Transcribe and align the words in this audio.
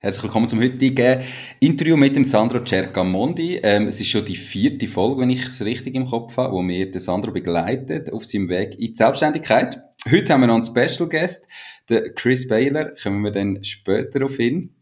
Herzlich 0.00 0.22
willkommen 0.22 0.46
zum 0.46 0.60
heutigen 0.60 1.24
Interview 1.58 1.96
mit 1.96 2.14
dem 2.14 2.24
Sandro 2.24 2.64
Cercamondi. 2.64 3.56
Ähm, 3.64 3.88
es 3.88 3.98
ist 3.98 4.06
schon 4.06 4.24
die 4.24 4.36
vierte 4.36 4.86
Folge, 4.86 5.22
wenn 5.22 5.30
ich 5.30 5.44
es 5.44 5.64
richtig 5.64 5.96
im 5.96 6.06
Kopf 6.06 6.36
habe, 6.36 6.52
wo 6.52 6.62
mir 6.62 6.88
der 6.88 7.00
Sandro 7.00 7.32
begleitet 7.32 8.12
auf 8.12 8.24
seinem 8.24 8.48
Weg 8.48 8.74
in 8.74 8.92
die 8.92 8.94
Selbstständigkeit. 8.94 9.82
Heute 10.08 10.32
haben 10.32 10.42
wir 10.42 10.46
noch 10.46 10.54
einen 10.54 10.62
Special 10.62 11.08
Guest, 11.08 11.48
den 11.90 12.14
Chris 12.14 12.46
Baylor. 12.46 12.92
Kommen 13.02 13.24
wir 13.24 13.32
dann 13.32 13.64
später 13.64 14.24
auf 14.24 14.38
ihn. 14.38 14.72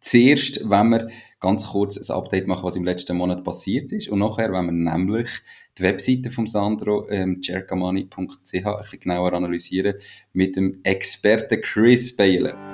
Zuerst, 0.00 0.60
wenn 0.70 0.88
wir 0.90 1.08
ganz 1.40 1.66
kurz 1.66 1.98
ein 1.98 2.16
Update 2.16 2.46
machen, 2.46 2.62
was 2.62 2.76
im 2.76 2.84
letzten 2.84 3.16
Monat 3.16 3.42
passiert 3.42 3.90
ist. 3.90 4.08
Und 4.08 4.20
nachher, 4.20 4.52
wenn 4.52 4.66
wir 4.66 4.72
nämlich 4.72 5.30
die 5.76 5.82
Webseite 5.82 6.30
vom 6.30 6.46
Sandro, 6.46 7.08
ähm, 7.10 7.42
cercamani.ch, 7.42 8.14
ein 8.14 8.76
bisschen 8.78 9.00
genauer 9.00 9.32
analysieren 9.32 9.96
mit 10.32 10.54
dem 10.54 10.78
Experten 10.84 11.60
Chris 11.60 12.14
Baylor. 12.14 12.73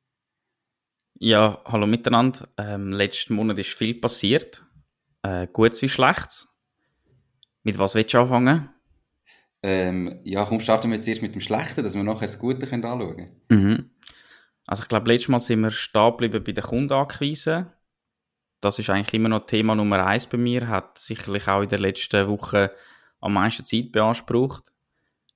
Ja, 1.18 1.58
hallo 1.64 1.86
miteinander. 1.86 2.46
Ähm, 2.58 2.92
letzten 2.92 3.34
Monat 3.34 3.56
ist 3.56 3.70
viel 3.70 3.94
passiert. 3.94 4.62
Äh, 5.22 5.46
Gutes 5.50 5.80
wie 5.80 5.88
Schlechtes. 5.88 6.48
Mit 7.62 7.78
was 7.78 7.94
willst 7.94 8.12
du 8.12 8.18
anfangen? 8.18 8.68
Ähm, 9.62 10.20
ja, 10.22 10.44
komm, 10.44 10.60
starten 10.60 10.90
wir 10.90 10.96
jetzt 10.96 11.08
erst 11.08 11.22
mit 11.22 11.34
dem 11.34 11.40
Schlechten, 11.40 11.82
dass 11.82 11.94
wir 11.94 12.02
nachher 12.02 12.26
das 12.26 12.38
Gute 12.38 12.66
können 12.66 12.84
anschauen 12.84 13.16
können. 13.16 13.40
Mhm. 13.48 13.90
Also 14.66 14.82
ich 14.82 14.88
glaube, 14.90 15.10
letztes 15.10 15.28
Mal 15.28 15.40
sind 15.40 15.60
wir 15.60 15.70
stehen 15.70 16.10
geblieben 16.10 16.44
bei 16.44 16.52
den 16.52 16.62
Kundenakquise. 16.62 17.72
Das 18.60 18.78
ist 18.78 18.90
eigentlich 18.90 19.14
immer 19.14 19.30
noch 19.30 19.46
Thema 19.46 19.74
Nummer 19.74 20.04
eins 20.04 20.26
bei 20.26 20.36
mir. 20.36 20.68
Hat 20.68 20.98
sicherlich 20.98 21.48
auch 21.48 21.62
in 21.62 21.70
der 21.70 21.78
letzten 21.78 22.28
Woche 22.28 22.70
am 23.20 23.32
meisten 23.32 23.64
Zeit 23.64 23.92
beansprucht. 23.92 24.74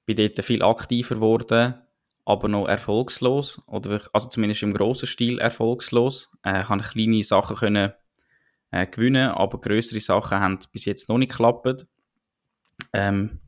Bin 0.04 0.16
dort 0.16 0.44
viel 0.44 0.62
aktiver 0.62 1.14
geworden 1.14 1.80
aber 2.24 2.48
noch 2.48 2.66
erfolgslos 2.66 3.62
oder 3.66 4.00
also 4.12 4.28
zumindest 4.28 4.62
im 4.62 4.74
grossen 4.74 5.06
Stil 5.06 5.38
erfolgslos. 5.38 6.30
Äh, 6.42 6.64
habe 6.64 6.82
kleine 6.82 7.22
Sachen 7.22 7.56
können 7.56 7.92
äh, 8.70 8.86
gewinnen, 8.86 9.30
aber 9.30 9.60
größere 9.60 10.00
Sachen 10.00 10.40
haben 10.40 10.58
bis 10.72 10.84
jetzt 10.84 11.08
noch 11.08 11.18
nicht 11.18 11.30
geklappt. 11.30 11.86
Ähm, 12.92 13.40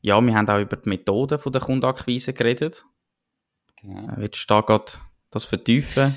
ja, 0.00 0.20
wir 0.20 0.34
haben 0.34 0.48
auch 0.48 0.60
über 0.60 0.76
die 0.76 0.88
Methoden 0.88 1.38
der 1.44 1.60
Kundenakquise 1.60 2.32
geredet. 2.32 2.84
Genau. 3.82 4.12
Willst 4.16 4.42
du 4.42 4.46
da 4.46 4.60
gerade 4.60 4.92
das 5.30 5.44
vertiefen? 5.44 6.14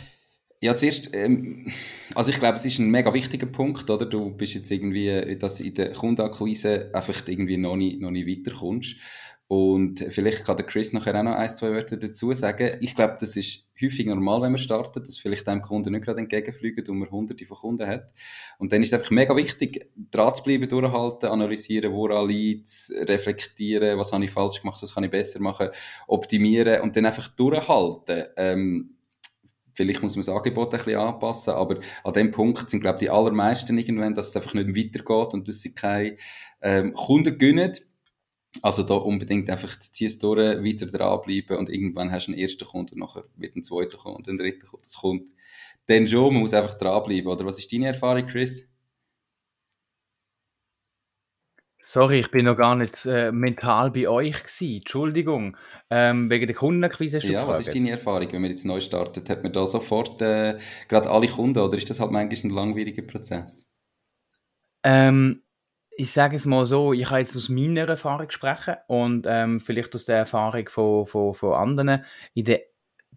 Ja, 0.64 0.76
zuerst, 0.76 1.10
ähm, 1.14 1.72
also 2.14 2.30
ich 2.30 2.38
glaube, 2.38 2.56
es 2.56 2.66
ist 2.66 2.78
ein 2.78 2.92
mega 2.92 3.12
wichtiger 3.16 3.48
Punkt, 3.48 3.90
oder? 3.90 4.06
Du 4.06 4.30
bist 4.30 4.54
jetzt 4.54 4.70
irgendwie, 4.70 5.36
dass 5.38 5.60
in 5.60 5.74
der 5.74 5.92
Kundenakquise 5.94 6.92
einfach 6.94 7.28
irgendwie 7.28 7.58
noch 7.58 7.76
nicht, 7.76 8.00
noch 8.00 8.12
nicht 8.12 8.28
weiterkommst. 8.28 8.98
Und 9.52 10.00
vielleicht 10.08 10.46
kann 10.46 10.56
der 10.56 10.66
Chris 10.66 10.94
nachher 10.94 11.14
auch 11.14 11.24
noch 11.24 11.36
ein, 11.36 11.50
zwei 11.50 11.72
Wörter 11.72 11.98
dazu 11.98 12.32
sagen. 12.32 12.78
Ich 12.80 12.96
glaube, 12.96 13.18
das 13.20 13.36
ist 13.36 13.68
häufig 13.82 14.06
normal, 14.06 14.44
wenn 14.44 14.54
man 14.54 14.58
startet, 14.58 15.06
dass 15.06 15.18
vielleicht 15.18 15.46
einem 15.50 15.62
Kunden 15.62 15.92
nicht 15.92 16.06
gerade 16.06 16.22
entgegenfliegen 16.22 16.88
und 16.88 17.00
man 17.00 17.12
hunderte 17.12 17.46
von 17.46 17.58
Kunden 17.58 17.86
hat. 17.86 18.14
Und 18.60 18.72
dann 18.72 18.82
ist 18.82 18.94
es 18.94 18.94
einfach 18.94 19.12
mega 19.12 19.36
wichtig, 19.36 19.92
dran 20.10 20.34
zu 20.34 20.44
bleiben, 20.44 20.70
durchhalten, 20.70 21.28
analysieren, 21.28 21.92
woran 21.92 22.30
liegt 22.30 22.70
reflektieren, 23.02 24.00
was 24.00 24.14
habe 24.14 24.24
ich 24.24 24.32
falsch 24.32 24.62
gemacht, 24.62 24.82
was 24.82 24.94
kann 24.94 25.04
ich 25.04 25.12
besser 25.12 25.42
machen, 25.42 25.68
optimieren 26.08 26.80
und 26.80 26.96
dann 26.96 27.08
einfach 27.08 27.28
durchhalten. 27.28 28.28
Ähm, 28.38 28.96
vielleicht 29.74 30.02
muss 30.02 30.16
man 30.16 30.26
das 30.26 30.34
Angebot 30.34 30.74
ein 30.74 30.78
bisschen 30.78 30.98
anpassen, 30.98 31.56
aber 31.56 31.82
an 32.06 32.14
dem 32.14 32.32
Punkt 32.32 32.70
sind, 32.70 32.80
glaube 32.80 32.96
ich, 32.96 33.00
die 33.02 33.10
allermeisten 33.10 33.78
irgendwann, 33.78 34.14
dass 34.14 34.30
es 34.30 34.36
einfach 34.38 34.54
nicht 34.54 34.70
weitergeht 34.70 35.34
und 35.34 35.50
dass 35.50 35.60
sie 35.60 35.74
keine 35.74 36.16
ähm, 36.62 36.94
Kunden 36.94 37.38
gewinnen 37.38 37.74
also 38.62 38.84
da 38.84 38.96
unbedingt 38.96 39.50
einfach 39.50 39.80
zieh's 39.80 40.20
durch, 40.20 40.38
weiter 40.38 40.86
dranbleiben 40.86 41.58
und 41.58 41.70
irgendwann 41.70 42.12
hast 42.12 42.28
du 42.28 42.32
einen 42.32 42.42
ersten 42.42 42.66
Kunden 42.66 42.96
und 42.96 43.00
nachher 43.00 43.24
wird 43.36 43.56
ein 43.56 43.64
zweiter 43.64 43.98
Kunden 43.98 44.18
und 44.18 44.28
ein 44.28 44.38
dritter 44.38 44.68
Kunden. 44.68 44.84
Das 44.84 44.96
kommt 44.96 45.30
dann 45.88 46.08
schon, 46.08 46.34
man 46.34 46.44
muss 46.44 46.54
einfach 46.54 46.76
dranbleiben. 46.76 47.32
Oder 47.32 47.46
was 47.46 47.60
ist 47.60 47.72
deine 47.72 47.88
Erfahrung, 47.88 48.28
Chris? 48.28 48.68
Sorry, 51.84 52.20
ich 52.20 52.30
bin 52.30 52.46
noch 52.46 52.56
gar 52.56 52.76
nicht 52.76 53.06
äh, 53.08 53.32
mental 53.32 53.90
bei 53.90 54.08
euch 54.08 54.44
gewesen. 54.44 54.78
Entschuldigung. 54.78 55.58
Ähm, 55.90 56.30
wegen 56.30 56.46
der 56.46 56.56
Kundenakquise 56.56 57.18
hast 57.18 57.28
du 57.28 57.34
Ja, 57.34 57.48
was 57.48 57.62
ist 57.62 57.74
deine 57.74 57.90
Erfahrung, 57.90 58.32
wenn 58.32 58.42
man 58.42 58.52
jetzt 58.52 58.66
neu 58.66 58.80
startet? 58.80 59.30
Hat 59.30 59.42
man 59.42 59.52
da 59.52 59.66
sofort 59.66 60.22
äh, 60.22 60.60
gerade 60.88 61.10
alle 61.10 61.28
Kunden 61.28 61.58
oder 61.58 61.78
ist 61.78 61.90
das 61.90 62.00
halt 62.00 62.12
manchmal 62.12 62.52
ein 62.52 62.56
langwieriger 62.56 63.02
Prozess? 63.02 63.68
Ähm, 64.84 65.42
ich 65.98 66.12
sage 66.12 66.36
es 66.36 66.46
mal 66.46 66.66
so, 66.66 66.94
ich 66.94 67.08
kann 67.08 67.20
jetzt 67.20 67.36
aus 67.36 67.50
meiner 67.50 67.88
Erfahrung 67.88 68.32
sprechen 68.32 68.76
und 68.88 69.26
ähm, 69.28 69.60
vielleicht 69.60 69.94
aus 69.94 70.06
der 70.06 70.18
Erfahrung 70.18 70.68
von, 70.70 71.06
von, 71.06 71.34
von 71.34 71.54
anderen. 71.54 72.06
In 72.34 72.46
der, 72.46 72.62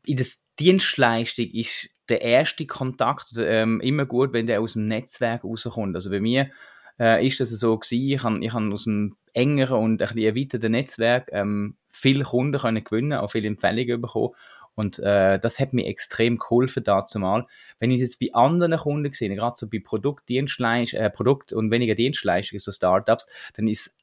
in 0.05 0.17
der 0.17 0.27
Dienstleistung 0.59 1.47
ist 1.47 1.89
der 2.09 2.23
erste 2.23 2.67
Kontakt 2.67 3.33
ähm, 3.39 3.81
immer 3.81 4.07
gut, 4.07 4.33
wenn 4.33 4.47
der 4.47 4.61
aus 4.61 4.75
dem 4.75 4.87
Netzwerk 4.87 5.45
rauskommt. 5.45 5.95
Also 5.95 6.11
bei 6.11 6.21
mir 6.21 6.51
äh, 6.99 7.27
ist 7.27 7.41
das 7.41 7.51
so 7.51 7.79
gewesen, 7.79 8.11
ich 8.11 8.23
habe 8.23 8.45
ich 8.45 8.53
hab 8.53 8.63
aus 8.73 8.85
dem 8.85 9.17
engeren 9.33 9.83
und 9.83 10.03
ein 10.03 10.09
bisschen 10.09 10.19
erweiterten 10.19 10.73
Netzwerk 10.73 11.29
ähm, 11.33 11.77
viele 11.89 12.25
Kunden 12.25 12.61
können 12.61 12.85
gewinnen, 12.85 13.15
auch 13.15 13.31
viele 13.31 13.49
Empfehlungen 13.49 14.01
bekommen 14.01 14.35
und 14.75 14.99
äh, 14.99 15.39
das 15.39 15.61
hat 15.61 15.73
mir 15.73 15.87
extrem 15.87 16.39
geholfen 16.39 16.85
dazu 16.85 17.19
mal. 17.19 17.47
Wenn 17.79 17.91
ich 17.91 18.01
jetzt 18.01 18.19
bei 18.19 18.33
anderen 18.33 18.77
Kunden 18.77 19.13
sehe, 19.13 19.35
gerade 19.35 19.57
so 19.57 19.69
bei 19.69 19.81
Produkt, 19.85 20.31
äh, 20.31 21.11
Produkt 21.11 21.53
und 21.53 21.71
weniger 21.71 21.95
Dienstleistungen, 21.95 22.61
so 22.61 22.73
Startups, 22.73 23.27
dann 23.55 23.69
ist 23.69 23.87
es 23.87 23.95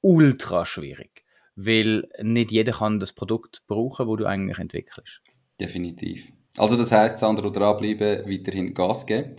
ultra 0.00 0.64
schwierig. 0.66 1.24
Weil 1.56 2.08
nicht 2.22 2.52
jeder 2.52 2.72
kann 2.72 3.00
das 3.00 3.12
Produkt 3.12 3.62
brauchen, 3.66 4.06
wo 4.06 4.16
du 4.16 4.24
eigentlich 4.24 4.58
entwickelst. 4.58 5.20
Definitiv. 5.60 6.32
Also 6.56 6.76
das 6.76 6.92
heißt, 6.92 7.18
Sandro, 7.18 7.50
dranbleiben, 7.50 8.30
weiterhin 8.30 8.74
Gas 8.74 9.06
geben. 9.06 9.36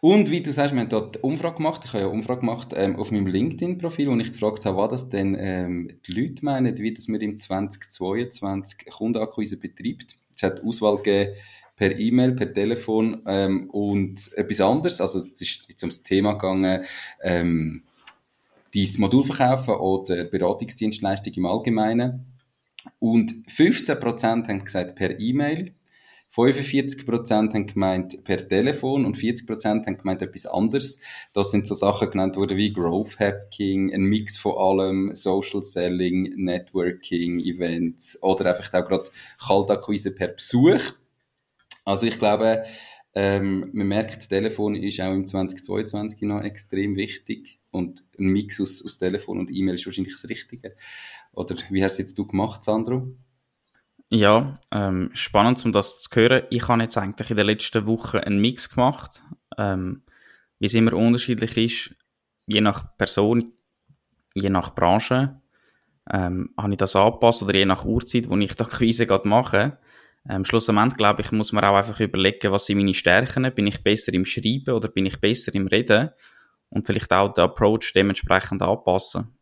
Und 0.00 0.30
wie 0.30 0.42
du 0.42 0.52
sagst, 0.52 0.74
wir 0.74 0.80
haben 0.80 0.88
dort 0.88 1.22
Umfrage 1.22 1.56
gemacht, 1.56 1.82
ich 1.84 1.92
habe 1.92 2.04
ja 2.04 2.08
Umfrage 2.08 2.40
gemacht 2.40 2.72
ähm, 2.76 2.96
auf 2.96 3.10
meinem 3.10 3.26
LinkedIn-Profil, 3.26 4.08
wo 4.08 4.16
ich 4.16 4.32
gefragt 4.32 4.64
habe, 4.64 4.76
was 4.76 4.90
das 4.90 5.08
denn 5.08 5.36
ähm, 5.38 6.00
die 6.06 6.12
Leute 6.12 6.44
meinen, 6.44 6.76
wie 6.78 6.92
das 6.92 7.08
wir 7.08 7.20
im 7.20 7.36
2022 7.36 8.86
Kundenakquise 8.90 9.58
betreibt. 9.58 10.16
Es 10.36 10.42
hat 10.42 10.62
Auswahl 10.62 10.98
gegeben 10.98 11.32
per 11.76 11.98
E-Mail, 11.98 12.32
per 12.32 12.52
Telefon 12.52 13.22
ähm, 13.26 13.68
und 13.70 14.32
etwas 14.34 14.60
anderes. 14.60 15.00
Also 15.00 15.18
es 15.18 15.40
ist 15.40 15.64
jetzt 15.68 15.82
ums 15.82 16.02
Thema 16.02 16.32
gegangen, 16.32 16.84
ähm, 17.22 17.82
dieses 18.72 18.98
Modul 18.98 19.24
verkaufen 19.24 19.74
oder 19.74 20.24
Beratungsdienstleistung 20.24 21.34
im 21.34 21.46
Allgemeinen. 21.46 22.32
Und 22.98 23.32
15% 23.48 24.48
haben 24.48 24.64
gesagt 24.64 24.96
per 24.96 25.18
E-Mail, 25.18 25.74
45% 26.34 27.54
haben 27.54 27.66
gemeint 27.66 28.22
per 28.24 28.46
Telefon 28.46 29.04
und 29.06 29.16
40% 29.16 29.86
haben 29.86 29.96
gemeint 29.96 30.22
etwas 30.22 30.46
anderes. 30.46 30.98
Das 31.32 31.50
sind 31.50 31.66
so 31.66 31.74
Sachen 31.74 32.10
genannt 32.10 32.36
worden 32.36 32.56
wie 32.56 32.72
Growth 32.72 33.18
Hacking, 33.18 33.92
ein 33.92 34.04
Mix 34.04 34.36
von 34.36 34.56
allem, 34.56 35.14
Social 35.14 35.62
Selling, 35.62 36.34
Networking, 36.36 37.40
Events 37.40 38.22
oder 38.22 38.50
einfach 38.50 38.72
auch 38.74 38.86
gerade 38.86 39.10
Kaltakquise 39.38 40.10
per 40.10 40.28
Besuch. 40.28 40.82
Also 41.84 42.06
ich 42.06 42.18
glaube, 42.18 42.64
ähm, 43.14 43.70
man 43.72 43.88
merkt, 43.88 44.28
Telefon 44.28 44.74
ist 44.74 45.00
auch 45.00 45.14
im 45.14 45.26
2022 45.26 46.20
noch 46.22 46.42
extrem 46.42 46.96
wichtig 46.96 47.60
und 47.70 48.04
ein 48.18 48.26
Mix 48.26 48.60
aus, 48.60 48.84
aus 48.84 48.98
Telefon 48.98 49.38
und 49.38 49.50
E-Mail 49.50 49.76
ist 49.76 49.86
wahrscheinlich 49.86 50.14
das 50.14 50.28
Richtige. 50.28 50.74
Oder 51.32 51.56
wie 51.70 51.82
hast 51.82 51.98
du 51.98 52.02
jetzt 52.02 52.18
du 52.18 52.26
gemacht, 52.26 52.62
Sandro? 52.62 53.06
Ja, 54.10 54.54
ähm, 54.70 55.10
spannend, 55.14 55.64
um 55.64 55.72
das 55.72 55.98
zu 56.00 56.08
hören. 56.14 56.44
Ich 56.50 56.68
habe 56.68 56.82
jetzt 56.82 56.96
eigentlich 56.96 57.30
in 57.30 57.36
den 57.36 57.46
letzten 57.46 57.86
Wochen 57.86 58.18
einen 58.18 58.40
Mix 58.40 58.70
gemacht, 58.70 59.22
ähm, 59.58 60.02
wie 60.60 60.66
es 60.66 60.74
immer 60.74 60.94
unterschiedlich 60.94 61.56
ist, 61.56 61.94
je 62.46 62.60
nach 62.60 62.96
Person, 62.96 63.50
je 64.34 64.48
nach 64.48 64.74
Branche, 64.74 65.40
ähm, 66.12 66.50
habe 66.56 66.72
ich 66.72 66.76
das 66.78 66.94
angepasst 66.94 67.42
oder 67.42 67.54
je 67.56 67.64
nach 67.64 67.84
Uhrzeit, 67.84 68.28
wo 68.30 68.36
ich 68.36 68.54
die 68.56 68.62
Akquise 68.62 69.06
gerade 69.08 69.26
mache. 69.26 69.78
Ähm, 70.28 70.44
schlussendlich, 70.44 70.96
glaube 70.96 71.22
ich, 71.22 71.32
muss 71.32 71.52
man 71.52 71.64
auch 71.64 71.76
einfach 71.76 71.98
überlegen, 71.98 72.52
was 72.52 72.66
sind 72.66 72.78
meine 72.78 72.94
Stärken, 72.94 73.52
bin 73.54 73.66
ich 73.66 73.82
besser 73.82 74.14
im 74.14 74.24
Schreiben 74.24 74.70
oder 74.74 74.88
bin 74.88 75.06
ich 75.06 75.20
besser 75.20 75.52
im 75.54 75.66
Reden 75.66 76.10
und 76.68 76.86
vielleicht 76.86 77.12
auch 77.12 77.32
den 77.32 77.44
Approach 77.44 77.92
dementsprechend 77.92 78.62
anpassen. 78.62 79.35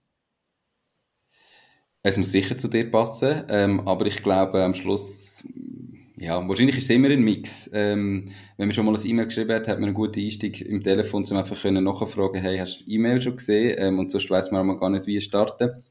Es 2.07 2.19
muss 2.19 2.33
sicher 2.33 2.59
zu 2.59 2.69
dir 2.69 2.91
passen, 2.91 3.45
ähm, 3.49 3.81
aber 3.89 4.05
ich 4.05 4.23
glaube 4.23 4.63
am 4.63 4.75
Schluss, 4.75 5.43
ja, 6.19 6.47
wahrscheinlich 6.47 6.77
ist 6.77 6.85
es 6.85 6.91
immer 6.91 7.09
ein 7.09 7.23
Mix. 7.23 7.71
Ähm, 7.73 8.31
wenn 8.59 8.69
man 8.69 8.75
schon 8.75 8.85
mal 8.85 8.95
ein 8.95 9.07
E-Mail 9.07 9.25
geschrieben 9.25 9.55
hat, 9.55 9.67
hat 9.67 9.79
man 9.79 9.89
einen 9.89 9.95
guten 9.95 10.21
Einstieg 10.21 10.61
im 10.61 10.83
Telefon, 10.83 11.25
um 11.31 11.37
einfach 11.39 11.59
können 11.59 11.83
nachfragen, 11.83 12.43
hey, 12.43 12.59
hast 12.59 12.81
du 12.81 12.91
E-Mail 12.91 13.23
schon 13.23 13.37
gesehen? 13.37 13.77
Ähm, 13.79 13.99
und 13.99 14.11
sonst 14.11 14.29
weiß 14.29 14.51
man 14.51 14.79
gar 14.79 14.91
nicht, 14.91 15.07
wie 15.07 15.19
starten. 15.23 15.83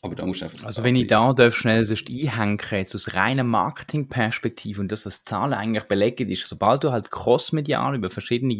Aber 0.00 0.14
da 0.14 0.24
musst 0.24 0.40
du 0.40 0.46
einfach. 0.46 0.64
Also, 0.64 0.82
wenn 0.82 0.96
ich 0.96 1.08
da 1.08 1.34
darf, 1.34 1.54
schnell 1.54 1.84
sonst 1.84 2.08
einhängen, 2.10 2.58
jetzt 2.70 2.94
aus 2.94 3.12
reiner 3.12 3.44
Marketingperspektive 3.44 4.80
und 4.80 4.90
das, 4.90 5.04
was 5.04 5.22
Zahlen 5.24 5.52
eigentlich 5.52 5.84
belegen, 5.84 6.30
ist, 6.30 6.46
sobald 6.46 6.84
du 6.84 6.90
halt 6.90 7.10
crossmedial 7.10 7.96
über 7.96 8.08
verschiedene 8.08 8.54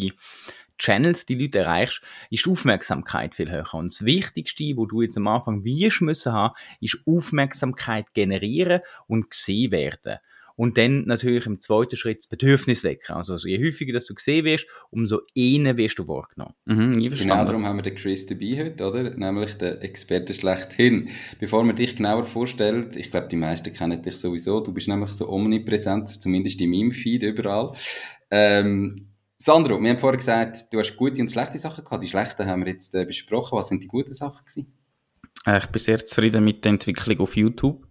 Channels 0.78 1.26
die 1.26 1.34
Leute 1.34 1.58
erreichst, 1.58 2.02
ist 2.30 2.46
die 2.46 2.50
Aufmerksamkeit 2.50 3.34
viel 3.34 3.50
höher. 3.50 3.74
Und 3.74 3.92
das 3.92 4.04
Wichtigste, 4.04 4.76
wo 4.76 4.86
du 4.86 5.02
jetzt 5.02 5.16
am 5.16 5.26
Anfang 5.26 5.64
wirst 5.64 6.00
müssen 6.00 6.32
haben, 6.32 6.54
ist 6.80 6.98
Aufmerksamkeit 7.06 8.14
generieren 8.14 8.80
und 9.06 9.30
gesehen 9.30 9.72
werden. 9.72 10.18
Und 10.58 10.76
dann 10.76 11.02
natürlich 11.02 11.46
im 11.46 11.60
zweiten 11.60 11.94
Schritt 11.94 12.18
das 12.18 12.26
Bedürfnis 12.26 12.82
wecken. 12.82 13.14
Also, 13.14 13.34
also 13.34 13.46
je 13.46 13.64
häufiger 13.64 13.92
dass 13.92 14.06
du 14.06 14.14
gesehen 14.14 14.44
wirst, 14.44 14.66
umso 14.90 15.20
eher 15.32 15.76
wirst 15.76 16.00
du 16.00 16.08
wahrgenommen. 16.08 16.54
Mhm, 16.64 16.94
genau 16.94 17.44
darum 17.44 17.64
haben 17.64 17.76
wir 17.76 17.82
den 17.82 17.94
Chris 17.94 18.26
dabei 18.26 18.64
heute, 18.64 18.84
oder? 18.84 19.16
Nämlich 19.16 19.54
den 19.54 19.80
Experte 19.82 20.34
schlechthin. 20.34 21.10
Bevor 21.38 21.62
wir 21.62 21.74
dich 21.74 21.94
genauer 21.94 22.24
vorstellen, 22.24 22.90
ich 22.96 23.12
glaube, 23.12 23.28
die 23.28 23.36
meisten 23.36 23.72
kennen 23.72 24.02
dich 24.02 24.16
sowieso, 24.16 24.58
du 24.58 24.74
bist 24.74 24.88
nämlich 24.88 25.10
so 25.12 25.28
omnipräsent, 25.28 26.08
zumindest 26.08 26.60
in 26.60 26.70
meinem 26.70 26.90
Feed 26.90 27.22
überall. 27.22 27.72
Ähm, 28.32 29.06
Sandro, 29.40 29.80
wir 29.80 29.90
haben 29.90 30.00
vorher 30.00 30.16
gesagt, 30.16 30.72
du 30.72 30.80
hast 30.80 30.96
gute 30.96 31.20
und 31.20 31.30
schlechte 31.30 31.58
Sachen 31.58 31.84
gehabt. 31.84 32.02
Die 32.02 32.08
schlechten 32.08 32.46
haben 32.46 32.64
wir 32.64 32.72
jetzt 32.72 32.92
äh, 32.96 33.04
besprochen. 33.04 33.56
Was 33.56 33.68
sind 33.68 33.82
die 33.82 33.86
guten 33.86 34.12
Sachen 34.12 34.44
gewesen? 34.44 34.76
Äh, 35.46 35.58
ich 35.58 35.66
bin 35.66 35.80
sehr 35.80 36.04
zufrieden 36.04 36.44
mit 36.44 36.64
der 36.64 36.72
Entwicklung 36.72 37.20
auf 37.20 37.36
YouTube. 37.36 37.86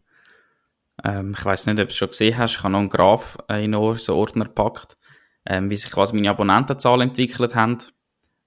Ähm, 1.05 1.33
ich 1.37 1.45
weiß 1.45 1.67
nicht, 1.67 1.79
ob 1.79 1.87
du 1.87 1.91
es 1.91 1.95
schon 1.95 2.09
gesehen 2.09 2.37
hast. 2.37 2.57
Ich 2.57 2.63
habe 2.63 2.73
noch 2.73 2.79
einen 2.79 2.89
Graph 2.89 3.37
äh, 3.49 3.63
in 3.63 3.73
unseren 3.75 4.17
Ordner 4.17 4.45
gepackt, 4.45 4.97
ähm, 5.45 5.69
wie 5.69 5.77
sich 5.77 5.89
quasi 5.89 6.15
meine 6.15 6.31
Abonnentenzahl 6.31 7.01
entwickelt 7.01 7.55
haben. 7.55 7.77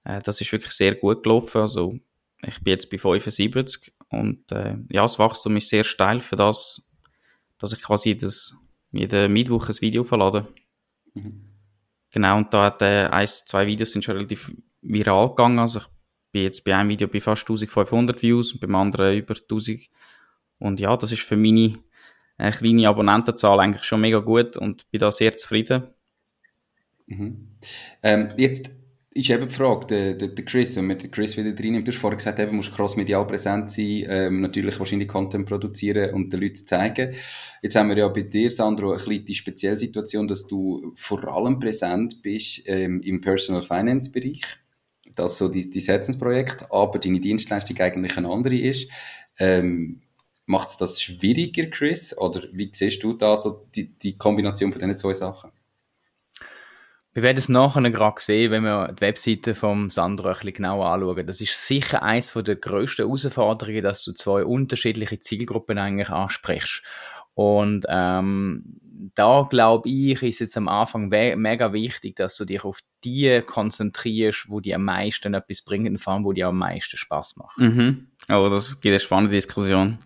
Das 0.03 0.41
ist 0.41 0.51
wirklich 0.51 0.73
sehr 0.73 0.95
gut 0.95 1.21
gelaufen. 1.21 1.61
Also, 1.61 1.93
ich 2.41 2.63
bin 2.63 2.71
jetzt 2.71 2.89
bei 2.89 2.97
75 2.97 3.93
und 4.09 4.49
ja, 4.49 5.03
das 5.03 5.19
Wachstum 5.19 5.57
ist 5.57 5.69
sehr 5.69 5.83
steil 5.83 6.21
für 6.21 6.35
das, 6.35 6.89
dass 7.59 7.71
ich 7.71 7.83
quasi 7.83 8.09
jedes, 8.09 8.55
jeden 8.89 9.31
Mittwoch 9.31 9.69
ein 9.69 9.79
Video 9.79 10.03
verlade. 10.03 10.47
Mhm. 11.13 11.50
Genau, 12.11 12.37
und 12.37 12.53
da 12.53 12.65
hat 12.65 12.81
äh, 12.81 13.07
eins, 13.07 13.45
zwei 13.45 13.65
Videos 13.65 13.93
sind 13.93 14.03
schon 14.03 14.15
relativ 14.15 14.53
viral 14.81 15.29
gegangen. 15.29 15.59
Also 15.59 15.79
ich 15.79 15.85
bin 16.31 16.43
jetzt 16.43 16.63
bei 16.63 16.75
einem 16.75 16.89
Video 16.89 17.07
bei 17.07 17.21
fast 17.21 17.43
1500 17.43 18.21
Views 18.21 18.53
und 18.53 18.59
beim 18.59 18.75
anderen 18.75 19.17
über 19.17 19.35
1000. 19.35 19.81
Und 20.59 20.79
ja, 20.79 20.95
das 20.97 21.11
ist 21.11 21.21
für 21.23 21.37
meine 21.37 21.73
äh, 22.37 22.51
kleine 22.51 22.89
Abonnentenzahl 22.89 23.59
eigentlich 23.59 23.83
schon 23.83 24.01
mega 24.01 24.19
gut 24.19 24.57
und 24.57 24.89
bin 24.91 24.99
da 24.99 25.11
sehr 25.11 25.35
zufrieden. 25.37 25.87
Mhm. 27.07 27.57
Ähm, 28.03 28.33
jetzt 28.37 28.71
ist 29.13 29.29
eben 29.29 29.49
die 29.49 29.53
Frage, 29.53 29.87
der, 29.87 30.13
der, 30.13 30.27
der 30.29 30.45
Chris, 30.45 30.75
wenn 30.75 30.87
man 30.87 30.97
den 30.97 31.11
Chris 31.11 31.35
wieder 31.35 31.49
reinnimmt, 31.49 31.85
du 31.87 31.91
hast 31.91 31.99
vorhin 31.99 32.17
gesagt, 32.17 32.39
du 32.39 32.51
musst 32.53 32.73
crossmedial 32.73 33.27
präsent 33.27 33.69
sein, 33.69 34.05
ähm, 34.07 34.41
natürlich 34.41 34.79
wahrscheinlich 34.79 35.09
Content 35.09 35.47
produzieren 35.47 36.13
und 36.13 36.31
den 36.31 36.39
Leuten 36.39 36.65
zeigen. 36.65 37.13
Jetzt 37.61 37.75
haben 37.75 37.89
wir 37.89 37.97
ja 37.97 38.07
bei 38.07 38.21
dir, 38.21 38.49
Sandro, 38.49 38.91
eine 38.91 39.01
kleine 39.01 39.33
spezielle 39.33 39.77
Situation, 39.77 40.27
dass 40.27 40.47
du 40.47 40.93
vor 40.95 41.27
allem 41.27 41.59
präsent 41.59 42.21
bist 42.21 42.61
ähm, 42.67 43.01
im 43.01 43.19
Personal 43.19 43.63
Finance 43.63 44.11
Bereich. 44.11 44.41
Das 45.15 45.33
ist 45.33 45.37
so 45.39 45.49
dein, 45.49 45.69
dein 45.69 45.83
Herzensprojekt, 45.83 46.71
aber 46.71 46.97
deine 46.97 47.19
Dienstleistung 47.19 47.77
eigentlich 47.79 48.17
eine 48.17 48.29
andere 48.29 48.55
ist. 48.55 48.89
Ähm, 49.39 50.01
Macht 50.51 50.69
es 50.69 50.77
das 50.77 51.01
schwieriger, 51.01 51.69
Chris? 51.69 52.17
Oder 52.17 52.43
wie 52.51 52.69
siehst 52.73 53.03
du 53.03 53.13
da 53.13 53.37
so 53.37 53.65
die, 53.73 53.91
die 53.91 54.17
Kombination 54.17 54.71
von 54.71 54.81
diesen 54.81 54.97
zwei 54.97 55.13
Sachen? 55.13 55.51
Wir 57.13 57.23
werden 57.23 57.37
es 57.37 57.49
nachher 57.49 57.89
gerade 57.91 58.21
sehen, 58.21 58.51
wenn 58.51 58.63
wir 58.63 58.93
die 58.93 59.01
Webseite 59.01 59.53
vom 59.53 59.89
Sandro 59.89 60.29
ein 60.29 60.33
bisschen 60.35 60.53
genauer 60.53 60.87
anschauen. 60.87 61.27
Das 61.27 61.41
ist 61.41 61.67
sicher 61.67 62.03
eines 62.03 62.31
der 62.31 62.55
grössten 62.55 63.05
Herausforderungen, 63.05 63.81
dass 63.81 64.03
du 64.03 64.13
zwei 64.13 64.45
unterschiedliche 64.45 65.19
Zielgruppen 65.19 65.77
eigentlich 65.77 66.09
ansprichst. 66.09 66.83
Und 67.33 67.85
ähm, 67.89 68.79
da 69.15 69.47
glaube 69.49 69.89
ich, 69.89 70.21
ist 70.21 70.39
jetzt 70.39 70.57
am 70.57 70.67
Anfang 70.67 71.09
mega 71.09 71.73
wichtig, 71.73 72.15
dass 72.15 72.37
du 72.37 72.45
dich 72.45 72.63
auf 72.63 72.79
die 73.03 73.41
konzentrierst, 73.45 74.49
wo 74.49 74.59
die 74.59 74.75
am 74.75 74.85
meisten 74.85 75.33
etwas 75.33 75.63
bringen, 75.63 75.97
vor 75.97 76.13
allem 76.13 76.23
wo 76.23 76.33
die 76.33 76.43
am 76.43 76.57
meisten 76.57 76.97
Spaß 76.97 77.37
machen. 77.37 77.65
Mhm. 77.65 78.07
Oh, 78.29 78.47
das 78.49 78.79
gibt 78.79 78.93
eine 78.93 78.99
spannende 78.99 79.35
Diskussion. 79.35 79.97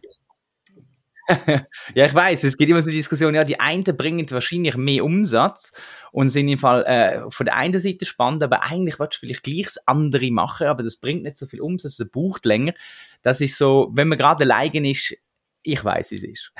Ja, 1.95 2.05
ich 2.05 2.13
weiß, 2.13 2.43
es 2.43 2.57
gibt 2.57 2.69
immer 2.69 2.81
so 2.81 2.91
Diskussionen, 2.91 3.35
ja, 3.35 3.43
die 3.43 3.59
einen 3.59 3.83
bringen 3.83 4.29
wahrscheinlich 4.29 4.75
mehr 4.77 5.03
Umsatz 5.03 5.71
und 6.11 6.29
sind 6.29 6.47
im 6.47 6.59
Fall 6.59 6.83
äh, 6.83 7.29
von 7.29 7.45
der 7.45 7.55
einen 7.55 7.79
Seite 7.79 8.05
spannend, 8.05 8.43
aber 8.43 8.63
eigentlich 8.63 8.99
willst 8.99 9.15
du 9.15 9.19
vielleicht 9.19 9.43
gleich 9.43 9.65
das 9.65 9.87
andere 9.87 10.31
machen, 10.31 10.67
aber 10.67 10.83
das 10.83 10.97
bringt 10.97 11.23
nicht 11.23 11.37
so 11.37 11.45
viel 11.47 11.61
Umsatz, 11.61 11.97
das 11.97 12.09
braucht 12.09 12.45
länger. 12.45 12.73
Das 13.21 13.41
ist 13.41 13.57
so, 13.57 13.91
wenn 13.93 14.07
man 14.07 14.17
gerade 14.17 14.43
alleine 14.43 14.91
ist, 14.91 15.15
ich 15.67 15.83
weiß, 15.83 16.11
wie 16.11 16.15
es 16.15 16.23
ist. 16.23 16.51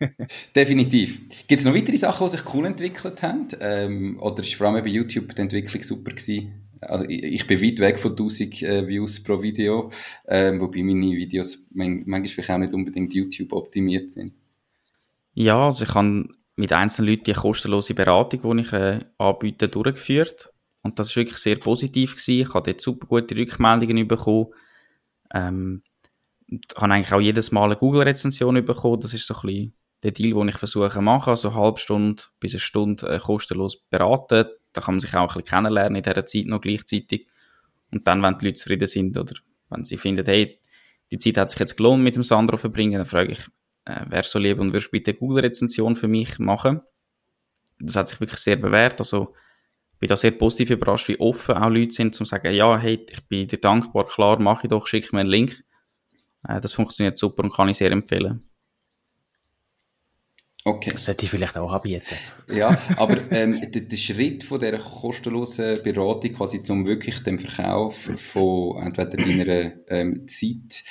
Definitiv. 0.56 1.46
Gibt 1.46 1.60
es 1.60 1.66
noch 1.66 1.74
weitere 1.74 1.98
Sachen, 1.98 2.26
die 2.26 2.30
sich 2.30 2.54
cool 2.54 2.64
entwickelt 2.64 3.22
haben? 3.22 3.48
Ähm, 3.60 4.18
oder 4.20 4.42
ist 4.42 4.54
vor 4.54 4.68
allem 4.68 4.82
bei 4.82 4.88
YouTube 4.88 5.34
die 5.34 5.42
Entwicklung 5.42 5.82
super 5.82 6.12
gewesen? 6.12 6.63
Also 6.80 7.04
ich, 7.06 7.22
ich 7.22 7.46
bin 7.46 7.62
weit 7.62 7.78
weg 7.78 7.98
von 7.98 8.12
1000 8.12 8.62
äh, 8.62 8.88
Views 8.88 9.22
pro 9.22 9.42
Video, 9.42 9.90
ähm, 10.26 10.60
wobei 10.60 10.82
meine 10.82 11.12
Videos 11.12 11.66
manchmal 11.72 12.26
vielleicht 12.26 12.50
auch 12.50 12.58
nicht 12.58 12.74
unbedingt 12.74 13.14
YouTube 13.14 13.52
optimiert 13.52 14.12
sind. 14.12 14.34
Ja, 15.34 15.64
also 15.66 15.84
ich 15.84 15.94
habe 15.94 16.28
mit 16.56 16.72
einzelnen 16.72 17.10
Leuten 17.10 17.24
die 17.24 17.32
kostenlose 17.32 17.94
Beratung, 17.94 18.56
die 18.56 18.62
ich 18.62 18.72
äh, 18.72 19.00
anbiete, 19.18 19.68
durchgeführt. 19.68 20.50
Und 20.82 20.98
das 20.98 21.10
war 21.10 21.22
wirklich 21.22 21.38
sehr 21.38 21.56
positiv. 21.56 22.12
Gewesen. 22.12 22.40
Ich 22.42 22.54
habe 22.54 22.70
dort 22.70 22.80
super 22.80 23.06
gute 23.06 23.36
Rückmeldungen 23.36 24.06
bekommen. 24.06 24.48
Ähm, 25.32 25.82
ich 26.46 26.60
habe 26.76 26.92
eigentlich 26.92 27.12
auch 27.12 27.20
jedes 27.20 27.52
Mal 27.52 27.64
eine 27.64 27.76
Google-Rezension 27.76 28.64
bekommen. 28.64 29.00
Das 29.00 29.14
ist 29.14 29.26
so 29.26 29.34
ein 29.34 29.40
bisschen 29.42 29.74
der 30.02 30.12
Deal, 30.12 30.34
den 30.34 30.48
ich 30.48 30.58
versuche 30.58 30.90
zu 30.90 31.00
machen. 31.00 31.30
Also 31.30 31.48
eine 31.48 31.58
halbe 31.58 31.80
Stunde 31.80 32.22
bis 32.38 32.52
eine 32.52 32.60
Stunde 32.60 33.08
äh, 33.08 33.18
kostenlos 33.18 33.80
beraten. 33.88 34.46
Da 34.74 34.82
kann 34.82 34.94
man 34.94 35.00
sich 35.00 35.14
auch 35.14 35.22
ein 35.22 35.26
bisschen 35.28 35.44
kennenlernen 35.44 35.96
in 35.96 36.02
dieser 36.02 36.26
Zeit 36.26 36.46
noch 36.46 36.60
gleichzeitig. 36.60 37.26
Und 37.90 38.06
dann, 38.06 38.22
wenn 38.22 38.36
die 38.38 38.46
Leute 38.46 38.58
zufrieden 38.58 38.86
sind 38.86 39.16
oder 39.16 39.34
wenn 39.70 39.84
sie 39.84 39.96
finden, 39.96 40.26
hey, 40.26 40.60
die 41.10 41.18
Zeit 41.18 41.38
hat 41.38 41.50
sich 41.50 41.60
jetzt 41.60 41.76
gelohnt 41.76 42.02
mit 42.02 42.16
dem 42.16 42.22
Sandro 42.22 42.56
verbringen, 42.56 42.98
dann 42.98 43.06
frage 43.06 43.32
ich, 43.32 43.40
äh, 43.84 44.04
wer 44.08 44.22
so 44.22 44.38
lieb 44.38 44.58
und 44.58 44.72
würdest 44.72 44.90
bitte 44.90 45.14
Google-Rezension 45.14 45.96
für 45.96 46.08
mich 46.08 46.38
machen? 46.38 46.80
Das 47.78 47.96
hat 47.96 48.08
sich 48.08 48.20
wirklich 48.20 48.40
sehr 48.40 48.56
bewährt. 48.56 48.98
Also, 49.00 49.34
ich 49.92 49.98
bin 49.98 50.08
da 50.08 50.16
sehr 50.16 50.32
positiv 50.32 50.70
überrascht, 50.70 51.08
wie 51.08 51.20
offen 51.20 51.56
auch 51.56 51.70
Leute 51.70 51.92
sind, 51.92 52.14
zum 52.14 52.26
zu 52.26 52.30
sagen, 52.30 52.52
ja, 52.52 52.76
hey, 52.76 53.04
ich 53.08 53.28
bin 53.28 53.46
dir 53.46 53.60
dankbar, 53.60 54.06
klar, 54.06 54.40
mache 54.40 54.66
ich 54.66 54.70
doch, 54.70 54.86
schick 54.86 55.12
mir 55.12 55.20
einen 55.20 55.28
Link. 55.28 55.64
Äh, 56.48 56.60
das 56.60 56.72
funktioniert 56.72 57.18
super 57.18 57.44
und 57.44 57.52
kann 57.52 57.68
ich 57.68 57.76
sehr 57.76 57.92
empfehlen. 57.92 58.42
Okay. 60.66 60.92
Das 60.92 61.04
sollte 61.04 61.26
ich 61.26 61.30
vielleicht 61.30 61.58
auch 61.58 61.70
anbieten. 61.70 62.16
Ja, 62.50 62.76
aber 62.96 63.18
ähm, 63.30 63.70
der, 63.70 63.82
der, 63.82 63.96
Schritt 63.98 64.44
von 64.44 64.58
dieser 64.58 64.78
kostenlosen 64.78 65.82
Beratung 65.82 66.32
quasi 66.32 66.62
zum 66.62 66.86
wirklich 66.86 67.22
dem 67.22 67.38
Verkauf 67.38 68.10
von 68.16 68.80
entweder 68.80 69.16
deiner 69.16 69.72
ähm, 69.88 70.26
Zeit 70.26 70.82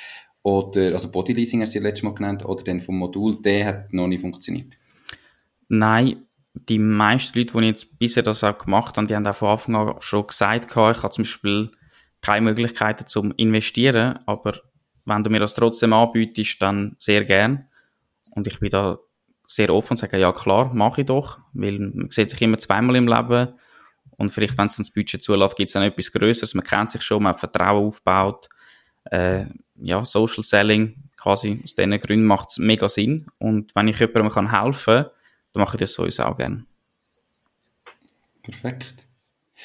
oder, 0.44 0.92
also 0.92 1.10
Bodyleasing 1.10 1.62
hast 1.62 1.74
du 1.74 1.78
ja 1.78 1.82
letztes 1.82 2.04
Mal 2.04 2.14
genannt, 2.14 2.44
oder 2.44 2.62
dann 2.62 2.80
vom 2.80 2.98
Modul, 2.98 3.40
der 3.40 3.66
hat 3.66 3.92
noch 3.92 4.06
nicht 4.06 4.20
funktioniert? 4.20 4.74
Nein, 5.68 6.26
die 6.52 6.78
meisten 6.78 7.36
Leute, 7.36 7.58
die 7.58 7.66
jetzt 7.66 7.98
bisher 7.98 8.22
das 8.22 8.44
auch 8.44 8.58
gemacht 8.58 8.96
haben, 8.96 9.08
die 9.08 9.16
haben 9.16 9.26
auch 9.26 9.34
von 9.34 9.48
Anfang 9.48 9.74
an 9.74 9.96
schon 10.00 10.26
gesagt, 10.26 10.70
ich 10.70 10.76
habe 10.76 11.10
zum 11.10 11.24
Beispiel 11.24 11.70
keine 12.20 12.42
Möglichkeiten 12.42 13.06
zum 13.06 13.32
Investieren, 13.32 14.18
aber 14.26 14.60
wenn 15.04 15.24
du 15.24 15.30
mir 15.30 15.40
das 15.40 15.54
trotzdem 15.54 15.92
anbietest, 15.92 16.60
dann 16.62 16.94
sehr 16.98 17.24
gern. 17.24 17.66
Und 18.30 18.46
ich 18.46 18.60
bin 18.60 18.70
da 18.70 18.98
sehr 19.46 19.70
offen 19.70 19.92
und 19.92 19.96
sage, 19.98 20.18
ja 20.18 20.32
klar, 20.32 20.74
mache 20.74 21.02
ich 21.02 21.06
doch, 21.06 21.38
weil 21.52 21.78
man 21.78 22.10
sieht 22.10 22.30
sich 22.30 22.42
immer 22.42 22.58
zweimal 22.58 22.96
im 22.96 23.08
Leben 23.08 23.54
und 24.16 24.30
vielleicht, 24.30 24.56
wenn 24.58 24.66
es 24.66 24.76
dann 24.76 24.84
das 24.84 24.92
Budget 24.92 25.22
zulässt, 25.22 25.56
gibt 25.56 25.68
es 25.68 25.74
dann 25.74 25.82
etwas 25.82 26.12
Größeres, 26.12 26.54
man 26.54 26.64
kennt 26.64 26.90
sich 26.90 27.02
schon, 27.02 27.22
man 27.22 27.32
hat 27.32 27.40
Vertrauen 27.40 27.86
aufgebaut, 27.86 28.48
äh, 29.10 29.46
ja, 29.76 30.04
Social 30.04 30.42
Selling 30.42 31.04
quasi 31.24 31.60
aus 31.64 31.74
diesen 31.74 31.98
Gründen 32.00 32.26
macht 32.26 32.50
es 32.50 32.58
mega 32.58 32.88
Sinn. 32.88 33.26
Und 33.38 33.74
wenn 33.74 33.88
ich 33.88 33.98
jemandem 33.98 34.50
helfen 34.50 34.94
kann, 34.94 35.10
dann 35.52 35.62
mache 35.62 35.76
ich 35.76 35.80
das 35.80 35.94
sowieso 35.94 36.24
auch 36.24 36.36
gerne. 36.36 36.66
Perfekt. 38.42 39.03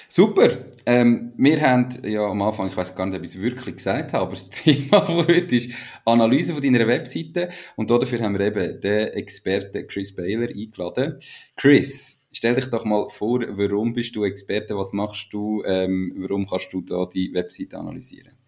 Super. 0.08 0.65
Ähm, 0.86 1.34
wir 1.38 1.62
haben 1.62 1.89
ja 2.03 2.25
am 2.25 2.41
Anfang, 2.41 2.68
ich 2.68 2.77
weiß 2.77 2.96
gar 2.96 3.06
nicht, 3.06 3.18
ob 3.18 3.24
ich 3.24 3.29
es 3.29 3.41
wirklich 3.41 3.75
gesagt 3.75 4.13
habe, 4.13 4.24
aber 4.24 4.32
das 4.32 4.50
Thema 4.50 5.06
von 5.06 5.27
heute 5.27 5.56
ist 5.56 5.72
Analyse 6.06 6.53
von 6.53 6.63
deiner 6.63 6.88
Webseite. 6.88 7.50
Und 7.75 7.91
dafür 7.91 8.22
haben 8.22 8.38
wir 8.38 8.46
eben 8.46 8.79
den 8.82 9.08
Experten 9.10 9.88
Chris 9.88 10.15
Baylor 10.15 10.50
eingeladen. 10.50 11.20
Chris, 11.56 12.22
stell 12.32 12.56
dich 12.56 12.68
doch 12.68 12.86
mal 12.86 13.08
vor, 13.10 13.41
warum 13.41 13.94
bist 13.94 14.15
du 14.15 14.24
Experte, 14.24 14.77
was 14.77 14.94
machst 14.94 15.27
du, 15.32 15.63
ähm, 15.65 16.15
warum 16.18 16.48
kannst 16.48 16.72
du 16.74 16.82
da 16.82 17.06
die 17.06 17.34
Webseite 17.34 17.77
analysieren? 17.77 18.39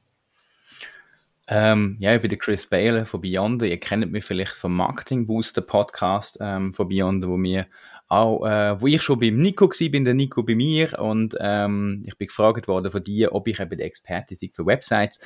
Ähm, 1.54 1.98
ja, 2.00 2.16
ich 2.16 2.22
bin 2.22 2.30
der 2.30 2.40
Chris 2.40 2.66
Baylor 2.66 3.06
von 3.06 3.20
Beyond. 3.20 3.64
Ihr 3.64 3.78
kennt 3.78 4.10
mich 4.10 4.24
vielleicht 4.24 4.54
vom 4.54 4.74
Marketing 4.74 5.28
Booster 5.28 5.62
Podcast 5.62 6.38
ähm, 6.40 6.74
von 6.74 6.88
Beyond, 6.88 7.28
wo 7.28 7.38
wir 7.38 7.68
auch, 8.12 8.46
äh, 8.46 8.80
wo 8.82 8.88
ich 8.88 9.02
schon 9.02 9.20
beim 9.20 9.38
Nico 9.38 9.70
war, 9.70 9.90
bin 9.90 10.04
der 10.04 10.14
Nico 10.14 10.44
bei 10.44 10.54
mir 10.54 11.00
und 11.00 11.36
ähm, 11.40 12.04
ich 12.06 12.18
bin 12.18 12.28
gefragt 12.28 12.68
worden 12.68 12.92
von 12.92 13.04
dir, 13.04 13.34
ob 13.34 13.48
ich 13.48 13.60
eben 13.60 13.78
der 13.78 13.86
Experte 13.86 14.36
sei 14.36 14.50
für 14.54 14.66
Websites. 14.66 15.20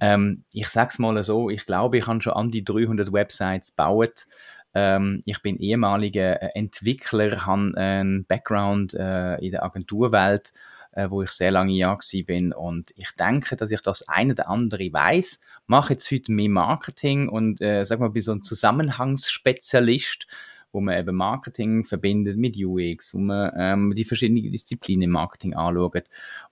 Ähm, 0.00 0.44
ich 0.52 0.68
sag's 0.68 1.00
mal 1.00 1.20
so, 1.24 1.50
ich 1.50 1.66
glaube, 1.66 1.98
ich 1.98 2.06
habe 2.06 2.22
schon 2.22 2.34
an 2.34 2.48
die 2.48 2.64
300 2.64 3.12
Websites 3.12 3.70
gebaut. 3.70 4.26
Ähm, 4.72 5.20
ich 5.24 5.42
bin 5.42 5.56
ehemaliger 5.56 6.54
Entwickler, 6.54 7.44
habe 7.44 7.72
einen 7.76 8.24
Background 8.24 8.94
äh, 8.94 9.36
in 9.44 9.50
der 9.50 9.64
Agenturwelt 9.64 10.52
äh, 10.92 11.10
wo 11.10 11.22
ich 11.22 11.30
sehr 11.30 11.50
lange 11.50 11.72
Jahr 11.72 11.98
bin 12.26 12.52
und 12.52 12.92
ich 12.96 13.10
denke, 13.18 13.56
dass 13.56 13.70
ich 13.70 13.82
das 13.82 14.08
eine 14.08 14.32
oder 14.32 14.48
andere 14.48 14.92
weiß, 14.92 15.38
mache 15.66 15.94
jetzt 15.94 16.10
heute 16.10 16.32
mehr 16.32 16.48
Marketing 16.48 17.28
und 17.28 17.60
äh, 17.60 17.84
sag 17.84 18.00
mal, 18.00 18.10
bin 18.10 18.22
so 18.22 18.32
ein 18.32 18.42
Zusammenhangsspezialist, 18.42 20.26
wo 20.72 20.80
man 20.80 20.98
eben 20.98 21.16
Marketing 21.16 21.84
verbindet 21.84 22.36
mit 22.36 22.56
UX, 22.56 23.14
wo 23.14 23.18
man 23.18 23.52
ähm, 23.56 23.94
die 23.94 24.04
verschiedenen 24.04 24.50
Disziplinen 24.50 25.02
im 25.02 25.10
Marketing 25.10 25.54
anschaut 25.54 26.04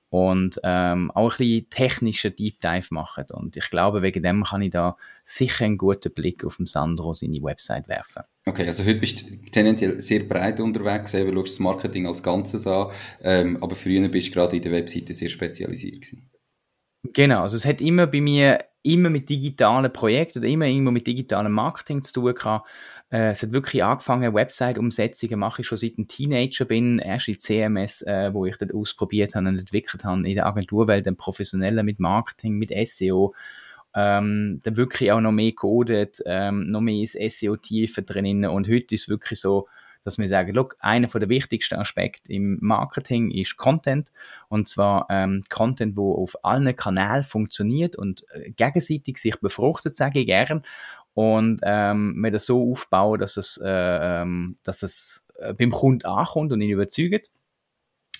und 0.09 0.61
ähm, 0.63 1.11
auch 1.11 1.33
ein 1.33 1.37
bisschen 1.39 1.69
technischer 1.69 2.31
Deep 2.31 2.61
Dive 2.61 2.87
machen. 2.91 3.25
Und 3.33 3.57
ich 3.57 3.69
glaube, 3.71 4.03
wegen 4.03 4.23
dem 4.23 4.45
kann 4.45 4.63
ich 4.63 4.71
da 4.71 4.97
sicher 5.25 5.65
einen 5.65 5.79
guten 5.79 6.13
Blick 6.13 6.45
auf 6.45 6.57
den 6.57 6.67
Sandro 6.67 7.13
seine 7.13 7.43
Website 7.43 7.89
werfen. 7.89 8.23
Okay, 8.47 8.67
also 8.67 8.85
heute 8.85 9.01
bist 9.01 9.29
du 9.29 9.37
tendenziell 9.51 10.01
sehr 10.01 10.21
breit 10.21 10.61
unterwegs, 10.61 11.13
eben 11.15 11.33
schaust 11.33 11.55
das 11.55 11.59
Marketing 11.59 12.07
als 12.07 12.23
Ganzes 12.23 12.67
an, 12.67 12.93
ähm, 13.23 13.59
aber 13.61 13.75
früher 13.75 14.09
bist 14.09 14.29
du 14.29 14.33
gerade 14.33 14.57
in 14.57 14.63
der 14.63 14.73
Webseite 14.73 15.13
sehr 15.13 15.29
spezialisiert 15.29 16.01
gewesen. 16.01 16.31
Genau, 17.13 17.43
also 17.43 17.57
es 17.57 17.65
hat 17.65 17.81
immer 17.81 18.07
bei 18.07 18.21
mir 18.21 18.65
immer 18.87 19.11
mit 19.11 19.29
digitalen 19.29 19.93
Projekten 19.93 20.39
oder 20.39 20.49
immer 20.49 20.67
irgendwo 20.67 20.93
mit 20.93 21.07
digitalem 21.07 21.53
Marketing 21.53 22.03
zu 22.03 22.13
tun 22.13 22.35
gehabt. 22.35 22.69
Äh, 23.11 23.31
es 23.31 23.43
hat 23.43 23.53
wirklich 23.53 23.85
angefangen, 23.85 24.35
Website-Umsetzungen 24.35 25.39
mache 25.39 25.63
ich 25.63 25.69
schon 25.69 25.79
seit 25.79 25.99
ein 25.99 26.09
Teenager 26.09 26.65
bin, 26.65 26.99
erst 26.99 27.29
in 27.29 27.39
CMS, 27.39 28.03
äh, 28.03 28.35
wo 28.35 28.47
ich 28.47 28.57
das 28.57 28.71
ausprobiert 28.73 29.35
habe 29.35 29.49
und 29.49 29.59
entwickelt 29.59 30.05
habe, 30.05 30.29
in 30.29 30.35
der 30.35 30.47
Agenturwelt, 30.47 31.07
dann 31.07 31.17
professioneller 31.17 31.83
mit 31.83 32.01
Marketing, 32.01 32.55
mit 32.55 32.71
SEO, 32.87 33.35
ähm, 33.95 34.61
dann 34.63 34.77
wirklich 34.77 35.13
auch 35.13 35.21
noch 35.21 35.33
mehr 35.33 35.53
codet, 35.53 36.21
ähm, 36.27 36.67
noch 36.67 36.81
mehr 36.81 37.03
ist 37.03 37.17
SEO 37.19 37.57
tiefer 37.57 38.03
drin 38.03 38.45
und 38.45 38.69
heute 38.69 38.95
ist 38.95 39.03
es 39.03 39.09
wirklich 39.09 39.41
so, 39.41 39.69
dass 40.07 40.19
wir 40.19 40.29
sagen, 40.29 40.55
look, 40.55 40.77
einer 40.79 41.09
der 41.09 41.29
wichtigsten 41.29 41.75
Aspekte 41.75 42.33
im 42.33 42.59
Marketing 42.61 43.33
ist 43.33 43.57
Content. 43.57 44.13
Und 44.49 44.69
zwar 44.69 45.09
ähm, 45.11 45.43
Content, 45.49 45.97
wo 45.97 46.15
auf 46.15 46.45
allen 46.45 46.77
Kanälen 46.77 47.25
funktioniert 47.25 47.97
und 47.97 48.25
äh, 48.31 48.53
gegenseitig 48.53 49.19
sich 49.19 49.35
befruchtet, 49.41 49.97
sage 49.97 50.21
ich 50.21 50.27
gern 50.27 50.63
und 51.17 51.61
ähm, 51.63 52.15
wir 52.19 52.31
das 52.31 52.45
so 52.45 52.73
aufbauen, 52.73 53.19
dass 53.19 53.39
es, 53.39 53.59
äh, 53.65 54.21
ähm, 54.21 54.57
dass 54.65 54.83
es 54.83 55.25
äh, 55.39 55.55
beim 55.55 55.71
Kunden 55.71 56.05
ankommt 56.05 56.53
und 56.53 56.61
ihn 56.61 56.69
überzeugt. 56.69 57.31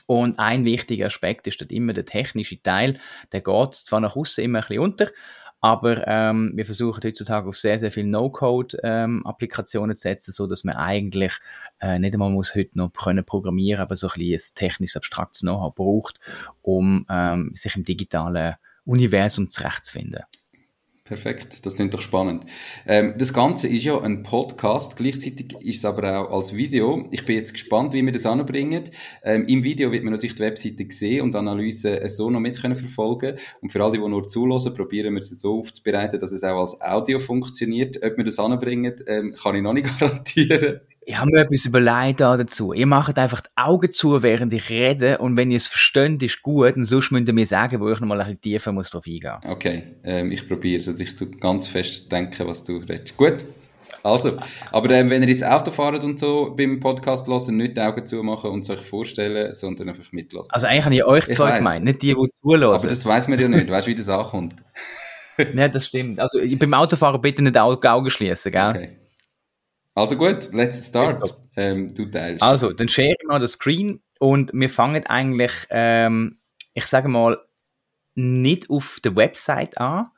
Und 0.07 0.39
ein 0.39 0.65
wichtiger 0.65 1.07
Aspekt 1.07 1.47
ist 1.47 1.61
dort 1.61 1.73
immer 1.73 1.93
der 1.93 2.07
technische 2.07 2.63
Teil. 2.63 2.99
Der 3.33 3.43
geht 3.43 3.75
zwar 3.75 4.01
nach 4.01 4.17
außen 4.17 4.43
immer 4.43 4.61
ein 4.61 4.63
bisschen 4.63 4.83
unter, 4.83 5.11
aber 5.61 6.09
ähm, 6.09 6.53
wir 6.55 6.65
versuchen 6.65 7.05
heutzutage 7.05 7.47
auf 7.51 7.59
sehr, 7.59 7.79
sehr 7.79 7.93
viele 7.93 8.09
No-Code-Applikationen 8.09 9.91
ähm, 9.91 9.97
zu 9.97 10.03
setzen, 10.03 10.33
so 10.33 10.47
dass 10.47 10.65
man 10.65 10.77
eigentlich 10.77 11.35
äh, 11.81 11.99
nicht 11.99 12.15
einmal 12.15 12.31
muss 12.31 12.55
heute 12.55 12.79
noch 12.79 12.95
können 12.95 13.27
programmieren, 13.27 13.83
aber 13.83 13.97
so 13.97 14.09
ein 14.09 14.19
bisschen 14.21 14.53
ein 14.53 14.55
technisches, 14.55 14.97
abstraktes 14.97 15.43
Know-how 15.43 15.75
braucht, 15.75 16.19
um 16.63 17.05
ähm, 17.11 17.53
sich 17.55 17.77
im 17.77 17.85
digitalen 17.85 18.55
Universum 18.87 19.51
zurechtzufinden. 19.51 20.23
Perfekt, 21.07 21.65
das 21.65 21.77
klingt 21.77 21.95
doch 21.95 22.01
spannend. 22.01 22.47
Ähm, 22.85 23.15
das 23.17 23.33
Ganze 23.33 23.69
ist 23.69 23.85
ja 23.85 24.01
ein 24.01 24.25
Podcast, 24.25 24.97
gleichzeitig 24.97 25.55
ist 25.61 25.79
es 25.79 25.85
aber 25.85 26.19
auch 26.19 26.37
als 26.37 26.57
Video. 26.57 27.07
Ich 27.13 27.25
bin 27.25 27.37
jetzt 27.37 27.53
gespannt, 27.53 27.93
wie 27.93 28.05
wir 28.05 28.11
das 28.11 28.27
anbringen. 28.27 28.83
Ähm, 29.23 29.47
Im 29.47 29.63
Video 29.63 29.93
wird 29.93 30.03
man 30.03 30.15
natürlich 30.15 30.35
die 30.35 30.43
Webseite 30.43 30.85
sehen 30.91 31.23
und 31.23 31.33
die 31.33 31.39
Analyse 31.39 32.01
so 32.11 32.29
noch 32.29 32.41
mit 32.41 32.61
können 32.61 32.75
verfolgen. 32.75 33.37
Und 33.61 33.71
für 33.71 33.85
alle, 33.85 33.93
die 33.93 33.99
nur 33.99 34.27
zulassen, 34.27 34.75
probieren 34.75 35.15
wir 35.15 35.21
es 35.21 35.31
so 35.31 35.61
aufzubereiten, 35.61 36.19
dass 36.19 36.33
es 36.33 36.43
auch 36.43 36.61
als 36.61 36.81
Audio 36.81 37.21
funktioniert. 37.21 38.05
Ob 38.05 38.17
wir 38.17 38.25
das 38.25 38.41
anbringen, 38.41 38.95
ähm, 39.07 39.33
kann 39.41 39.55
ich 39.55 39.63
noch 39.63 39.75
nicht 39.75 39.87
garantieren. 40.01 40.81
Ich 41.09 41.17
habe 41.21 41.31
mir 41.31 41.43
etwas 41.43 41.65
überlegt 41.65 42.21
dazu. 42.21 42.73
Ihr 42.73 42.89
macht 42.89 43.17
einfach 43.17 43.41
die 43.41 43.49
Augen 43.55 43.93
zu, 43.93 44.25
während 44.25 44.53
ich 44.53 44.71
rede, 44.71 45.19
und 45.19 45.37
wenn 45.37 45.53
ihr 45.53 45.57
es 45.57 45.69
versteht, 45.69 46.21
ist 46.21 46.43
gut, 46.43 46.75
und 46.75 46.85
sonst 46.85 47.13
müsst 47.13 47.29
ihr 47.29 47.33
mir 47.33 47.47
sagen, 47.47 47.79
wo 47.81 47.89
ich 47.89 48.01
noch 48.01 48.09
mal 48.09 48.21
ein 48.21 48.27
bisschen 48.27 48.41
tiefer 48.41 48.73
muss 48.73 48.91
drauf 48.91 49.05
eingehen. 49.07 49.37
Okay, 49.49 49.85
ähm, 50.03 50.33
ich 50.33 50.49
probiere 50.49 50.79
es. 50.79 50.89
Also 50.89 51.01
ich 51.05 51.15
tue 51.15 51.31
ganz 51.31 51.69
fest 51.69 52.11
denken, 52.11 52.49
was 52.49 52.65
du 52.65 52.79
redest. 52.79 53.17
Gut. 53.17 53.45
Also, 54.03 54.37
aber 54.73 54.91
ähm, 54.91 55.09
wenn 55.09 55.23
ihr 55.23 55.29
jetzt 55.29 55.45
Auto 55.45 55.71
fahrt 55.71 56.03
und 56.03 56.19
so 56.19 56.53
beim 56.57 56.81
Podcast 56.81 57.29
hören, 57.29 57.57
nicht 57.57 57.77
die 57.77 57.81
Augen 57.83 58.05
zumachen 58.05 58.51
und 58.51 58.61
es 58.65 58.71
euch 58.71 58.81
vorstellen, 58.81 59.55
sondern 59.55 59.89
einfach 59.91 60.11
mitlassen. 60.11 60.51
Also 60.53 60.67
eigentlich 60.67 60.85
habe 60.87 60.95
ich 60.97 61.05
euch 61.05 61.25
zwei 61.37 61.51
weiss. 61.51 61.59
gemeint, 61.59 61.85
nicht 61.85 62.03
die, 62.03 62.15
die 62.15 62.31
zulassen. 62.43 62.85
Aber 62.85 62.89
das 62.89 63.07
weiß 63.07 63.29
man 63.29 63.39
ja 63.39 63.47
nicht. 63.47 63.71
Weißt 63.71 63.87
du, 63.87 63.93
wie 63.93 63.95
das 63.95 64.09
ankommt? 64.09 64.57
Nein, 65.55 65.71
das 65.71 65.87
stimmt. 65.87 66.19
Also 66.19 66.41
beim 66.41 66.75
Autofahren 66.75 67.21
bitte 67.21 67.43
nicht 67.43 67.55
die 67.55 67.61
Augen 67.61 68.11
schließen, 68.11 68.51
gell? 68.51 68.71
Okay. 68.71 69.06
Also 69.97 70.17
gut, 70.17 70.51
let's 70.53 70.87
start. 70.87 71.35
Ähm, 71.57 71.93
du 71.95 72.05
teilst. 72.05 72.43
Also, 72.43 72.71
dann 72.73 72.87
share 72.87 73.15
ich 73.19 73.27
mal 73.27 73.41
das 73.41 73.53
Screen 73.53 74.03
und 74.19 74.51
wir 74.53 74.69
fangen 74.69 75.07
eigentlich, 75.07 75.53
ähm, 75.71 76.39
ich 76.75 76.85
sage 76.85 77.09
mal, 77.09 77.39
nicht 78.15 78.69
auf 78.69 79.01
der 79.03 79.17
Website 79.17 79.79
an, 79.79 80.09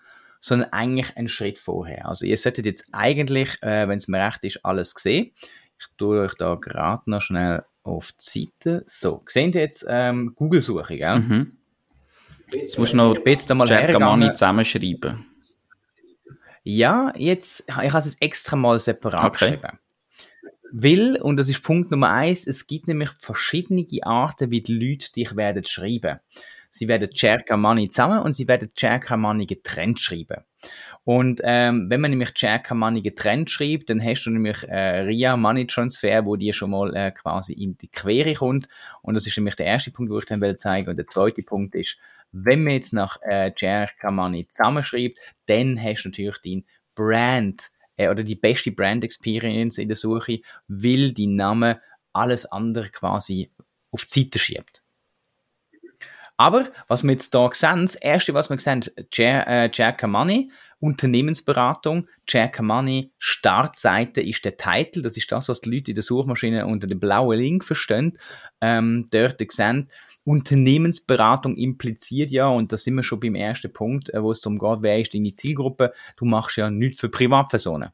sondern 0.41 0.73
eigentlich 0.73 1.17
einen 1.17 1.29
Schritt 1.29 1.61
vorher. 1.61 2.09
Also 2.09 2.27
ihr 2.27 2.37
solltet 2.37 2.67
jetzt 2.67 2.89
eigentlich, 2.91 3.63
äh, 3.63 3.89
wenn 3.89 3.99
es 3.99 4.09
mir 4.09 4.25
recht 4.25 4.43
ist, 4.43 4.65
alles 4.65 4.95
sehen. 4.97 5.33
Ich 5.79 5.87
tue 5.97 6.23
euch 6.23 6.35
da 6.35 6.57
gerade 6.57 7.09
noch 7.09 7.23
schnell 7.23 7.65
auf 7.85 8.11
die 8.13 8.51
Seite. 8.61 8.83
So, 8.87 9.23
seht 9.27 9.55
ihr 9.55 9.61
jetzt 9.61 9.87
ähm, 9.89 10.33
Google-Suche, 10.35 10.97
gell? 10.97 11.21
Mhm. 11.21 11.53
Jetzt 12.53 12.79
musst 12.79 12.95
du 12.95 12.97
noch 12.97 13.17
jetzt 13.25 13.49
mal 13.55 13.69
Jack 13.69 13.93
zusammenschreiben. 13.93 15.28
Ja, 16.71 17.15
jetzt, 17.17 17.65
ich 17.67 17.75
habe 17.75 17.97
es 17.97 18.17
extra 18.17 18.55
mal 18.55 18.79
separat 18.79 19.25
okay. 19.25 19.57
geschrieben. 19.57 19.79
Will, 20.71 21.17
und 21.17 21.39
das 21.39 21.49
ist 21.49 21.63
Punkt 21.63 21.91
Nummer 21.91 22.11
eins, 22.13 22.47
es 22.47 22.67
gibt 22.67 22.89
nämlich 22.89 23.09
verschiedene 23.19 23.87
Arten, 24.03 24.51
wie 24.51 24.61
die 24.61 24.75
Leute 24.75 25.11
dich 25.11 25.35
werden 25.35 25.65
schreiben. 25.65 26.21
Sie 26.69 26.87
werden 26.87 27.09
Cherka 27.11 27.57
Money 27.57 27.89
zusammen 27.89 28.21
und 28.21 28.35
sie 28.35 28.47
werden 28.47 28.69
Cherka 28.77 29.17
Money 29.17 29.47
getrennt 29.47 29.99
schreiben. 29.99 30.45
Und 31.05 31.41
ähm, 31.43 31.87
wenn 31.89 32.03
man 32.03 32.11
nämlich 32.11 32.35
Cherka 32.35 32.75
Money 32.75 33.01
getrennt 33.01 33.49
schreibt, 33.49 33.89
dann 33.89 34.05
hast 34.05 34.25
du 34.25 34.31
nämlich 34.31 34.63
äh, 34.65 35.01
RIA 35.05 35.39
Money 35.39 35.67
Transfer, 35.67 36.27
wo 36.27 36.37
dir 36.37 36.53
schon 36.53 36.73
mal 36.73 36.95
äh, 36.95 37.13
quasi 37.13 37.55
in 37.55 37.79
die 37.79 37.89
Quere 37.89 38.35
kommt. 38.35 38.69
Und 39.01 39.15
das 39.15 39.27
ist 39.27 39.39
nämlich 39.39 39.57
der 39.57 39.65
erste 39.65 39.91
Punkt, 39.91 40.13
wo 40.13 40.19
ich 40.19 40.27
dann 40.27 40.43
will 40.43 40.57
zeigen. 40.57 40.91
Und 40.91 40.99
der 40.99 41.07
zweite 41.07 41.43
Punkt 41.43 41.75
ist, 41.77 41.97
wenn 42.33 42.65
man 42.65 42.75
jetzt 42.75 42.93
nach 42.93 43.19
äh, 43.23 43.53
Jer 43.57 43.89
Kamani 43.99 44.47
zusammenschreibt, 44.49 45.19
dann 45.47 45.83
hast 45.83 46.05
du 46.05 46.09
natürlich 46.09 46.39
dein 46.45 46.65
Brand 46.95 47.71
äh, 47.97 48.09
oder 48.09 48.23
die 48.23 48.37
beste 48.37 48.73
Brand 48.73 49.05
Experience 49.05 49.79
in 49.79 49.89
der 49.89 49.97
Suche, 49.97 50.41
weil 50.69 51.13
dein 51.13 51.37
Name 51.37 51.81
alles 52.13 52.47
andere 52.47 52.91
quasi 52.91 53.51
auf 53.91 54.05
die 54.05 54.21
Seite 54.21 54.39
schiebt. 54.39 54.83
Aber 56.37 56.69
was 56.87 57.03
wir 57.03 57.13
jetzt 57.13 57.35
hier 57.35 57.51
sehen, 57.53 57.83
das 57.83 57.97
erste, 57.97 58.33
was 58.33 58.49
wir 58.49 58.59
sehen, 58.59 58.85
Jer, 59.13 59.65
äh, 59.65 59.93
Kamani, 59.93 60.53
Unternehmensberatung, 60.81 62.09
Jack 62.29 62.61
Money, 62.61 63.11
Startseite 63.19 64.21
ist 64.21 64.45
der 64.45 64.57
Titel. 64.57 65.03
Das 65.03 65.17
ist 65.17 65.31
das, 65.33 65.49
was 65.49 65.61
die 65.61 65.71
Leute 65.71 65.91
in 65.91 65.97
der 65.97 66.05
Suchmaschine 66.05 66.67
unter 66.67 66.87
dem 66.87 67.01
blauen 67.01 67.37
Link 67.37 67.65
verstehen. 67.65 68.17
Ähm, 68.61 69.09
dort 69.11 69.43
sehen, 69.51 69.89
Unternehmensberatung 70.29 71.57
impliziert 71.57 72.31
ja, 72.31 72.49
und 72.49 72.71
da 72.71 72.77
sind 72.77 72.95
wir 72.97 73.03
schon 73.03 73.19
beim 73.19 73.35
ersten 73.35 73.73
Punkt, 73.73 74.13
äh, 74.13 74.23
wo 74.23 74.31
es 74.31 74.43
darum 74.43 74.59
geht, 74.59 74.83
wer 74.83 75.01
ist 75.01 75.15
deine 75.15 75.33
Zielgruppe? 75.33 75.95
Du 76.17 76.27
machst 76.27 76.59
ja 76.59 76.71
nichts 76.71 77.01
für 77.01 77.09
Privatpersonen. 77.09 77.91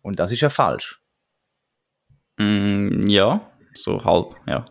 Und 0.00 0.18
das 0.18 0.32
ist 0.32 0.40
ja 0.40 0.48
falsch. 0.48 1.02
Mm, 2.38 3.06
ja, 3.08 3.46
so 3.74 4.02
halb, 4.02 4.36
ja. 4.46 4.64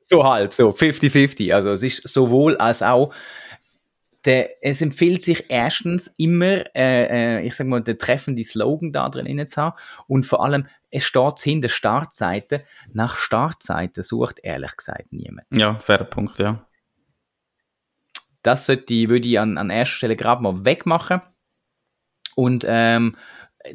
So 0.00 0.22
halb, 0.22 0.52
so 0.52 0.70
50-50. 0.70 1.52
Also 1.52 1.70
es 1.70 1.82
ist 1.82 2.06
sowohl 2.06 2.56
als 2.58 2.80
auch 2.82 3.12
der, 4.26 4.62
es 4.62 4.82
empfiehlt 4.82 5.22
sich 5.22 5.44
erstens 5.48 6.12
immer, 6.18 6.64
äh, 6.76 7.38
äh, 7.38 7.46
ich 7.46 7.54
sag 7.54 7.68
mal, 7.68 7.80
den 7.80 7.98
treffenden 7.98 8.44
Slogan 8.44 8.92
da 8.92 9.08
drin 9.08 9.46
zu 9.46 9.62
haben 9.62 9.76
und 10.08 10.26
vor 10.26 10.44
allem, 10.44 10.66
es 10.90 11.04
steht 11.04 11.38
hinter 11.40 11.68
Startseite. 11.68 12.62
Nach 12.92 13.16
Startseite 13.16 14.02
sucht 14.02 14.40
ehrlich 14.42 14.76
gesagt 14.76 15.12
niemand. 15.12 15.46
Ja, 15.52 15.78
fairer 15.78 16.04
Punkt, 16.04 16.38
ja. 16.38 16.66
Das 18.42 18.66
sollte 18.66 19.08
würde 19.08 19.28
ich 19.28 19.38
an, 19.40 19.58
an 19.58 19.70
erster 19.70 19.96
Stelle 19.96 20.16
gerade 20.16 20.42
mal 20.42 20.64
wegmachen. 20.64 21.20
Und 22.34 22.64
ähm, 22.68 23.16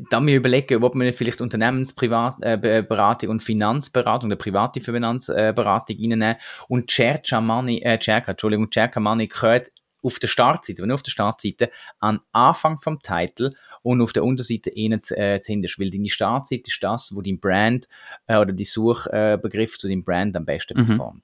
dann 0.09 0.25
mir 0.25 0.37
überlegen, 0.37 0.83
ob 0.83 0.95
man 0.95 1.13
vielleicht 1.13 1.41
Unternehmensberatung 1.41 2.43
äh, 2.43 3.27
und 3.27 3.43
Finanzberatung, 3.43 4.29
der 4.29 4.37
private 4.37 4.79
Finanzberatung 4.79 5.97
reinnehmen 5.97 6.35
und 6.67 6.89
Cerca 6.89 7.41
Money, 7.41 7.81
äh, 7.81 7.99
Cerca, 7.99 8.31
Entschuldigung, 8.31 8.69
Cerca 8.71 8.99
Money 8.99 9.27
gehört 9.27 9.71
auf 10.01 10.19
der 10.19 10.27
Startseite, 10.27 10.81
wenn 10.81 10.91
auf 10.91 11.03
der 11.03 11.11
Startseite 11.11 11.71
an 11.99 12.19
Anfang 12.31 12.77
vom 12.77 12.99
Titel 12.99 13.53
und 13.81 14.01
auf 14.01 14.13
der 14.13 14.23
Unterseite 14.23 14.69
innen 14.69 15.01
zu, 15.01 15.17
äh, 15.17 15.39
zu 15.39 15.53
weil 15.53 15.89
deine 15.89 16.09
Startseite 16.09 16.63
ist 16.67 16.83
das, 16.83 17.15
wo 17.15 17.21
dein 17.21 17.39
Brand 17.39 17.87
äh, 18.27 18.37
oder 18.37 18.53
die 18.53 18.65
Suchbegriff 18.65 19.75
äh, 19.75 19.77
zu 19.77 19.87
deinem 19.87 20.03
Brand 20.03 20.35
am 20.35 20.45
besten 20.45 20.79
mhm. 20.79 20.85
performt. 20.85 21.23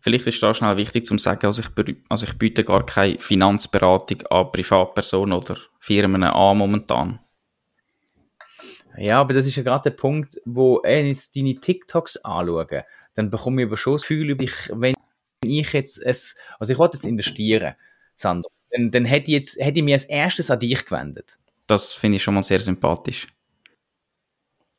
Vielleicht 0.00 0.26
ist 0.26 0.42
da 0.42 0.54
schnell 0.54 0.76
wichtig 0.76 1.04
zu 1.04 1.18
sagen, 1.18 1.46
also 1.46 1.62
ich, 1.62 1.96
also 2.08 2.26
ich 2.26 2.38
biete 2.38 2.62
gar 2.62 2.86
keine 2.86 3.18
Finanzberatung 3.18 4.22
an 4.28 4.52
Privatpersonen 4.52 5.36
oder 5.36 5.56
Firmen 5.80 6.22
an 6.22 6.58
momentan. 6.58 7.18
Ja, 8.96 9.20
aber 9.20 9.34
das 9.34 9.46
ist 9.46 9.56
ja 9.56 9.62
gerade 9.62 9.90
der 9.90 9.96
Punkt, 9.96 10.36
wo 10.44 10.80
wenn 10.82 11.06
ich 11.06 11.30
deine 11.32 11.56
TikToks 11.56 12.18
anschaue, 12.18 12.84
dann 13.14 13.30
bekomme 13.30 13.62
ich 13.62 13.66
aber 13.66 13.76
schon 13.76 13.94
das 13.94 14.02
Gefühl, 14.02 14.38
wenn 14.38 14.94
ich 15.44 15.72
jetzt 15.72 16.00
es, 16.02 16.36
also 16.58 16.72
ich 16.72 16.78
wollte 16.78 16.96
jetzt 16.96 17.04
investieren, 17.04 17.74
Sandro, 18.16 18.50
dann, 18.70 18.90
dann 18.90 19.04
hätte, 19.04 19.30
ich 19.30 19.36
jetzt, 19.36 19.58
hätte 19.58 19.78
ich 19.78 19.84
mich 19.84 19.94
als 19.94 20.04
erstes 20.06 20.50
an 20.50 20.58
dich 20.58 20.84
gewendet. 20.84 21.38
Das 21.66 21.94
finde 21.94 22.16
ich 22.16 22.22
schon 22.22 22.34
mal 22.34 22.42
sehr 22.42 22.60
sympathisch. 22.60 23.26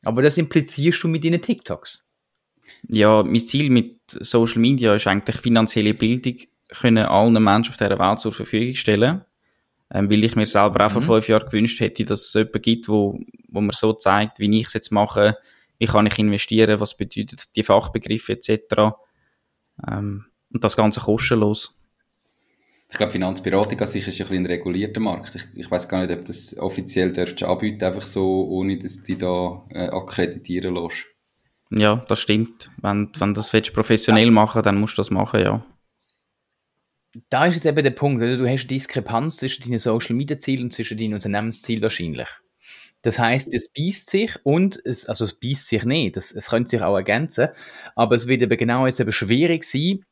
Aber 0.04 0.22
das 0.22 0.38
implizierst 0.38 1.02
du 1.02 1.08
mit 1.08 1.24
deinen 1.24 1.40
TikToks. 1.40 2.06
Ja, 2.88 3.22
mein 3.22 3.38
Ziel 3.40 3.70
mit 3.70 3.98
Social 4.08 4.60
Media 4.60 4.94
ist 4.94 5.06
eigentlich 5.06 5.36
finanzielle 5.36 5.94
Bildung 5.94 6.36
können 6.68 7.06
allen 7.06 7.42
Menschen 7.42 7.72
auf 7.72 7.78
dieser 7.78 7.98
Welt 7.98 8.18
zur 8.18 8.32
Verfügung 8.32 8.74
stellen. 8.74 9.24
Ähm, 9.90 10.10
weil 10.10 10.22
ich 10.22 10.36
mir 10.36 10.46
selber 10.46 10.86
auch 10.86 10.90
vor 10.90 11.00
mhm. 11.00 11.06
fünf 11.06 11.28
Jahren 11.28 11.46
gewünscht 11.46 11.80
hätte, 11.80 12.04
dass 12.04 12.26
es 12.26 12.34
jemanden 12.34 12.60
gibt, 12.60 12.88
wo, 12.88 13.18
wo 13.48 13.60
mir 13.62 13.72
so 13.72 13.94
zeigt, 13.94 14.38
wie 14.38 14.58
ich 14.58 14.66
es 14.66 14.74
jetzt 14.74 14.92
mache, 14.92 15.38
wie 15.78 15.86
kann 15.86 16.06
ich 16.06 16.18
investieren, 16.18 16.78
was 16.78 16.94
bedeutet 16.94 17.56
die 17.56 17.62
Fachbegriffe 17.62 18.34
etc. 18.34 18.92
Ähm, 19.90 20.26
und 20.52 20.62
das 20.62 20.76
Ganze 20.76 21.00
kostenlos. 21.00 21.77
Ich 22.90 22.96
glaube, 22.96 23.12
Finanzberatung 23.12 23.78
an 23.80 23.86
sich 23.86 24.08
ist 24.08 24.20
ein, 24.20 24.36
ein 24.38 24.46
regulierter 24.46 25.00
Markt. 25.00 25.34
Ich, 25.34 25.44
ich 25.54 25.70
weiß 25.70 25.88
gar 25.88 26.06
nicht, 26.06 26.18
ob 26.18 26.24
das 26.24 26.56
offiziell 26.58 27.12
dürftest 27.12 27.42
anbieten, 27.42 27.84
einfach 27.84 28.02
so, 28.02 28.46
ohne 28.48 28.78
dass 28.78 29.02
die 29.02 29.18
da 29.18 29.62
äh, 29.70 29.88
akkreditieren 29.88 30.74
lässt. 30.74 31.06
Ja, 31.70 31.96
das 32.08 32.20
stimmt. 32.20 32.70
Wenn, 32.80 33.10
wenn 33.18 33.34
das 33.34 33.52
willst, 33.52 33.74
professionell 33.74 34.26
ja. 34.26 34.30
machen, 34.30 34.62
dann 34.62 34.80
musst 34.80 34.96
du 34.96 35.00
das 35.00 35.10
machen, 35.10 35.40
ja. 35.40 35.64
Da 37.30 37.46
ist 37.46 37.54
jetzt 37.56 37.66
eben 37.66 37.82
der 37.82 37.90
Punkt, 37.90 38.22
oder? 38.22 38.36
du 38.36 38.46
hast 38.48 38.60
eine 38.60 38.68
Diskrepanz 38.68 39.36
zwischen 39.36 39.64
deinen 39.64 39.78
Social 39.78 40.14
Media 40.14 40.38
Zielen 40.38 40.64
und 40.64 40.72
zwischen 40.72 40.96
deinen 40.98 41.14
Unternehmenszielen 41.14 41.82
wahrscheinlich. 41.82 42.28
Das 43.02 43.18
heißt, 43.18 43.54
es 43.54 43.70
beißt 43.70 44.10
sich 44.10 44.36
und 44.44 44.80
es, 44.84 45.08
also 45.08 45.24
es 45.24 45.34
beißt 45.34 45.68
sich 45.68 45.84
nicht, 45.84 46.16
das, 46.16 46.32
es 46.32 46.48
könnte 46.48 46.70
sich 46.70 46.82
auch 46.82 46.96
ergänzen, 46.96 47.48
aber 47.94 48.16
es 48.16 48.26
wird 48.26 48.42
eben 48.42 48.58
genau 48.58 48.86
jetzt 48.86 49.00
eben 49.00 49.12
schwierig 49.12 49.64
sein, 49.64 50.04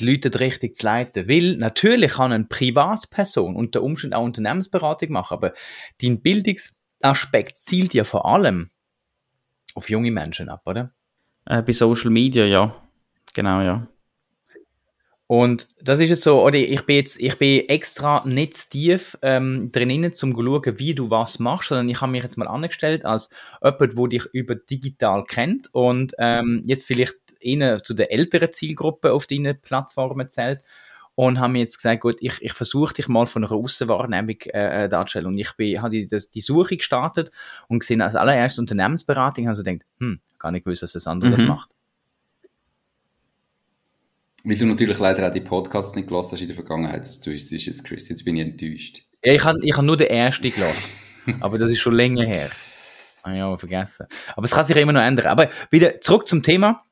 die 0.00 0.06
Leute 0.06 0.38
richtig 0.40 0.76
zu 0.76 0.86
leiten. 0.86 1.28
Weil 1.28 1.56
natürlich 1.56 2.12
kann 2.12 2.32
eine 2.32 2.44
Privatperson 2.44 3.56
unter 3.56 3.82
Umständen 3.82 4.14
auch 4.14 4.24
Unternehmensberatung 4.24 5.10
machen, 5.12 5.34
aber 5.34 5.54
dein 6.00 6.22
Bildungsaspekt 6.22 7.56
zielt 7.56 7.94
ja 7.94 8.04
vor 8.04 8.26
allem 8.26 8.70
auf 9.74 9.88
junge 9.88 10.10
Menschen 10.10 10.48
ab, 10.48 10.62
oder? 10.66 10.92
Äh, 11.46 11.62
bei 11.62 11.72
Social 11.72 12.10
Media, 12.10 12.44
ja. 12.44 12.74
Genau, 13.34 13.62
ja. 13.62 13.86
Und 15.32 15.68
das 15.80 15.98
ist 15.98 16.10
jetzt 16.10 16.24
so, 16.24 16.44
oder 16.44 16.58
ich 16.58 16.84
bin 16.84 16.96
jetzt, 16.96 17.18
ich 17.18 17.38
bin 17.38 17.64
extra 17.66 18.22
nicht 18.26 18.68
tief 18.68 19.16
ähm, 19.22 19.70
drinnen, 19.72 20.04
um 20.04 20.12
zu 20.12 20.30
schauen, 20.30 20.78
wie 20.78 20.94
du 20.94 21.08
was 21.08 21.38
machst, 21.38 21.70
sondern 21.70 21.88
ich 21.88 22.02
habe 22.02 22.12
mich 22.12 22.22
jetzt 22.22 22.36
mal 22.36 22.46
angestellt 22.46 23.06
als 23.06 23.30
jemand, 23.62 23.98
der 23.98 24.08
dich 24.08 24.24
über 24.34 24.56
digital 24.56 25.24
kennt 25.24 25.72
und 25.72 26.12
ähm, 26.18 26.62
jetzt 26.66 26.84
vielleicht 26.84 27.14
eher 27.42 27.82
zu 27.82 27.94
der 27.94 28.12
älteren 28.12 28.52
Zielgruppe 28.52 29.12
auf 29.12 29.26
deinen 29.26 29.60
Plattformen 29.60 30.28
zählt 30.30 30.60
und 31.14 31.38
habe 31.40 31.52
mir 31.52 31.60
jetzt 31.60 31.76
gesagt, 31.76 32.00
gut, 32.00 32.16
ich, 32.20 32.40
ich 32.40 32.52
versuche 32.52 32.94
dich 32.94 33.08
mal 33.08 33.26
von 33.26 33.44
einer 33.44 33.52
Aussenwahrnehmung 33.52 34.40
äh, 34.46 34.84
äh 34.84 34.88
darzustellen. 34.88 35.26
Und 35.26 35.38
ich 35.38 35.52
bin, 35.52 35.80
habe 35.82 35.90
die, 35.90 36.06
das, 36.06 36.30
die 36.30 36.40
Suche 36.40 36.76
gestartet 36.76 37.30
und 37.68 37.80
gesehen, 37.80 38.00
als 38.00 38.14
allererstes 38.14 38.58
Unternehmensberatung, 38.60 39.46
habe 39.46 39.56
so 39.56 39.62
gedacht, 39.62 39.84
hm, 39.98 40.20
gar 40.38 40.52
nicht 40.52 40.64
gewusst, 40.64 40.82
dass 40.82 40.92
das 40.92 41.06
andere 41.06 41.30
mhm. 41.30 41.36
das 41.36 41.42
macht. 41.42 41.70
Weil 44.44 44.56
du 44.56 44.66
natürlich 44.66 44.98
leider 44.98 45.28
auch 45.28 45.32
die 45.32 45.40
Podcasts 45.40 45.94
nicht 45.94 46.08
gelassen 46.08 46.32
hast 46.32 46.40
in 46.40 46.48
der 46.48 46.56
Vergangenheit, 46.56 47.08
was 47.08 47.20
du 47.20 47.30
ist, 47.32 47.52
ist 47.52 47.68
es, 47.68 47.84
Chris. 47.84 48.08
Jetzt 48.08 48.24
bin 48.24 48.36
ich 48.36 48.42
enttäuscht. 48.42 49.02
Ja, 49.22 49.34
ich 49.34 49.44
habe 49.44 49.58
ich 49.62 49.76
hab 49.76 49.84
nur 49.84 49.96
den 49.96 50.08
ersten 50.08 50.50
gelassen. 50.50 50.92
aber 51.40 51.58
das 51.58 51.70
ist 51.70 51.78
schon 51.78 51.94
länger 51.94 52.24
her. 52.24 52.50
Ah 53.22 53.34
ja, 53.34 53.56
vergessen. 53.56 54.06
Aber 54.34 54.44
es 54.44 54.50
kann 54.50 54.64
sich 54.64 54.76
immer 54.76 54.92
noch 54.92 55.00
ändern. 55.00 55.26
Aber 55.26 55.48
wieder 55.70 56.00
zurück 56.00 56.26
zum 56.26 56.42
Thema. 56.42 56.84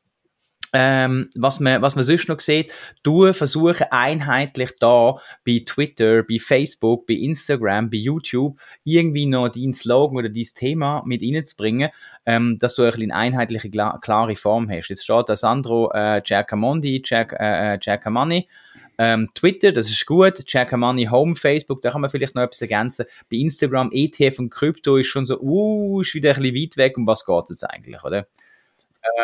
Ähm, 0.72 1.28
was, 1.34 1.58
man, 1.58 1.82
was 1.82 1.96
man 1.96 2.04
sonst 2.04 2.28
noch 2.28 2.40
sieht, 2.40 2.72
du 3.02 3.32
versuchen 3.32 3.86
einheitlich 3.90 4.70
da 4.78 5.16
bei 5.44 5.62
Twitter, 5.66 6.22
bei 6.22 6.38
Facebook, 6.38 7.06
bei 7.06 7.14
Instagram, 7.14 7.90
bei 7.90 7.98
YouTube 7.98 8.60
irgendwie 8.84 9.26
noch 9.26 9.48
dein 9.48 9.74
Slogan 9.74 10.18
oder 10.18 10.28
dein 10.28 10.46
Thema 10.54 11.02
mit 11.04 11.22
reinzubringen, 11.22 11.90
ähm, 12.24 12.58
dass 12.58 12.76
du 12.76 12.82
eine 12.84 13.14
einheitliche, 13.14 13.70
klare 13.70 14.36
Form 14.36 14.70
hast. 14.70 14.88
Jetzt 14.88 15.04
steht 15.04 15.28
da 15.28 15.34
Sandro 15.34 15.90
äh, 15.92 16.22
Giacomondi, 16.24 17.00
Giac, 17.00 17.32
äh, 17.32 17.74
äh, 17.74 17.78
Giacomani, 17.78 18.48
ähm, 19.02 19.30
Twitter, 19.34 19.72
das 19.72 19.88
ist 19.88 20.04
gut. 20.04 20.44
Giacomani 20.44 21.06
Home, 21.06 21.34
Facebook, 21.34 21.80
da 21.80 21.90
kann 21.90 22.02
man 22.02 22.10
vielleicht 22.10 22.34
noch 22.34 22.42
etwas 22.42 22.60
ergänzen. 22.60 23.06
Bei 23.30 23.38
Instagram, 23.38 23.90
ETF 23.92 24.38
und 24.38 24.50
Krypto 24.50 24.98
ist 24.98 25.06
schon 25.06 25.24
so, 25.24 25.40
uh, 25.40 26.02
ist 26.02 26.14
wieder 26.14 26.36
ein 26.36 26.42
bisschen 26.42 26.56
weit 26.56 26.76
weg. 26.76 26.98
Um 26.98 27.06
was 27.06 27.24
geht 27.24 27.50
es 27.50 27.64
eigentlich, 27.64 28.04
oder? 28.04 28.26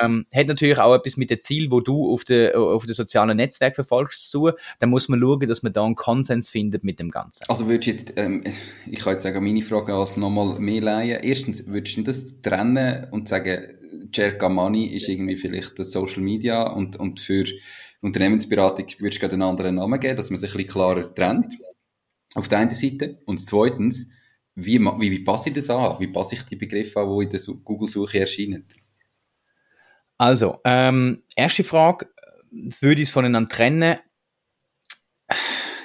Ähm, 0.02 0.26
hat 0.34 0.48
natürlich 0.48 0.78
auch 0.78 0.94
etwas 0.94 1.16
mit 1.16 1.30
dem 1.30 1.38
Ziel, 1.38 1.70
wo 1.70 1.80
du 1.80 2.12
auf 2.12 2.24
den 2.24 2.54
auf 2.54 2.86
de 2.86 2.94
sozialen 2.94 3.36
Netzwerk 3.36 3.74
verfolgst, 3.74 4.30
zu 4.30 4.38
tun. 4.38 4.52
Da 4.78 4.86
muss 4.86 5.08
man 5.08 5.20
schauen, 5.20 5.46
dass 5.46 5.62
man 5.62 5.72
da 5.72 5.84
einen 5.84 5.94
Konsens 5.94 6.48
findet 6.48 6.84
mit 6.84 6.98
dem 6.98 7.10
Ganzen. 7.10 7.44
Also 7.48 7.68
würdest 7.68 7.86
du 7.86 7.90
jetzt, 7.90 8.12
ähm, 8.16 8.42
ich 8.86 9.00
kann 9.00 9.14
jetzt 9.14 9.22
sagen, 9.22 9.44
meine 9.44 9.62
Frage 9.62 9.94
als 9.94 10.16
nochmal 10.16 10.58
mehr 10.58 10.80
leihen. 10.80 11.20
Erstens, 11.22 11.66
würdest 11.66 11.96
du 11.96 12.02
das 12.02 12.36
trennen 12.42 13.06
und 13.10 13.28
sagen, 13.28 13.76
Cerca 14.12 14.48
Money 14.48 14.86
ist 14.86 15.08
irgendwie 15.08 15.36
vielleicht 15.36 15.78
das 15.78 15.92
Social 15.92 16.22
Media 16.22 16.62
und, 16.70 16.96
und 16.96 17.20
für 17.20 17.44
Unternehmensberatung 18.00 18.86
würdest 18.98 19.22
du 19.22 19.28
einen 19.28 19.42
anderen 19.42 19.76
Namen 19.76 19.98
geben, 19.98 20.16
dass 20.16 20.30
man 20.30 20.38
sich 20.38 20.50
ein 20.50 20.56
bisschen 20.58 20.72
klarer 20.72 21.14
trennt? 21.14 21.54
Auf 22.34 22.48
der 22.48 22.58
einen 22.58 22.70
Seite. 22.70 23.18
Und 23.24 23.38
zweitens, 23.38 24.08
wie, 24.54 24.78
wie, 24.78 25.10
wie 25.10 25.24
passe 25.24 25.48
ich 25.48 25.54
das 25.54 25.70
an? 25.70 25.98
Wie 25.98 26.08
passe 26.08 26.34
ich 26.34 26.42
die 26.42 26.56
Begriffe 26.56 27.00
an, 27.00 27.18
die 27.18 27.24
in 27.24 27.30
der 27.30 27.40
Google-Suche 27.64 28.20
erscheinen? 28.20 28.64
Also, 30.18 30.60
ähm, 30.64 31.22
erste 31.34 31.64
Frage, 31.64 32.08
würde 32.50 33.02
ich 33.02 33.08
es 33.08 33.12
voneinander 33.12 33.48
trennen? 33.48 33.98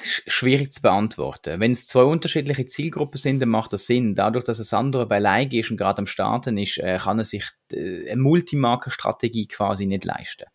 Schwierig 0.03 0.71
zu 0.71 0.81
beantworten. 0.81 1.59
Wenn 1.59 1.71
es 1.71 1.87
zwei 1.87 2.03
unterschiedliche 2.03 2.65
Zielgruppen 2.65 3.17
sind, 3.17 3.39
dann 3.39 3.49
macht 3.49 3.73
das 3.73 3.85
Sinn. 3.85 4.15
Dadurch, 4.15 4.45
dass 4.45 4.59
es 4.59 4.73
andere 4.73 5.05
bei 5.05 5.19
Leige 5.19 5.59
ist 5.59 5.71
und 5.71 5.77
gerade 5.77 5.99
am 5.99 6.05
Starten 6.05 6.57
ist, 6.57 6.77
äh, 6.77 6.97
kann 6.97 7.19
er 7.19 7.25
sich 7.25 7.45
äh, 7.71 8.09
eine 8.09 8.21
Multimarkenstrategie 8.21 9.47
quasi 9.47 9.85
nicht 9.85 10.05
leisten. 10.05 10.45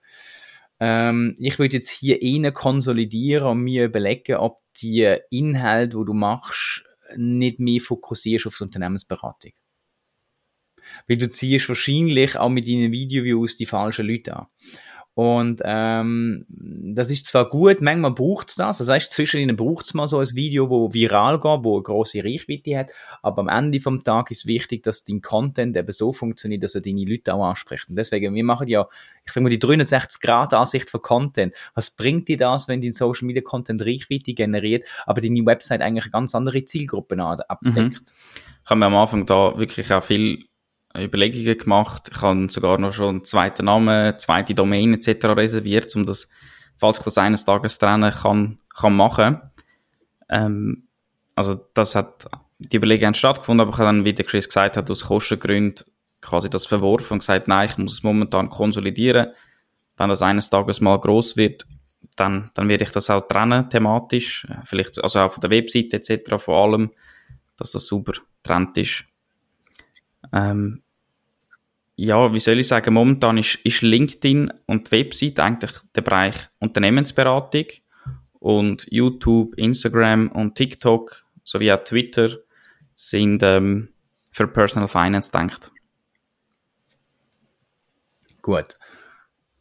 Ähm, 0.80 1.36
ich 1.38 1.58
würde 1.58 1.74
jetzt 1.74 1.90
hier 1.90 2.22
eher 2.22 2.52
konsolidieren 2.52 3.46
und 3.46 3.60
mir 3.60 3.84
überlegen, 3.86 4.36
ob 4.36 4.60
die 4.80 5.16
Inhalte, 5.30 5.96
wo 5.96 6.04
du 6.04 6.12
machst, 6.12 6.84
nicht 7.16 7.60
mehr 7.60 7.80
fokussierst 7.80 8.46
auf 8.46 8.56
die 8.58 8.64
Unternehmensberatung. 8.64 9.52
Weil 11.08 11.18
du 11.18 11.30
ziehst 11.30 11.68
wahrscheinlich 11.68 12.36
auch 12.36 12.48
mit 12.48 12.66
deinen 12.66 12.92
Videoviews 12.92 13.56
die 13.56 13.66
falschen 13.66 14.06
Leute 14.06 14.36
an. 14.36 14.46
Und 15.16 15.62
ähm, 15.64 16.44
das 16.94 17.10
ist 17.10 17.24
zwar 17.24 17.48
gut, 17.48 17.80
manchmal 17.80 18.10
braucht 18.10 18.50
es 18.50 18.56
das. 18.56 18.76
Das 18.76 18.90
heißt, 18.90 19.14
zwischen 19.14 19.40
ihnen 19.40 19.56
braucht 19.56 19.86
es 19.86 19.94
mal 19.94 20.06
so 20.06 20.18
ein 20.18 20.28
Video, 20.34 20.68
wo 20.68 20.92
viral 20.92 21.40
geht, 21.40 21.64
wo 21.64 21.76
eine 21.76 21.82
grosse 21.82 22.22
Reichweite 22.22 22.76
hat. 22.76 22.92
Aber 23.22 23.40
am 23.40 23.48
Ende 23.48 23.80
vom 23.80 24.04
Tag 24.04 24.30
ist 24.30 24.46
wichtig, 24.46 24.82
dass 24.82 25.04
dein 25.04 25.22
Content 25.22 25.74
eben 25.74 25.90
so 25.90 26.12
funktioniert, 26.12 26.62
dass 26.62 26.74
er 26.74 26.82
deine 26.82 27.06
Leute 27.06 27.32
auch 27.32 27.46
anspricht. 27.46 27.88
Und 27.88 27.96
deswegen, 27.96 28.34
wir 28.34 28.44
machen 28.44 28.68
ja, 28.68 28.86
ich 29.24 29.32
sag 29.32 29.42
mal, 29.42 29.48
die 29.48 29.58
360-Grad-Ansicht 29.58 30.90
von 30.90 31.00
Content. 31.00 31.54
Was 31.74 31.92
bringt 31.92 32.28
dir 32.28 32.36
das, 32.36 32.68
wenn 32.68 32.82
dein 32.82 32.92
Social 32.92 33.24
Media 33.24 33.40
Content 33.40 33.80
Reichweite 33.86 34.34
generiert, 34.34 34.84
aber 35.06 35.22
deine 35.22 35.46
Website 35.46 35.80
eigentlich 35.80 36.04
eine 36.04 36.12
ganz 36.12 36.34
andere 36.34 36.62
Zielgruppe 36.66 37.18
abdeckt? 37.18 37.76
Mhm. 37.76 37.96
Ich 38.64 38.68
habe 38.68 38.80
mir 38.80 38.86
am 38.86 38.96
Anfang 38.96 39.24
da 39.24 39.56
wirklich 39.56 39.90
auch 39.94 40.02
viel 40.02 40.44
Überlegungen 41.04 41.58
gemacht. 41.58 42.10
Ich 42.12 42.22
habe 42.22 42.48
sogar 42.50 42.78
noch 42.78 42.92
schon 42.92 43.16
einen 43.16 43.24
zweiten 43.24 43.66
Namen, 43.66 44.18
zweite 44.18 44.54
Domain 44.54 44.94
etc. 44.94 45.26
reserviert, 45.26 45.94
um 45.96 46.06
das, 46.06 46.30
falls 46.76 46.98
ich 46.98 47.04
das 47.04 47.18
eines 47.18 47.44
Tages 47.44 47.78
trennen 47.78 48.12
kann, 48.12 48.58
kann 48.74 48.96
machen. 48.96 49.40
Ähm, 50.28 50.88
also 51.34 51.60
das 51.74 51.94
hat, 51.94 52.26
die 52.58 52.76
Überlegungen 52.76 53.14
stattgefunden, 53.14 53.60
aber 53.60 53.70
ich 53.70 53.78
habe 53.78 53.88
dann, 53.88 54.04
wie 54.04 54.14
der 54.14 54.24
Chris 54.24 54.48
gesagt 54.48 54.76
hat, 54.76 54.90
aus 54.90 55.04
Kostengründen 55.04 55.84
quasi 56.20 56.50
das 56.50 56.66
verworfen 56.66 57.14
und 57.14 57.18
gesagt, 57.20 57.48
nein, 57.48 57.68
ich 57.70 57.78
muss 57.78 57.94
es 57.94 58.02
momentan 58.02 58.48
konsolidieren. 58.48 59.32
Wenn 59.96 60.08
das 60.08 60.22
eines 60.22 60.50
Tages 60.50 60.80
mal 60.80 60.98
groß 60.98 61.36
wird, 61.36 61.66
dann, 62.16 62.50
dann 62.54 62.68
werde 62.68 62.84
ich 62.84 62.90
das 62.90 63.10
auch 63.10 63.26
trennen, 63.28 63.68
thematisch. 63.68 64.46
Vielleicht, 64.64 65.02
also 65.02 65.20
auch 65.20 65.32
von 65.32 65.40
der 65.40 65.50
Webseite 65.50 65.96
etc., 65.96 66.36
vor 66.38 66.64
allem, 66.64 66.90
dass 67.56 67.72
das 67.72 67.86
super 67.86 68.12
trennt 68.42 68.76
ist. 68.78 69.04
Ähm, 70.32 70.82
ja, 71.96 72.32
wie 72.32 72.40
soll 72.40 72.60
ich 72.60 72.68
sagen, 72.68 72.94
momentan 72.94 73.38
ist, 73.38 73.58
ist 73.64 73.80
LinkedIn 73.80 74.52
und 74.66 74.88
die 74.88 74.92
Website 74.92 75.40
eigentlich 75.40 75.72
der 75.94 76.02
Bereich 76.02 76.34
Unternehmensberatung 76.58 77.64
und 78.38 78.86
YouTube, 78.90 79.54
Instagram 79.56 80.28
und 80.28 80.54
TikTok 80.54 81.24
sowie 81.42 81.72
auch 81.72 81.82
Twitter 81.84 82.36
sind 82.94 83.42
ähm, 83.42 83.88
für 84.30 84.46
Personal 84.46 84.88
Finance 84.88 85.32
gedacht. 85.32 85.72
Gut. 88.42 88.78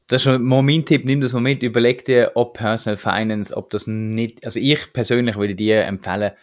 Das 0.08 0.26
ist 0.26 0.39
mal 0.39 0.62
mein 0.62 0.86
Tipp, 0.86 1.06
nimm 1.06 1.21
das 1.21 1.34
mit, 1.34 1.63
überleg 1.63 2.04
dir, 2.04 2.34
ob 2.36 2.54
Personal 2.58 2.98
Finance, 2.98 3.56
ob 3.56 3.71
das 3.71 3.88
nicht, 3.88 4.45
also 4.45 4.60
ich 4.60 4.93
persönlich 4.93 5.36
würde 5.38 5.56
dir 5.56 5.84
empfehlen, 5.86 6.34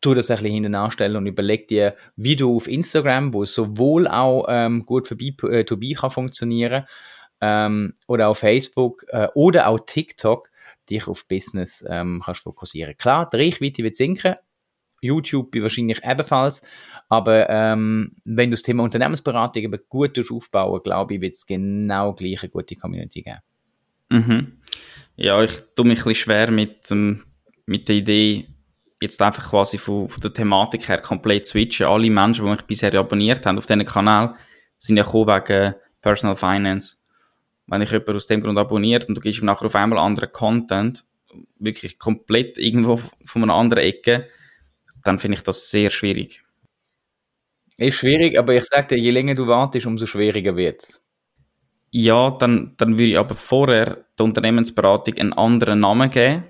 tu 0.00 0.14
das 0.14 0.30
ein 0.30 0.36
bisschen 0.36 0.52
hinten 0.52 0.74
anstellen 0.74 1.16
und 1.16 1.26
überleg 1.26 1.68
dir, 1.68 1.96
wie 2.16 2.36
du 2.36 2.56
auf 2.56 2.68
Instagram, 2.68 3.32
wo 3.32 3.42
es 3.42 3.54
sowohl 3.54 4.06
auch 4.06 4.46
ähm, 4.48 4.86
gut 4.86 5.08
für 5.08 5.14
B2B 5.14 5.90
äh, 5.90 5.94
kann 5.94 6.10
funktionieren, 6.10 6.84
ähm, 7.40 7.94
oder 8.06 8.28
auf 8.28 8.38
Facebook 8.38 9.04
äh, 9.08 9.28
oder 9.34 9.68
auch 9.68 9.80
TikTok, 9.80 10.50
dich 10.90 11.06
auf 11.06 11.26
Business 11.26 11.84
ähm, 11.88 12.22
kannst 12.24 12.42
fokussieren. 12.42 12.96
Klar, 12.96 13.28
die 13.30 13.36
Reichweite 13.36 13.82
wird 13.82 13.96
sinken, 13.96 14.36
YouTube 15.00 15.54
wahrscheinlich 15.54 16.00
ebenfalls, 16.04 16.62
aber 17.08 17.48
ähm, 17.48 18.16
wenn 18.24 18.46
du 18.46 18.52
das 18.52 18.62
Thema 18.62 18.82
Unternehmensberatung 18.82 19.62
eben 19.62 19.80
gut 19.88 20.18
aufbauen 20.30 20.80
glaube 20.82 21.14
ich, 21.14 21.20
wird 21.20 21.34
es 21.34 21.46
genau 21.46 22.14
gleich 22.14 22.42
eine 22.42 22.50
gute 22.50 22.76
Community 22.76 23.22
geben. 23.22 23.38
Mhm. 24.10 24.58
Ja, 25.16 25.42
ich 25.42 25.52
tue 25.74 25.86
mich 25.86 25.98
ein 25.98 26.04
bisschen 26.04 26.14
schwer 26.14 26.50
mit, 26.50 26.90
ähm, 26.90 27.22
mit 27.66 27.88
der 27.88 27.96
Idee, 27.96 28.46
jetzt 29.00 29.22
einfach 29.22 29.50
quasi 29.50 29.78
von, 29.78 30.08
von 30.08 30.20
der 30.20 30.32
Thematik 30.32 30.88
her 30.88 30.98
komplett 30.98 31.46
switchen. 31.46 31.86
Alle 31.86 32.10
Menschen, 32.10 32.44
die 32.44 32.50
mich 32.50 32.62
bisher 32.62 32.94
abonniert 32.94 33.46
haben 33.46 33.58
auf 33.58 33.66
diesem 33.66 33.84
Kanal, 33.84 34.34
sind 34.76 34.96
ja 34.96 35.04
gekommen 35.04 35.28
wegen 35.28 35.74
Personal 36.02 36.36
Finance. 36.36 36.96
Wenn 37.66 37.82
ich 37.82 37.90
jemanden 37.90 38.16
aus 38.16 38.26
dem 38.26 38.40
Grund 38.40 38.58
abonniert 38.58 39.08
und 39.08 39.14
du 39.14 39.20
gibst 39.20 39.40
ihm 39.40 39.46
nachher 39.46 39.66
auf 39.66 39.74
einmal 39.74 39.98
anderen 39.98 40.32
Content, 40.32 41.04
wirklich 41.58 41.98
komplett 41.98 42.58
irgendwo 42.58 43.00
von 43.24 43.42
einer 43.42 43.54
anderen 43.54 43.84
Ecke, 43.84 44.28
dann 45.04 45.18
finde 45.18 45.36
ich 45.36 45.42
das 45.42 45.70
sehr 45.70 45.90
schwierig. 45.90 46.42
Ist 47.76 47.98
schwierig, 47.98 48.38
aber 48.38 48.54
ich 48.54 48.64
sage 48.64 48.96
dir, 48.96 48.98
je 48.98 49.10
länger 49.10 49.34
du 49.34 49.46
wartest, 49.46 49.86
umso 49.86 50.06
schwieriger 50.06 50.56
wird 50.56 50.82
es. 50.82 51.04
Ja, 51.90 52.30
dann, 52.30 52.74
dann 52.76 52.98
würde 52.98 53.10
ich 53.10 53.18
aber 53.18 53.34
vorher 53.34 54.04
der 54.18 54.24
Unternehmensberatung 54.24 55.14
einen 55.14 55.32
anderen 55.32 55.80
Namen 55.80 56.10
geben 56.10 56.44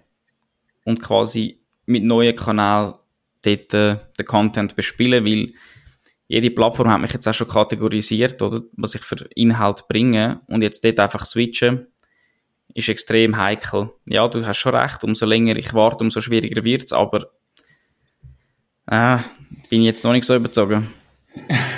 und 0.85 1.03
quasi 1.03 1.58
mit 1.89 2.05
neuen 2.05 2.37
Kanälen 2.37 2.95
dort 3.43 3.75
äh, 3.75 3.97
den 4.19 4.27
Content 4.27 4.77
bespielen, 4.77 5.25
weil 5.25 5.53
jede 6.27 6.51
Plattform 6.51 6.91
hat 6.91 7.01
mich 7.01 7.13
jetzt 7.13 7.27
auch 7.27 7.35
schon 7.35 7.49
kategorisiert, 7.49 8.41
oder, 8.43 8.61
was 8.77 8.95
ich 8.95 9.03
für 9.03 9.29
Inhalt 9.35 9.89
bringe 9.89 10.43
und 10.47 10.63
jetzt 10.63 10.85
dort 10.85 11.01
einfach 11.01 11.25
switchen, 11.25 11.87
ist 12.75 12.89
extrem 12.89 13.37
heikel. 13.37 13.91
Ja, 14.07 14.29
du 14.29 14.47
hast 14.47 14.59
schon 14.59 14.75
recht, 14.75 15.03
umso 15.05 15.25
länger 15.25 15.57
ich 15.57 15.73
warte, 15.73 16.05
umso 16.05 16.21
schwieriger 16.21 16.65
wird 16.65 16.85
es, 16.85 16.93
aber 16.93 17.25
äh, 18.87 19.19
bin 19.71 19.81
ich 19.81 19.87
jetzt 19.87 20.05
noch 20.05 20.13
nicht 20.13 20.25
so 20.25 20.37
überzogen. 20.37 20.93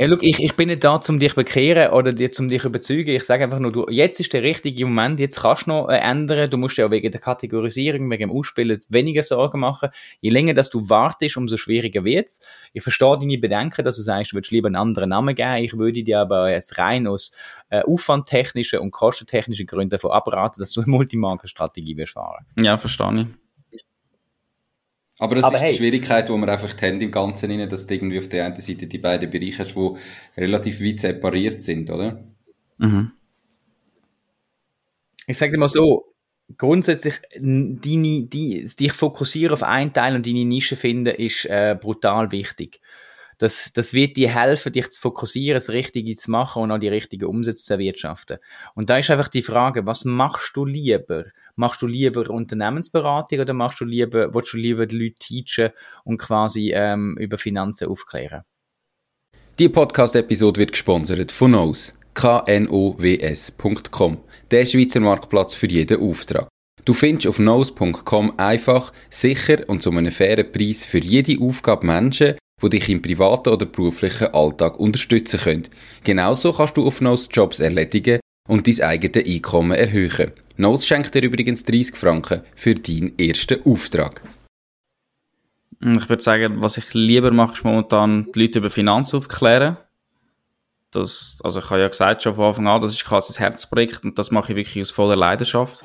Ja, 0.00 0.06
look, 0.06 0.22
ich, 0.22 0.42
ich 0.42 0.56
bin 0.56 0.68
nicht 0.68 0.82
da, 0.82 0.94
um 0.94 1.18
dich 1.18 1.32
zu 1.32 1.36
bekehren 1.36 1.92
oder 1.92 2.14
dir, 2.14 2.30
um 2.38 2.48
dich 2.48 2.62
zu 2.62 2.68
überzeugen. 2.68 3.10
Ich 3.10 3.24
sage 3.24 3.44
einfach 3.44 3.58
nur, 3.58 3.70
du, 3.70 3.86
jetzt 3.90 4.18
ist 4.18 4.32
der 4.32 4.42
richtige 4.42 4.86
Moment, 4.86 5.20
jetzt 5.20 5.42
kannst 5.42 5.66
du 5.66 5.72
noch 5.72 5.90
äh, 5.90 5.98
ändern. 5.98 6.48
Du 6.48 6.56
musst 6.56 6.78
ja 6.78 6.90
wegen 6.90 7.12
der 7.12 7.20
Kategorisierung, 7.20 8.10
wegen 8.10 8.28
dem 8.28 8.30
Ausspielen 8.30 8.80
weniger 8.88 9.22
Sorgen 9.22 9.60
machen. 9.60 9.90
Je 10.22 10.30
länger 10.30 10.54
dass 10.54 10.70
du 10.70 10.88
wartest, 10.88 11.36
umso 11.36 11.58
schwieriger 11.58 12.02
wird 12.02 12.28
es. 12.28 12.40
Ich 12.72 12.82
verstehe 12.82 13.18
deine 13.18 13.36
Bedenken, 13.36 13.84
dass 13.84 13.96
du 13.96 14.02
sagst, 14.02 14.32
du 14.32 14.36
würdest 14.36 14.52
lieber 14.52 14.68
einen 14.68 14.76
anderen 14.76 15.10
Namen 15.10 15.34
geben. 15.34 15.64
Ich 15.64 15.76
würde 15.76 16.02
dir 16.02 16.20
aber 16.20 16.50
jetzt 16.50 16.78
rein 16.78 17.06
aus 17.06 17.32
äh, 17.68 17.82
aufwandtechnischen 17.82 18.78
und 18.78 18.92
kostentechnischen 18.92 19.66
Gründen 19.66 19.90
davon 19.90 20.12
abraten, 20.12 20.62
dass 20.62 20.72
du 20.72 20.80
eine 20.80 20.90
Multimarkenstrategie 20.92 21.98
wirst 21.98 22.14
fahren. 22.14 22.46
Ja, 22.58 22.78
verstehe 22.78 23.20
ich. 23.20 23.49
Aber 25.20 25.34
das 25.34 25.44
Aber 25.44 25.56
ist 25.56 25.62
hey. 25.62 25.72
die 25.72 25.76
Schwierigkeit, 25.76 26.28
die 26.30 26.32
wir 26.32 26.48
einfach 26.48 26.74
haben 26.80 26.98
im 26.98 27.10
Ganzen, 27.10 27.50
rein, 27.50 27.68
dass 27.68 27.86
du 27.86 27.94
irgendwie 27.94 28.18
auf 28.18 28.28
der 28.30 28.46
einen 28.46 28.56
Seite 28.56 28.86
die 28.86 28.98
beiden 28.98 29.28
Bereiche 29.30 29.64
hast, 29.64 29.74
die 29.74 30.40
relativ 30.40 30.80
weit 30.80 31.00
separiert 31.00 31.60
sind, 31.60 31.90
oder? 31.90 32.24
Mhm. 32.78 33.12
Ich 35.26 35.36
sage 35.36 35.58
mal 35.58 35.68
so, 35.68 36.14
grundsätzlich 36.56 37.20
deine, 37.34 38.22
die, 38.22 38.70
dich 38.78 38.92
fokussieren 38.94 39.52
auf 39.52 39.62
einen 39.62 39.92
Teil 39.92 40.16
und 40.16 40.26
deine 40.26 40.46
Nische 40.46 40.74
finden, 40.74 41.14
ist 41.14 41.44
äh, 41.44 41.76
brutal 41.78 42.32
wichtig. 42.32 42.80
Das, 43.40 43.72
das 43.72 43.92
wird 43.94 44.18
dir 44.18 44.34
helfen, 44.34 44.70
dich 44.70 44.90
zu 44.90 45.00
fokussieren, 45.00 45.56
das 45.56 45.70
Richtige 45.70 46.14
zu 46.14 46.30
machen 46.30 46.62
und 46.62 46.70
auch 46.70 46.78
die 46.78 46.88
richtigen 46.88 47.24
Umsätze 47.24 47.64
zu 47.64 47.72
erwirtschaften. 47.72 48.36
Und 48.74 48.90
da 48.90 48.98
ist 48.98 49.08
einfach 49.08 49.28
die 49.28 49.40
Frage, 49.40 49.86
was 49.86 50.04
machst 50.04 50.54
du 50.54 50.66
lieber? 50.66 51.24
Machst 51.56 51.80
du 51.80 51.86
lieber 51.86 52.28
Unternehmensberatung 52.28 53.40
oder 53.40 53.54
machst 53.54 53.80
du 53.80 53.86
lieber, 53.86 54.34
willst 54.34 54.52
du 54.52 54.58
lieber 54.58 54.84
die 54.84 54.98
Leute 54.98 55.14
teachen 55.14 55.70
und 56.04 56.18
quasi 56.18 56.72
ähm, 56.74 57.16
über 57.18 57.38
Finanzen 57.38 57.88
aufklären? 57.88 58.42
Die 59.58 59.70
Podcast-Episode 59.70 60.60
wird 60.60 60.72
gesponsert 60.72 61.32
von 61.32 61.52
Knows. 61.52 61.94
knows.com. 62.12 64.18
Der 64.50 64.66
Schweizer 64.66 65.00
Marktplatz 65.00 65.54
für 65.54 65.68
jeden 65.68 66.02
Auftrag. 66.02 66.48
Du 66.84 66.92
findest 66.92 67.26
auf 67.26 67.36
knows.com 67.36 68.38
einfach, 68.38 68.92
sicher 69.08 69.66
und 69.66 69.80
zu 69.80 69.90
einem 69.90 70.12
fairen 70.12 70.52
Preis 70.52 70.84
für 70.84 70.98
jede 70.98 71.42
Aufgabe 71.42 71.86
Menschen, 71.86 72.34
die 72.62 72.70
dich 72.70 72.88
im 72.88 73.02
privaten 73.02 73.50
oder 73.50 73.66
beruflichen 73.66 74.34
Alltag 74.34 74.78
unterstützen 74.78 75.40
können. 75.40 75.68
Genauso 76.04 76.52
kannst 76.52 76.76
du 76.76 76.86
auf 76.86 77.00
Nose 77.00 77.28
Jobs 77.30 77.60
erledigen 77.60 78.20
und 78.48 78.66
dein 78.66 78.80
eigenes 78.80 79.26
Einkommen 79.26 79.72
erhöhen. 79.72 80.32
Nose 80.56 80.86
schenkt 80.86 81.14
dir 81.14 81.22
übrigens 81.22 81.64
30 81.64 81.96
Franken 81.96 82.42
für 82.54 82.74
deinen 82.74 83.18
ersten 83.18 83.62
Auftrag. 83.64 84.22
Ich 85.80 86.08
würde 86.08 86.22
sagen, 86.22 86.62
was 86.62 86.76
ich 86.76 86.92
lieber 86.92 87.30
mache, 87.30 87.54
ist 87.54 87.64
momentan 87.64 88.30
die 88.34 88.42
Leute 88.42 88.58
über 88.58 88.68
Finanzen 88.68 89.16
aufklären. 89.16 89.78
Das, 90.90 91.38
also 91.42 91.60
ich 91.60 91.70
habe 91.70 91.80
ja 91.80 91.88
gesagt 91.88 92.22
schon 92.22 92.34
von 92.34 92.44
Anfang 92.46 92.66
an, 92.66 92.80
das 92.82 92.92
ist 92.92 93.04
quasi 93.04 93.28
das 93.28 93.40
Herzprojekt 93.40 94.04
und 94.04 94.18
das 94.18 94.30
mache 94.30 94.52
ich 94.52 94.56
wirklich 94.56 94.82
aus 94.82 94.90
voller 94.90 95.16
Leidenschaft. 95.16 95.82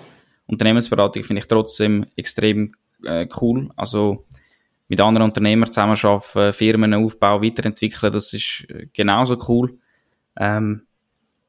Unternehmensberatung 0.48 1.24
finde 1.24 1.42
ich 1.42 1.48
trotzdem 1.48 2.06
extrem 2.18 2.74
äh, 3.04 3.28
cool. 3.40 3.70
Also 3.76 4.26
mit 4.88 5.02
anderen 5.02 5.28
Unternehmern 5.28 5.72
zusammenarbeiten, 5.72 6.54
Firmen 6.54 6.94
aufbauen, 6.94 7.44
weiterentwickeln, 7.44 8.12
das 8.12 8.34
ist 8.34 8.66
äh, 8.70 8.88
genauso 8.94 9.38
cool. 9.48 9.78
Ähm, 10.38 10.84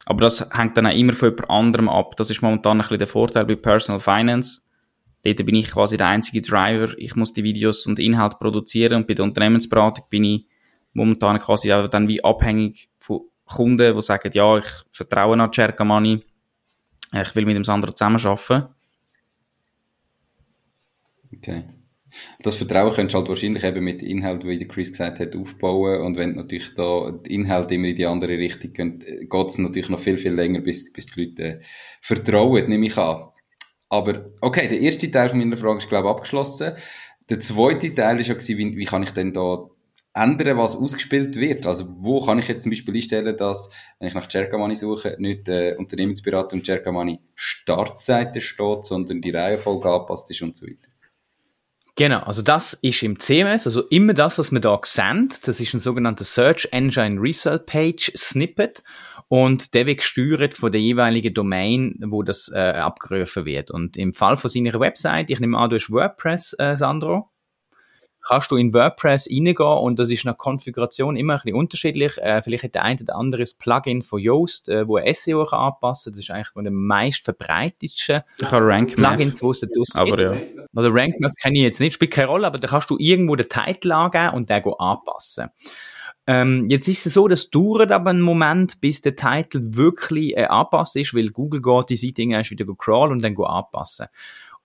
aber 0.06 0.20
das 0.20 0.48
hängt 0.52 0.76
dann 0.76 0.86
auch 0.86 0.94
immer 0.94 1.12
von 1.12 1.30
jemand 1.30 1.50
anderem 1.50 1.88
ab. 1.88 2.16
Das 2.16 2.30
ist 2.30 2.40
momentan 2.40 2.78
ein 2.78 2.82
bisschen 2.82 2.98
der 2.98 3.08
Vorteil 3.08 3.44
bei 3.44 3.56
Personal 3.56 4.00
Finance. 4.00 4.62
Dort 5.24 5.44
bin 5.44 5.56
ich 5.56 5.70
quasi 5.70 5.96
der 5.96 6.06
einzige 6.06 6.40
Driver. 6.40 6.96
Ich 6.96 7.16
muss 7.16 7.32
die 7.32 7.42
Videos 7.42 7.86
und 7.86 7.98
Inhalte 7.98 8.36
produzieren 8.38 8.94
und 8.94 9.08
bei 9.08 9.14
der 9.14 9.24
Unternehmensberatung 9.24 10.04
bin 10.08 10.24
ich 10.24 10.46
momentan 10.92 11.38
quasi 11.40 11.68
dann 11.68 12.08
wie 12.08 12.22
abhängig 12.22 12.88
von 12.98 13.22
Kunden, 13.44 13.94
die 13.94 14.02
sagen, 14.02 14.30
ja, 14.32 14.58
ich 14.58 14.68
vertraue 14.92 15.40
an 15.40 15.52
Cerca 15.52 15.84
Money, 15.84 16.24
ich 17.12 17.36
will 17.36 17.44
mit 17.44 17.56
dem 17.56 17.64
Sandro 17.64 17.92
zusammenarbeiten. 17.92 18.68
Okay. 21.34 21.64
Das 22.42 22.54
Vertrauen 22.54 22.92
könntest 22.92 23.14
du 23.14 23.18
halt 23.18 23.28
wahrscheinlich 23.28 23.64
eben 23.64 23.84
mit 23.84 24.02
Inhalt, 24.02 24.46
wie 24.46 24.58
der 24.58 24.68
Chris 24.68 24.90
gesagt 24.90 25.20
hat, 25.20 25.36
aufbauen. 25.36 26.02
Und 26.02 26.16
wenn 26.16 26.34
natürlich 26.34 26.74
da 26.74 27.10
die 27.10 27.34
Inhalte 27.34 27.74
immer 27.74 27.88
in 27.88 27.96
die 27.96 28.06
andere 28.06 28.38
Richtung 28.38 28.72
gehen, 28.72 28.98
geht 28.98 29.46
es 29.48 29.58
natürlich 29.58 29.88
noch 29.88 29.98
viel, 29.98 30.18
viel 30.18 30.32
länger, 30.32 30.60
bis, 30.60 30.92
bis 30.92 31.06
die 31.06 31.24
Leute 31.24 31.42
äh, 31.42 31.60
vertrauen, 32.00 32.68
nehme 32.68 32.86
ich 32.86 32.96
an. 32.96 33.28
Aber 33.88 34.30
okay, 34.40 34.68
der 34.68 34.80
erste 34.80 35.10
Teil 35.10 35.28
von 35.28 35.38
meiner 35.38 35.56
Frage 35.56 35.78
ist, 35.78 35.88
glaube 35.88 36.08
ich, 36.08 36.14
abgeschlossen. 36.14 36.72
Der 37.28 37.40
zweite 37.40 37.94
Teil 37.94 38.20
ist 38.20 38.28
ja 38.28 38.36
wie, 38.38 38.76
wie 38.76 38.84
kann 38.84 39.02
ich 39.02 39.10
denn 39.10 39.32
da 39.32 39.68
ändern, 40.16 40.56
was 40.56 40.76
ausgespielt 40.76 41.36
wird. 41.36 41.66
Also 41.66 41.86
wo 41.98 42.24
kann 42.24 42.38
ich 42.38 42.48
jetzt 42.48 42.62
zum 42.62 42.70
Beispiel 42.70 42.94
einstellen, 42.94 43.36
dass, 43.36 43.68
wenn 43.98 44.08
ich 44.08 44.14
nach 44.14 44.28
Cercamani 44.28 44.74
suche, 44.74 45.16
nicht 45.18 45.48
äh, 45.48 45.74
Unternehmensberatung 45.76 46.64
Cercamani 46.64 47.20
Startseite 47.34 48.40
steht, 48.40 48.84
sondern 48.86 49.20
die 49.20 49.30
Reihenfolge 49.30 49.90
angepasst 49.90 50.30
ist 50.30 50.42
und 50.42 50.56
so 50.56 50.66
weiter. 50.66 50.88
Genau, 51.98 52.20
also 52.20 52.42
das 52.42 52.74
ist 52.82 53.02
im 53.02 53.18
CMS, 53.18 53.64
also 53.64 53.80
immer 53.88 54.12
das, 54.12 54.38
was 54.38 54.52
wir 54.52 54.60
da 54.60 54.78
sehen, 54.84 55.30
das 55.44 55.60
ist 55.60 55.72
ein 55.72 55.80
sogenannter 55.80 56.24
Search 56.24 56.68
Engine 56.70 57.18
Result 57.18 57.64
Page 57.64 58.12
Snippet 58.14 58.82
und 59.28 59.72
der 59.72 59.86
wird 59.86 59.98
gesteuert 59.98 60.52
von 60.52 60.70
der 60.70 60.80
jeweiligen 60.82 61.32
Domain, 61.32 61.98
wo 62.06 62.22
das 62.22 62.50
äh, 62.54 62.58
abgerufen 62.58 63.46
wird. 63.46 63.70
Und 63.70 63.96
im 63.96 64.12
Fall 64.12 64.36
von 64.36 64.50
seiner 64.50 64.78
Website, 64.78 65.30
ich 65.30 65.40
nehme 65.40 65.56
an, 65.56 65.70
du 65.70 65.76
hast 65.76 65.90
WordPress, 65.90 66.54
äh, 66.58 66.76
Sandro, 66.76 67.30
kannst 68.26 68.50
du 68.50 68.56
in 68.56 68.74
WordPress 68.74 69.28
reingehen 69.30 69.78
und 69.78 69.98
das 69.98 70.10
ist 70.10 70.24
nach 70.24 70.36
Konfiguration 70.36 71.16
immer 71.16 71.34
ein 71.34 71.40
bisschen 71.42 71.56
unterschiedlich. 71.56 72.18
Äh, 72.18 72.42
vielleicht 72.42 72.64
hat 72.64 72.74
der 72.74 72.82
eine 72.82 73.00
oder 73.00 73.16
andere 73.16 73.42
das 73.42 73.54
Plugin 73.54 74.02
von 74.02 74.20
Yoast, 74.20 74.68
äh, 74.68 74.86
wo 74.86 74.96
ein 74.96 75.14
SEO 75.14 75.44
kann 75.44 75.60
anpassen 75.60 76.12
kann. 76.12 76.18
Das 76.18 76.24
ist 76.24 76.30
eigentlich 76.30 76.48
von 76.48 76.64
den 76.64 76.74
meist 76.74 77.24
verbreitetsten 77.24 78.22
Plugins, 78.38 79.38
die 79.40 79.46
es 79.46 79.60
da 79.60 79.66
draussen 79.66 79.98
aber 79.98 80.16
gibt. 80.16 80.56
Ja. 80.56 80.64
Also 80.74 80.90
RankMath 80.90 81.36
kenne 81.40 81.58
ich 81.58 81.62
jetzt 81.62 81.80
nicht, 81.80 81.94
spielt 81.94 82.12
keine 82.12 82.28
Rolle, 82.28 82.46
aber 82.46 82.58
da 82.58 82.68
kannst 82.68 82.90
du 82.90 82.96
irgendwo 82.98 83.36
den 83.36 83.48
Titel 83.48 83.92
angeben 83.92 84.34
und 84.34 84.50
den 84.50 84.62
anpassen. 84.78 85.48
Ähm, 86.28 86.66
jetzt 86.68 86.88
ist 86.88 87.06
es 87.06 87.14
so, 87.14 87.28
das 87.28 87.50
dauert 87.50 87.92
aber 87.92 88.10
einen 88.10 88.20
Moment, 88.20 88.80
bis 88.80 89.00
der 89.00 89.14
Titel 89.14 89.60
wirklich 89.76 90.36
äh, 90.36 90.46
angepasst 90.46 90.96
ist, 90.96 91.14
weil 91.14 91.30
Google 91.30 91.62
geht 91.62 91.90
die 91.90 91.96
Seite 91.96 92.22
erst 92.22 92.50
wieder 92.50 92.66
crawlen 92.76 93.12
und 93.12 93.22
dann 93.22 93.36
anpassen. 93.36 94.06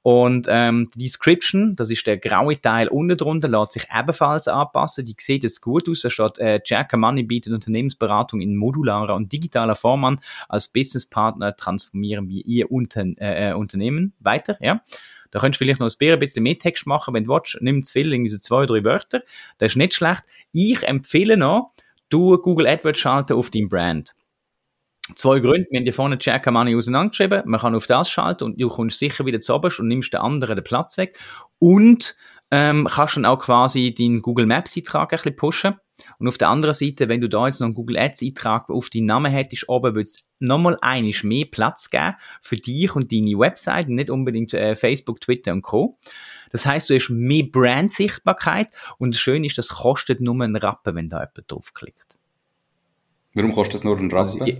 Und 0.03 0.47
ähm, 0.49 0.89
die 0.95 1.03
Description, 1.03 1.75
das 1.75 1.91
ist 1.91 2.07
der 2.07 2.17
graue 2.17 2.59
Teil 2.59 2.87
unten 2.87 3.17
drunter, 3.17 3.47
lässt 3.47 3.73
sich 3.73 3.87
ebenfalls 3.95 4.47
anpassen. 4.47 5.05
Die 5.05 5.15
sieht 5.19 5.43
jetzt 5.43 5.61
gut 5.61 5.87
aus. 5.87 6.01
Da 6.01 6.09
steht, 6.09 6.39
äh, 6.39 6.59
Jack 6.65 6.97
Money 6.97 7.23
bietet 7.23 7.53
Unternehmensberatung 7.53 8.41
in 8.41 8.55
modularer 8.55 9.15
und 9.15 9.31
digitaler 9.31 9.75
Form 9.75 10.03
an. 10.05 10.19
Als 10.49 10.69
Businesspartner 10.69 11.55
transformieren 11.55 12.27
wir 12.29 12.43
Ihr 12.45 12.71
Unter 12.71 13.05
äh, 13.17 13.53
Unternehmen 13.53 14.13
weiter. 14.19 14.57
Ja. 14.59 14.81
Da 15.29 15.39
könntest 15.39 15.61
du 15.61 15.65
vielleicht 15.65 15.79
noch 15.79 15.89
ein 15.89 16.19
bisschen 16.19 16.43
mehr 16.43 16.57
Text 16.57 16.87
machen, 16.87 17.13
wenn 17.13 17.25
du 17.25 17.33
willst. 17.33 17.57
Nimm 17.61 17.83
zu 17.83 17.93
viel, 17.93 18.11
irgendwie 18.11 18.29
so 18.29 18.37
zwei, 18.37 18.65
drei 18.65 18.83
Wörter. 18.83 19.21
Das 19.59 19.73
ist 19.73 19.77
nicht 19.77 19.93
schlecht. 19.93 20.23
Ich 20.51 20.83
empfehle 20.83 21.37
noch, 21.37 21.73
du 22.09 22.37
Google 22.37 22.67
AdWords 22.67 22.99
schalten 22.99 23.33
auf 23.33 23.49
dein 23.51 23.69
Brand. 23.69 24.15
Zwei 25.15 25.39
Gründe. 25.39 25.67
Wir 25.69 25.79
haben 25.79 25.83
hier 25.83 25.93
vorne 25.93 26.17
Jack 26.19 26.49
Money 26.51 26.75
auseinandergeschrieben. 26.75 27.43
Man 27.45 27.59
kann 27.59 27.75
auf 27.75 27.87
das 27.87 28.09
schalten 28.09 28.45
und 28.45 28.61
du 28.61 28.69
kommst 28.69 28.99
sicher 28.99 29.25
wieder 29.25 29.39
zu 29.39 29.55
und 29.55 29.87
nimmst 29.87 30.13
den 30.13 30.21
anderen 30.21 30.55
den 30.55 30.63
Platz 30.63 30.97
weg. 30.97 31.17
Und 31.59 32.15
ähm, 32.51 32.87
kannst 32.91 33.15
dann 33.15 33.25
auch 33.25 33.39
quasi 33.39 33.93
deinen 33.93 34.21
Google 34.21 34.45
Maps 34.45 34.75
Eintrag 34.75 35.13
ein 35.13 35.17
bisschen 35.17 35.35
pushen. 35.35 35.75
Und 36.19 36.27
auf 36.27 36.37
der 36.37 36.49
anderen 36.49 36.73
Seite, 36.73 37.07
wenn 37.07 37.21
du 37.21 37.29
da 37.29 37.47
jetzt 37.47 37.59
noch 37.59 37.65
einen 37.65 37.75
Google 37.75 37.97
Ads 37.97 38.23
Eintrag 38.23 38.69
auf 38.69 38.89
deinen 38.89 39.05
Namen 39.05 39.31
hättest, 39.31 39.69
oben 39.69 39.95
würde 39.95 40.09
es 40.09 40.23
nochmal 40.39 40.77
einiges 40.81 41.23
mehr 41.23 41.45
Platz 41.49 41.89
geben 41.89 42.15
für 42.41 42.57
dich 42.57 42.95
und 42.95 43.11
deine 43.11 43.37
Website, 43.37 43.87
nicht 43.87 44.09
unbedingt 44.09 44.53
äh, 44.53 44.75
Facebook, 44.75 45.21
Twitter 45.21 45.53
und 45.53 45.61
Co. 45.61 45.97
Das 46.51 46.65
heißt, 46.65 46.89
du 46.89 46.95
hast 46.95 47.09
mehr 47.09 47.45
Brand-Sichtbarkeit 47.49 48.75
und 48.97 49.15
das 49.15 49.21
Schöne 49.21 49.45
ist, 49.45 49.57
das 49.57 49.69
kostet 49.69 50.19
nur 50.19 50.41
einen 50.41 50.55
Rappen, 50.55 50.95
wenn 50.95 51.09
da 51.09 51.19
jemand 51.19 51.49
draufklickt. 51.49 52.19
Warum 53.33 53.53
kostet 53.53 53.75
das 53.75 53.83
nur 53.83 53.97
einen 53.97 54.11
Rappen? 54.11 54.41
Also, 54.41 54.57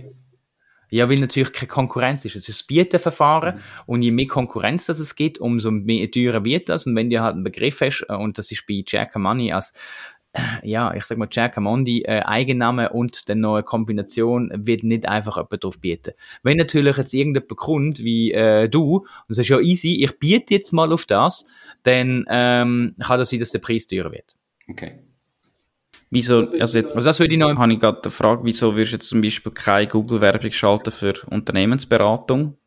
ja, 0.92 1.08
weil 1.08 1.18
natürlich 1.18 1.54
keine 1.54 1.68
Konkurrenz 1.68 2.26
ist. 2.26 2.36
Es 2.36 2.50
ist 2.50 2.64
ein 2.64 2.66
Bietenverfahren 2.66 3.56
mhm. 3.56 3.60
und 3.86 4.02
je 4.02 4.10
mehr 4.10 4.26
Konkurrenz 4.26 4.86
das 4.86 4.98
es 4.98 5.14
gibt, 5.14 5.38
umso 5.38 5.70
mehr 5.70 6.10
teurer 6.10 6.44
wird 6.44 6.68
das. 6.68 6.86
Und 6.86 6.94
wenn 6.94 7.08
du 7.08 7.20
halt 7.22 7.34
einen 7.34 7.44
Begriff 7.44 7.80
hast, 7.80 8.04
äh, 8.10 8.14
und 8.14 8.36
das 8.36 8.52
ist 8.52 8.66
bei 8.66 8.84
Jack 8.86 9.16
Money 9.16 9.52
als 9.52 9.72
äh, 10.34 10.40
ja, 10.62 10.92
ich 10.94 11.04
sag 11.04 11.16
mal, 11.16 11.28
Jack 11.30 11.56
Amondi, 11.56 12.02
äh, 12.02 12.20
Eigenname 12.20 12.90
und 12.90 13.28
dann 13.30 13.40
noch 13.40 13.54
eine 13.54 13.62
Kombination, 13.62 14.50
wird 14.54 14.82
nicht 14.82 15.06
einfach 15.08 15.36
jemand 15.36 15.64
drauf 15.64 15.80
bieten. 15.80 16.12
Wenn 16.42 16.58
natürlich 16.58 16.98
jetzt 16.98 17.14
irgendjemand 17.14 17.56
kommt, 17.56 17.98
wie 18.00 18.32
äh, 18.32 18.68
du, 18.68 19.06
und 19.28 19.34
sagst, 19.34 19.48
ja 19.48 19.60
easy, 19.60 20.04
ich 20.04 20.18
biete 20.18 20.52
jetzt 20.54 20.72
mal 20.72 20.92
auf 20.92 21.06
das, 21.06 21.50
dann 21.84 22.26
ähm, 22.28 22.96
kann 23.00 23.18
das 23.18 23.30
sein, 23.30 23.40
dass 23.40 23.50
der 23.50 23.60
Preis 23.60 23.86
teurer 23.86 24.12
wird. 24.12 24.36
Okay. 24.68 24.98
Wieso, 26.14 26.46
also 26.60 26.78
jetzt, 26.78 26.94
also 26.94 27.06
das 27.06 27.18
würde 27.20 27.32
ich 27.32 27.40
noch... 27.40 27.56
Habe 27.56 27.72
ich 27.72 27.80
gerade 27.80 28.02
eine 28.02 28.10
Frage, 28.10 28.44
wieso 28.44 28.74
würdest 28.74 28.92
du 28.92 28.96
jetzt 28.96 29.08
zum 29.08 29.22
Beispiel 29.22 29.50
keine 29.50 29.86
Google-Werbung 29.86 30.52
schalten 30.52 30.90
für 30.90 31.14
Unternehmensberatung? 31.30 32.58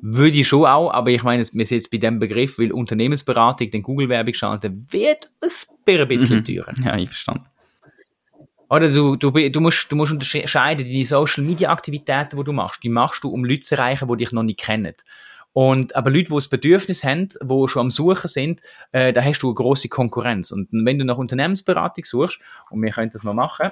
Würde 0.00 0.36
ich 0.36 0.48
schon 0.48 0.64
auch, 0.64 0.90
aber 0.90 1.10
ich 1.10 1.22
meine, 1.22 1.44
wir 1.44 1.64
sind 1.64 1.78
jetzt 1.78 1.92
bei 1.92 1.98
dem 1.98 2.18
Begriff, 2.18 2.58
weil 2.58 2.72
Unternehmensberatung 2.72 3.70
den 3.70 3.84
Google-Werbung 3.84 4.34
schalten, 4.34 4.84
wird 4.90 5.30
es 5.40 5.68
ein 5.86 6.08
bisschen 6.08 6.38
mhm. 6.38 6.44
teurer. 6.44 6.72
Ja, 6.84 6.96
ich 6.96 7.08
verstanden. 7.08 7.44
Oder 8.68 8.90
du, 8.90 9.14
du, 9.14 9.30
du, 9.30 9.60
musst, 9.60 9.92
du 9.92 9.94
musst 9.94 10.10
unterscheiden, 10.10 10.84
die 10.84 11.04
Social-Media-Aktivitäten, 11.04 12.36
die 12.36 12.42
du 12.42 12.52
machst, 12.52 12.82
die 12.82 12.88
machst 12.88 13.22
du, 13.22 13.28
um 13.28 13.44
Leute 13.44 13.60
zu 13.60 13.76
erreichen, 13.76 14.08
die 14.08 14.16
dich 14.16 14.32
noch 14.32 14.42
nicht 14.42 14.58
kennen. 14.58 14.94
Und, 15.52 15.94
aber 15.96 16.10
Leute, 16.10 16.28
die 16.28 16.34
das 16.34 16.48
Bedürfnis 16.48 17.04
haben, 17.04 17.28
die 17.28 17.68
schon 17.68 17.80
am 17.80 17.90
Suchen 17.90 18.28
sind, 18.28 18.60
äh, 18.92 19.12
da 19.12 19.22
hast 19.22 19.40
du 19.40 19.48
eine 19.48 19.54
grosse 19.54 19.88
Konkurrenz. 19.88 20.50
Und 20.50 20.68
wenn 20.72 20.98
du 20.98 21.04
nach 21.04 21.18
Unternehmensberatung 21.18 22.04
suchst, 22.04 22.40
und 22.70 22.82
wir 22.82 22.90
können 22.90 23.10
das 23.12 23.22
mal 23.22 23.34
machen, 23.34 23.70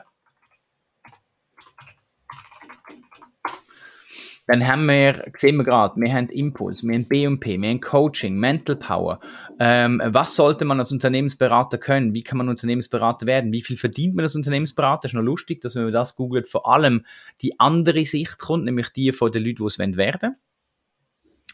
dann 4.46 4.66
haben 4.66 4.86
wir, 4.86 5.30
sehen 5.36 5.56
wir 5.58 5.64
gerade, 5.64 5.94
wir 6.00 6.12
haben 6.12 6.28
Impuls, 6.28 6.82
wir 6.82 6.94
haben 6.94 7.06
B&P, 7.06 7.60
wir 7.60 7.70
haben 7.70 7.80
Coaching, 7.80 8.36
Mental 8.36 8.74
Power. 8.74 9.20
Ähm, 9.60 10.02
was 10.04 10.34
sollte 10.34 10.64
man 10.64 10.80
als 10.80 10.90
Unternehmensberater 10.90 11.78
können? 11.78 12.14
Wie 12.14 12.24
kann 12.24 12.38
man 12.38 12.48
Unternehmensberater 12.48 13.26
werden? 13.26 13.52
Wie 13.52 13.62
viel 13.62 13.76
verdient 13.76 14.16
man 14.16 14.24
als 14.24 14.34
Unternehmensberater? 14.34 15.06
Ist 15.06 15.14
noch 15.14 15.22
lustig, 15.22 15.60
dass 15.60 15.76
wenn 15.76 15.84
man 15.84 15.92
das 15.92 16.16
googelt, 16.16 16.48
vor 16.48 16.68
allem 16.68 17.06
die 17.42 17.60
andere 17.60 18.04
Sicht 18.04 18.38
kommt, 18.38 18.64
nämlich 18.64 18.88
die 18.88 19.12
von 19.12 19.30
den 19.30 19.44
Leuten, 19.44 19.58
die 19.58 19.66
es 19.66 19.78
werden 19.78 19.96
wollen. 19.96 20.34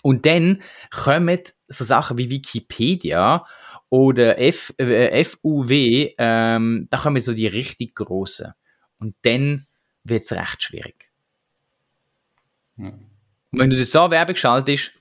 Und 0.06 0.24
dann 0.24 0.62
kommen 0.92 1.40
so 1.66 1.82
Sachen 1.82 2.16
wie 2.16 2.30
Wikipedia 2.30 3.44
oder 3.88 4.38
F, 4.38 4.72
äh, 4.78 5.24
FUW, 5.24 6.14
ähm, 6.16 6.86
da 6.92 6.98
kommen 6.98 7.20
so 7.20 7.34
die 7.34 7.48
richtig 7.48 7.96
grossen. 7.96 8.52
Und 9.00 9.16
dann 9.22 9.66
wird 10.04 10.22
es 10.22 10.30
recht 10.30 10.62
schwierig. 10.62 11.10
Ja. 12.76 12.90
Und 12.90 13.58
wenn 13.58 13.68
du 13.68 13.76
das 13.76 13.90
so 13.90 14.08
Werbung 14.08 14.36
schaltest, 14.36 14.92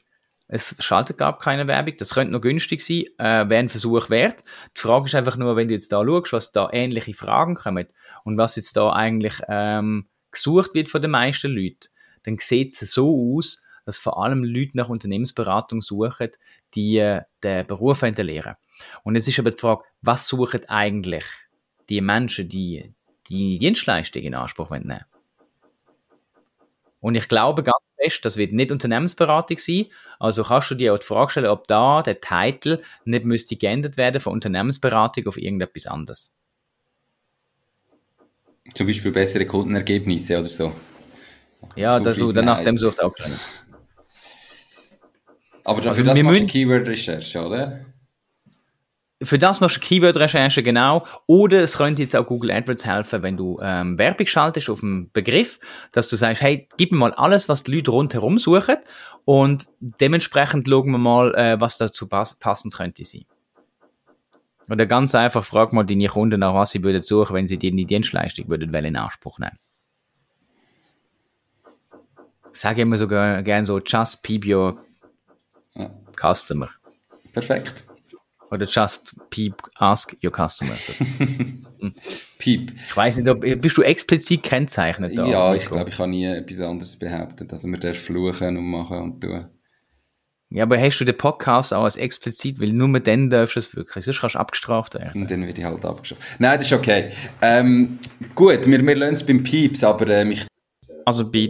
es 0.48 0.76
schaltet 0.80 1.20
gar 1.20 1.38
keine 1.38 1.68
Werbung, 1.68 1.98
das 1.98 2.16
könnte 2.16 2.34
noch 2.34 2.42
günstig 2.42 2.84
sein, 2.84 3.04
äh, 3.20 3.48
wäre 3.48 3.60
ein 3.60 3.70
Versuch 3.70 4.10
wert. 4.10 4.44
Die 4.76 4.82
Frage 4.82 5.06
ist 5.06 5.14
einfach 5.14 5.38
nur, 5.38 5.56
wenn 5.56 5.68
du 5.68 5.76
jetzt 5.76 5.92
da 5.92 6.04
schaust, 6.04 6.34
was 6.34 6.52
da 6.52 6.68
ähnliche 6.72 7.14
Fragen 7.14 7.54
kommen 7.54 7.86
und 8.24 8.40
was 8.40 8.56
jetzt 8.56 8.76
da 8.76 8.92
eigentlich 8.92 9.40
ähm, 9.50 10.08
gesucht 10.32 10.74
wird 10.74 10.90
von 10.90 11.04
den 11.04 11.12
meisten 11.12 11.52
Leuten, 11.52 11.90
dann 12.24 12.40
sieht 12.40 12.74
es 12.74 12.92
so 12.92 13.36
aus, 13.38 13.62
dass 13.86 13.98
vor 13.98 14.22
allem 14.24 14.44
Leute 14.44 14.72
nach 14.76 14.90
Unternehmensberatung 14.90 15.82
suchen, 15.82 16.32
die 16.74 16.98
äh, 16.98 17.22
den 17.44 17.66
Beruf 17.68 18.02
lernen. 18.02 18.56
Und 19.04 19.16
es 19.16 19.28
ist 19.28 19.40
aber 19.40 19.52
die 19.52 19.58
Frage, 19.58 19.84
was 20.02 20.28
suchen 20.28 20.68
eigentlich 20.68 21.24
die 21.90 22.02
Menschen, 22.02 22.50
die 22.50 22.94
die 23.30 23.58
Dienstleistung 23.58 24.22
in 24.22 24.36
Anspruch 24.36 24.70
nehmen 24.70 25.04
Und 27.00 27.16
ich 27.16 27.28
glaube 27.28 27.64
ganz 27.64 27.78
fest, 28.02 28.26
das 28.26 28.38
wird 28.38 28.54
nicht 28.54 28.72
Unternehmensberatung 28.72 29.58
sein. 29.58 29.86
Also 30.20 30.44
kannst 30.44 30.72
du 30.72 30.76
dir 30.76 30.94
auch 30.94 31.00
die 31.00 31.06
Frage 31.06 31.32
stellen, 31.32 31.48
ob 31.48 31.68
da 31.68 32.02
der 32.02 32.20
Titel 32.22 32.82
nicht 33.06 33.26
müsste 33.26 33.56
geändert 33.56 33.98
werden 33.98 34.22
von 34.22 34.34
Unternehmensberatung 34.34 35.28
auf 35.28 35.38
irgendetwas 35.38 35.88
anderes. 35.88 36.34
Zum 38.74 38.88
Beispiel 38.88 39.12
bessere 39.12 39.46
Kundenergebnisse 39.46 40.40
oder 40.40 40.50
so. 40.50 40.74
Ja, 41.76 42.00
das, 42.00 42.18
danach 42.18 42.64
dem 42.64 42.78
sucht 42.78 43.02
auch 43.02 43.14
keiner. 43.14 43.38
Aber 45.66 45.82
dafür 45.82 46.08
also, 46.08 46.22
das 46.22 46.22
machst 46.24 46.42
du 46.42 46.46
Keyword-Recherche, 46.46 47.46
oder? 47.46 47.86
Für 49.24 49.40
das 49.40 49.62
machst 49.62 49.78
du 49.78 49.80
Keyword-Recherche, 49.80 50.62
genau. 50.62 51.08
Oder 51.26 51.64
es 51.64 51.78
könnte 51.78 52.04
jetzt 52.04 52.16
auch 52.16 52.28
Google 52.28 52.52
AdWords 52.52 52.86
helfen, 52.86 53.24
wenn 53.24 53.36
du 53.36 53.60
ähm, 53.62 53.98
Werbung 53.98 54.28
schaltest 54.28 54.70
auf 54.70 54.84
einen 54.84 55.12
Begriff, 55.12 55.60
dass 55.92 56.08
du 56.08 56.16
sagst, 56.16 56.42
hey, 56.42 56.68
gib 56.78 56.92
mir 56.92 57.00
mal 57.00 57.14
alles, 57.14 57.50
was 57.50 57.64
die 57.64 57.74
Leute 57.74 57.92
rundherum 57.92 58.38
suchen 58.38 58.78
und 59.26 59.66
dementsprechend 59.80 60.68
schauen 60.68 60.92
wir 60.92 60.98
mal, 61.00 61.34
äh, 61.34 61.60
was 61.60 61.78
dazu 61.78 62.08
pass 62.08 62.38
passend 62.38 62.74
könnte 62.76 63.04
sein. 63.04 63.26
Oder 64.70 64.86
ganz 64.86 65.16
einfach, 65.16 65.44
frag 65.44 65.74
mal 65.74 65.84
deine 65.84 66.08
Kunden 66.08 66.40
nach, 66.40 66.54
was 66.54 66.72
sie 66.72 66.84
würden 66.84 67.02
suchen, 67.02 67.36
wenn 67.36 67.48
sie 67.48 67.58
dir 67.58 67.72
die 67.72 67.86
Dienstleistung 67.86 68.50
würden 68.50 68.74
in 68.74 68.96
Anspruch 68.96 69.40
nehmen. 69.40 69.58
Ich 72.54 72.60
sage 72.60 72.82
immer 72.82 72.98
so 72.98 73.08
gerne 73.08 73.66
so, 73.66 73.80
just 73.80 74.24
peep 74.24 74.46
your. 74.46 74.78
Customer. 76.16 76.70
Perfekt. 77.34 77.84
Oder 78.52 78.66
just 78.66 79.16
peep, 79.30 79.56
ask 79.76 80.16
your 80.24 80.32
customer. 80.32 80.76
peep. 82.38 82.72
Ich 82.74 82.96
weiß 82.96 83.18
nicht, 83.18 83.28
ob, 83.28 83.42
bist 83.42 83.78
du 83.78 83.82
explizit 83.82 84.44
kennzeichnet 84.44 85.18
da? 85.18 85.26
Ja, 85.26 85.56
ich 85.56 85.66
glaube, 85.66 85.90
ich 85.90 86.00
habe 86.00 86.10
nie 86.10 86.26
etwas 86.26 86.62
anderes 86.62 86.98
behauptet. 86.98 87.52
Also 87.52 87.68
man 87.68 87.80
darf 87.80 87.98
fluchen 87.98 88.58
und 88.58 88.66
machen 88.66 88.98
und 88.98 89.22
tun. 89.22 89.50
Ja, 90.52 90.64
aber 90.64 90.80
hast 90.80 91.00
du 91.00 91.06
den 91.06 91.18
Podcast 91.18 91.74
auch 91.74 91.84
als 91.84 91.98
explizit, 91.98 92.62
weil 92.62 92.70
nur 92.70 92.88
mit 92.88 93.08
dann 93.08 93.30
darfst 93.30 93.56
du 93.56 93.60
es 93.60 93.76
wirklich, 93.76 94.06
sonst 94.06 94.22
kannst 94.22 94.36
du 94.36 94.40
abgestraft 94.40 94.94
werden. 94.94 95.24
Und 95.24 95.32
dann 95.32 95.46
werde 95.46 95.60
ich 95.60 95.66
halt 95.66 95.84
abgestraft. 95.84 96.22
Nein, 96.40 96.60
das 96.60 96.68
ist 96.68 96.74
okay. 96.74 97.12
Ähm, 97.42 98.00
gut, 98.36 98.66
wir, 98.68 98.86
wir 98.86 98.96
lassen 98.96 99.16
es 99.16 99.26
beim 99.26 99.44
Pieps, 99.44 99.84
aber 99.84 100.08
ähm, 100.08 100.32
ich... 100.32 100.46
Also 101.04 101.30
bei, 101.30 101.50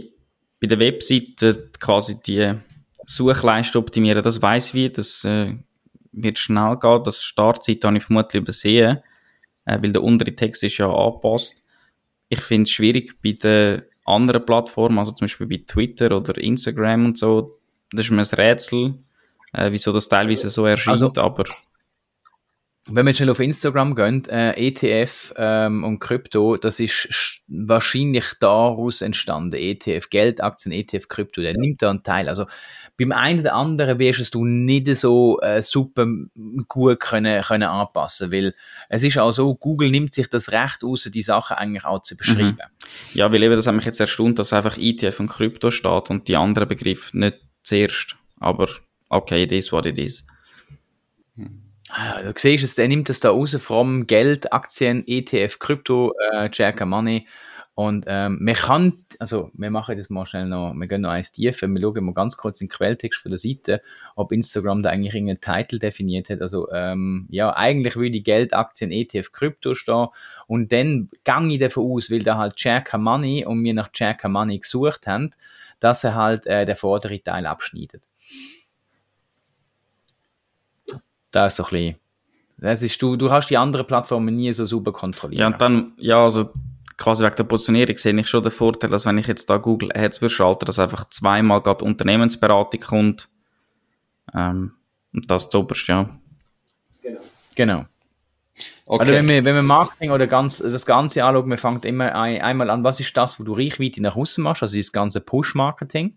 bei 0.60 0.66
der 0.66 0.78
Webseite 0.78 1.70
quasi 1.78 2.20
die 2.20 2.54
Suchleiste 3.06 3.78
optimieren, 3.78 4.22
das 4.22 4.42
weiß 4.42 4.74
wie, 4.74 4.90
das 4.90 5.24
äh, 5.24 5.54
wird 6.12 6.38
schnell 6.38 6.76
gehen. 6.76 7.02
Das 7.04 7.22
Startzeit 7.22 7.84
habe 7.84 7.96
ich 7.96 8.02
vermutlich 8.02 8.42
übersehen, 8.42 8.98
äh, 9.64 9.78
weil 9.80 9.92
der 9.92 10.02
untere 10.02 10.34
Text 10.34 10.64
ist 10.64 10.78
ja 10.78 10.92
angepasst. 10.92 11.62
Ich 12.28 12.40
finde 12.40 12.64
es 12.64 12.70
schwierig 12.70 13.20
bei 13.22 13.32
der 13.32 13.84
anderen 14.04 14.44
Plattformen, 14.44 14.98
also 14.98 15.12
zum 15.12 15.26
Beispiel 15.26 15.46
bei 15.46 15.62
Twitter 15.66 16.16
oder 16.16 16.36
Instagram 16.38 17.06
und 17.06 17.18
so, 17.18 17.58
das 17.92 18.06
ist 18.06 18.10
mir 18.10 18.22
ein 18.22 18.38
Rätsel, 18.38 18.94
äh, 19.52 19.70
wieso 19.70 19.92
das 19.92 20.08
teilweise 20.08 20.50
so 20.50 20.66
erscheint, 20.66 21.02
also, 21.02 21.20
aber 21.20 21.44
wenn 22.88 23.06
wir 23.06 23.14
schnell 23.14 23.30
auf 23.30 23.40
Instagram 23.40 23.94
gehen, 23.94 24.24
äh, 24.26 24.52
ETF 24.52 25.34
ähm, 25.36 25.82
und 25.82 25.98
Krypto, 25.98 26.56
das 26.56 26.78
ist 26.78 27.42
wahrscheinlich 27.48 28.34
daraus 28.40 29.00
entstanden. 29.00 29.56
ETF, 29.56 30.08
Geldaktien, 30.08 30.72
ETF, 30.72 31.08
Krypto, 31.08 31.42
der 31.42 31.54
nimmt 31.54 31.82
da 31.82 31.90
einen 31.90 32.04
Teil. 32.04 32.28
Also 32.28 32.46
beim 32.98 33.12
einen 33.12 33.40
oder 33.40 33.54
anderen 33.54 33.98
wirst 33.98 34.34
du 34.34 34.44
nicht 34.44 34.88
so 34.96 35.40
äh, 35.40 35.62
super 35.62 36.06
gut 36.68 37.00
können, 37.00 37.42
können 37.42 37.68
anpassen, 37.68 38.32
weil 38.32 38.54
es 38.88 39.02
ist 39.02 39.18
auch 39.18 39.32
so, 39.32 39.54
Google 39.54 39.90
nimmt 39.90 40.14
sich 40.14 40.28
das 40.28 40.50
Recht 40.50 40.82
aus, 40.82 41.04
die 41.04 41.22
Sachen 41.22 41.56
eigentlich 41.56 41.84
auch 41.84 42.02
zu 42.02 42.16
beschreiben. 42.16 42.58
Mhm. 42.58 43.18
Ja, 43.18 43.30
weil 43.32 43.42
eben 43.42 43.54
das 43.54 43.66
hat 43.66 43.74
mich 43.74 43.84
jetzt 43.84 44.00
erstaunt, 44.00 44.38
dass 44.38 44.52
einfach 44.52 44.78
ETF 44.78 45.20
und 45.20 45.28
Krypto 45.28 45.70
steht 45.70 46.10
und 46.10 46.28
die 46.28 46.36
anderen 46.36 46.68
Begriffe 46.68 47.18
nicht 47.18 47.38
zuerst. 47.62 48.16
Aber 48.40 48.68
okay, 49.08 49.42
it 49.42 49.52
is 49.52 49.72
what 49.72 49.86
it 49.86 49.98
is. 49.98 50.26
Ah, 51.88 52.20
du 52.20 52.32
siehst 52.36 52.64
es, 52.64 52.78
er 52.78 52.88
nimmt 52.88 53.08
das 53.08 53.20
da 53.20 53.30
raus, 53.30 53.56
vom 53.60 54.06
Geld, 54.06 54.52
Aktien, 54.52 55.04
ETF, 55.06 55.58
Krypto, 55.58 56.12
äh, 56.32 56.48
Jack 56.52 56.84
Money. 56.84 57.26
Und 57.78 58.06
ähm, 58.08 58.38
man 58.40 58.54
kann, 58.54 58.94
also 59.18 59.50
wir 59.52 59.70
machen 59.70 59.98
das 59.98 60.08
mal 60.08 60.24
schnell 60.24 60.46
noch, 60.46 60.72
wir 60.72 60.86
gehen 60.86 61.02
noch 61.02 61.10
eins 61.10 61.30
tiefer, 61.30 61.68
wir 61.68 61.78
schauen 61.82 62.06
mal 62.06 62.14
ganz 62.14 62.38
kurz 62.38 62.62
in 62.62 62.68
den 62.68 62.72
Quelltext 62.72 63.20
von 63.20 63.30
der 63.30 63.38
Seite, 63.38 63.82
ob 64.14 64.32
Instagram 64.32 64.82
da 64.82 64.88
eigentlich 64.88 65.12
irgendeinen 65.12 65.42
Titel 65.42 65.78
definiert 65.78 66.30
hat. 66.30 66.40
Also 66.40 66.72
ähm, 66.72 67.26
ja, 67.28 67.54
eigentlich 67.54 67.94
würde 67.96 68.18
Geld, 68.20 68.54
Aktien, 68.54 68.90
ETF, 68.90 69.30
Krypto 69.30 69.74
stehen 69.74 70.06
und 70.46 70.72
dann 70.72 71.10
gang 71.24 71.50
ich 71.50 71.58
davon 71.58 71.92
aus, 71.92 72.10
weil 72.10 72.22
da 72.22 72.38
halt 72.38 72.54
Jack 72.56 72.96
Money 72.96 73.44
und 73.44 73.62
wir 73.62 73.74
nach 73.74 73.90
Jack 73.92 74.26
Money 74.26 74.58
gesucht 74.58 75.06
haben, 75.06 75.28
dass 75.78 76.02
er 76.02 76.14
halt 76.14 76.46
äh, 76.46 76.64
der 76.64 76.76
vordere 76.76 77.22
Teil 77.22 77.44
abschneidet. 77.44 78.02
Da 81.30 81.48
ist 81.48 81.56
so 81.56 81.64
ein 81.64 81.70
bisschen, 81.70 81.96
das 82.56 82.82
ist, 82.82 83.02
du, 83.02 83.16
du 83.16 83.30
hast 83.30 83.50
die 83.50 83.58
anderen 83.58 83.86
Plattformen 83.86 84.34
nie 84.34 84.50
so 84.54 84.64
super 84.64 84.92
kontrolliert. 84.92 85.40
Ja, 85.40 85.48
und 85.48 85.60
dann, 85.60 85.92
ja, 85.98 86.24
also 86.24 86.54
quasi 86.96 87.24
wegen 87.24 87.36
der 87.36 87.44
Positionierung 87.44 87.96
sehe 87.96 88.18
ich 88.18 88.28
schon 88.28 88.42
den 88.42 88.52
Vorteil, 88.52 88.90
dass 88.90 89.06
wenn 89.06 89.18
ich 89.18 89.26
jetzt 89.26 89.48
da 89.50 89.58
Google 89.58 89.92
Ads 89.94 90.22
würde 90.22 90.34
schalten, 90.34 90.64
dass 90.64 90.78
einfach 90.78 91.08
zweimal 91.10 91.60
gerade 91.60 91.84
Unternehmensberatung 91.84 92.80
kommt. 92.80 93.28
Ähm, 94.34 94.72
und 95.12 95.30
das 95.30 95.50
zuoberst, 95.50 95.86
ja. 95.88 96.18
Genau. 97.02 97.20
Genau. 97.54 97.84
Okay. 98.86 99.00
Also 99.00 99.12
wenn 99.14 99.28
wir, 99.28 99.44
wenn 99.44 99.54
wir 99.54 99.62
Marketing 99.62 100.12
oder 100.12 100.26
ganz, 100.26 100.58
das 100.58 100.86
Ganze 100.86 101.24
anschauen, 101.24 101.50
wir 101.50 101.58
fangen 101.58 101.82
immer 101.82 102.14
ein, 102.14 102.40
einmal 102.40 102.70
an, 102.70 102.84
was 102.84 103.00
ist 103.00 103.16
das, 103.16 103.40
wo 103.40 103.44
du 103.44 103.52
Reichweite 103.52 104.00
nach 104.00 104.16
außen 104.16 104.42
machst, 104.42 104.62
also 104.62 104.76
das 104.76 104.92
ganze 104.92 105.20
Push-Marketing. 105.20 106.16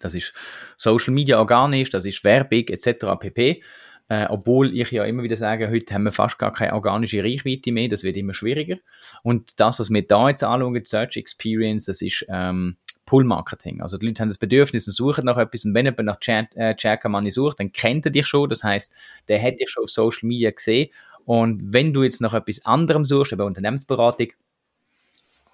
Das 0.00 0.14
ist 0.14 0.34
Social 0.76 1.14
Media 1.14 1.38
organisch, 1.38 1.88
das 1.88 2.04
ist 2.04 2.22
Werbung 2.22 2.68
etc. 2.68 3.06
pp. 3.18 3.62
Äh, 4.08 4.26
obwohl 4.28 4.78
ich 4.78 4.90
ja 4.90 5.04
immer 5.04 5.22
wieder 5.22 5.36
sage, 5.36 5.70
heute 5.70 5.94
haben 5.94 6.04
wir 6.04 6.12
fast 6.12 6.38
gar 6.38 6.52
keine 6.52 6.74
organische 6.74 7.22
Reichweite 7.22 7.72
mehr, 7.72 7.88
das 7.88 8.02
wird 8.02 8.16
immer 8.18 8.34
schwieriger. 8.34 8.76
Und 9.22 9.58
das, 9.58 9.80
was 9.80 9.90
wir 9.90 10.06
da 10.06 10.28
jetzt 10.28 10.44
anschauen, 10.44 10.84
Search 10.84 11.16
Experience, 11.16 11.86
das 11.86 12.02
ist 12.02 12.26
ähm, 12.28 12.76
Pull-Marketing. 13.06 13.80
Also 13.80 13.96
die 13.96 14.06
Leute 14.06 14.20
haben 14.20 14.28
das 14.28 14.38
Bedürfnis 14.38 14.86
und 14.86 14.92
suchen 14.92 15.24
nach 15.24 15.38
etwas 15.38 15.64
und 15.64 15.74
wenn 15.74 15.86
jemand 15.86 16.04
nach 16.04 16.20
Chat, 16.20 16.48
äh, 16.54 17.08
Money 17.08 17.30
sucht, 17.30 17.60
dann 17.60 17.72
kennt 17.72 18.04
er 18.04 18.12
dich 18.12 18.26
schon, 18.26 18.48
das 18.48 18.62
heißt, 18.62 18.92
der 19.28 19.42
hat 19.42 19.60
dich 19.60 19.70
schon 19.70 19.84
auf 19.84 19.90
Social 19.90 20.28
Media 20.28 20.50
gesehen 20.50 20.90
und 21.24 21.72
wenn 21.72 21.92
du 21.92 22.02
jetzt 22.02 22.20
nach 22.20 22.34
etwas 22.34 22.64
anderem 22.66 23.04
suchst, 23.04 23.32
über 23.32 23.46
Unternehmensberatung, 23.46 24.28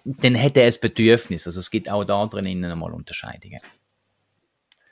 dann 0.04 0.40
hat 0.40 0.56
er 0.56 0.66
ein 0.66 0.74
Bedürfnis. 0.80 1.46
Also 1.46 1.60
es 1.60 1.70
gibt 1.70 1.90
auch 1.90 2.04
da 2.04 2.26
drinnen 2.26 2.60
nochmal 2.60 2.92
Unterscheidungen. 2.92 3.60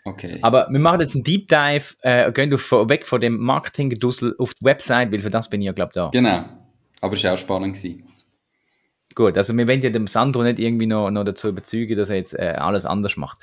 Okay. 0.05 0.39
Aber 0.43 0.69
wir 0.71 0.81
machen 0.81 1.01
jetzt 1.01 1.15
einen 1.15 1.25
Deep 1.25 1.49
Dive, 1.49 1.95
äh, 2.01 2.33
gehen 2.33 2.53
auf, 2.55 2.73
weg 2.73 3.07
von 3.07 3.21
dem 3.21 3.39
Marketing-Gedussel 3.39 4.35
auf 4.39 4.55
die 4.55 4.65
Website, 4.65 5.13
weil 5.13 5.21
für 5.21 5.31
das 5.31 5.51
bin 5.51 5.61
ich 5.61 5.67
ja, 5.67 5.73
glaube 5.73 5.93
da. 5.95 6.11
Genau. 6.13 6.45
Aber 7.01 7.15
es 7.15 7.25
war 7.25 7.35
auch 7.35 7.39
spannend. 7.39 7.77
Gewesen. 7.77 8.05
Gut, 9.15 9.37
also 9.37 9.57
wir 9.57 9.67
wollen 9.67 9.83
ja 9.83 9.91
dem 9.91 10.07
Sandro 10.07 10.43
nicht 10.43 10.59
irgendwie 10.59 10.87
noch, 10.87 11.11
noch 11.11 11.25
dazu 11.25 11.49
überzeugen, 11.49 11.97
dass 11.97 12.11
er 12.11 12.17
jetzt 12.17 12.35
äh, 12.35 12.55
alles 12.57 12.87
anders 12.87 13.17
macht. 13.17 13.39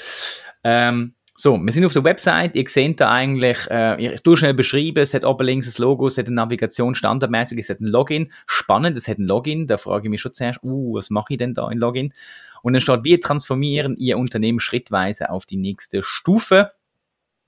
Ähm, 0.63 1.13
so, 1.37 1.57
wir 1.57 1.73
sind 1.73 1.83
auf 1.83 1.91
der 1.91 2.05
Website. 2.05 2.55
Ihr 2.55 2.63
seht 2.69 3.01
da 3.01 3.11
eigentlich, 3.11 3.57
äh, 3.69 4.15
ich 4.15 4.21
tue 4.21 4.37
schnell 4.37 4.53
beschreiben, 4.53 4.99
es 4.99 5.13
hat 5.13 5.25
oben 5.25 5.45
links 5.45 5.67
ein 5.67 5.81
Logo, 5.81 6.07
es 6.07 6.17
hat 6.17 6.27
eine 6.27 6.35
Navigation 6.35 6.95
standardmäßig, 6.95 7.59
es 7.59 7.69
hat 7.69 7.81
ein 7.81 7.87
Login. 7.87 8.31
Spannend, 8.47 8.95
es 8.95 9.09
hat 9.09 9.17
ein 9.17 9.25
Login. 9.25 9.67
Da 9.67 9.77
frage 9.77 10.07
ich 10.07 10.09
mich 10.09 10.21
schon 10.21 10.33
zuerst, 10.33 10.63
uh, 10.63 10.95
was 10.95 11.09
mache 11.09 11.33
ich 11.33 11.37
denn 11.37 11.53
da 11.53 11.69
in 11.69 11.77
Login? 11.77 12.13
Und 12.65 12.73
dann 12.73 12.81
steht, 12.81 13.03
wir 13.03 13.21
transformieren 13.21 13.95
Ihr 13.95 14.17
Unternehmen 14.17 14.59
schrittweise 14.59 15.29
auf 15.29 15.45
die 15.45 15.55
nächste 15.55 16.01
Stufe. 16.01 16.71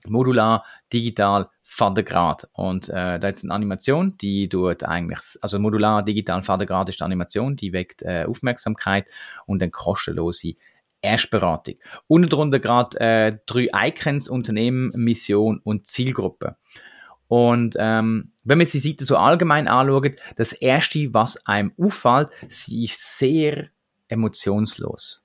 Modular, 0.06 0.64
digital, 0.92 1.48
Vatergrad. 1.64 2.48
Und 2.52 2.88
äh, 2.88 3.18
da 3.18 3.28
ist 3.28 3.42
eine 3.42 3.52
Animation, 3.52 4.16
die 4.18 4.48
tut 4.48 4.84
eigentlich, 4.84 5.18
also 5.40 5.58
modular, 5.58 6.04
digital, 6.04 6.44
Vatergrad 6.44 6.88
ist 6.88 7.02
eine 7.02 7.06
Animation, 7.06 7.56
die 7.56 7.72
weckt 7.72 8.02
äh, 8.02 8.26
Aufmerksamkeit 8.28 9.10
und 9.44 9.60
dann 9.60 9.72
kostenlose 9.72 10.54
Erstberatung. 11.02 11.74
Unten 12.06 12.28
drunter 12.28 12.60
gerade 12.60 13.00
äh, 13.00 13.36
drei 13.44 13.70
Icons, 13.88 14.28
Unternehmen, 14.28 14.92
Mission 14.94 15.60
und 15.64 15.88
Zielgruppe. 15.88 16.58
Und 17.26 17.74
ähm, 17.76 18.34
wenn 18.44 18.58
man 18.58 18.68
die 18.68 18.78
Seite 18.78 19.04
so 19.04 19.16
allgemein 19.16 19.66
anschaut, 19.66 20.12
das 20.36 20.52
erste, 20.52 21.12
was 21.12 21.44
einem 21.44 21.72
auffällt, 21.76 22.30
sie 22.46 22.84
ist 22.84 23.18
sehr 23.18 23.70
emotionslos. 24.08 25.22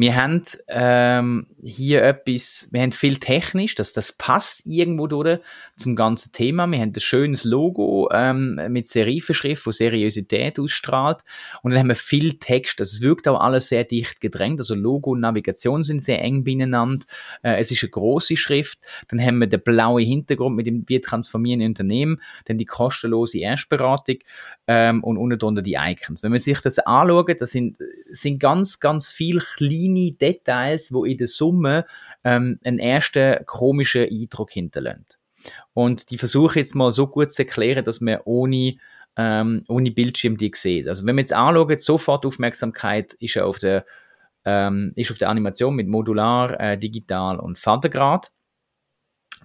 Wir 0.00 0.14
haben 0.14 0.42
ähm, 0.68 1.48
hier 1.60 2.04
etwas, 2.04 2.68
wir 2.70 2.82
haben 2.82 2.92
viel 2.92 3.16
technisch, 3.16 3.74
dass 3.74 3.92
das 3.92 4.12
passt 4.12 4.64
irgendwo 4.64 5.08
durch 5.08 5.40
zum 5.74 5.96
ganzen 5.96 6.30
Thema. 6.30 6.68
Wir 6.68 6.78
haben 6.78 6.92
ein 6.94 7.00
schönes 7.00 7.42
Logo 7.42 8.08
ähm, 8.12 8.60
mit 8.68 8.86
Serifenschrift, 8.86 9.66
wo 9.66 9.72
Seriosität 9.72 10.60
ausstrahlt. 10.60 11.24
Und 11.64 11.72
dann 11.72 11.80
haben 11.80 11.88
wir 11.88 11.96
viel 11.96 12.38
Text. 12.38 12.78
Das 12.78 13.00
wirkt 13.00 13.26
auch 13.26 13.40
alles 13.40 13.70
sehr 13.70 13.82
dicht 13.82 14.20
gedrängt. 14.20 14.60
Also 14.60 14.76
Logo 14.76 15.10
und 15.10 15.20
Navigation 15.20 15.82
sind 15.82 16.00
sehr 16.00 16.22
eng 16.22 16.44
beieinander. 16.44 17.04
Äh, 17.42 17.58
es 17.58 17.72
ist 17.72 17.82
eine 17.82 17.90
große 17.90 18.36
Schrift. 18.36 18.78
Dann 19.08 19.20
haben 19.20 19.38
wir 19.38 19.48
den 19.48 19.62
blauen 19.62 20.04
Hintergrund 20.04 20.54
mit 20.54 20.68
dem 20.68 20.84
wir 20.86 21.02
transformieren 21.02 21.60
Unternehmen. 21.62 22.22
Dann 22.44 22.56
die 22.56 22.66
kostenlose 22.66 23.40
Erstberatung 23.40 24.18
ähm, 24.68 25.02
und 25.02 25.18
unten 25.18 25.40
drunter 25.40 25.62
die 25.62 25.76
Icons. 25.76 26.22
Wenn 26.22 26.30
man 26.30 26.38
sich 26.38 26.60
das 26.60 26.78
anschaut, 26.78 27.40
das 27.40 27.50
sind, 27.50 27.78
sind 28.10 28.38
ganz, 28.38 28.78
ganz 28.78 29.08
viele 29.08 29.40
kleine 29.40 29.87
Details, 29.94 30.92
wo 30.92 31.04
in 31.04 31.18
der 31.18 31.26
Summe 31.26 31.86
ähm, 32.24 32.58
einen 32.64 32.78
ersten 32.78 33.44
komischen 33.46 34.08
Eindruck 34.10 34.50
hinterlassen. 34.50 35.06
Und 35.72 36.10
die 36.10 36.18
versuche 36.18 36.58
jetzt 36.58 36.74
mal 36.74 36.92
so 36.92 37.06
gut 37.06 37.30
zu 37.30 37.42
erklären, 37.42 37.84
dass 37.84 38.00
man 38.00 38.18
ohne 38.24 38.76
ähm, 39.16 39.64
ohne 39.68 39.90
Bildschirm 39.90 40.36
die 40.36 40.52
sieht. 40.54 40.88
Also 40.88 41.04
wenn 41.04 41.16
man 41.16 41.24
jetzt 41.24 41.32
anschaut, 41.32 41.80
sofort 41.80 42.24
Aufmerksamkeit 42.24 43.14
ist 43.14 43.36
auf 43.38 43.58
der 43.58 43.84
ähm, 44.44 44.92
ist 44.94 45.10
auf 45.10 45.18
der 45.18 45.28
Animation 45.28 45.74
mit 45.74 45.88
Modular, 45.88 46.58
äh, 46.60 46.78
Digital 46.78 47.38
und 47.38 47.58
Vatergrad. 47.58 48.30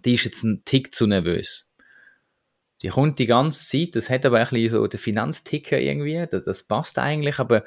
Die 0.06 0.13
ist 0.13 0.25
jetzt 0.25 0.43
ein 0.43 0.62
Tick 0.63 0.93
zu 0.93 1.08
nervös. 1.08 1.67
Die 2.84 2.89
kommt 2.89 3.17
die 3.17 3.25
ganze 3.25 3.67
Zeit, 3.67 3.95
das 3.95 4.10
hat 4.10 4.25
aber 4.25 4.39
ein 4.39 4.47
bisschen 4.49 4.69
so 4.69 4.86
den 4.86 4.99
Finanzticker 4.99 5.79
irgendwie, 5.79 6.25
das, 6.29 6.43
das 6.43 6.63
passt 6.63 6.99
eigentlich, 6.99 7.39
aber 7.39 7.63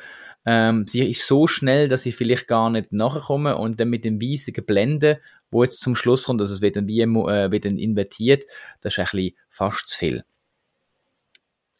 ähm, 0.46 0.86
sie 0.86 1.10
ist 1.10 1.26
so 1.26 1.48
schnell, 1.48 1.88
dass 1.88 2.06
ich 2.06 2.14
vielleicht 2.14 2.46
gar 2.46 2.70
nicht 2.70 2.92
nachkomme 2.92 3.56
und 3.56 3.80
dann 3.80 3.90
mit 3.90 4.04
dem 4.04 4.20
weißen 4.20 4.54
Blende, 4.64 5.20
wo 5.50 5.64
jetzt 5.64 5.80
zum 5.80 5.96
Schluss 5.96 6.24
kommt, 6.24 6.40
also 6.40 6.54
es 6.54 6.62
wird 6.62 6.76
dann 6.76 6.86
wie 6.86 7.00
äh, 7.00 7.50
wird 7.50 7.64
dann 7.64 7.78
invertiert, 7.78 8.44
das 8.80 8.94
ist 8.94 8.98
ein 9.00 9.04
bisschen 9.04 9.36
fast 9.48 9.88
zu 9.88 9.98
viel. 9.98 10.24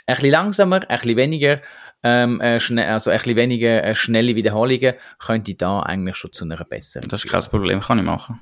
Ein 0.07 0.15
bisschen 0.17 0.31
langsamer, 0.31 0.89
ein 0.89 0.99
bisschen 0.99 1.17
weniger, 1.17 1.63
ähm, 2.03 2.41
äh, 2.41 2.59
also 2.83 3.11
ein 3.11 3.19
bisschen 3.19 3.37
weniger 3.37 3.85
äh, 3.85 3.95
schnelle 3.95 4.35
Wiederholungen 4.35 4.95
könnte 5.19 5.55
da 5.55 5.81
eigentlich 5.81 6.17
schon 6.17 6.33
zu 6.33 6.45
einer 6.45 6.63
besseren. 6.65 7.09
Das 7.09 7.25
ist 7.25 7.31
kein 7.31 7.41
Problem, 7.43 7.81
kann 7.81 7.99
ich 7.99 8.05
machen 8.05 8.41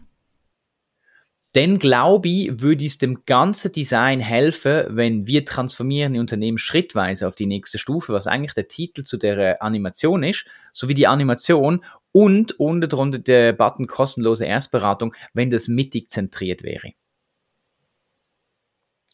dann 1.55 1.79
glaube 1.79 2.29
ich, 2.29 2.61
würde 2.61 2.85
es 2.85 2.99
dem 2.99 3.25
ganzen 3.27 3.71
Design 3.71 4.19
helfen, 4.19 4.87
wenn 4.89 5.29
wir 5.29 5.45
transformieren 5.45 6.13
die 6.13 6.19
Unternehmen 6.19 6.59
schrittweise 6.59 7.29
auf 7.29 7.37
die 7.37 7.47
nächste 7.47 7.79
Stufe, 7.79 8.13
was 8.13 8.27
eigentlich 8.27 8.55
der 8.55 8.67
Titel 8.67 9.03
zu 9.03 9.17
der 9.17 9.63
Animation 9.63 10.25
ist, 10.25 10.47
sowie 10.73 10.95
die 10.95 11.07
Animation 11.07 11.85
und 12.11 12.59
unten 12.59 12.89
drunter 12.89 13.21
der 13.21 13.53
Button 13.53 13.87
kostenlose 13.87 14.47
Erstberatung, 14.47 15.15
wenn 15.33 15.51
das 15.51 15.69
mittig 15.69 16.11
zentriert 16.11 16.65
wäre. 16.65 16.93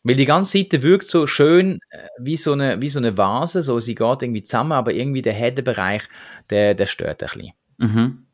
Weil 0.02 0.16
die 0.16 0.24
ganze 0.24 0.56
Seite 0.56 0.82
wirkt 0.82 1.08
so 1.08 1.26
schön 1.26 1.78
äh, 1.90 2.08
wie 2.18 2.38
so 2.38 2.52
eine, 2.52 2.80
wie 2.80 2.88
so 2.88 3.00
eine 3.00 3.18
Vase, 3.18 3.60
so 3.60 3.80
sie 3.80 3.94
geht 3.94 4.22
irgendwie 4.22 4.42
zusammen, 4.42 4.72
aber 4.72 4.94
irgendwie 4.94 5.20
der 5.20 5.34
Header-Bereich, 5.34 6.04
der, 6.48 6.74
der 6.74 6.86
stört 6.86 7.22
ein 7.22 7.28
bisschen. 7.28 7.52
Mhm. 7.76 8.26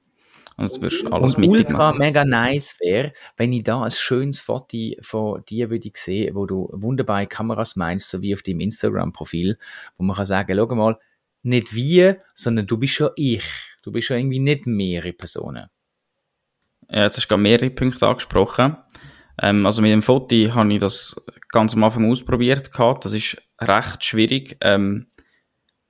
Und, 0.58 1.12
alles 1.12 1.34
und 1.34 1.44
ultra 1.46 1.90
machen. 1.90 1.98
mega 1.98 2.24
nice 2.24 2.78
wäre, 2.80 3.12
wenn 3.36 3.52
ich 3.52 3.62
da 3.62 3.82
ein 3.82 3.90
schönes 3.90 4.40
Foto 4.40 4.78
von 5.02 5.44
dir 5.44 5.68
würde 5.68 5.90
sehen, 5.94 6.34
wo 6.34 6.46
du 6.46 6.70
wunderbare 6.72 7.26
Kameras 7.26 7.76
meinst, 7.76 8.08
so 8.08 8.22
wie 8.22 8.34
auf 8.34 8.42
deinem 8.42 8.60
Instagram-Profil, 8.60 9.58
wo 9.98 10.04
man 10.04 10.16
kann 10.16 10.24
sagen, 10.24 10.56
schau 10.56 10.74
mal, 10.74 10.98
nicht 11.42 11.74
wir, 11.74 12.18
sondern 12.34 12.66
du 12.66 12.78
bist 12.78 12.98
ja 12.98 13.10
ich. 13.16 13.44
Du 13.82 13.92
bist 13.92 14.08
ja 14.08 14.16
irgendwie 14.16 14.38
nicht 14.38 14.66
mehrere 14.66 15.12
Personen. 15.12 15.66
Ja, 16.88 17.04
jetzt 17.04 17.16
hast 17.16 17.24
du 17.24 17.28
gerade 17.28 17.42
mehrere 17.42 17.70
Punkte 17.70 18.06
angesprochen. 18.06 18.76
Ähm, 19.40 19.66
also 19.66 19.82
mit 19.82 19.92
dem 19.92 20.02
Foto 20.02 20.34
habe 20.54 20.72
ich 20.72 20.80
das 20.80 21.16
ganz 21.50 21.74
am 21.74 21.84
Anfang 21.84 22.10
ausprobiert 22.10 22.72
gehabt. 22.72 23.04
Das 23.04 23.12
ist 23.12 23.36
recht 23.60 24.04
schwierig. 24.04 24.56
Ähm, 24.60 25.06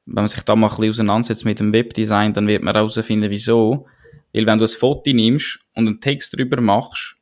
wenn 0.06 0.22
man 0.22 0.28
sich 0.28 0.42
da 0.42 0.56
mal 0.56 0.68
ein 0.68 0.70
bisschen 0.76 0.90
auseinandersetzt 0.90 1.44
mit 1.44 1.60
dem 1.60 1.72
Webdesign, 1.72 2.32
dann 2.32 2.46
wird 2.46 2.62
man 2.62 2.74
herausfinden, 2.74 3.30
wieso. 3.30 3.86
Weil 4.32 4.46
wenn 4.46 4.58
du 4.58 4.64
ein 4.64 4.68
Foto 4.68 5.12
nimmst 5.12 5.58
und 5.74 5.86
einen 5.86 6.00
Text 6.00 6.36
drüber 6.36 6.60
machst, 6.60 7.16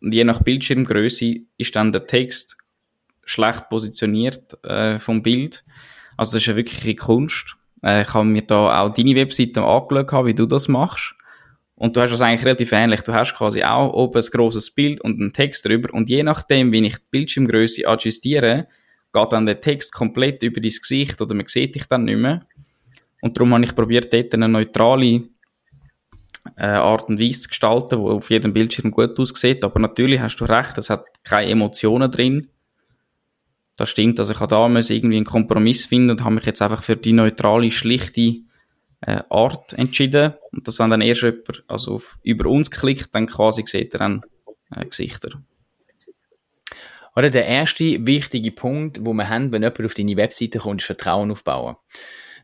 und 0.00 0.14
je 0.14 0.24
nach 0.24 0.42
Bildschirmgröße 0.42 1.36
ist 1.58 1.76
dann 1.76 1.92
der 1.92 2.06
Text 2.06 2.56
schlecht 3.24 3.68
positioniert 3.68 4.62
äh, 4.64 4.98
vom 4.98 5.22
Bild. 5.22 5.64
Also 6.16 6.32
das 6.32 6.42
ist 6.42 6.46
ja 6.46 6.56
wirklich 6.56 6.82
eine 6.84 6.94
Kunst. 6.94 7.56
Äh, 7.82 8.02
ich 8.02 8.14
habe 8.14 8.24
mir 8.24 8.42
da 8.42 8.80
auch 8.80 8.92
deine 8.92 9.14
Webseite 9.14 9.62
angeschaut, 9.62 10.26
wie 10.26 10.34
du 10.34 10.46
das 10.46 10.68
machst. 10.68 11.14
Und 11.74 11.96
du 11.96 12.00
hast 12.02 12.10
das 12.10 12.20
eigentlich 12.20 12.44
relativ 12.44 12.72
ähnlich. 12.72 13.02
Du 13.02 13.12
hast 13.12 13.34
quasi 13.34 13.62
auch 13.62 13.92
oben 13.92 14.20
ein 14.20 14.30
grosses 14.30 14.70
Bild 14.70 15.00
und 15.00 15.20
einen 15.20 15.32
Text 15.32 15.64
drüber. 15.64 15.92
Und 15.94 16.10
je 16.10 16.22
nachdem, 16.22 16.72
wie 16.72 16.84
ich 16.84 16.96
die 16.96 17.04
Bildschirmgröße 17.10 17.86
adjustiere, 17.86 18.68
geht 19.12 19.32
dann 19.32 19.46
der 19.46 19.60
Text 19.60 19.92
komplett 19.92 20.42
über 20.42 20.60
dein 20.60 20.72
Gesicht 20.72 21.20
oder 21.20 21.34
man 21.34 21.46
sieht 21.46 21.74
dich 21.74 21.84
dann 21.84 22.04
nicht 22.04 22.18
mehr. 22.18 22.46
Und 23.22 23.36
darum 23.36 23.54
habe 23.54 23.64
ich 23.64 23.74
probiert, 23.74 24.12
dort 24.12 24.34
eine 24.34 24.48
neutrale 24.48 25.22
äh, 26.56 26.66
Art 26.66 27.08
und 27.08 27.20
Weise 27.20 27.42
zu 27.42 27.48
gestalten, 27.48 28.00
die 28.00 28.10
auf 28.10 28.30
jedem 28.30 28.52
Bildschirm 28.52 28.90
gut 28.90 29.18
aussieht. 29.18 29.64
Aber 29.64 29.80
natürlich 29.80 30.20
hast 30.20 30.36
du 30.36 30.44
recht, 30.44 30.78
es 30.78 30.90
hat 30.90 31.04
keine 31.24 31.50
Emotionen 31.50 32.10
drin. 32.10 32.48
Das 33.76 33.88
stimmt, 33.88 34.18
also 34.20 34.32
ich 34.32 34.40
habe 34.40 34.50
da 34.50 34.66
irgendwie 34.66 35.16
einen 35.16 35.24
Kompromiss 35.24 35.86
finden 35.86 36.10
und 36.10 36.24
habe 36.24 36.34
mich 36.34 36.44
jetzt 36.44 36.60
einfach 36.60 36.82
für 36.82 36.96
die 36.96 37.12
neutrale, 37.12 37.70
schlichte 37.70 38.42
äh, 39.00 39.22
Art 39.30 39.72
entschieden. 39.72 40.34
Und 40.52 40.68
das, 40.68 40.78
wenn 40.78 40.90
dann 40.90 41.00
erst 41.00 41.22
jemand 41.22 41.64
also 41.68 41.94
auf, 41.94 42.18
über 42.22 42.48
uns 42.50 42.70
klickt, 42.70 43.14
dann 43.14 43.26
quasi 43.26 43.62
sieht 43.66 43.94
er 43.94 44.00
dann 44.00 44.22
äh, 44.76 44.84
Gesichter. 44.84 45.30
Oder 47.16 47.30
der 47.30 47.46
erste 47.46 48.06
wichtige 48.06 48.52
Punkt, 48.52 49.04
wo 49.04 49.12
wir 49.12 49.28
haben, 49.28 49.52
wenn 49.52 49.62
jemand 49.62 49.84
auf 49.84 49.94
deine 49.94 50.16
Webseite 50.16 50.58
kommt, 50.58 50.80
ist 50.80 50.86
Vertrauen 50.86 51.30
aufbauen. 51.30 51.76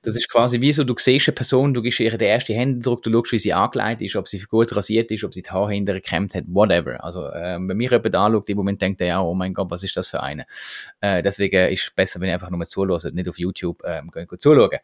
Das 0.03 0.17
ist 0.17 0.29
quasi 0.29 0.61
wie 0.61 0.73
so, 0.73 0.85
du 0.85 0.95
siehst 0.99 1.29
eine 1.29 1.35
Person, 1.35 1.75
du 1.75 1.83
gibst 1.83 2.01
ihr 2.01 2.17
den 2.17 2.29
ersten 2.29 2.55
Händedruck, 2.55 3.03
du 3.03 3.11
schaust, 3.11 3.33
wie 3.33 3.39
sie 3.39 3.53
angelegt 3.53 4.03
ist, 4.03 4.17
ob 4.17 4.29
sie 4.29 4.39
gut 4.41 4.75
rasiert 4.75 5.11
ist, 5.11 5.25
ob 5.25 5.35
sie 5.35 5.43
die 5.43 5.51
Haare 5.51 5.73
hinterher 5.73 6.01
gekämmt 6.01 6.35
hat, 6.35 6.45
whatever. 6.49 7.03
Also, 7.03 7.27
äh, 7.27 7.59
wenn 7.61 7.77
mir 7.77 7.91
jemand 7.91 8.17
anschaut, 8.17 8.49
im 8.49 8.57
Moment 8.57 8.81
denkt 8.83 9.01
er 9.01 9.07
ja, 9.07 9.21
oh 9.21 9.35
mein 9.35 9.55
Gott, 9.55 9.71
was 9.71 9.83
ist 9.83 9.97
das 9.97 10.09
für 10.09 10.23
eine? 10.23 10.47
Äh, 11.01 11.23
deswegen 11.23 11.69
ist 11.73 11.85
es 11.85 11.91
besser, 11.91 12.21
wenn 12.21 12.29
ich 12.29 12.35
einfach 12.35 12.51
nur 12.51 12.65
zuhört, 12.67 13.15
nicht 13.15 13.29
auf 13.29 13.39
YouTube 13.39 13.83
ähm, 13.85 14.11
zuschauen. 14.39 14.79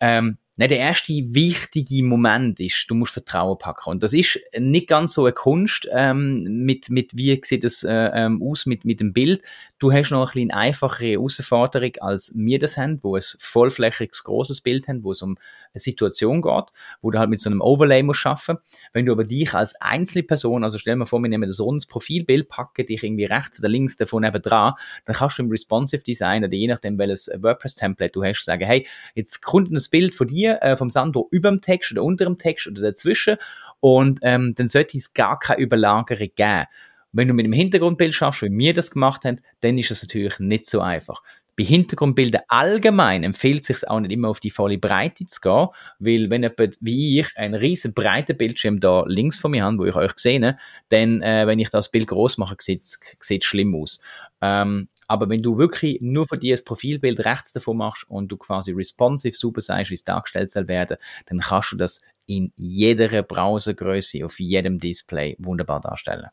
Ähm, 0.00 0.38
Nein, 0.58 0.70
der 0.70 0.78
erste 0.78 1.12
wichtige 1.12 2.02
Moment 2.02 2.60
ist, 2.60 2.86
du 2.88 2.94
musst 2.94 3.12
Vertrauen 3.12 3.58
packen. 3.58 3.90
Und 3.90 4.02
das 4.02 4.14
ist 4.14 4.40
nicht 4.58 4.88
ganz 4.88 5.12
so 5.12 5.24
eine 5.24 5.34
Kunst, 5.34 5.86
ähm, 5.92 6.64
mit, 6.64 6.88
mit, 6.88 7.14
wie 7.14 7.38
sieht 7.44 7.62
das 7.62 7.84
äh, 7.84 7.92
ähm, 7.92 8.42
aus 8.42 8.64
mit, 8.64 8.86
mit 8.86 9.00
dem 9.00 9.12
Bild. 9.12 9.42
Du 9.78 9.92
hast 9.92 10.10
noch 10.10 10.28
ein 10.28 10.32
bisschen 10.32 10.50
einfachere 10.52 11.10
Herausforderung, 11.10 11.92
als 12.00 12.32
wir 12.34 12.58
das 12.58 12.78
haben, 12.78 12.98
wo 13.02 13.16
ein 13.16 13.22
vollflächiges, 13.38 14.24
großes 14.24 14.62
Bild 14.62 14.88
haben, 14.88 15.04
wo 15.04 15.10
es 15.10 15.20
um 15.20 15.36
eine 15.74 15.80
Situation 15.80 16.40
geht, 16.40 16.72
wo 17.02 17.10
du 17.10 17.18
halt 17.18 17.28
mit 17.28 17.40
so 17.40 17.50
einem 17.50 17.60
Overlay 17.60 18.02
musst 18.02 18.20
schaffen. 18.20 18.56
Wenn 18.94 19.04
du 19.04 19.12
aber 19.12 19.24
dich 19.24 19.52
als 19.52 19.74
Einzelperson, 19.82 20.64
also 20.64 20.78
stell 20.78 20.98
dir 20.98 21.04
vor, 21.04 21.20
wir 21.20 21.28
nehmen 21.28 21.50
das 21.50 21.60
rundes 21.60 21.84
Profilbild, 21.84 22.48
packen 22.48 22.84
dich 22.86 23.02
irgendwie 23.02 23.26
rechts 23.26 23.60
oder 23.60 23.68
links 23.68 23.96
davon 23.96 24.22
neben 24.22 24.40
dran, 24.40 24.72
dann 25.04 25.16
kannst 25.16 25.38
du 25.38 25.42
im 25.42 25.50
Responsive 25.50 26.02
Design 26.02 26.44
oder 26.44 26.54
je 26.54 26.68
nachdem, 26.68 26.96
welches 26.96 27.30
WordPress-Template 27.36 28.12
du 28.12 28.24
hast, 28.24 28.42
sagen, 28.42 28.64
hey, 28.64 28.86
jetzt 29.14 29.42
kommt 29.42 29.70
ein 29.70 29.82
Bild 29.90 30.14
von 30.14 30.26
dir, 30.26 30.45
hier 30.46 30.62
äh, 30.62 30.76
vom 30.76 30.90
Sandro 30.90 31.28
über 31.30 31.50
dem 31.50 31.60
Text 31.60 31.92
oder 31.92 32.04
unter 32.04 32.24
dem 32.24 32.38
Text 32.38 32.66
oder 32.66 32.82
dazwischen 32.82 33.36
und 33.80 34.20
ähm, 34.22 34.54
dann 34.56 34.68
sollte 34.68 34.96
es 34.96 35.12
gar 35.12 35.38
keine 35.38 35.60
Überlagerung 35.60 36.30
geben. 36.34 36.64
Wenn 37.12 37.28
du 37.28 37.34
mit 37.34 37.46
dem 37.46 37.52
Hintergrundbild 37.52 38.14
schaffst, 38.14 38.42
wie 38.42 38.56
wir 38.56 38.74
das 38.74 38.90
gemacht 38.90 39.24
haben, 39.24 39.40
dann 39.60 39.78
ist 39.78 39.90
das 39.90 40.02
natürlich 40.02 40.38
nicht 40.38 40.66
so 40.66 40.80
einfach. 40.80 41.22
Bei 41.56 41.64
Hintergrundbildern 41.64 42.42
allgemein 42.48 43.24
empfiehlt 43.24 43.60
es 43.60 43.66
sich 43.66 43.88
auch 43.88 44.00
nicht 44.00 44.12
immer 44.12 44.28
auf 44.28 44.40
die 44.40 44.50
volle 44.50 44.76
Breite 44.76 45.24
zu 45.24 45.40
gehen, 45.40 45.68
weil 45.98 46.28
wenn 46.28 46.42
jemand 46.42 46.76
wie 46.80 47.20
ich 47.20 47.34
einen 47.36 47.54
riesen 47.54 47.94
breiten 47.94 48.36
Bildschirm 48.36 48.78
da 48.78 49.04
links 49.06 49.38
von 49.38 49.52
mir 49.52 49.64
habe, 49.64 49.78
wo 49.78 49.86
ich 49.86 49.94
euch 49.94 50.12
sehe, 50.16 50.58
dann, 50.90 51.22
äh, 51.22 51.46
wenn 51.46 51.58
ich 51.58 51.70
das 51.70 51.90
Bild 51.90 52.08
groß 52.08 52.36
mache, 52.36 52.56
sieht 52.60 52.82
es 52.82 53.44
schlimm 53.44 53.74
aus. 53.74 54.00
Ähm, 54.42 54.88
aber 55.08 55.28
wenn 55.28 55.42
du 55.42 55.58
wirklich 55.58 55.98
nur 56.00 56.26
für 56.26 56.38
dir 56.38 56.54
das 56.54 56.64
Profilbild 56.64 57.24
rechts 57.24 57.52
davon 57.52 57.76
machst 57.78 58.08
und 58.08 58.28
du 58.28 58.36
quasi 58.36 58.72
responsive 58.72 59.34
super 59.34 59.60
sagst, 59.60 59.90
wie 59.90 59.94
es 59.94 60.04
dargestellt 60.04 60.50
soll 60.50 60.68
werden, 60.68 60.96
dann 61.26 61.40
kannst 61.40 61.72
du 61.72 61.76
das 61.76 62.00
in 62.26 62.52
jeder 62.56 63.22
Browsergröße, 63.22 64.24
auf 64.24 64.40
jedem 64.40 64.78
Display 64.78 65.36
wunderbar 65.38 65.80
darstellen. 65.80 66.28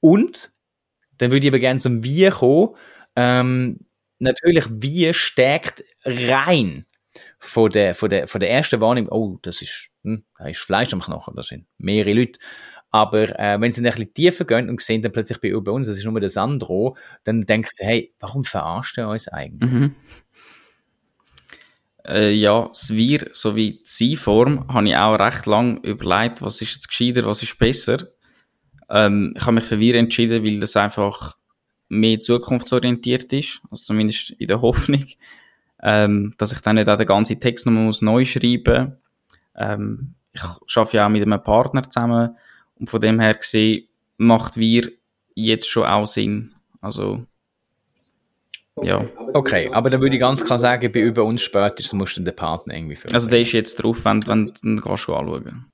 Und, 0.00 0.52
dann 1.18 1.30
würde 1.30 1.46
ich 1.46 1.50
aber 1.50 1.58
gerne 1.58 1.80
zum 1.80 2.04
Wie 2.04 2.28
kommen. 2.30 2.76
Ähm, 3.16 3.80
natürlich, 4.18 4.66
Wie 4.70 5.12
stärkt 5.14 5.82
rein 6.04 6.86
von 7.38 7.70
der, 7.70 7.94
von 7.94 8.10
der, 8.10 8.28
von 8.28 8.40
der 8.40 8.50
ersten 8.50 8.80
Wahrnehmung, 8.80 9.10
oh, 9.10 9.38
das 9.42 9.62
ist, 9.62 9.90
hm, 10.04 10.24
da 10.38 10.48
ist 10.48 10.60
Fleisch 10.60 10.92
am 10.92 11.00
Knochen, 11.00 11.34
da 11.34 11.42
sind 11.42 11.66
mehrere 11.78 12.12
Leute. 12.14 12.38
Aber 12.90 13.38
äh, 13.38 13.60
wenn 13.60 13.72
sie 13.72 13.82
dann 13.82 13.92
ein 13.92 13.96
bisschen 13.96 14.14
tiefer 14.14 14.44
gehen 14.44 14.70
und 14.70 14.80
sehen 14.80 15.02
dann 15.02 15.12
plötzlich 15.12 15.40
bei, 15.40 15.52
bei 15.60 15.72
uns, 15.72 15.86
das 15.86 15.98
ist 15.98 16.04
nur 16.04 16.20
der 16.20 16.28
Sandro, 16.28 16.96
dann 17.24 17.42
denken 17.42 17.68
sie, 17.70 17.84
hey, 17.84 18.14
warum 18.20 18.44
verarscht 18.44 18.96
ihr 18.98 19.08
uns 19.08 19.28
eigentlich? 19.28 19.70
Mhm. 19.70 19.94
Äh, 22.06 22.32
ja, 22.32 22.68
das 22.68 22.94
Wir 22.94 23.28
sowie 23.32 23.78
die 23.78 23.82
Sie-Form 23.84 24.72
habe 24.72 24.88
ich 24.88 24.96
auch 24.96 25.18
recht 25.18 25.46
lange 25.46 25.80
überlegt, 25.80 26.40
was 26.40 26.62
ist 26.62 26.74
jetzt 26.74 26.88
gescheiter, 26.88 27.26
was 27.26 27.42
ist 27.42 27.58
besser. 27.58 28.06
Ähm, 28.88 29.34
ich 29.36 29.42
habe 29.42 29.52
mich 29.52 29.64
für 29.64 29.80
Wir 29.80 29.96
entschieden, 29.96 30.44
weil 30.44 30.60
das 30.60 30.76
einfach 30.76 31.36
mehr 31.88 32.20
zukunftsorientiert 32.20 33.32
ist, 33.32 33.60
also 33.70 33.84
zumindest 33.84 34.30
in 34.30 34.46
der 34.46 34.60
Hoffnung, 34.62 35.04
ähm, 35.82 36.34
dass 36.38 36.52
ich 36.52 36.60
dann 36.60 36.76
nicht 36.76 36.88
auch 36.88 36.96
den 36.96 37.06
ganzen 37.06 37.40
Text 37.40 37.66
nochmal 37.66 37.92
neu 38.00 38.24
schreiben 38.24 38.84
muss. 38.84 38.92
Ähm, 39.56 40.14
ich 40.32 40.42
arbeite 40.76 40.96
ja 40.96 41.06
auch 41.06 41.10
mit 41.10 41.22
einem 41.22 41.42
Partner 41.42 41.82
zusammen, 41.82 42.36
und 42.78 42.88
von 42.88 43.00
dem 43.00 43.20
her 43.20 43.34
gesehen 43.34 43.88
macht 44.18 44.56
wir 44.56 44.90
jetzt 45.34 45.68
schon 45.68 45.84
auch 45.84 46.06
Sinn. 46.06 46.54
Also, 46.80 47.22
ja. 48.82 49.06
Okay, 49.32 49.70
aber 49.72 49.88
dann 49.88 50.00
würde 50.00 50.16
ich 50.16 50.20
ganz 50.20 50.44
klar 50.44 50.58
sagen, 50.58 50.92
bei 50.92 51.00
über 51.00 51.24
uns 51.24 51.42
spätestens 51.42 51.94
musst 51.94 52.16
du 52.16 52.22
den 52.22 52.36
Partner 52.36 52.74
irgendwie 52.74 52.96
finden. 52.96 53.14
Also 53.14 53.28
der 53.28 53.40
ist 53.40 53.52
jetzt 53.52 53.76
drauf, 53.76 54.04
wenn, 54.04 54.26
wenn 54.26 54.52
dann 54.62 54.80
kannst 54.80 55.08
du 55.08 55.14
anschauen. 55.14 55.66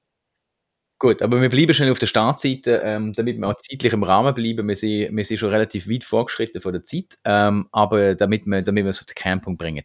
Gut, 0.99 1.21
aber 1.21 1.43
wir 1.43 1.49
bleiben 1.49 1.75
schon 1.75 1.91
auf 1.91 1.99
der 1.99 2.07
Startseite, 2.07 2.81
ähm, 2.85 3.13
damit 3.13 3.37
wir 3.37 3.49
auch 3.49 3.57
zeitlich 3.57 3.93
im 3.93 4.05
Rahmen 4.05 4.33
bleiben. 4.35 4.69
Wir 4.69 4.77
sind, 4.77 5.17
wir 5.17 5.25
sind 5.25 5.39
schon 5.39 5.51
relativ 5.51 5.89
weit 5.89 6.05
vorgeschritten 6.05 6.61
von 6.61 6.73
der 6.73 6.85
Zeit, 6.85 7.17
ähm, 7.25 7.67
aber 7.73 8.15
damit 8.15 8.47
wir, 8.47 8.63
damit 8.63 8.85
wir 8.85 8.91
es 8.91 9.01
auf 9.01 9.07
den 9.07 9.17
Kernpunkt 9.17 9.59
bringen. 9.59 9.83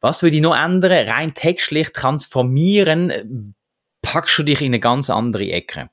Was 0.00 0.24
würde 0.24 0.34
ich 0.34 0.42
noch 0.42 0.56
ändern? 0.56 1.08
Rein 1.08 1.32
textlich 1.32 1.90
transformieren, 1.92 3.54
packst 4.02 4.36
du 4.36 4.42
dich 4.42 4.60
in 4.60 4.68
eine 4.68 4.80
ganz 4.80 5.10
andere 5.10 5.48
Ecke. 5.48 5.90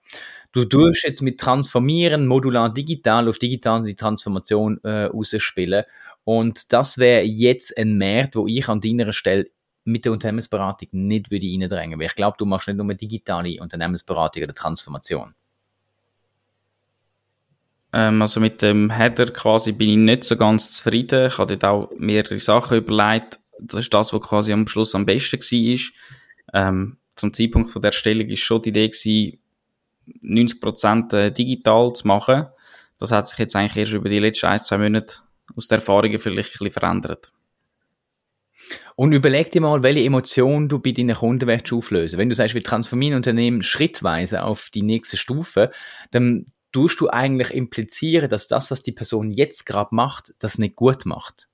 Du 0.55 0.63
tust 0.63 1.03
jetzt 1.03 1.21
mit 1.21 1.37
Transformieren 1.37 2.27
modular 2.27 2.73
digital 2.73 3.27
auf 3.27 3.37
digital 3.37 3.83
die 3.83 3.93
Transformation 3.93 4.79
äh, 4.85 5.03
rausspielen. 5.07 5.83
Und 6.23 6.71
das 6.71 6.97
wäre 6.97 7.23
jetzt 7.23 7.77
ein 7.77 7.97
Markt, 7.97 8.37
wo 8.37 8.47
ich 8.47 8.69
an 8.69 8.79
deiner 8.79 9.11
Stelle 9.11 9.47
mit 9.83 10.05
der 10.05 10.13
Unternehmensberatung 10.13 10.87
nicht 10.93 11.29
würde 11.29 11.45
reindrängen. 11.45 11.99
Weil 11.99 12.07
ich 12.07 12.15
glaube, 12.15 12.37
du 12.39 12.45
machst 12.45 12.69
nicht 12.69 12.77
nur 12.77 12.93
digitale 12.93 13.59
Unternehmensberatung 13.59 14.43
oder 14.43 14.53
Transformation. 14.53 15.35
Ähm, 17.91 18.21
also 18.21 18.39
mit 18.39 18.61
dem 18.61 18.89
Header 18.89 19.33
quasi 19.33 19.73
bin 19.73 19.89
ich 19.89 19.97
nicht 19.97 20.23
so 20.23 20.37
ganz 20.37 20.71
zufrieden. 20.71 21.27
Ich 21.27 21.37
habe 21.37 21.57
dort 21.57 21.65
auch 21.65 21.91
mehrere 21.99 22.39
Sachen 22.39 22.77
überlegt. 22.77 23.39
Das 23.59 23.81
ist 23.81 23.93
das, 23.93 24.13
was 24.13 24.21
quasi 24.21 24.53
am 24.53 24.65
Schluss 24.67 24.95
am 24.95 25.05
besten 25.05 25.37
war. 25.41 26.69
Ähm, 26.69 26.97
zum 27.17 27.33
Zeitpunkt 27.33 27.71
von 27.71 27.81
der 27.81 27.89
Erstellung 27.89 28.27
ist 28.27 28.39
schon 28.39 28.61
die 28.61 28.69
Idee 28.69 28.87
gewesen, 28.87 29.37
90% 30.23 31.15
äh, 31.15 31.31
digital 31.31 31.93
zu 31.93 32.07
machen. 32.07 32.47
Das 32.99 33.11
hat 33.11 33.27
sich 33.27 33.37
jetzt 33.39 33.55
eigentlich 33.55 33.77
erst 33.77 33.93
über 33.93 34.09
die 34.09 34.19
letzten 34.19 34.47
ein, 34.47 34.59
zwei 34.59 34.77
Monate 34.77 35.17
aus 35.55 35.67
der 35.67 35.79
Erfahrungen 35.79 36.19
vielleicht 36.19 36.55
ein 36.55 36.65
bisschen 36.65 36.71
verändert. 36.71 37.31
Und 38.95 39.11
überleg 39.11 39.51
dir 39.51 39.61
mal, 39.61 39.83
welche 39.83 40.05
Emotionen 40.05 40.69
du 40.69 40.79
bei 40.79 40.91
deinen 40.91 41.15
Kunden 41.15 41.47
willst 41.47 41.71
auflösen. 41.73 42.17
Wenn 42.17 42.29
du 42.29 42.35
sagst, 42.35 42.55
wir 42.55 42.63
transformieren 42.63 43.17
Unternehmen 43.17 43.61
schrittweise 43.61 44.43
auf 44.43 44.69
die 44.73 44.81
nächste 44.81 45.17
Stufe, 45.17 45.71
dann 46.11 46.45
tust 46.71 46.99
du 46.99 47.09
eigentlich 47.09 47.51
implizieren, 47.51 48.29
dass 48.29 48.47
das, 48.47 48.71
was 48.71 48.81
die 48.81 48.91
Person 48.91 49.29
jetzt 49.29 49.65
gerade 49.65 49.93
macht, 49.93 50.33
das 50.39 50.57
nicht 50.57 50.75
gut 50.75 51.05
macht. 51.05 51.47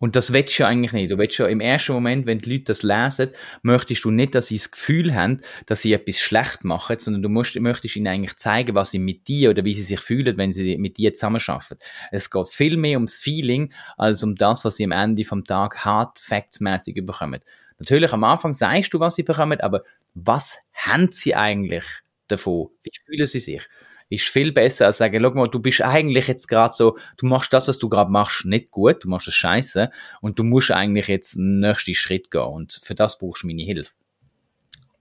Und 0.00 0.14
das 0.14 0.32
willst 0.32 0.56
du 0.58 0.62
ja 0.62 0.68
eigentlich 0.68 0.92
nicht. 0.92 1.10
Du 1.10 1.18
willst 1.18 1.38
ja 1.38 1.46
im 1.46 1.60
ersten 1.60 1.92
Moment, 1.92 2.24
wenn 2.26 2.38
die 2.38 2.50
Leute 2.52 2.64
das 2.64 2.84
lesen, 2.84 3.30
möchtest 3.62 4.04
du 4.04 4.12
nicht, 4.12 4.34
dass 4.34 4.46
sie 4.46 4.56
das 4.56 4.70
Gefühl 4.70 5.12
haben, 5.14 5.40
dass 5.66 5.82
sie 5.82 5.92
etwas 5.92 6.18
schlecht 6.18 6.62
machen, 6.62 6.98
sondern 7.00 7.22
du 7.22 7.28
musst, 7.28 7.58
möchtest 7.58 7.96
ihnen 7.96 8.06
eigentlich 8.06 8.36
zeigen, 8.36 8.76
was 8.76 8.92
sie 8.92 9.00
mit 9.00 9.26
dir 9.26 9.50
oder 9.50 9.64
wie 9.64 9.74
sie 9.74 9.82
sich 9.82 10.00
fühlen, 10.00 10.36
wenn 10.38 10.52
sie 10.52 10.78
mit 10.78 10.98
dir 10.98 11.14
zusammenarbeiten. 11.14 11.78
Es 12.12 12.30
geht 12.30 12.48
viel 12.48 12.76
mehr 12.76 12.96
ums 12.96 13.16
Feeling, 13.16 13.72
als 13.96 14.22
um 14.22 14.36
das, 14.36 14.64
was 14.64 14.76
sie 14.76 14.84
am 14.84 14.92
Ende 14.92 15.24
vom 15.24 15.44
Tag 15.44 15.84
hart, 15.84 16.20
factsmäßig 16.20 17.04
bekommen. 17.04 17.40
Natürlich, 17.80 18.12
am 18.12 18.24
Anfang 18.24 18.54
sagst 18.54 18.94
du, 18.94 19.00
was 19.00 19.16
sie 19.16 19.24
bekommen, 19.24 19.60
aber 19.60 19.82
was 20.14 20.58
haben 20.74 21.10
sie 21.10 21.34
eigentlich 21.34 21.84
davon? 22.28 22.68
Wie 22.82 22.90
fühlen 23.04 23.26
sie 23.26 23.40
sich? 23.40 23.68
Ist 24.08 24.28
viel 24.28 24.52
besser 24.52 24.86
als 24.86 24.98
sagen, 24.98 25.20
schau 25.22 25.30
mal, 25.30 25.48
du 25.48 25.60
bist 25.60 25.82
eigentlich 25.82 26.28
jetzt 26.28 26.48
gerade 26.48 26.72
so, 26.72 26.98
du 27.16 27.26
machst 27.26 27.52
das, 27.52 27.68
was 27.68 27.78
du 27.78 27.88
gerade 27.88 28.10
machst, 28.10 28.44
nicht 28.44 28.70
gut, 28.70 29.04
du 29.04 29.08
machst 29.08 29.28
es 29.28 29.34
scheiße 29.34 29.90
und 30.20 30.38
du 30.38 30.44
musst 30.44 30.70
eigentlich 30.70 31.08
jetzt 31.08 31.36
den 31.36 31.60
nächsten 31.60 31.94
Schritt 31.94 32.30
gehen 32.30 32.42
und 32.42 32.78
für 32.82 32.94
das 32.94 33.18
brauchst 33.18 33.42
du 33.42 33.46
meine 33.46 33.62
Hilfe. 33.62 33.92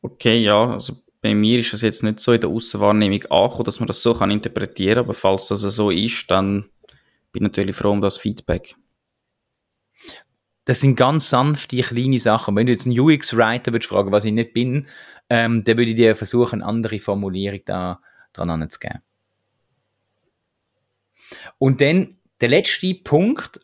Okay, 0.02 0.40
ja, 0.40 0.72
also 0.72 0.94
bei 1.22 1.34
mir 1.34 1.60
ist 1.60 1.74
das 1.74 1.82
jetzt 1.82 2.04
nicht 2.04 2.20
so 2.20 2.34
in 2.34 2.42
der 2.42 2.50
Außenwahrnehmung 2.50 3.24
angekommen, 3.30 3.64
dass 3.64 3.80
man 3.80 3.88
das 3.88 4.02
so 4.02 4.14
kann 4.14 4.32
interpretieren, 4.32 5.00
aber 5.00 5.14
falls 5.14 5.48
das 5.48 5.62
so 5.62 5.90
ist, 5.90 6.30
dann 6.30 6.62
bin 7.32 7.44
ich 7.44 7.50
natürlich 7.50 7.76
froh 7.76 7.92
um 7.92 8.02
das 8.02 8.18
Feedback. 8.18 8.76
Das 10.66 10.82
sind 10.82 10.98
ganz 10.98 11.30
sanfte, 11.30 11.80
kleine 11.80 12.20
Sachen. 12.20 12.56
Wenn 12.56 12.66
du 12.66 12.74
jetzt 12.74 12.86
einen 12.86 13.00
UX-Writer 13.00 13.72
würdest 13.72 13.90
fragen, 13.90 14.12
was 14.12 14.26
ich 14.26 14.34
nicht 14.34 14.54
bin, 14.54 14.88
ähm, 15.30 15.64
dann 15.64 15.78
würde 15.78 15.92
ich 15.92 15.96
dir 15.96 16.16
versuchen, 16.16 16.62
eine 16.62 16.70
andere 16.70 17.00
Formulierung 17.00 17.62
da 17.66 18.02
dran 18.38 18.50
anzugeben. 18.50 19.02
Und 21.58 21.82
dann 21.82 22.18
der 22.42 22.50
letzte 22.50 22.94
Punkt, 22.94 23.60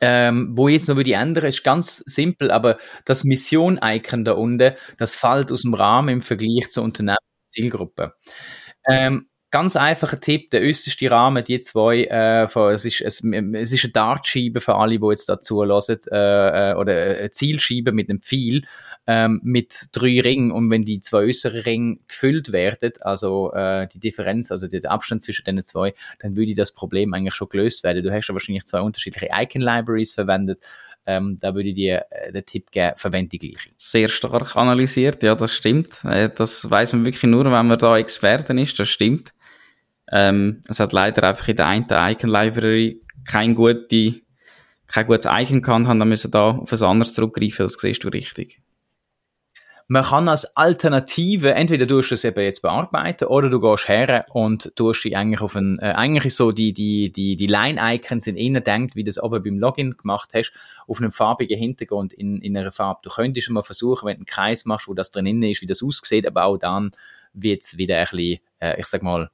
ähm, 0.00 0.52
wo 0.54 0.68
ich 0.68 0.74
jetzt 0.74 0.88
noch 0.88 0.96
würde 0.96 1.12
ändern, 1.14 1.46
ist 1.46 1.64
ganz 1.64 1.98
simpel, 1.98 2.50
aber 2.50 2.78
das 3.04 3.24
Mission-Icon 3.24 4.24
da 4.24 4.32
unten, 4.32 4.74
das 4.98 5.16
fällt 5.16 5.50
aus 5.52 5.62
dem 5.62 5.74
Rahmen 5.74 6.14
im 6.14 6.22
Vergleich 6.22 6.70
zur 6.70 6.84
Unternehmenszielgruppe. 6.84 8.14
Ähm, 8.88 9.28
ganz 9.50 9.76
einfacher 9.76 10.20
Tipp, 10.20 10.50
der 10.50 10.62
äußerste 10.62 11.10
Rahmen, 11.10 11.44
die 11.44 11.60
zwei, 11.60 12.04
äh, 12.06 12.48
von, 12.48 12.74
es, 12.74 12.84
ist, 12.84 13.00
es, 13.00 13.22
es 13.22 13.72
ist 13.72 13.84
eine 13.84 13.92
Dartscheibe 13.92 14.60
für 14.60 14.74
alle, 14.74 14.98
die 14.98 15.06
jetzt 15.06 15.28
dazu 15.28 15.64
hören, 15.64 15.98
äh, 16.10 16.72
äh, 16.72 16.74
oder 16.74 16.92
eine 17.18 17.30
Zielscheibe 17.30 17.92
mit 17.92 18.10
einem 18.10 18.20
Pfeil 18.20 18.62
ähm, 19.06 19.40
mit 19.42 19.88
drei 19.92 20.20
Ringen 20.20 20.50
und 20.50 20.70
wenn 20.70 20.82
die 20.82 21.00
zwei 21.00 21.18
äußeren 21.18 21.60
Ringe 21.60 21.98
gefüllt 22.08 22.52
werden, 22.52 22.92
also 23.02 23.52
äh, 23.52 23.86
die 23.88 24.00
Differenz, 24.00 24.50
also 24.50 24.66
der 24.66 24.90
Abstand 24.90 25.22
zwischen 25.22 25.44
den 25.44 25.62
zwei, 25.62 25.94
dann 26.20 26.36
würde 26.36 26.54
das 26.54 26.72
Problem 26.72 27.12
eigentlich 27.12 27.34
schon 27.34 27.48
gelöst 27.48 27.84
werden. 27.84 28.02
Du 28.02 28.12
hast 28.12 28.28
ja 28.28 28.34
wahrscheinlich 28.34 28.64
zwei 28.64 28.80
unterschiedliche 28.80 29.28
Icon-Libraries 29.32 30.12
verwendet. 30.12 30.60
Ähm, 31.06 31.36
da 31.38 31.54
würde 31.54 31.68
ich 31.68 31.74
dir 31.74 32.06
äh, 32.10 32.32
den 32.32 32.46
Tipp 32.46 32.70
geben, 32.70 32.96
verwende 32.96 33.36
die 33.36 33.50
gleiche. 33.50 33.70
Sehr 33.76 34.08
stark 34.08 34.56
analysiert, 34.56 35.22
ja, 35.22 35.34
das 35.34 35.54
stimmt. 35.54 36.02
Äh, 36.04 36.30
das 36.34 36.70
weiß 36.70 36.94
man 36.94 37.04
wirklich 37.04 37.24
nur, 37.24 37.44
wenn 37.44 37.66
man 37.66 37.78
da 37.78 37.98
Experten 37.98 38.56
ist, 38.56 38.78
das 38.78 38.88
stimmt. 38.88 39.34
Ähm, 40.10 40.62
es 40.66 40.80
hat 40.80 40.94
leider 40.94 41.24
einfach 41.24 41.48
in 41.48 41.56
der 41.56 41.66
einen 41.66 41.84
Icon-Library 41.90 43.02
kein, 43.26 43.54
gute, 43.54 44.14
kein 44.86 45.06
gutes 45.06 45.26
Icon 45.30 45.60
gehabt, 45.60 45.86
haben 45.86 45.98
dann 45.98 46.08
müssen 46.08 46.30
da 46.30 46.52
auf 46.52 46.72
ein 46.72 46.82
anderes 46.82 47.12
zurückgreifen, 47.12 47.66
das 47.66 47.74
siehst 47.74 48.02
du 48.04 48.08
richtig 48.08 48.63
man 49.86 50.02
kann 50.02 50.28
als 50.28 50.56
Alternative, 50.56 51.52
entweder 51.52 51.86
du 51.86 51.98
es 51.98 52.24
eben 52.24 52.42
jetzt 52.42 52.62
bearbeiten 52.62 53.26
oder 53.26 53.50
du 53.50 53.60
gehst 53.60 53.88
her 53.88 54.24
und 54.30 54.74
tust 54.76 55.04
dich 55.04 55.16
eigentlich 55.16 55.42
auf 55.42 55.54
ein, 55.56 55.78
äh, 55.80 55.92
eigentlich 55.94 56.26
ist 56.26 56.36
so, 56.36 56.52
die, 56.52 56.72
die, 56.72 57.12
die, 57.12 57.36
die 57.36 57.46
Line-Icons 57.46 58.24
sind 58.24 58.36
innen 58.36 58.64
denkt, 58.64 58.96
wie 58.96 59.04
du 59.04 59.08
das 59.08 59.22
oben 59.22 59.42
beim 59.42 59.58
Login 59.58 59.96
gemacht 59.96 60.30
hast, 60.34 60.52
auf 60.86 61.00
einem 61.00 61.12
farbigen 61.12 61.58
Hintergrund 61.58 62.14
in, 62.14 62.40
in 62.40 62.56
einer 62.56 62.72
Farbe. 62.72 63.00
Du 63.02 63.10
könntest 63.10 63.50
mal 63.50 63.62
versuchen, 63.62 64.06
wenn 64.06 64.14
du 64.14 64.20
einen 64.20 64.26
Kreis 64.26 64.64
machst, 64.64 64.88
wo 64.88 64.94
das 64.94 65.10
drin 65.10 65.42
ist, 65.42 65.60
wie 65.60 65.66
das 65.66 65.82
aussieht, 65.82 66.26
aber 66.26 66.44
auch 66.44 66.56
dann 66.56 66.92
wird 67.34 67.62
es 67.62 67.76
wieder 67.76 67.98
ein 67.98 68.06
bisschen, 68.10 68.40
äh, 68.60 68.80
ich 68.80 68.86
sag 68.86 69.02
mal, 69.02 69.30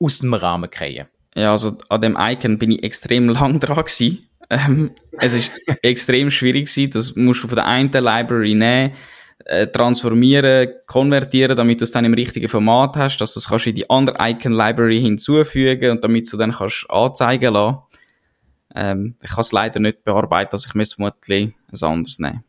aus 0.00 0.18
dem 0.20 0.32
Rahmen 0.32 0.70
kriegen. 0.70 1.08
Ja, 1.34 1.52
also 1.52 1.76
an 1.88 2.00
dem 2.00 2.16
Icon 2.18 2.58
bin 2.58 2.70
ich 2.70 2.82
extrem 2.82 3.28
lang 3.28 3.60
dran 3.60 3.76
gewesen. 3.76 4.26
Ähm, 4.50 4.92
es 5.12 5.32
ist 5.32 5.50
extrem 5.82 6.30
schwierig 6.30 6.66
gewesen, 6.66 6.90
das 6.90 7.16
musst 7.16 7.44
du 7.44 7.48
von 7.48 7.56
der 7.56 7.66
einen 7.66 7.90
Library 7.90 8.54
nehmen, 8.54 8.92
äh, 9.46 9.66
transformieren, 9.66 10.72
konvertieren, 10.86 11.56
damit 11.56 11.80
du 11.80 11.84
es 11.84 11.92
dann 11.92 12.04
im 12.04 12.14
richtigen 12.14 12.48
Format 12.48 12.96
hast, 12.96 13.18
dass 13.18 13.34
du 13.34 13.40
es 13.40 13.48
kannst 13.48 13.66
in 13.66 13.74
die 13.74 13.88
andere 13.88 14.16
Icon 14.20 14.52
Library 14.52 15.00
hinzufügen 15.00 15.90
und 15.90 16.04
damit 16.04 16.32
du 16.32 16.36
dann 16.36 16.52
kannst 16.52 16.86
anzeigen 16.88 17.54
lassen. 17.54 17.78
Ähm, 18.74 19.16
ich 19.22 19.30
kann 19.30 19.40
es 19.40 19.52
leider 19.52 19.80
nicht 19.80 20.04
bearbeiten, 20.04 20.52
also 20.52 20.66
ich 20.68 20.74
muss 20.74 20.94
vermutlich 20.94 21.54
ein 21.72 21.82
anderes 21.82 22.18
nehmen. 22.18 22.44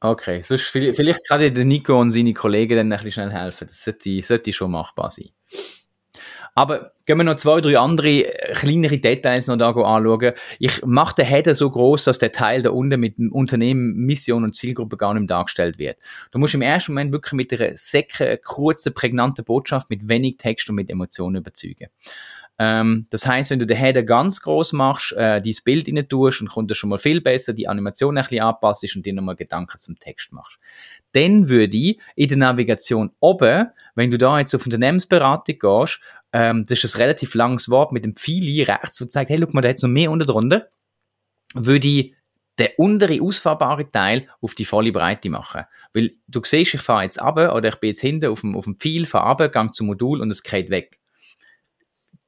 Okay, 0.00 0.42
sonst 0.42 0.64
vielleicht 0.64 1.26
kann 1.26 1.40
dir 1.40 1.64
Nico 1.64 1.98
und 1.98 2.10
seine 2.10 2.34
Kollegen 2.34 2.76
dann 2.76 2.92
ein 2.92 2.98
bisschen 2.98 3.12
schnell 3.12 3.32
helfen. 3.32 3.68
Das 3.68 3.84
sollte, 3.84 4.20
sollte 4.20 4.52
schon 4.52 4.70
machbar 4.70 5.10
sein. 5.10 5.30
Aber 6.54 6.92
gehen 7.04 7.18
wir 7.18 7.24
noch 7.24 7.36
zwei, 7.36 7.60
drei 7.60 7.78
andere 7.78 8.08
äh, 8.08 8.54
kleinere 8.54 8.98
Details 8.98 9.48
noch 9.48 9.56
da 9.56 9.70
anschauen. 9.70 10.32
Ich 10.58 10.84
mache 10.84 11.16
den 11.16 11.26
Header 11.26 11.54
so 11.54 11.68
groß, 11.68 12.04
dass 12.04 12.18
der 12.18 12.32
Teil 12.32 12.62
da 12.62 12.70
unten 12.70 13.00
mit 13.00 13.18
dem 13.18 13.32
Unternehmen, 13.32 13.94
Mission 13.94 14.44
und 14.44 14.54
Zielgruppe 14.54 14.96
gar 14.96 15.14
nicht 15.14 15.30
dargestellt 15.30 15.78
wird. 15.78 15.98
Du 16.30 16.38
musst 16.38 16.54
im 16.54 16.62
ersten 16.62 16.92
Moment 16.92 17.12
wirklich 17.12 17.32
mit 17.32 17.52
einer 17.52 17.76
säcke, 17.76 18.38
kurzen, 18.42 18.94
prägnanten 18.94 19.44
Botschaft 19.44 19.90
mit 19.90 20.08
wenig 20.08 20.36
Text 20.36 20.68
und 20.70 20.76
mit 20.76 20.90
Emotionen 20.90 21.36
überzeugen. 21.36 21.88
Ähm, 22.56 23.06
das 23.10 23.26
heißt, 23.26 23.50
wenn 23.50 23.58
du 23.58 23.66
den 23.66 23.76
Header 23.76 24.04
ganz 24.04 24.40
groß 24.40 24.74
machst, 24.74 25.12
äh, 25.12 25.40
dein 25.42 25.54
Bild 25.64 25.88
rein 25.88 26.08
tust 26.08 26.40
und 26.40 26.48
kommt 26.48 26.70
das 26.70 26.78
schon 26.78 26.90
mal 26.90 26.98
viel 26.98 27.20
besser, 27.20 27.52
die 27.52 27.66
Animation 27.66 28.16
ein 28.16 28.22
bisschen 28.22 28.44
anpasst 28.44 28.94
und 28.94 29.04
dir 29.04 29.12
nochmal 29.12 29.34
Gedanken 29.34 29.78
zum 29.78 29.98
Text 29.98 30.32
machst. 30.32 30.58
Dann 31.12 31.48
würde 31.48 31.76
ich 31.76 31.98
in 32.14 32.28
der 32.28 32.38
Navigation 32.38 33.10
oben, 33.18 33.66
wenn 33.96 34.10
du 34.10 34.18
da 34.18 34.38
jetzt 34.38 34.54
auf 34.54 34.64
Unternehmensberatung 34.64 35.58
gehst, 35.58 36.00
ähm, 36.34 36.66
das 36.68 36.84
ist 36.84 36.96
ein 36.96 37.00
relativ 37.00 37.34
langes 37.34 37.70
Wort 37.70 37.92
mit 37.92 38.04
dem 38.04 38.14
Pfeil 38.14 38.64
rechts, 38.64 39.00
wo 39.00 39.06
zeigt, 39.06 39.30
hey, 39.30 39.40
guck 39.40 39.54
mal, 39.54 39.62
da 39.62 39.68
jetzt 39.68 39.82
noch 39.82 39.88
mehr 39.88 40.10
unten 40.10 40.26
drunter, 40.26 40.68
würde 41.54 41.88
ich 41.88 42.14
den 42.58 42.68
untere 42.76 43.22
ausfahrbare 43.22 43.90
Teil 43.90 44.26
auf 44.42 44.54
die 44.54 44.66
volle 44.66 44.92
Breite 44.92 45.30
machen. 45.30 45.62
Weil 45.94 46.10
du 46.28 46.40
siehst, 46.44 46.74
ich 46.74 46.82
fahre 46.82 47.04
jetzt 47.04 47.20
ab 47.20 47.36
oder 47.36 47.68
ich 47.68 47.76
bin 47.76 47.88
jetzt 47.88 48.00
hinten 48.00 48.26
auf 48.26 48.42
dem, 48.42 48.54
auf 48.54 48.64
dem 48.64 48.76
Pfeil, 48.76 49.06
fahre 49.06 49.26
ab, 49.26 49.52
gehe 49.52 49.70
zum 49.72 49.86
Modul 49.86 50.20
und 50.20 50.30
es 50.30 50.42
geht 50.42 50.70
weg 50.70 51.00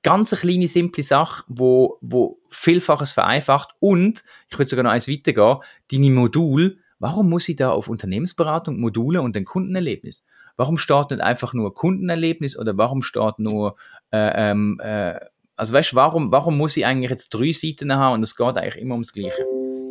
ganz 0.07 0.33
eine 0.33 0.41
kleine, 0.41 0.69
simple 0.69 1.03
Sache, 1.03 1.43
wo, 1.49 1.99
wo 2.01 2.39
vielfaches 2.49 3.11
vereinfacht 3.11 3.71
und, 3.81 4.23
ich 4.49 4.57
würde 4.57 4.69
sogar 4.69 4.85
noch 4.85 4.93
eins 4.93 5.09
weitergehen, 5.09 5.57
deine 5.91 6.11
Modul, 6.11 6.79
warum 7.01 7.29
muss 7.29 7.49
ich 7.49 7.57
da 7.57 7.71
auf 7.71 7.89
Unternehmensberatung, 7.89 8.79
Module 8.79 9.21
und 9.21 9.37
ein 9.37 9.45
Kundenerlebnis? 9.45 10.25
Warum 10.57 10.77
nicht 10.77 11.21
einfach 11.21 11.55
nur 11.55 11.75
Kundenerlebnis 11.75 12.57
oder 12.57 12.79
warum 12.79 13.03
steht 13.03 13.41
nur, 13.41 13.75
äh, 14.13 14.51
ähm, 14.51 14.81
äh, 14.83 15.19
also 15.57 15.73
weißt 15.73 15.93
du, 15.93 15.97
warum, 15.97 16.31
warum 16.33 16.57
muss 16.57 16.77
ich 16.77 16.85
eigentlich 16.85 17.11
jetzt 17.11 17.31
drei 17.31 17.53
Seiten 17.53 17.95
haben 17.95 18.15
und 18.15 18.23
es 18.23 18.37
geht 18.37 18.57
eigentlich 18.57 18.77
immer 18.77 18.95
ums 18.95 19.13
Gleiche? 19.13 19.45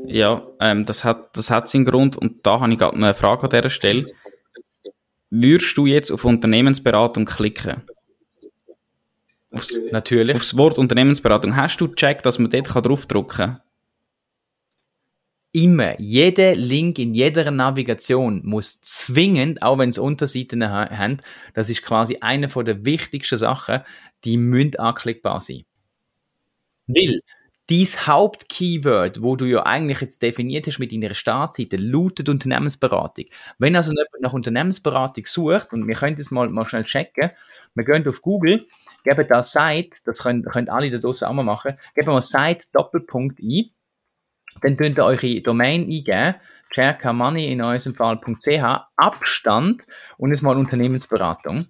Ja, 0.07 0.47
ähm, 0.59 0.85
das 0.85 1.03
hat, 1.03 1.35
das 1.35 1.49
hat 1.49 1.67
seinen 1.67 1.85
Grund 1.85 2.17
und 2.17 2.45
da 2.45 2.59
habe 2.59 2.71
ich 2.71 2.77
gerade 2.77 2.95
eine 2.95 3.13
Frage 3.13 3.43
an 3.43 3.49
dieser 3.49 3.69
Stelle. 3.69 4.11
Würdest 5.31 5.75
du 5.77 5.87
jetzt 5.87 6.11
auf 6.11 6.23
Unternehmensberatung 6.23 7.25
klicken? 7.25 7.81
Aufs, 9.51 9.79
Natürlich. 9.91 10.35
Aufs 10.35 10.55
Wort 10.57 10.77
Unternehmensberatung. 10.77 11.55
Hast 11.55 11.81
du 11.81 11.89
gecheckt, 11.89 12.25
dass 12.25 12.39
man 12.39 12.51
dort 12.51 12.85
draufdrücken 12.85 13.35
kann? 13.35 13.61
Immer. 15.55 15.97
Jeder 16.01 16.53
Link 16.53 16.99
in 16.99 17.13
jeder 17.13 17.49
Navigation 17.49 18.41
muss 18.43 18.81
zwingend, 18.81 19.61
auch 19.61 19.77
wenn 19.77 19.89
es 19.89 19.97
Unterseiten 19.97 20.69
haben, 20.69 21.17
das 21.53 21.69
ist 21.69 21.81
quasi 21.81 22.17
eine 22.19 22.49
von 22.49 22.65
der 22.65 22.83
wichtigsten 22.83 23.37
Sachen, 23.37 23.79
die 24.23 24.37
müssen 24.37 24.77
anklickbar 24.77 25.41
sein. 25.41 25.65
Weil 26.87 27.21
dies 27.69 28.05
Hauptkeyword, 28.05 29.23
wo 29.23 29.35
du 29.35 29.45
ja 29.45 29.65
eigentlich 29.65 29.99
jetzt 29.99 30.21
definiert 30.21 30.67
hast 30.67 30.77
mit 30.77 30.91
deiner 30.91 31.15
Startseite, 31.15 31.77
lautet 31.77 32.29
Unternehmensberatung. 32.29 33.25
Wenn 33.57 33.75
also 33.75 33.91
jemand 33.91 34.21
nach 34.21 34.33
Unternehmensberatung 34.33 35.25
sucht, 35.25 35.73
und 35.73 35.87
wir 35.87 35.95
können 35.95 36.15
das 36.15 36.29
mal, 36.29 36.47
mal 36.49 36.69
schnell 36.69 36.83
checken, 36.83 37.31
wir 37.73 37.83
gehen 37.83 38.07
auf 38.07 38.21
Google, 38.21 38.67
geben 39.03 39.27
da 39.27 39.41
Site, 39.41 39.97
das 40.05 40.21
können, 40.21 40.43
können 40.43 40.69
alle 40.69 40.91
da 40.91 40.99
draußen 40.99 41.27
auch 41.27 41.33
mal 41.33 41.43
machen, 41.43 41.75
geben 41.95 42.07
wir 42.07 42.21
Site 42.21 42.67
Doppelpunkt 42.71 43.39
ein, 43.39 43.71
dann 44.61 44.77
könnt 44.77 44.99
ihr 44.99 45.05
eure 45.05 45.41
Domain 45.41 45.81
eingeben, 45.81 46.35
sharecarmoney 46.75 47.51
in 47.51 47.61
unserem 47.63 47.95
Fall.ch, 47.95 48.87
Abstand 48.95 49.83
und 50.17 50.29
jetzt 50.29 50.43
mal 50.43 50.55
Unternehmensberatung. 50.55 51.67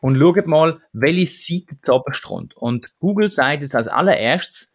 Und 0.00 0.18
schaut 0.18 0.46
mal, 0.46 0.80
welche 0.92 1.26
Seite 1.26 1.76
zuoberst 1.78 2.28
rund. 2.28 2.56
Und 2.56 2.94
Google 2.98 3.28
sagt 3.28 3.62
es 3.62 3.74
als 3.74 3.88
allererstes 3.88 4.72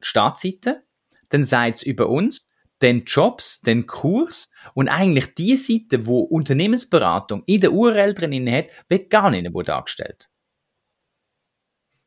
Startseite, 0.00 0.84
dann 1.30 1.44
sagt 1.44 1.76
es 1.76 1.82
über 1.82 2.08
uns, 2.08 2.46
den 2.82 3.04
Jobs, 3.04 3.60
den 3.60 3.86
Kurs 3.86 4.50
und 4.74 4.88
eigentlich 4.88 5.34
die 5.34 5.56
Seite, 5.56 6.06
wo 6.06 6.20
Unternehmensberatung 6.20 7.42
in 7.46 7.60
der 7.60 7.72
URL 7.72 8.14
drin 8.14 8.50
hat, 8.50 8.70
wird 8.88 9.10
gar 9.10 9.30
nicht 9.30 9.52
wo 9.52 9.62
dargestellt. 9.62 10.30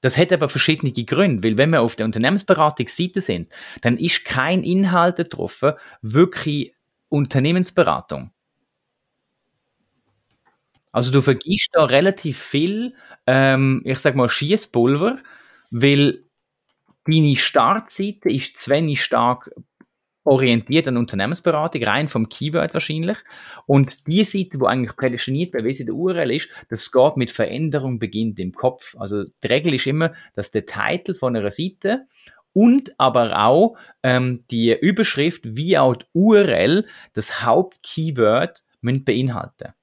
Das 0.02 0.18
hat 0.18 0.34
aber 0.34 0.50
verschiedene 0.50 0.92
Gründe, 0.92 1.48
weil 1.48 1.58
wenn 1.58 1.70
wir 1.70 1.82
auf 1.82 1.96
der 1.96 2.06
Unternehmensberatungsseite 2.06 3.22
sind, 3.22 3.54
dann 3.82 3.98
ist 3.98 4.26
kein 4.26 4.64
Inhalt 4.64 5.16
getroffen, 5.16 5.74
wirklich 6.02 6.76
Unternehmensberatung. 7.08 8.32
Also 10.94 11.12
du 11.12 11.22
vergisst 11.22 11.70
da 11.74 11.86
relativ 11.86 12.38
viel, 12.40 12.94
ähm, 13.28 13.82
ich 13.84 14.00
sag 14.00 14.16
mal, 14.16 14.30
Schießpulver, 14.30 15.18
weil 15.72 16.24
deine 17.06 17.38
Startseite 17.38 18.30
ist 18.30 18.62
zu 18.62 18.72
wenig 18.72 19.04
stark 19.04 19.50
orientiert 20.24 20.88
an 20.88 20.96
Unternehmensberatung, 20.96 21.84
rein 21.84 22.08
vom 22.08 22.30
Keyword 22.30 22.74
wahrscheinlich. 22.76 23.18
Und 23.66 24.08
die 24.08 24.24
Seite, 24.24 24.60
wo 24.60 24.66
eigentlich 24.66 24.96
prädestiniert 24.96 25.52
bei 25.52 25.60
in 25.60 25.86
der 25.86 25.96
URL 25.96 26.32
ist, 26.32 26.50
das 26.70 26.92
geht 26.92 27.18
mit 27.18 27.32
Veränderung 27.32 28.00
beginnt 28.00 28.40
im 28.40 28.54
Kopf. 28.54 28.96
Also 28.98 29.26
die 29.26 29.48
Regel 29.48 29.74
ist 29.74 29.88
immer, 29.88 30.14
dass 30.36 30.52
der 30.52 30.66
Titel 30.66 31.16
von 31.16 31.36
einer 31.36 31.52
Seite 31.52 32.06
und 32.54 32.98
aber 33.00 33.44
auch 33.44 33.76
ähm, 34.04 34.46
die 34.52 34.72
Überschrift 34.80 35.42
wie 35.44 35.78
auch 35.78 35.96
die 35.96 36.06
URL 36.14 36.86
das 37.14 37.44
Hauptkeyword 37.44 38.64
beinhalten 38.82 39.74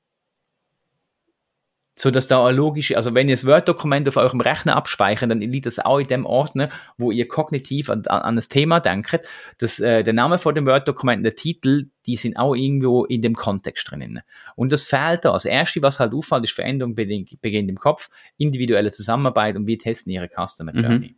so 2.00 2.10
dass 2.10 2.28
da 2.28 2.46
eine 2.46 2.56
logische, 2.56 2.96
also 2.96 3.14
wenn 3.14 3.28
ihr 3.28 3.34
das 3.34 3.44
Word-Dokument 3.44 4.08
auf 4.08 4.16
eurem 4.16 4.40
Rechner 4.40 4.74
abspeichert, 4.74 5.30
dann 5.30 5.40
liegt 5.40 5.66
das 5.66 5.78
auch 5.78 5.98
in 5.98 6.06
dem 6.06 6.24
Ordner, 6.24 6.70
wo 6.96 7.10
ihr 7.10 7.28
kognitiv 7.28 7.90
an, 7.90 8.06
an 8.06 8.36
das 8.36 8.48
Thema 8.48 8.80
denkt. 8.80 9.28
Das, 9.58 9.80
äh, 9.80 10.02
der 10.02 10.14
Name 10.14 10.38
von 10.38 10.54
dem 10.54 10.64
Word-Dokument, 10.64 11.22
der 11.22 11.34
Titel, 11.34 11.90
die 12.06 12.16
sind 12.16 12.38
auch 12.38 12.54
irgendwo 12.54 13.04
in 13.04 13.20
dem 13.20 13.34
Kontext 13.34 13.90
drinnen. 13.90 14.22
Und 14.56 14.72
das 14.72 14.84
fehlt 14.84 15.26
da. 15.26 15.32
Das 15.32 15.44
erste, 15.44 15.82
was 15.82 16.00
halt 16.00 16.14
auffällt, 16.14 16.44
ist 16.44 16.54
Veränderung 16.54 16.94
beginnt 16.94 17.68
im 17.68 17.76
Kopf, 17.76 18.08
individuelle 18.38 18.90
Zusammenarbeit 18.90 19.56
und 19.56 19.66
wie 19.66 19.76
testen 19.76 20.10
ihre 20.10 20.28
Customer 20.28 20.72
mhm. 20.72 20.80
Journey. 20.80 21.08
Mhm. 21.08 21.14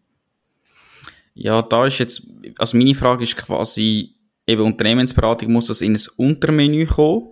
Ja, 1.35 1.63
da 1.63 1.87
ist 1.87 2.01
jetzt, 2.01 2.27
also 2.59 2.77
meine 2.77 2.97
Frage 2.97 3.23
ist 3.23 3.37
quasi, 3.37 4.17
eben 4.49 4.63
Unternehmensberatung 4.63 5.53
muss 5.53 5.69
das 5.69 5.81
in 5.81 5.95
ein 5.95 6.03
Untermenü 6.17 6.87
kommen 6.87 7.29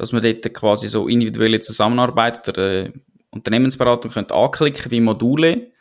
dass 0.00 0.12
man 0.12 0.22
dort 0.22 0.54
quasi 0.54 0.88
so 0.88 1.08
individuelle 1.08 1.60
Zusammenarbeit 1.60 2.48
oder 2.48 2.86
äh, 2.86 2.92
Unternehmensberatung 3.32 4.10
könnte 4.10 4.34
anklicken 4.34 4.90
wie 4.90 5.00
Module. 5.00 5.72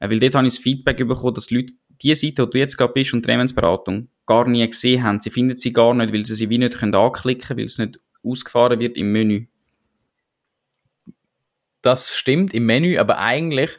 Äh, 0.00 0.08
weil 0.08 0.18
dort 0.20 0.36
habe 0.36 0.46
ich 0.46 0.54
das 0.54 0.62
Feedback 0.62 0.96
bekommen, 0.96 1.34
dass 1.34 1.50
Leute 1.50 1.74
die 2.00 2.14
Seite, 2.14 2.44
wo 2.44 2.46
du 2.46 2.58
jetzt 2.58 2.78
gerade 2.78 2.94
bist, 2.94 3.12
Unternehmensberatung, 3.12 4.08
gar 4.24 4.48
nie 4.48 4.66
gesehen 4.66 5.02
haben. 5.02 5.20
Sie 5.20 5.28
finden 5.28 5.58
sie 5.58 5.74
gar 5.74 5.92
nicht, 5.92 6.14
weil 6.14 6.24
sie 6.24 6.34
sie 6.34 6.48
wie 6.48 6.56
nicht 6.56 6.78
können 6.78 6.94
anklicken 6.94 7.46
können, 7.46 7.58
weil 7.58 7.66
es 7.66 7.76
nicht 7.76 8.00
ausgefahren 8.24 8.80
wird 8.80 8.96
im 8.96 9.12
Menü. 9.12 9.48
Das 11.82 12.16
stimmt 12.16 12.54
im 12.54 12.64
Menü, 12.64 12.96
aber 12.96 13.18
eigentlich 13.18 13.72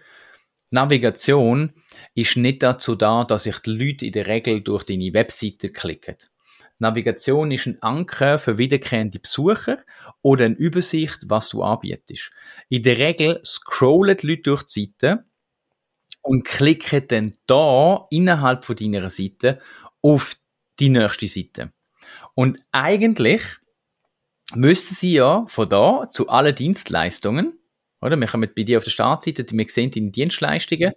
Navigation 0.69 1.73
ist 2.13 2.37
nicht 2.37 2.61
dazu 2.61 2.93
da, 2.93 3.23
dass 3.23 3.43
sich 3.45 3.57
die 3.57 3.71
Leute 3.71 4.05
in 4.05 4.11
der 4.11 4.27
Regel 4.27 4.61
durch 4.61 4.83
deine 4.83 5.13
Webseite 5.15 5.69
klicken. 5.69 6.15
Navigation 6.79 7.51
ist 7.51 7.67
ein 7.67 7.81
Anker 7.81 8.39
für 8.39 8.57
wiederkehrende 8.57 9.19
Besucher 9.19 9.79
oder 10.21 10.45
eine 10.45 10.55
Übersicht, 10.55 11.25
was 11.27 11.49
du 11.49 11.61
anbietest. 11.61 12.31
In 12.69 12.83
der 12.83 12.97
Regel 12.97 13.41
scrollen 13.43 14.17
die 14.17 14.27
Leute 14.27 14.41
durch 14.43 14.63
die 14.63 14.93
Seite 15.01 15.25
und 16.21 16.45
klicken 16.45 17.07
dann 17.07 17.33
da 17.47 18.07
innerhalb 18.09 18.63
von 18.63 18.75
deiner 18.75 19.09
Seite 19.09 19.59
auf 20.01 20.35
die 20.79 20.89
nächste 20.89 21.27
Seite. 21.27 21.73
Und 22.35 22.59
eigentlich 22.71 23.41
müssen 24.55 24.95
sie 24.95 25.13
ja 25.13 25.45
von 25.47 25.69
da 25.69 26.09
zu 26.09 26.29
allen 26.29 26.55
Dienstleistungen, 26.55 27.59
oder? 28.01 28.15
Wir 28.15 28.27
kommen 28.27 28.49
bei 28.55 28.63
dir 28.63 28.77
auf 28.77 28.85
der 28.85 28.91
Startseite, 28.91 29.45
wir 29.51 29.67
sehen 29.67 29.91
deine 29.91 30.11
Dienstleistungen 30.11 30.93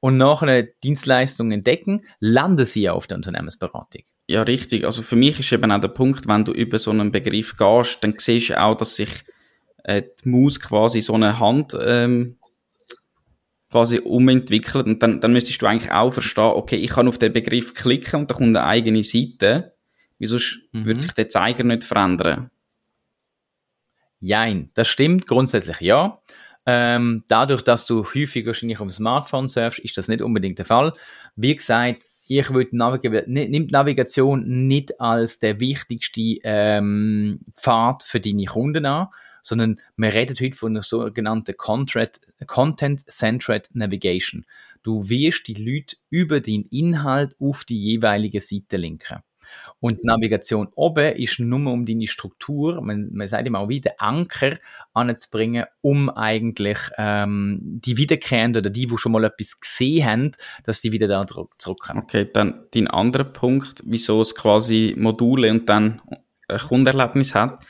und 0.00 0.16
nach 0.16 0.42
einer 0.42 0.62
Dienstleistung 0.62 1.52
entdecken, 1.52 2.06
landen 2.20 2.66
sie 2.66 2.82
ja 2.82 2.92
auf 2.92 3.06
der 3.06 3.18
Unternehmensberatung. 3.18 4.02
Ja, 4.28 4.42
richtig. 4.42 4.84
Also 4.84 5.02
für 5.02 5.16
mich 5.16 5.38
ist 5.38 5.52
eben 5.52 5.70
auch 5.70 5.80
der 5.80 5.88
Punkt, 5.88 6.26
wenn 6.26 6.44
du 6.44 6.52
über 6.52 6.78
so 6.78 6.90
einen 6.90 7.12
Begriff 7.12 7.56
gehst, 7.56 8.02
dann 8.02 8.14
siehst 8.18 8.50
du 8.50 8.60
auch, 8.60 8.76
dass 8.76 8.96
sich 8.96 9.10
äh, 9.84 10.02
die 10.02 10.28
Maus 10.28 10.58
quasi 10.58 11.00
so 11.00 11.14
eine 11.14 11.38
Hand 11.38 11.76
ähm, 11.80 12.36
quasi 13.70 13.98
umentwickelt 13.98 14.86
und 14.86 15.02
dann, 15.02 15.20
dann 15.20 15.32
müsstest 15.32 15.62
du 15.62 15.66
eigentlich 15.66 15.92
auch 15.92 16.12
verstehen, 16.12 16.44
okay, 16.44 16.76
ich 16.76 16.90
kann 16.90 17.08
auf 17.08 17.18
den 17.18 17.32
Begriff 17.32 17.74
klicken 17.74 18.20
und 18.20 18.30
da 18.30 18.34
kommt 18.34 18.56
eine 18.56 18.64
eigene 18.64 19.02
Seite. 19.02 19.74
Wieso 20.18 20.38
mhm. 20.72 20.86
würde 20.86 21.00
sich 21.00 21.12
der 21.12 21.28
Zeiger 21.28 21.62
nicht 21.62 21.84
verändern? 21.84 22.50
Jein, 24.18 24.70
das 24.74 24.88
stimmt 24.88 25.26
grundsätzlich 25.26 25.80
ja. 25.80 26.20
Ähm, 26.64 27.22
dadurch, 27.28 27.62
dass 27.62 27.86
du 27.86 28.04
häufig 28.04 28.44
wahrscheinlich 28.44 28.80
auf 28.80 28.88
dem 28.88 28.90
Smartphone 28.90 29.46
surfst, 29.46 29.78
ist 29.78 29.96
das 29.96 30.08
nicht 30.08 30.22
unbedingt 30.22 30.58
der 30.58 30.64
Fall. 30.64 30.94
Wie 31.36 31.54
gesagt, 31.54 32.02
ich 32.26 32.52
würde 32.52 32.76
nimmt 33.26 33.72
Navigation 33.72 34.66
nicht 34.66 35.00
als 35.00 35.38
der 35.38 35.60
wichtigste 35.60 36.38
ähm, 36.42 37.40
Pfad 37.56 38.02
für 38.02 38.20
deine 38.20 38.44
Kunden 38.46 38.84
an, 38.86 39.08
sondern 39.42 39.78
wir 39.96 40.12
reden 40.12 40.36
heute 40.40 40.56
von 40.56 40.72
einer 40.72 40.82
sogenannten 40.82 41.56
Content-Centered 41.56 43.70
Navigation. 43.74 44.44
Du 44.82 45.08
wirst 45.08 45.46
die 45.46 45.54
Leute 45.54 45.96
über 46.10 46.40
den 46.40 46.66
Inhalt 46.70 47.36
auf 47.40 47.64
die 47.64 47.80
jeweilige 47.80 48.40
Seite 48.40 48.76
linken. 48.76 49.22
Und 49.80 50.04
Navigation 50.04 50.68
oben 50.74 51.14
ist 51.16 51.38
nur 51.38 51.70
um 51.70 51.84
deine 51.84 52.06
Struktur, 52.06 52.80
man, 52.80 53.10
man 53.12 53.28
sagt 53.28 53.46
immer 53.46 53.60
auch 53.60 53.68
wieder 53.68 53.92
Anker 53.98 54.58
anzubringen, 54.94 55.66
um 55.82 56.08
eigentlich 56.08 56.78
ähm, 56.96 57.60
die 57.62 57.96
Wiederkehrenden 57.96 58.60
oder 58.60 58.70
die, 58.70 58.86
die 58.86 58.98
schon 58.98 59.12
mal 59.12 59.24
etwas 59.24 59.60
gesehen 59.60 60.06
haben, 60.06 60.32
dass 60.64 60.80
die 60.80 60.92
wieder 60.92 61.06
da 61.06 61.26
zurückkommen. 61.58 62.00
Okay, 62.00 62.28
dann 62.32 62.64
dein 62.72 62.88
anderer 62.88 63.24
Punkt, 63.24 63.82
wieso 63.84 64.22
es 64.22 64.34
quasi 64.34 64.94
Module 64.98 65.50
und 65.50 65.68
dann 65.68 66.00
ein 66.48 66.58
Kundenerlebnis 66.58 67.34
hat, 67.34 67.64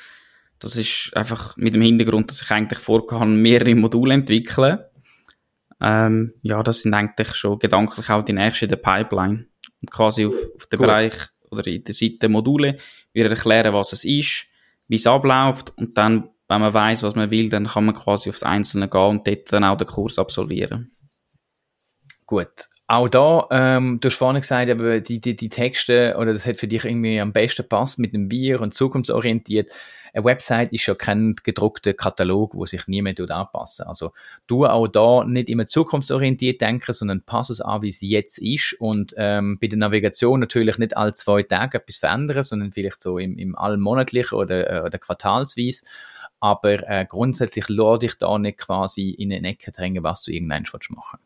das 0.59 0.77
ist 0.77 1.11
einfach 1.15 1.57
mit 1.57 1.75
dem 1.75 1.83
Hintergrund, 1.83 2.31
dass 2.31 2.43
ich 2.43 2.51
eigentlich 2.51 2.79
vorgehe, 2.79 3.27
mehrere 3.27 3.75
Module 3.75 4.15
entwickeln. 4.15 4.79
Ähm, 5.81 6.33
ja, 6.43 6.63
das 6.63 6.83
sind 6.83 6.95
eigentlich 6.95 7.35
schon 7.35 7.59
gedanklich 7.59 8.09
auch 8.09 8.25
die 8.25 8.33
nächsten 8.33 8.65
in 8.65 8.69
der 8.71 8.77
Pipeline. 8.77 9.47
Und 9.83 9.91
quasi 9.91 10.25
auf, 10.25 10.35
auf 10.55 10.67
den 10.67 10.79
Gut. 10.79 10.87
Bereich 10.87 11.13
oder 11.51 11.67
in 11.67 11.85
der 11.85 11.95
Seite 11.95 12.29
Module 12.29 12.79
wieder 13.13 13.31
erklären, 13.31 13.73
was 13.73 13.93
es 13.93 14.05
ist, 14.05 14.47
wie 14.89 14.97
es 14.97 15.07
abläuft 15.07 15.73
und 15.77 15.97
dann, 15.99 16.31
wenn 16.49 16.61
man 16.61 16.75
weiß, 16.75 17.03
was 17.03 17.15
man 17.15 17.31
will, 17.31 17.49
dann 17.49 17.67
kann 17.67 17.87
man 17.87 17.95
quasi 17.95 18.29
aufs 18.31 18.43
Einzelne 18.43 18.89
gehen 18.89 19.01
und 19.01 19.27
dort 19.27 19.53
dann 19.53 19.65
auch 19.65 19.77
den 19.77 19.87
Kurs 19.87 20.19
absolvieren. 20.19 20.91
Gut. 22.25 22.69
Auch 22.89 23.09
da, 23.09 23.49
ähm, 23.51 23.99
du 24.01 24.09
hast 24.09 24.17
vorhin 24.17 24.41
gesagt, 24.41 24.71
aber 24.71 25.01
die, 25.01 25.21
die, 25.21 25.35
die 25.35 25.49
Texte, 25.49 26.15
oder 26.19 26.33
das 26.33 26.47
hat 26.47 26.59
für 26.59 26.69
dich 26.69 26.85
irgendwie 26.85 27.21
am 27.21 27.33
besten 27.33 27.69
passt 27.69 27.99
mit 27.99 28.13
dem 28.13 28.29
Bier 28.29 28.61
und 28.61 28.75
zukunftsorientiert 28.75 29.73
eine 30.17 30.25
Website 30.25 30.73
ist 30.73 30.87
ja 30.87 30.95
kein 30.95 31.37
gedruckter 31.43 31.93
Katalog, 31.93 32.55
wo 32.55 32.65
sich 32.65 32.89
niemand 32.89 33.21
anpassen 33.31 33.87
Also 33.87 34.13
du 34.47 34.65
auch 34.65 34.89
da 34.89 35.25
nicht 35.25 35.51
immer 35.51 35.67
zukunftsorientiert 35.67 36.61
denken, 36.61 36.95
sondern 36.95 37.23
pass 37.23 37.51
es 37.51 37.61
an, 37.61 37.83
wie 37.83 37.91
es 37.91 38.01
jetzt 38.01 38.39
ist 38.39 38.75
und 38.81 39.15
ähm, 39.19 39.59
bei 39.61 39.67
der 39.67 39.79
Navigation 39.79 40.41
natürlich 40.41 40.79
nicht 40.79 40.97
alle 40.97 41.13
zwei 41.13 41.43
Tage 41.43 41.79
etwas 41.79 41.99
verändern, 41.99 42.43
sondern 42.43 42.73
vielleicht 42.73 43.03
so 43.03 43.19
im, 43.19 43.37
im 43.37 43.57
allmonatlichen 43.57 44.39
oder, 44.39 44.71
äh, 44.71 44.87
oder 44.87 44.99
quartalsweise. 44.99 45.85
Aber 46.41 46.89
äh, 46.89 47.05
grundsätzlich 47.07 47.69
lade 47.69 48.07
dich 48.07 48.17
da 48.17 48.39
nicht 48.39 48.59
quasi 48.59 49.11
in 49.11 49.33
eine 49.33 49.47
Ecke 49.47 49.71
drängen, 49.71 50.03
was 50.03 50.23
du 50.23 50.33
irgendwann 50.33 50.63
machen 50.63 51.19
willst. 51.19 51.26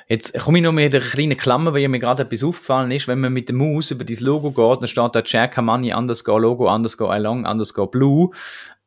Jetzt 0.11 0.37
komme 0.37 0.57
ich 0.57 0.63
noch 0.65 0.73
mit 0.73 0.93
einer 0.93 1.01
kleinen 1.01 1.37
Klammer, 1.37 1.73
weil 1.73 1.87
mir 1.87 1.97
gerade 1.97 2.23
etwas 2.23 2.43
aufgefallen 2.43 2.91
ist. 2.91 3.07
Wenn 3.07 3.21
man 3.21 3.31
mit 3.31 3.47
der 3.47 3.55
Maus 3.55 3.91
über 3.91 4.03
dieses 4.03 4.21
Logo 4.21 4.51
geht, 4.51 4.81
dann 4.81 4.89
steht 4.89 5.15
da 5.15 5.23
Jack 5.25 5.55
Money 5.61 5.93
underscore 5.93 6.41
Logo 6.41 6.69
underscore 6.69 7.13
along 7.13 7.45
underscore 7.45 7.89
blue. 7.89 8.29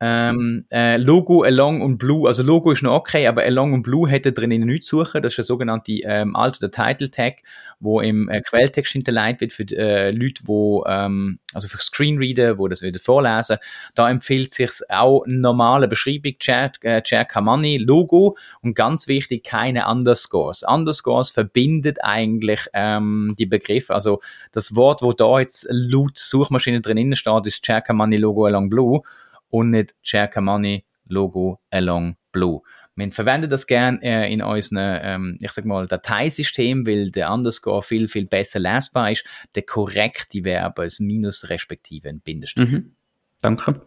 Ähm, 0.01 0.65
äh, 0.71 0.97
Logo, 0.97 1.43
Along 1.43 1.81
und 1.81 1.97
Blue, 1.97 2.27
also 2.27 2.43
Logo 2.43 2.71
ist 2.71 2.83
noch 2.83 2.95
okay, 2.95 3.27
aber 3.27 3.43
Along 3.43 3.71
und 3.71 3.83
Blue 3.83 4.09
hätte 4.09 4.33
drinnen 4.33 4.61
nichts 4.61 4.87
zu 4.87 5.03
suchen. 5.03 5.23
Das 5.23 5.31
ist 5.31 5.37
der 5.37 5.45
sogenannte 5.45 5.93
ähm, 6.03 6.35
Alt- 6.35 6.59
Title-Tag, 6.59 7.43
wo 7.79 8.01
im 8.01 8.27
äh, 8.27 8.41
Quelltext 8.41 8.91
hinterlegt 8.91 9.39
wird 9.39 9.53
für 9.53 9.63
äh, 9.71 10.11
Leute, 10.11 10.43
wo, 10.45 10.83
ähm, 10.85 11.39
also 11.53 11.69
für 11.69 11.77
Screenreader, 11.77 12.57
wo 12.57 12.67
das 12.67 12.81
wieder 12.81 12.99
vorlesen. 12.99 13.57
Da 13.95 14.09
empfiehlt 14.09 14.51
sich 14.51 14.69
auch 14.89 15.23
eine 15.23 15.39
normale 15.39 15.87
Beschreibung, 15.87 16.33
Chat, 16.39 16.83
äh, 16.83 17.01
Chat 17.01 17.33
Money, 17.39 17.77
Logo 17.77 18.35
und 18.61 18.75
ganz 18.75 19.07
wichtig, 19.07 19.45
keine 19.45 19.87
Underscores. 19.87 20.63
Underscores 20.63 21.14
verbindet 21.23 21.99
eigentlich 22.03 22.67
ähm, 22.73 23.33
die 23.37 23.45
Begriffe. 23.45 23.93
Also 23.93 24.21
das 24.51 24.75
Wort, 24.75 25.01
wo 25.01 25.13
da 25.13 25.39
jetzt 25.39 25.67
laut 25.69 26.17
Suchmaschine 26.17 26.81
drinnen 26.81 27.15
steht, 27.15 27.45
ist 27.45 27.63
Chat 27.63 27.89
Money 27.89 28.17
Logo 28.17 28.45
Along 28.45 28.69
Blue 28.69 29.01
und 29.49 29.71
nicht 29.71 29.95
Share 30.01 30.41
Money 30.41 30.83
Logo 31.07 31.59
Along 31.71 32.15
Blue. 32.31 32.61
Wir 32.97 33.11
verwenden 33.11 33.49
das 33.49 33.67
gern 33.67 34.01
äh, 34.01 34.31
in 34.31 34.41
unseren, 34.41 34.99
ähm, 35.01 35.37
ich 35.41 35.51
sag 35.51 35.65
mal, 35.65 35.85
Dateisystem, 35.85 36.87
weil 36.87 37.11
der 37.11 37.31
Underscore 37.31 37.83
viel, 37.83 38.07
viel 38.07 38.25
besser 38.25 38.59
lesbar 38.59 39.11
ist. 39.11 39.25
Der 39.53 39.63
korrekte 39.63 40.45
Verb 40.45 40.79
als 40.79 41.01
Minus 41.01 41.49
respektive 41.49 42.07
ein 42.07 42.21
Bindestrich. 42.21 42.71
Mhm. 42.71 42.95
Danke. 43.41 43.81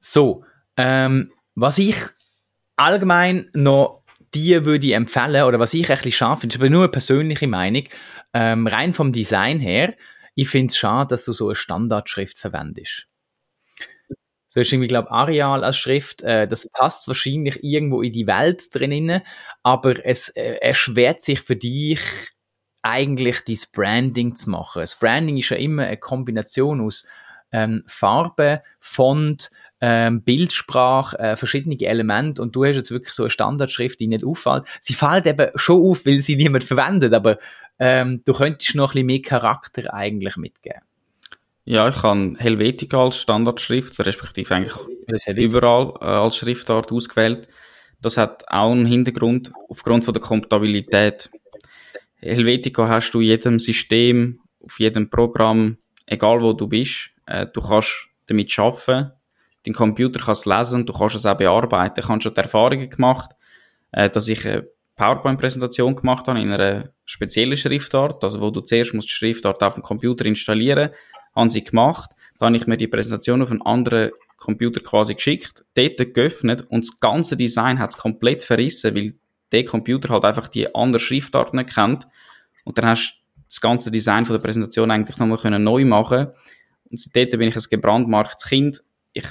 So, 0.00 0.44
ähm, 0.76 1.32
was 1.54 1.78
ich 1.78 1.96
allgemein 2.76 3.48
noch 3.54 4.01
die 4.34 4.64
würde 4.64 4.86
ich 4.86 4.94
empfehlen, 4.94 5.44
oder 5.44 5.58
was 5.58 5.74
ich 5.74 5.90
ein 5.90 5.96
bisschen 5.96 6.12
schade 6.12 6.40
finde, 6.40 6.54
ist 6.54 6.60
aber 6.60 6.70
nur 6.70 6.82
eine 6.82 6.90
persönliche 6.90 7.46
Meinung, 7.46 7.84
ähm, 8.34 8.66
rein 8.66 8.94
vom 8.94 9.12
Design 9.12 9.60
her, 9.60 9.94
ich 10.34 10.48
finde 10.48 10.72
es 10.72 10.78
schade, 10.78 11.08
dass 11.08 11.24
du 11.24 11.32
so 11.32 11.48
eine 11.48 11.54
Standardschrift 11.54 12.38
verwendest. 12.38 13.06
So 14.48 14.60
ist 14.60 14.72
irgendwie, 14.72 14.88
glaube 14.88 15.10
Areal 15.10 15.64
als 15.64 15.78
Schrift, 15.78 16.22
äh, 16.22 16.46
das 16.46 16.68
passt 16.68 17.08
wahrscheinlich 17.08 17.62
irgendwo 17.64 18.02
in 18.02 18.12
die 18.12 18.26
Welt 18.26 18.74
drinnen, 18.74 19.22
aber 19.62 20.04
es 20.04 20.28
äh, 20.30 20.56
erschwert 20.60 21.22
sich 21.22 21.40
für 21.40 21.56
dich 21.56 22.00
eigentlich 22.82 23.40
dieses 23.44 23.66
Branding 23.66 24.34
zu 24.34 24.50
machen. 24.50 24.80
Das 24.80 24.98
Branding 24.98 25.38
ist 25.38 25.48
ja 25.48 25.56
immer 25.56 25.84
eine 25.84 25.96
Kombination 25.96 26.82
aus 26.82 27.06
ähm, 27.52 27.84
Farbe, 27.86 28.62
Font, 28.78 29.50
ähm, 29.84 30.22
Bildsprache, 30.22 31.18
äh, 31.18 31.36
verschiedene 31.36 31.76
Elemente 31.80 32.40
und 32.40 32.54
du 32.54 32.64
hast 32.64 32.76
jetzt 32.76 32.92
wirklich 32.92 33.12
so 33.12 33.24
eine 33.24 33.30
Standardschrift, 33.30 33.98
die 33.98 34.06
nicht 34.06 34.24
auffällt. 34.24 34.64
Sie 34.80 34.94
fällt 34.94 35.26
eben 35.26 35.50
schon 35.56 35.82
auf, 35.82 36.06
weil 36.06 36.20
sie 36.20 36.36
niemand 36.36 36.62
verwendet, 36.62 37.12
aber 37.12 37.38
ähm, 37.80 38.22
du 38.24 38.32
könntest 38.32 38.76
noch 38.76 38.90
ein 38.90 38.92
bisschen 38.92 39.06
mehr 39.06 39.22
Charakter 39.22 39.92
eigentlich 39.92 40.36
mitgeben. 40.36 40.82
Ja, 41.64 41.88
ich 41.88 42.00
habe 42.00 42.34
Helvetica 42.38 43.02
als 43.02 43.20
Standardschrift, 43.20 43.98
respektive 44.06 44.54
eigentlich 44.54 45.36
überall 45.36 45.94
äh, 46.00 46.04
als 46.04 46.36
Schriftart 46.36 46.92
ausgewählt. 46.92 47.48
Das 48.00 48.16
hat 48.16 48.44
auch 48.48 48.70
einen 48.70 48.86
Hintergrund 48.86 49.52
aufgrund 49.68 50.04
von 50.04 50.14
der 50.14 50.22
Kompatibilität. 50.22 51.28
Helvetica 52.18 52.88
hast 52.88 53.10
du 53.10 53.20
in 53.20 53.26
jedem 53.26 53.58
System, 53.58 54.40
auf 54.64 54.78
jedem 54.78 55.10
Programm, 55.10 55.78
egal 56.06 56.40
wo 56.40 56.52
du 56.52 56.68
bist. 56.68 57.10
Äh, 57.26 57.46
du 57.52 57.60
kannst 57.60 58.08
damit 58.26 58.56
arbeiten. 58.56 59.12
Dein 59.64 59.74
Computer 59.74 60.20
kann 60.20 60.32
es 60.32 60.46
lesen, 60.46 60.86
du 60.86 60.92
kannst 60.92 61.14
es 61.14 61.26
auch 61.26 61.36
bearbeiten. 61.36 62.00
Ich 62.00 62.08
habe 62.08 62.20
schon 62.20 62.34
die 62.34 62.40
Erfahrungen 62.40 62.90
gemacht, 62.90 63.30
äh, 63.92 64.10
dass 64.10 64.28
ich 64.28 64.46
eine 64.46 64.66
PowerPoint-Präsentation 64.96 65.96
gemacht 65.96 66.28
habe 66.28 66.40
in 66.40 66.50
einer 66.50 66.90
speziellen 67.04 67.56
Schriftart, 67.56 68.22
also 68.22 68.40
wo 68.40 68.50
du 68.50 68.60
zuerst 68.60 68.94
musst 68.94 69.08
die 69.08 69.12
Schriftart 69.12 69.62
auf 69.62 69.74
dem 69.74 69.82
Computer 69.82 70.26
installieren, 70.26 70.90
haben 71.34 71.50
sie 71.50 71.64
gemacht. 71.64 72.10
Dann 72.38 72.48
habe 72.48 72.56
ich 72.56 72.66
mir 72.66 72.76
die 72.76 72.88
Präsentation 72.88 73.42
auf 73.42 73.50
einen 73.50 73.62
anderen 73.62 74.10
Computer 74.36 74.80
quasi 74.80 75.14
geschickt, 75.14 75.64
dort 75.74 76.14
geöffnet 76.14 76.66
und 76.68 76.86
das 76.86 76.98
ganze 76.98 77.36
Design 77.36 77.78
hat 77.78 77.90
es 77.90 77.98
komplett 77.98 78.42
verrissen, 78.42 78.94
weil 78.96 79.14
der 79.52 79.64
Computer 79.64 80.08
halt 80.08 80.24
einfach 80.24 80.48
die 80.48 80.74
andere 80.74 81.00
Schriftart 81.00 81.54
nicht 81.54 81.74
kennt. 81.74 82.08
Und 82.64 82.78
dann 82.78 82.86
hast 82.86 83.12
du 83.12 83.42
das 83.46 83.60
ganze 83.60 83.90
Design 83.90 84.24
von 84.24 84.34
der 84.34 84.42
Präsentation 84.42 84.90
eigentlich 84.90 85.18
nochmal 85.18 85.58
neu 85.58 85.84
machen 85.84 86.28
Und 86.90 87.16
dort 87.16 87.30
bin 87.30 87.42
ich 87.42 87.56
ein 87.56 87.62
gebrandmarktes 87.70 88.48
Kind. 88.48 88.82
Ich 89.12 89.26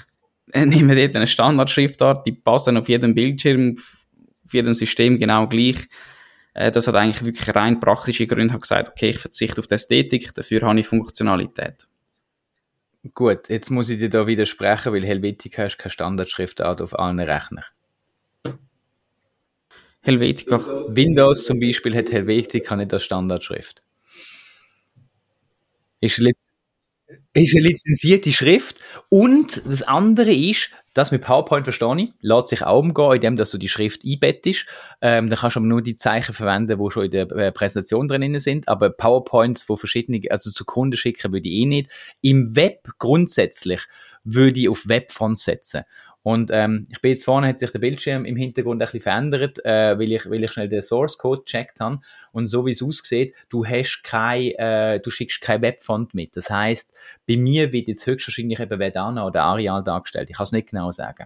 nehme 0.54 0.96
dort 0.96 1.16
eine 1.16 1.28
Standardschriftart, 1.28 2.26
die 2.26 2.34
passen 2.34 2.78
auf 2.78 2.90
jedem 2.90 3.14
Bildschirm, 3.14 3.76
auf 4.46 4.54
jedem 4.54 4.74
System 4.74 5.20
genau 5.20 5.48
gleich. 5.48 5.88
Äh, 6.54 6.72
das 6.72 6.88
hat 6.88 6.96
eigentlich 6.96 7.24
wirklich 7.24 7.56
rein 7.56 7.80
praktische 7.80 8.28
Gründe. 8.28 8.54
Habe 8.54 8.62
gesagt, 8.62 8.90
okay, 8.90 9.10
ich 9.10 9.20
verzichte 9.20 9.60
auf 9.60 9.68
die 9.68 9.76
Ästhetik, 9.76 10.34
dafür 10.34 10.62
habe 10.62 10.80
ich 10.80 10.88
Funktionalität. 10.88 11.88
Gut, 13.16 13.50
jetzt 13.50 13.72
muss 13.72 13.90
ich 13.90 14.00
dir 14.00 14.10
da 14.10 14.28
widersprechen, 14.28 14.94
weil 14.94 15.04
Helvetica 15.04 15.66
ist 15.66 15.80
keine 15.80 15.92
Standardschriftart 15.92 16.82
auf 16.82 16.98
allen 16.98 17.20
Rechnern. 17.20 17.66
Helvetica. 20.02 20.60
Windows 20.88 21.46
zum 21.46 21.60
Beispiel 21.60 21.96
hat 21.96 22.12
Helvetica 22.12 22.76
nicht 22.76 22.94
als 22.94 23.04
Standardschrift. 23.04 23.82
Ist 26.00 26.20
eine, 26.20 26.32
ist 27.34 27.56
eine 27.56 27.68
lizenzierte 27.68 28.32
Schrift. 28.32 28.78
Und 29.10 29.62
das 29.66 29.84
andere 29.84 30.34
ist, 30.34 30.70
das 30.94 31.12
mit 31.12 31.22
PowerPoint 31.22 31.64
verstehe 31.64 32.02
ich, 32.02 32.10
lässt 32.22 32.48
sich 32.50 32.64
auch 32.64 32.80
umgehen, 32.80 33.14
indem 33.14 33.38
dass 33.38 33.52
du 33.52 33.58
die 33.58 33.70
Schrift 33.70 34.02
einbettest. 34.06 34.66
Ähm, 35.02 35.30
dann 35.30 35.40
kannst 35.40 35.56
du 35.56 35.60
aber 35.60 35.68
nur 35.68 35.82
die 35.82 35.96
Zeichen 35.96 36.34
verwenden, 36.34 36.78
die 36.78 36.92
schon 36.92 37.06
in 37.06 37.12
der 37.12 37.32
äh, 37.32 37.52
Präsentation 37.52 38.08
drin 38.08 38.40
sind. 38.40 38.68
Aber 38.68 38.90
PowerPoints 38.90 39.64
von 39.64 39.78
verschiedenen, 39.78 40.22
also 40.30 40.52
zu 40.52 40.66
Kunden 40.66 40.98
schicken 40.98 41.32
würde 41.32 41.48
ich 41.48 41.62
eh 41.62 41.66
nicht. 41.66 41.92
Im 42.22 42.56
Web 42.56 42.90
grundsätzlich 42.98 43.82
würde 44.24 44.60
ich 44.60 44.70
auf 44.70 44.88
Webfonts 44.88 45.46
setzen. 45.46 45.84
Und 46.24 46.52
ähm, 46.54 46.88
ich 46.92 47.02
bin 47.02 47.10
jetzt 47.10 47.26
vorne, 47.26 47.48
hat 47.48 47.58
sich 47.58 47.72
der 47.72 47.80
Bildschirm 47.80 48.26
im 48.26 48.36
Hintergrund 48.36 48.82
ein 48.82 48.86
bisschen 48.86 49.02
verändert, 49.02 49.64
äh, 49.66 49.98
weil, 49.98 50.12
ich, 50.12 50.30
weil 50.30 50.44
ich 50.44 50.52
schnell 50.52 50.70
den 50.70 50.84
Source 50.84 51.18
Code 51.18 51.42
gecheckt 51.44 51.80
habe. 51.80 52.00
Und 52.32 52.46
so 52.46 52.66
wie 52.66 52.72
es 52.72 52.84
aussieht, 52.84 53.34
du 53.50 53.66
hast 53.66 54.04
kein, 54.04 54.52
äh, 54.52 55.00
du 55.00 55.10
schickst 55.10 55.42
kein 55.42 55.62
Webfont 55.64 56.14
mit. 56.14 56.38
Das 56.38 56.50
heißt, 56.50 56.94
bei 57.28 57.38
mir 57.38 57.74
wird 57.74 57.88
jetzt 57.88 58.06
höchstwahrscheinlich 58.06 58.60
eben 58.60 58.80
Vedana 58.80 59.26
oder 59.26 59.44
Arial 59.44 59.84
dargestellt. 59.84 60.30
Ich 60.30 60.38
kann 60.38 60.44
es 60.44 60.52
nicht 60.52 60.70
genau 60.70 60.92
sagen. 60.92 61.26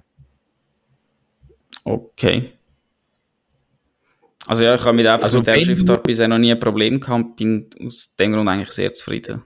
Okay. 1.83 2.53
Also 4.47 4.63
ja, 4.63 4.75
ich 4.75 4.81
habe 4.81 4.93
mit, 4.93 5.07
einfach 5.07 5.25
also 5.25 5.39
mit 5.39 5.47
der 5.47 5.59
Schriftart 5.59 6.03
bisher 6.03 6.27
noch 6.27 6.37
nie 6.37 6.51
ein 6.51 6.59
Problem 6.59 6.99
gehabt, 6.99 7.35
bin 7.35 7.69
aus 7.85 8.15
dem 8.15 8.31
Grund 8.31 8.47
eigentlich 8.47 8.71
sehr 8.71 8.93
zufrieden. 8.93 9.43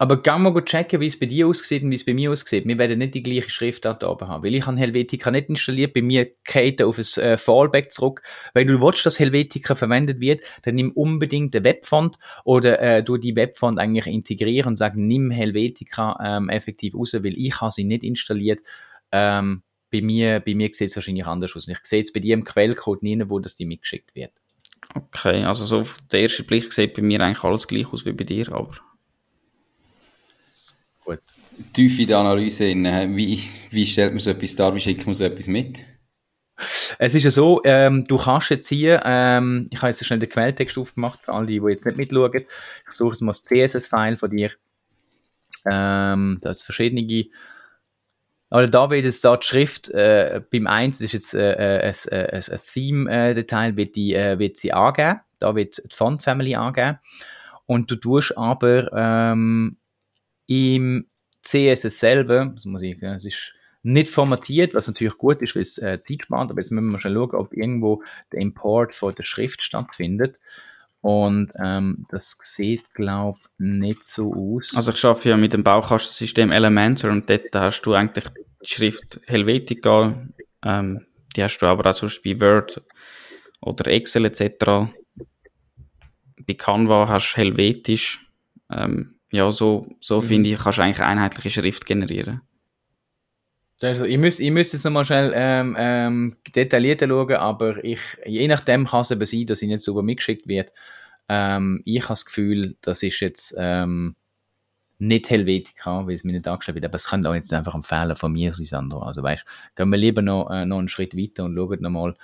Aber 0.00 0.22
gehen 0.22 0.42
wir 0.42 0.64
checken, 0.64 0.98
wie 1.02 1.08
es 1.08 1.18
bei 1.18 1.26
dir 1.26 1.46
aussieht 1.46 1.82
und 1.82 1.90
wie 1.90 1.94
es 1.94 2.06
bei 2.06 2.14
mir 2.14 2.30
aussieht. 2.30 2.66
Wir 2.66 2.78
werden 2.78 3.00
nicht 3.00 3.12
die 3.12 3.22
gleiche 3.22 3.50
Schriftart 3.50 4.02
oben 4.02 4.28
haben, 4.28 4.42
weil 4.42 4.54
ich 4.54 4.66
habe 4.66 4.78
Helvetica 4.78 5.30
nicht 5.30 5.50
installiert. 5.50 5.92
Bei 5.92 6.00
mir 6.00 6.30
geht 6.42 6.80
auf 6.80 6.96
ein 6.96 7.22
äh, 7.22 7.36
Fallback 7.36 7.92
zurück. 7.92 8.22
Wenn 8.54 8.66
du 8.66 8.80
willst, 8.80 9.04
dass 9.04 9.18
Helvetica 9.18 9.74
verwendet 9.74 10.18
wird, 10.18 10.40
dann 10.62 10.76
nimm 10.76 10.92
unbedingt 10.92 11.52
den 11.52 11.64
Webfont 11.64 12.16
oder 12.44 12.80
äh, 12.80 13.04
du 13.04 13.18
die 13.18 13.36
Webfont 13.36 13.78
eigentlich 13.78 14.06
integrieren 14.06 14.68
und 14.68 14.78
sag, 14.78 14.96
nimm 14.96 15.30
Helvetica 15.30 16.18
ähm, 16.24 16.48
effektiv 16.48 16.94
raus, 16.94 17.12
weil 17.12 17.36
ich 17.36 17.60
habe 17.60 17.70
sie 17.70 17.84
nicht 17.84 18.02
installiert. 18.02 18.60
Ähm, 19.12 19.64
bei 19.90 20.00
mir, 20.00 20.40
bei 20.40 20.54
mir 20.54 20.70
sieht 20.72 20.88
es 20.88 20.96
wahrscheinlich 20.96 21.26
anders 21.26 21.54
aus. 21.54 21.68
ich 21.68 21.78
sehe 21.82 22.02
es 22.02 22.10
bei 22.10 22.20
dir 22.20 22.32
im 22.32 22.44
Quellcode 22.44 23.02
nie, 23.02 23.22
wo 23.26 23.38
das 23.38 23.54
dir 23.54 23.66
mitgeschickt 23.66 24.14
wird. 24.14 24.32
Okay, 24.94 25.44
also 25.44 25.66
so 25.66 25.80
auf 25.80 25.98
den 26.10 26.22
ersten 26.22 26.46
Blick 26.46 26.72
sieht 26.72 26.94
bei 26.94 27.02
mir 27.02 27.20
eigentlich 27.20 27.44
alles 27.44 27.68
gleich 27.68 27.92
aus 27.92 28.06
wie 28.06 28.12
bei 28.12 28.24
dir, 28.24 28.50
aber 28.50 28.70
Gut. 31.10 31.22
Tief 31.72 31.98
in 31.98 32.06
die 32.06 32.14
Analyse, 32.14 32.66
in, 32.66 32.84
wie, 33.16 33.42
wie 33.70 33.86
stellt 33.86 34.12
man 34.12 34.20
so 34.20 34.30
etwas 34.30 34.54
dar, 34.54 34.74
wie 34.74 34.80
schickt 34.80 35.06
man 35.06 35.14
so 35.14 35.24
etwas 35.24 35.48
mit? 35.48 35.80
Es 36.98 37.14
ist 37.14 37.24
ja 37.24 37.30
so, 37.30 37.60
ähm, 37.64 38.04
du 38.04 38.16
kannst 38.16 38.50
jetzt 38.50 38.68
hier, 38.68 39.02
ähm, 39.04 39.68
ich 39.72 39.78
habe 39.78 39.88
jetzt 39.88 40.04
schnell 40.04 40.20
den 40.20 40.28
Quelltext 40.28 40.78
aufgemacht, 40.78 41.20
für 41.20 41.32
alle, 41.32 41.46
die 41.46 41.60
jetzt 41.68 41.84
nicht 41.84 41.96
mitschauen. 41.96 42.44
Ich 42.86 42.92
suche 42.92 43.14
jetzt 43.14 43.22
mal 43.22 43.32
das 43.32 43.42
CSS-File 43.42 44.18
von 44.18 44.30
dir. 44.30 44.52
Ähm, 45.66 46.38
da 46.40 46.50
ist 46.50 46.62
verschiedene. 46.62 47.26
Aber 48.50 48.68
da 48.68 48.90
wird 48.90 49.04
jetzt 49.04 49.24
da 49.24 49.36
die 49.36 49.46
Schrift, 49.46 49.88
äh, 49.88 50.40
beim 50.52 50.66
1, 50.66 50.98
das 50.98 51.06
ist 51.06 51.12
jetzt 51.12 51.34
äh, 51.34 51.52
äh 51.52 51.80
ein, 51.82 51.94
äh, 52.10 52.36
ein, 52.36 52.42
ein 52.52 52.60
Theme-Detail, 52.72 53.76
wird, 53.76 53.96
die, 53.96 54.14
äh, 54.14 54.38
wird 54.38 54.56
sie 54.56 54.72
angeben. 54.72 55.20
Da 55.40 55.56
wird 55.56 55.78
die 55.78 55.96
Font-Family 55.96 56.54
angeben. 56.54 56.98
Und 57.66 57.90
du 57.90 57.96
tust 57.96 58.36
aber 58.36 58.92
ähm, 58.92 59.76
im 60.50 61.06
CSS 61.42 62.00
selber, 62.00 62.46
das 62.52 62.64
muss 62.64 62.82
ich, 62.82 63.00
es 63.00 63.24
ist 63.24 63.54
nicht 63.82 64.10
formatiert, 64.10 64.74
was 64.74 64.88
natürlich 64.88 65.16
gut 65.16 65.40
ist, 65.42 65.54
weil 65.54 65.62
es 65.62 65.78
äh, 65.78 66.00
Zeit 66.00 66.24
spart, 66.24 66.50
aber 66.50 66.60
jetzt 66.60 66.72
müssen 66.72 66.86
wir 66.86 66.92
mal 66.92 67.00
schauen, 67.00 67.30
ob 67.40 67.54
irgendwo 67.54 68.02
der 68.32 68.40
Import 68.40 68.94
von 68.94 69.14
der 69.14 69.22
Schrift 69.22 69.62
stattfindet. 69.62 70.40
Und 71.02 71.52
ähm, 71.62 72.04
das 72.10 72.36
sieht, 72.42 72.92
glaube 72.94 73.38
ich, 73.38 73.48
nicht 73.58 74.04
so 74.04 74.34
aus. 74.34 74.74
Also 74.76 74.92
ich 74.92 75.02
arbeite 75.04 75.30
ja 75.30 75.36
mit 75.36 75.52
dem 75.52 75.62
Baukastensystem 75.62 76.50
Elementor 76.50 77.12
und 77.12 77.30
dort 77.30 77.54
hast 77.54 77.82
du 77.82 77.94
eigentlich 77.94 78.26
die 78.28 78.66
Schrift 78.66 79.20
Helvetica, 79.26 80.26
ähm, 80.62 81.06
die 81.36 81.42
hast 81.42 81.58
du 81.58 81.66
aber 81.66 81.88
auch 81.88 81.94
sonst 81.94 82.22
bei 82.22 82.38
Word 82.40 82.82
oder 83.62 83.86
Excel 83.86 84.24
etc. 84.26 84.90
Bei 86.44 86.54
Canva 86.54 87.08
hast 87.08 87.32
du 87.32 87.36
Helvetisch. 87.38 88.26
Ähm, 88.70 89.19
ja, 89.32 89.50
so, 89.52 89.86
so 90.00 90.20
mhm. 90.20 90.26
finde 90.26 90.50
ich, 90.50 90.58
kannst 90.58 90.78
du 90.78 90.82
eigentlich 90.82 91.00
einheitliche 91.00 91.50
Schrift 91.50 91.86
generieren. 91.86 92.40
Also, 93.82 94.04
ich 94.04 94.18
müsste 94.18 94.44
ich 94.44 94.50
müsst 94.50 94.74
jetzt 94.74 94.84
nochmal 94.84 95.06
schnell 95.06 95.32
ähm, 95.34 95.74
ähm, 95.78 96.36
detaillierter 96.54 97.08
schauen, 97.08 97.36
aber 97.36 97.82
ich, 97.82 98.00
je 98.26 98.46
nachdem 98.46 98.86
kann 98.86 99.00
es 99.00 99.10
eben 99.10 99.24
sein, 99.24 99.46
dass 99.46 99.62
ich 99.62 99.68
nicht 99.68 99.80
sauber 99.80 100.02
mitgeschickt 100.02 100.46
wird. 100.46 100.72
Ähm, 101.28 101.80
ich 101.86 102.02
habe 102.02 102.10
das 102.10 102.26
Gefühl, 102.26 102.76
das 102.82 103.02
ist 103.02 103.20
jetzt 103.20 103.54
ähm, 103.56 104.16
nicht 104.98 105.30
Helvetica, 105.30 106.06
weil 106.06 106.14
es 106.14 106.24
mir 106.24 106.32
nicht 106.32 106.46
angeschrieben 106.46 106.82
wird, 106.82 106.90
aber 106.90 106.96
es 106.96 107.08
könnte 107.08 107.30
auch 107.30 107.34
jetzt 107.34 107.52
einfach 107.54 107.74
ein 107.74 107.82
Fehler 107.82 108.16
von 108.16 108.32
mir 108.32 108.52
sein, 108.52 108.66
Sandro. 108.66 109.00
Also 109.00 109.22
weißt, 109.22 109.46
gehen 109.76 109.88
wir 109.88 109.96
lieber 109.96 110.20
noch, 110.20 110.50
äh, 110.50 110.66
noch 110.66 110.78
einen 110.78 110.88
Schritt 110.88 111.16
weiter 111.16 111.44
und 111.44 111.54
schauen 111.54 111.80
nochmal, 111.80 112.14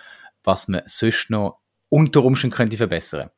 was 0.44 0.68
man 0.68 0.82
sonst 0.84 1.30
noch 1.30 1.60
unter 1.88 2.22
Umständen 2.22 2.54
könnte 2.54 2.76
verbessern. 2.76 3.30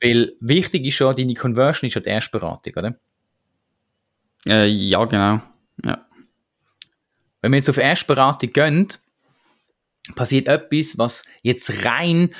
Weil 0.00 0.32
wichtig 0.40 0.84
ist 0.84 0.98
ja, 0.98 1.12
deine 1.12 1.34
Conversion 1.34 1.86
ist 1.86 1.94
ja 1.94 2.00
die 2.00 2.10
Erstberatung, 2.10 2.74
oder? 2.76 2.98
Äh, 4.46 4.66
ja, 4.66 5.04
genau. 5.04 5.40
Ja. 5.84 6.06
Wenn 7.40 7.52
wir 7.52 7.56
jetzt 7.56 7.68
auf 7.68 7.78
Erstberatung 7.78 8.52
gehen, 8.52 8.88
passiert 10.14 10.48
etwas, 10.48 10.98
was 10.98 11.24
jetzt 11.42 11.84
rein 11.84 12.30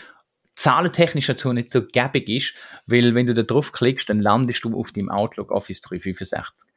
zahlentechnisch 0.54 1.28
natürlich 1.28 1.56
nicht 1.56 1.70
so 1.70 1.82
gäbig 1.84 2.28
ist, 2.28 2.54
weil 2.86 3.14
wenn 3.14 3.26
du 3.26 3.34
da 3.34 3.42
drauf 3.42 3.72
klickst, 3.72 4.08
dann 4.08 4.20
landest 4.20 4.64
du 4.64 4.78
auf 4.78 4.90
dem 4.90 5.10
Outlook 5.10 5.50
Office 5.50 5.82
365. 5.82 6.68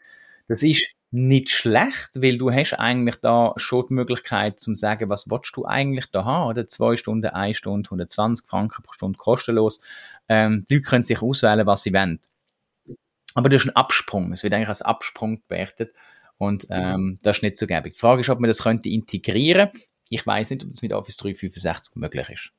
Das 0.48 0.64
ist 0.64 0.96
nicht 1.12 1.50
schlecht, 1.50 2.10
weil 2.16 2.38
du 2.38 2.52
hast 2.52 2.74
eigentlich 2.74 3.16
da 3.22 3.54
schon 3.58 3.86
die 3.88 3.94
Möglichkeit 3.94 4.60
zu 4.60 4.76
sagen, 4.76 5.10
was 5.10 5.30
willst 5.30 5.56
du 5.56 5.66
eigentlich 5.66 6.08
da 6.12 6.26
haben, 6.26 6.50
oder? 6.50 6.68
Zwei 6.68 6.98
Stunden, 6.98 7.28
eine 7.28 7.54
Stunde, 7.54 7.88
120 7.90 8.46
Franken 8.48 8.84
pro 8.84 8.92
Stunde 8.94 9.18
kostenlos. 9.18 9.82
Ähm, 10.30 10.66
die 10.70 10.76
Leute 10.76 10.88
können 10.88 11.04
sich 11.04 11.22
auswählen, 11.22 11.66
was 11.66 11.84
sie 11.84 11.94
wollen. 11.94 12.20
Aber 13.36 13.50
das 13.50 13.64
ist 13.64 13.70
ein 13.70 13.76
Absprung. 13.76 14.32
Es 14.32 14.44
wird 14.44 14.54
eigentlich 14.54 14.70
als 14.70 14.82
Absprung 14.82 15.42
gewertet. 15.48 15.94
Und 16.38 16.68
ähm, 16.70 17.20
das 17.22 17.38
ist 17.38 17.44
nicht 17.44 17.58
so 17.58 17.68
gäbig. 17.68 17.94
Die 17.94 18.00
Frage 18.00 18.22
ist, 18.22 18.30
ob 18.30 18.40
man 18.40 18.48
das 18.48 18.64
könnte 18.64 18.90
integrieren. 18.90 19.70
Ich 20.10 20.26
weiß 20.26 20.52
nicht, 20.52 20.64
ob 20.64 20.72
das 20.72 20.82
mit 20.82 20.94
Office 20.94 21.18
365 21.18 21.96
möglich 21.98 22.30
ist. 22.30 22.52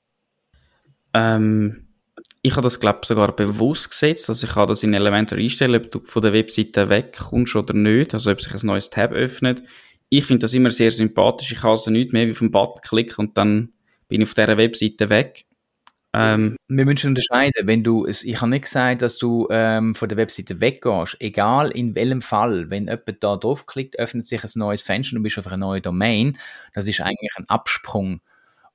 Ähm, 1.14 1.88
ich 2.42 2.52
habe 2.52 2.62
das, 2.62 2.78
glaube 2.78 3.00
ich, 3.02 3.08
sogar 3.08 3.34
bewusst 3.34 3.90
gesetzt. 3.90 4.28
Also 4.28 4.46
ich 4.46 4.54
habe 4.54 4.72
das 4.72 4.82
in 4.82 4.94
Elementor 4.94 5.38
einstellen, 5.38 5.82
ob 5.82 5.90
du 5.90 6.00
von 6.00 6.22
der 6.22 6.32
Webseite 6.32 6.88
wegkommst 6.88 7.56
oder 7.56 7.74
nicht. 7.74 8.14
Also 8.14 8.30
ob 8.30 8.40
sich 8.40 8.52
ein 8.52 8.66
neues 8.66 8.90
Tab 8.90 9.12
öffnet. 9.12 9.62
Ich 10.08 10.24
finde 10.24 10.40
das 10.40 10.54
immer 10.54 10.70
sehr 10.70 10.92
sympathisch. 10.92 11.52
Ich 11.52 11.60
kann 11.60 11.70
also 11.70 11.90
nicht 11.90 12.12
mehr 12.12 12.26
wie 12.26 12.32
auf 12.32 12.38
den 12.38 12.50
Button 12.50 12.82
klicken 12.82 13.26
und 13.26 13.38
dann 13.38 13.72
bin 14.08 14.20
ich 14.20 14.28
auf 14.28 14.34
dieser 14.34 14.56
Webseite 14.56 15.08
weg. 15.08 15.46
Ähm, 16.12 16.56
wir 16.66 16.84
müssen 16.84 17.08
unterscheiden, 17.08 17.66
wenn 17.66 17.84
du, 17.84 18.04
ich 18.06 18.40
habe 18.40 18.50
nicht 18.50 18.62
gesagt, 18.62 19.02
dass 19.02 19.16
du 19.16 19.46
ähm, 19.50 19.94
von 19.94 20.08
der 20.08 20.18
Webseite 20.18 20.60
weggehst, 20.60 21.16
egal 21.20 21.70
in 21.70 21.94
welchem 21.94 22.20
Fall, 22.20 22.68
wenn 22.68 22.88
jemand 22.88 23.22
da 23.22 23.36
draufklickt, 23.36 23.98
öffnet 23.98 24.26
sich 24.26 24.42
ein 24.42 24.50
neues 24.56 24.82
Fenster 24.82 25.14
und 25.14 25.18
du 25.20 25.22
bist 25.22 25.38
auf 25.38 25.46
einer 25.46 25.56
neuen 25.56 25.82
Domain, 25.82 26.36
das 26.74 26.88
ist 26.88 27.00
eigentlich 27.00 27.30
ein 27.36 27.48
Absprung. 27.48 28.20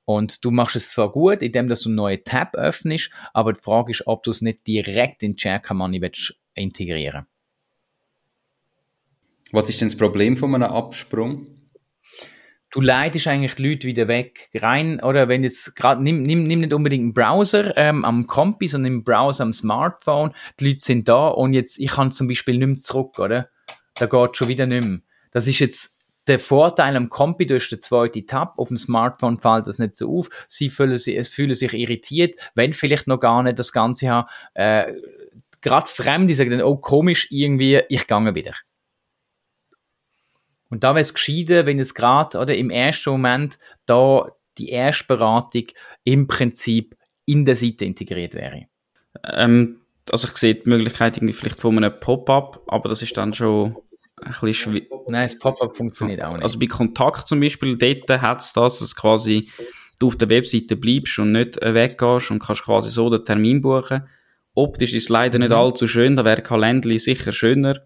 Und 0.06 0.44
du 0.44 0.50
machst 0.50 0.76
es 0.76 0.88
zwar 0.88 1.10
gut, 1.10 1.42
indem 1.42 1.68
dass 1.68 1.82
du 1.82 1.90
einen 1.90 1.96
neuen 1.96 2.24
Tab 2.24 2.54
öffnest, 2.54 3.10
aber 3.34 3.52
die 3.52 3.60
Frage 3.60 3.90
ist, 3.90 4.06
ob 4.06 4.22
du 4.22 4.30
es 4.30 4.40
nicht 4.40 4.66
direkt 4.66 5.22
in 5.22 5.36
Checker 5.36 5.74
Money 5.74 6.00
integrieren. 6.54 7.26
Was 9.52 9.68
ist 9.68 9.80
denn 9.80 9.88
das 9.88 9.96
Problem 9.96 10.36
von 10.36 10.54
einem 10.54 10.70
Absprung? 10.70 11.48
Du 12.70 12.80
leitest 12.80 13.26
eigentlich 13.28 13.54
die 13.54 13.68
Leute 13.68 13.86
wieder 13.86 14.08
weg 14.08 14.50
rein, 14.54 15.00
oder 15.00 15.28
wenn 15.28 15.44
jetzt 15.44 15.76
gerade, 15.76 16.02
nimm, 16.02 16.22
nimm, 16.22 16.44
nimm 16.44 16.60
nicht 16.60 16.74
unbedingt 16.74 17.02
einen 17.02 17.14
Browser 17.14 17.76
ähm, 17.76 18.04
am 18.04 18.26
Kompi, 18.26 18.68
sondern 18.68 18.92
im 18.92 19.04
Browser 19.04 19.44
am 19.44 19.52
Smartphone, 19.52 20.34
die 20.58 20.68
Leute 20.68 20.84
sind 20.84 21.08
da 21.08 21.28
und 21.28 21.54
jetzt, 21.54 21.78
ich 21.78 21.92
kann 21.92 22.12
zum 22.12 22.28
Beispiel 22.28 22.58
nicht 22.58 22.66
mehr 22.66 22.78
zurück, 22.78 23.18
oder? 23.18 23.48
Da 23.94 24.06
geht 24.06 24.36
schon 24.36 24.48
wieder 24.48 24.66
nicht 24.66 24.84
mehr. 24.84 24.98
Das 25.30 25.46
ist 25.46 25.60
jetzt 25.60 25.96
der 26.26 26.40
Vorteil 26.40 26.96
am 26.96 27.08
Kompi, 27.08 27.46
du 27.46 27.54
hast 27.54 27.70
den 27.70 27.80
zweiten 27.80 28.26
Tab, 28.26 28.54
auf 28.58 28.68
dem 28.68 28.76
Smartphone 28.76 29.38
fällt 29.38 29.68
das 29.68 29.78
nicht 29.78 29.94
so 29.94 30.18
auf, 30.18 30.28
sie 30.48 30.68
fühlen 30.68 30.98
sich, 30.98 31.16
es 31.16 31.28
fühlen 31.28 31.54
sich 31.54 31.72
irritiert, 31.72 32.34
wenn 32.54 32.72
vielleicht 32.72 33.06
noch 33.06 33.20
gar 33.20 33.42
nicht 33.44 33.58
das 33.58 33.72
Ganze 33.72 34.10
haben, 34.10 34.28
äh, 34.54 34.92
gerade 35.60 35.86
Fremde 35.86 36.34
sagen 36.34 36.50
dann, 36.50 36.62
oh 36.62 36.76
komisch, 36.76 37.28
irgendwie, 37.30 37.82
ich 37.88 38.06
gange 38.06 38.34
wieder. 38.34 38.54
Und 40.68 40.84
da 40.84 40.90
wäre 40.90 41.00
es 41.00 41.14
gescheiter, 41.14 41.66
wenn 41.66 41.78
es 41.78 41.94
gerade 41.94 42.38
oder 42.38 42.56
im 42.56 42.70
ersten 42.70 43.10
Moment 43.10 43.58
da 43.86 44.26
die 44.58 44.70
Erstberatung 44.70 45.64
im 46.04 46.26
Prinzip 46.26 46.96
in 47.24 47.44
der 47.44 47.56
Seite 47.56 47.84
integriert 47.84 48.34
wäre. 48.34 48.66
Ähm, 49.24 49.80
also 50.10 50.28
ich 50.28 50.36
sehe 50.36 50.54
die 50.54 50.68
Möglichkeit 50.68 51.16
irgendwie 51.16 51.34
vielleicht 51.34 51.60
von 51.60 51.76
einem 51.76 51.98
Pop-up, 51.98 52.62
aber 52.68 52.88
das 52.88 53.02
ist 53.02 53.16
dann 53.16 53.34
schon 53.34 53.76
ein 54.22 54.30
bisschen 54.32 54.54
schwierig. 54.54 54.90
Nein, 55.08 55.28
das 55.28 55.38
Pop-up 55.38 55.76
funktioniert 55.76 56.22
auch 56.22 56.32
nicht. 56.32 56.42
Also 56.42 56.58
bei 56.58 56.66
Kontakt 56.66 57.28
zum 57.28 57.40
Beispiel, 57.40 57.76
dort 57.76 58.22
hat 58.22 58.40
es 58.40 58.52
das, 58.52 58.78
dass 58.78 58.94
quasi 58.94 59.50
du 59.98 60.08
auf 60.08 60.16
der 60.16 60.30
Webseite 60.30 60.76
bleibst 60.76 61.18
und 61.18 61.32
nicht 61.32 61.60
weggehst 61.60 62.30
und 62.30 62.38
kannst 62.38 62.64
quasi 62.64 62.90
so 62.90 63.10
den 63.10 63.24
Termin 63.24 63.60
buchen. 63.60 64.08
Optisch 64.54 64.94
ist 64.94 65.04
es 65.04 65.08
leider 65.08 65.38
nicht 65.38 65.50
mhm. 65.50 65.56
allzu 65.56 65.86
schön, 65.86 66.16
da 66.16 66.24
wäre 66.24 66.42
Calendly 66.42 66.98
sicher 66.98 67.32
schöner. 67.32 67.76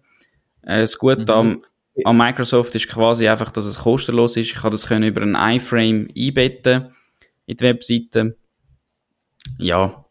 Äh, 0.63 0.81
das 0.81 0.97
Gute 0.97 1.23
mhm. 1.23 1.29
am, 1.29 1.63
am 2.05 2.17
Microsoft 2.17 2.73
ist 2.75 2.87
quasi 2.87 3.27
einfach, 3.27 3.51
dass 3.51 3.65
es 3.65 3.79
kostenlos 3.79 4.37
ist. 4.37 4.47
Ich 4.47 4.55
kann 4.55 4.71
das 4.71 4.87
können 4.87 5.03
über 5.03 5.21
einen 5.21 5.35
iFrame 5.35 6.07
einbetten 6.17 6.95
in 7.45 7.57
die 7.57 7.63
Webseite. 7.63 8.37
Ja. 9.57 10.05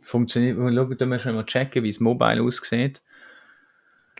Funktioniert, 0.00 0.56
schauen, 0.56 0.98
wir 0.98 1.32
mal 1.32 1.46
checken, 1.46 1.82
wie 1.82 1.88
es 1.88 2.00
mobile 2.00 2.42
aussieht. 2.42 3.02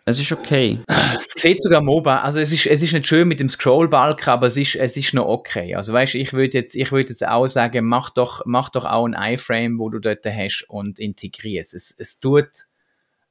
Es 0.04 0.18
ist 0.18 0.32
okay. 0.32 0.78
Es 1.14 1.42
sieht 1.42 1.62
sogar 1.62 1.82
mobile. 1.82 2.22
Also 2.22 2.40
es 2.40 2.52
ist, 2.52 2.66
es 2.66 2.82
ist 2.82 2.92
nicht 2.92 3.06
schön 3.06 3.28
mit 3.28 3.40
dem 3.40 3.48
Scrollbalken, 3.48 4.32
aber 4.32 4.46
es 4.46 4.56
ist, 4.56 4.74
es 4.76 4.96
ist 4.96 5.12
noch 5.12 5.26
okay. 5.26 5.74
Also 5.74 5.92
weißt, 5.92 6.14
ich 6.14 6.32
würde 6.32 6.58
jetzt, 6.58 6.74
ich 6.74 6.90
würde 6.90 7.10
jetzt 7.10 7.26
auch 7.26 7.46
sagen, 7.46 7.84
mach 7.84 8.10
doch, 8.10 8.42
mach 8.46 8.70
doch 8.70 8.86
auch 8.86 9.04
ein 9.04 9.14
iFrame, 9.14 9.78
wo 9.78 9.90
du 9.90 9.98
dort 9.98 10.24
hast 10.24 10.64
und 10.68 10.98
integrierst. 10.98 11.74
Es, 11.74 11.94
es 11.96 12.18
tut 12.18 12.48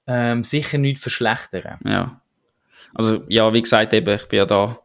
ähm, 0.05 0.43
sicher 0.43 0.77
nichts 0.77 1.01
verschlechtern. 1.01 1.79
Ja. 1.83 2.21
Also 2.93 3.23
ja, 3.27 3.53
wie 3.53 3.61
gesagt, 3.61 3.93
eben, 3.93 4.15
ich 4.15 4.27
bin 4.27 4.37
ja 4.37 4.45
da 4.45 4.79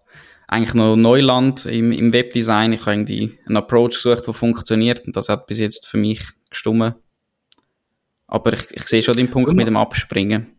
eigentlich 0.48 0.74
noch 0.74 0.96
Neuland 0.96 1.66
im, 1.66 1.92
im 1.92 2.12
Webdesign. 2.12 2.72
Ich 2.72 2.80
habe 2.82 2.92
irgendwie 2.92 3.38
einen 3.46 3.56
Approach 3.56 3.94
gesucht, 3.94 4.26
der 4.26 4.34
funktioniert 4.34 5.00
und 5.06 5.16
das 5.16 5.28
hat 5.28 5.46
bis 5.46 5.58
jetzt 5.58 5.86
für 5.86 5.96
mich 5.96 6.22
gestummen. 6.50 6.94
Aber 8.26 8.52
ich, 8.52 8.70
ich 8.70 8.86
sehe 8.86 9.02
schon 9.02 9.16
den 9.16 9.30
Punkt 9.30 9.52
mit 9.54 9.66
dem 9.66 9.76
Abspringen. 9.76 10.53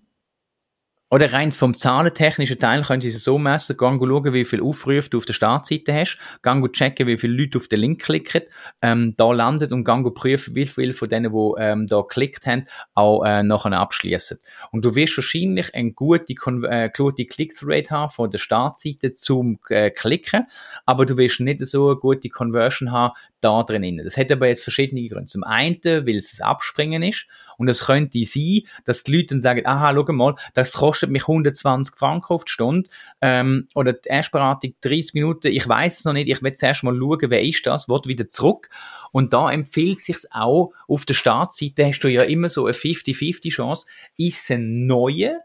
Oder 1.16 1.32
rein 1.32 1.54
vom 1.54 1.74
zahlentechnischen 1.74 2.60
Teil 2.60 2.82
könnt 2.82 3.06
ihr 3.06 3.10
es 3.10 3.24
so 3.24 3.38
messen, 3.38 3.78
gang 3.78 4.02
schauen, 4.02 4.34
wie 4.34 4.44
viel 4.44 4.62
Aufrufe 4.62 5.10
du 5.10 5.18
auf 5.20 5.26
der 5.26 5.32
Startseite 5.32 5.94
hast, 5.94 6.18
gang 6.42 6.70
checken, 6.74 7.08
wie 7.08 7.18
viele 7.18 7.42
Leute 7.42 7.58
auf 7.58 7.70
den 7.70 7.80
Link 7.80 8.02
klicken, 8.02 8.42
ähm, 8.82 9.14
da 9.16 9.32
landet 9.32 9.72
und 9.72 9.86
gang 9.86 10.14
prüfen, 10.14 10.56
wie 10.56 10.66
viele 10.66 10.94
von 10.94 11.08
denen, 11.08 11.32
die 11.32 11.54
ähm, 11.58 11.88
da 11.88 12.02
geklickt 12.02 12.46
haben, 12.48 12.66
auch 12.96 13.24
äh, 13.24 13.44
nachher 13.44 13.72
abschließen. 13.80 14.40
Und 14.74 14.84
du 14.84 14.94
wirst 14.94 15.16
wahrscheinlich 15.16 15.74
eine 15.74 15.94
gute, 15.94 16.34
äh, 16.34 16.90
gute 16.94 17.26
Click-Through-Rate 17.26 17.92
haben 17.92 18.10
von 18.10 18.30
der 18.30 18.40
Startseite 18.40 19.14
zum 19.14 19.58
äh, 19.70 19.92
Klicken, 19.92 20.48
aber 20.86 21.06
du 21.06 21.18
wirst 21.18 21.40
nicht 21.40 21.66
so 21.66 21.92
eine 21.92 21.96
gute 21.96 22.28
Conversion 22.28 22.92
haben 22.92 23.14
da 23.46 23.64
drin. 23.64 24.02
Das 24.04 24.18
hat 24.18 24.32
aber 24.32 24.48
jetzt 24.48 24.64
verschiedene 24.64 25.08
Gründe. 25.08 25.26
Zum 25.26 25.44
einen, 25.44 25.80
weil 25.84 26.16
es 26.16 26.32
das 26.32 26.42
Abspringen 26.42 27.04
ist. 27.04 27.28
Und 27.58 27.70
es 27.70 27.86
könnte 27.86 28.26
sein, 28.26 28.62
dass 28.84 29.04
die 29.04 29.16
Leute 29.16 29.28
dann 29.28 29.40
sagen, 29.40 29.66
aha, 29.66 29.94
schau 29.94 30.12
mal, 30.12 30.36
das 30.56 30.74
kostet 30.74 31.10
mich 31.12 31.24
120 31.24 31.96
Franken 31.96 32.34
auf 32.34 32.44
die 32.44 32.52
Stunde. 32.52 32.90
Ähm, 33.22 33.68
oder 33.76 33.94
die 33.94 34.10
Erstberatung 34.10 34.74
30 34.82 35.14
Minuten, 35.14 35.48
ich 35.48 35.68
weiß 35.68 36.00
es 36.00 36.06
noch 36.06 36.14
nicht, 36.14 36.28
ich 36.28 36.42
will 36.42 36.54
zuerst 36.54 36.84
mal 36.84 36.98
schauen, 36.98 37.30
wer 37.30 37.44
ist 37.44 37.66
das, 37.66 37.88
wird 37.88 38.08
wieder 38.08 38.28
zurück. 38.28 38.70
Und 39.12 39.32
da 39.32 39.52
empfiehlt 39.52 40.02
sich 40.02 40.18
auch, 40.32 40.74
auf 40.88 41.06
der 41.06 41.14
Startseite. 41.14 41.86
Hast 41.86 42.00
du 42.00 42.10
ja 42.10 42.24
immer 42.24 42.50
so 42.50 42.66
eine 42.66 42.74
50-50 42.74 43.50
Chance, 43.52 43.86
ist 44.18 44.44
es 44.44 44.52
ein 44.52 44.88
neuer 44.88 45.40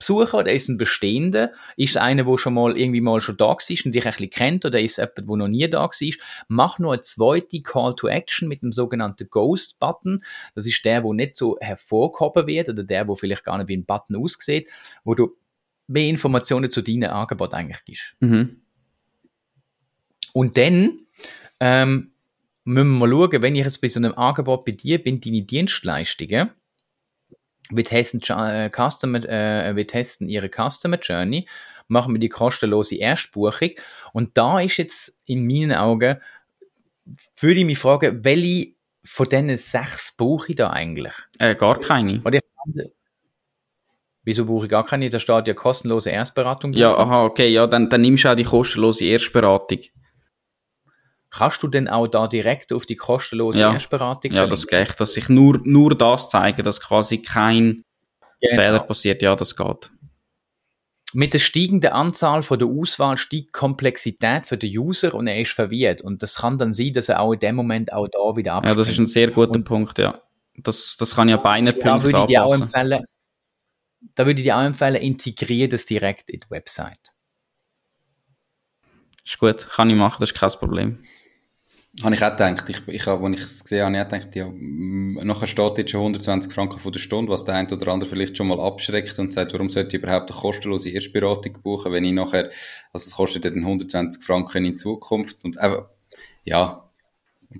Besucher 0.00 0.38
oder 0.38 0.52
ist 0.52 0.68
ein 0.68 0.78
bestehender? 0.78 1.50
Ist 1.76 1.98
einer, 1.98 2.24
der 2.24 2.38
schon 2.38 2.54
mal 2.54 2.76
irgendwie 2.76 3.02
mal 3.02 3.20
schon 3.20 3.36
da 3.36 3.44
war 3.44 3.52
und 3.52 3.60
dich 3.94 4.06
ein 4.06 4.12
bisschen 4.12 4.30
kennt 4.30 4.64
oder 4.64 4.80
ist 4.80 4.96
jemand, 4.96 5.18
der 5.18 5.36
noch 5.36 5.48
nie 5.48 5.68
da 5.68 5.82
war? 5.82 5.90
Mach 6.48 6.78
noch 6.78 6.92
eine 6.92 7.02
zweite 7.02 7.60
Call 7.60 7.94
to 7.94 8.08
Action 8.08 8.48
mit 8.48 8.62
dem 8.62 8.72
sogenannten 8.72 9.28
Ghost 9.30 9.78
Button. 9.78 10.24
Das 10.54 10.66
ist 10.66 10.84
der, 10.86 11.04
wo 11.04 11.12
nicht 11.12 11.36
so 11.36 11.58
hervorgehoben 11.60 12.46
wird 12.46 12.70
oder 12.70 12.82
der, 12.82 13.06
wo 13.06 13.14
vielleicht 13.14 13.44
gar 13.44 13.58
nicht 13.58 13.68
wie 13.68 13.76
ein 13.76 13.84
Button 13.84 14.16
aussieht, 14.16 14.70
wo 15.04 15.14
du 15.14 15.36
mehr 15.86 16.08
Informationen 16.08 16.70
zu 16.70 16.80
deinem 16.80 17.10
Angebot 17.10 17.52
eigentlich 17.52 17.84
gibst. 17.84 18.16
Mhm. 18.20 18.62
Und 20.32 20.56
dann 20.56 21.00
ähm, 21.60 22.12
müssen 22.64 22.88
wir 22.88 23.06
mal 23.06 23.10
schauen, 23.10 23.42
wenn 23.42 23.54
ich 23.54 23.64
jetzt 23.64 23.82
bei 23.82 23.88
so 23.88 24.00
einem 24.00 24.14
Angebot 24.14 24.64
bei 24.64 24.72
dir 24.72 25.02
bin, 25.02 25.20
deine 25.20 25.42
Dienstleistungen, 25.42 26.50
wir 27.70 27.84
testen, 27.84 28.20
äh, 28.20 28.70
Customer, 28.70 29.24
äh, 29.28 29.74
wir 29.76 29.86
testen 29.86 30.28
ihre 30.28 30.48
Customer 30.48 30.98
Journey, 30.98 31.46
machen 31.88 32.14
wir 32.14 32.20
die 32.20 32.28
kostenlose 32.28 32.96
Erstbuchung. 32.96 33.70
Und 34.12 34.36
da 34.36 34.60
ist 34.60 34.76
jetzt 34.76 35.16
in 35.26 35.46
meinen 35.46 35.72
Augen, 35.72 36.18
würde 37.38 37.60
ich 37.60 37.66
mich 37.66 37.78
fragen, 37.78 38.24
welche 38.24 38.74
von 39.04 39.28
diesen 39.28 39.56
sechs 39.56 40.14
buche 40.16 40.50
ich 40.52 40.56
da 40.56 40.70
eigentlich? 40.70 41.14
Äh, 41.38 41.54
gar 41.54 41.80
keine. 41.80 42.20
Oder 42.22 42.40
Wieso 44.22 44.44
buche 44.44 44.66
ich 44.66 44.70
gar 44.70 44.84
keine? 44.84 45.08
Da 45.08 45.18
steht 45.18 45.48
ja 45.48 45.54
kostenlose 45.54 46.10
Erstberatung. 46.10 46.74
Ja, 46.74 46.96
aha, 46.96 47.24
okay, 47.24 47.48
ja, 47.48 47.66
dann, 47.66 47.88
dann 47.88 48.02
nimmst 48.02 48.24
du 48.24 48.28
auch 48.28 48.34
die 48.34 48.44
kostenlose 48.44 49.06
Erstberatung. 49.06 49.80
Kannst 51.30 51.62
du 51.62 51.68
denn 51.68 51.86
auch 51.88 52.08
da 52.08 52.26
direkt 52.26 52.72
auf 52.72 52.86
die 52.86 52.96
kostenlose 52.96 53.60
ja. 53.60 53.72
Erstberatung 53.72 54.32
Ja, 54.32 54.46
das 54.46 54.66
geht, 54.66 54.98
dass 54.98 55.16
ich 55.16 55.28
nur, 55.28 55.60
nur 55.62 55.96
das 55.96 56.28
zeige, 56.28 56.62
dass 56.62 56.80
quasi 56.80 57.22
kein 57.22 57.82
genau. 58.40 58.54
Fehler 58.54 58.80
passiert. 58.80 59.22
Ja, 59.22 59.36
das 59.36 59.56
geht. 59.56 59.92
Mit 61.12 61.32
der 61.32 61.38
steigenden 61.38 61.92
Anzahl 61.92 62.42
von 62.42 62.58
der 62.58 62.68
Auswahl 62.68 63.16
steigt 63.16 63.48
die 63.48 63.52
Komplexität 63.52 64.46
für 64.46 64.56
den 64.56 64.76
User 64.76 65.14
und 65.14 65.26
er 65.26 65.40
ist 65.40 65.52
verwirrt. 65.52 66.02
Und 66.02 66.22
das 66.22 66.36
kann 66.36 66.58
dann 66.58 66.72
sein, 66.72 66.92
dass 66.92 67.08
er 67.08 67.20
auch 67.20 67.32
in 67.32 67.40
dem 67.40 67.56
Moment 67.56 67.92
auch 67.92 68.08
da 68.08 68.36
wieder 68.36 68.54
abspringt. 68.54 68.76
Ja, 68.76 68.80
das 68.80 68.88
ist 68.88 68.98
ein 68.98 69.06
sehr 69.06 69.30
guter 69.30 69.52
und 69.52 69.64
Punkt, 69.64 69.98
ja. 69.98 70.20
Das, 70.56 70.96
das 70.96 71.14
kann 71.14 71.28
ja 71.28 71.36
beide 71.36 71.70
Punkte 71.72 71.88
da 71.88 72.02
würde 72.02 72.32
ich 72.32 72.38
auch 72.38 72.54
empfehlen, 72.54 73.04
Da 74.14 74.26
würde 74.26 74.40
ich 74.40 74.44
dir 74.44 74.56
auch 74.56 74.62
empfehlen, 74.62 74.96
integriere 74.96 75.68
das 75.68 75.86
direkt 75.86 76.28
in 76.30 76.40
die 76.40 76.50
Website. 76.50 77.12
Ist 79.24 79.38
gut, 79.38 79.68
kann 79.68 79.90
ich 79.90 79.96
machen, 79.96 80.16
das 80.20 80.30
ist 80.30 80.38
kein 80.38 80.50
Problem. 80.50 81.04
Habe 82.02 82.14
ich 82.14 82.24
auch 82.24 82.30
gedacht. 82.30 82.68
Ich, 82.68 82.82
ich 82.86 83.06
habe, 83.06 83.26
als 83.26 83.36
ich 83.36 83.44
es 83.44 83.62
gesehen 83.64 83.84
habe, 83.84 83.96
ich 84.16 84.22
gedacht, 84.24 84.34
ja, 84.36 84.50
nachher 84.52 85.46
steht 85.46 85.78
jetzt 85.78 85.90
schon 85.90 86.00
120 86.00 86.52
Franken 86.52 86.78
von 86.78 86.92
der 86.92 86.98
Stunde, 87.00 87.30
was 87.30 87.44
der 87.44 87.54
eine 87.56 87.68
oder 87.70 87.92
andere 87.92 88.08
vielleicht 88.08 88.36
schon 88.36 88.48
mal 88.48 88.60
abschreckt 88.60 89.18
und 89.18 89.32
sagt, 89.32 89.52
warum 89.52 89.68
sollte 89.68 89.96
ich 89.96 90.02
überhaupt 90.02 90.30
eine 90.30 90.40
kostenlose 90.40 90.90
Erstberatung 90.90 91.58
buchen, 91.62 91.92
wenn 91.92 92.04
ich 92.04 92.12
nachher, 92.12 92.50
also 92.92 93.06
es 93.06 93.14
kostet 93.14 93.44
dann 93.44 93.58
120 93.58 94.22
Franken 94.22 94.64
in 94.64 94.76
Zukunft 94.76 95.44
und 95.44 95.58
einfach, 95.58 95.88
ja, 96.44 96.88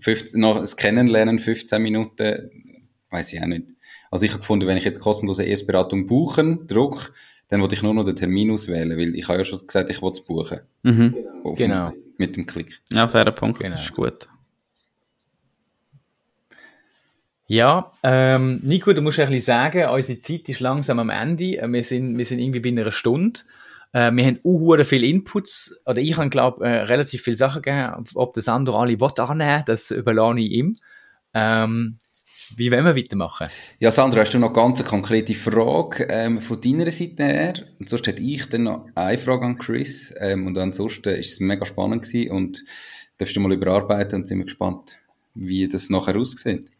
15, 0.01 0.41
noch 0.41 0.61
das 0.61 0.77
Kennenlernen, 0.77 1.39
15 1.39 1.83
Minuten, 1.83 2.51
weiß 3.11 3.33
ich 3.33 3.43
auch 3.43 3.47
nicht. 3.47 3.67
Also 4.11 4.25
ich 4.25 4.31
habe 4.33 4.41
gefunden, 4.41 4.67
wenn 4.67 4.77
ich 4.77 4.85
jetzt 4.85 5.01
kostenlose 5.01 5.45
Erstberatung 5.45 6.07
buchen, 6.07 6.67
druck, 6.67 7.13
dann 7.49 7.61
wollte 7.61 7.75
ich 7.75 7.83
nur 7.83 7.93
noch 7.93 8.05
den 8.05 8.17
Termin 8.17 8.51
auswählen, 8.53 8.97
weil 8.97 9.15
ich 9.17 9.29
habe 9.29 9.39
ja 9.39 9.45
schon 9.45 9.67
gesagt, 9.67 9.91
ich 9.91 10.01
wollte 10.01 10.21
es 10.21 10.27
buchen. 10.27 10.61
Mhm. 10.83 11.15
Genau. 11.57 11.93
Mit 12.17 12.37
dem 12.37 12.47
Klick. 12.47 12.81
Ja, 12.91 13.09
fairer 13.09 13.33
Punkt, 13.33 13.59
Genau. 13.61 13.73
das 13.73 13.83
ist 13.83 13.95
gut. 13.95 14.29
Ja, 17.51 17.91
ähm, 18.05 18.61
Nico, 18.63 18.93
du 18.93 19.03
musst 19.03 19.19
ein 19.19 19.27
bisschen 19.27 19.45
sagen, 19.45 19.89
unsere 19.89 20.21
Zeit 20.21 20.49
ist 20.49 20.61
langsam 20.61 21.01
am 21.01 21.11
Ende. 21.11 21.61
Wir 21.61 21.83
sind, 21.83 22.17
wir 22.17 22.25
sind 22.25 22.39
irgendwie 22.39 22.61
bei 22.61 22.69
einer 22.69 22.93
Stunde. 22.93 23.41
Äh, 23.93 24.13
wir 24.13 24.25
haben 24.25 24.39
auch 24.45 24.85
viele 24.85 25.09
Inputs, 25.09 25.77
oder 25.85 26.01
ich 26.01 26.17
habe, 26.17 26.31
glaube 26.31 26.65
äh, 26.65 26.83
relativ 26.83 27.23
viele 27.23 27.37
Sachen 27.37 27.63
gegeben. 27.63 28.05
Ob 28.15 28.35
das 28.35 28.47
andere 28.47 28.79
alle 28.79 29.01
will 29.01 29.11
annehmen, 29.17 29.65
das 29.67 29.91
überlasse 29.91 30.39
ich 30.39 30.51
ihm. 30.53 30.77
Ähm, 31.35 31.99
wie 32.55 32.71
wollen 32.71 32.85
wir 32.85 32.95
weitermachen? 32.95 33.49
Ja, 33.81 33.91
Sandra, 33.91 34.21
hast 34.21 34.33
du 34.33 34.39
noch 34.39 34.53
ganz 34.53 34.79
eine 34.79 34.89
konkrete 34.89 35.35
Frage 35.35 36.07
ähm, 36.09 36.41
von 36.41 36.61
deiner 36.61 36.89
Seite 36.93 37.25
her? 37.25 37.55
Und 37.81 37.89
sonst 37.89 38.07
hätte 38.07 38.23
ich 38.23 38.49
dann 38.49 38.63
noch 38.63 38.87
eine 38.95 39.19
Frage 39.19 39.47
an 39.47 39.59
Chris. 39.59 40.15
Ähm, 40.21 40.47
und 40.47 40.57
ansonsten 40.57 41.17
ist 41.17 41.33
es 41.33 41.41
mega 41.41 41.67
spannend 41.67 42.05
gewesen 42.05 42.31
und 42.31 42.65
darfst 43.19 43.35
du 43.35 43.41
mal 43.41 43.53
überarbeiten 43.53 44.21
und 44.21 44.29
sind 44.29 44.39
wir 44.39 44.45
gespannt, 44.45 44.99
wie 45.35 45.67
das 45.67 45.91
nachher 45.91 46.15
aussieht. 46.15 46.71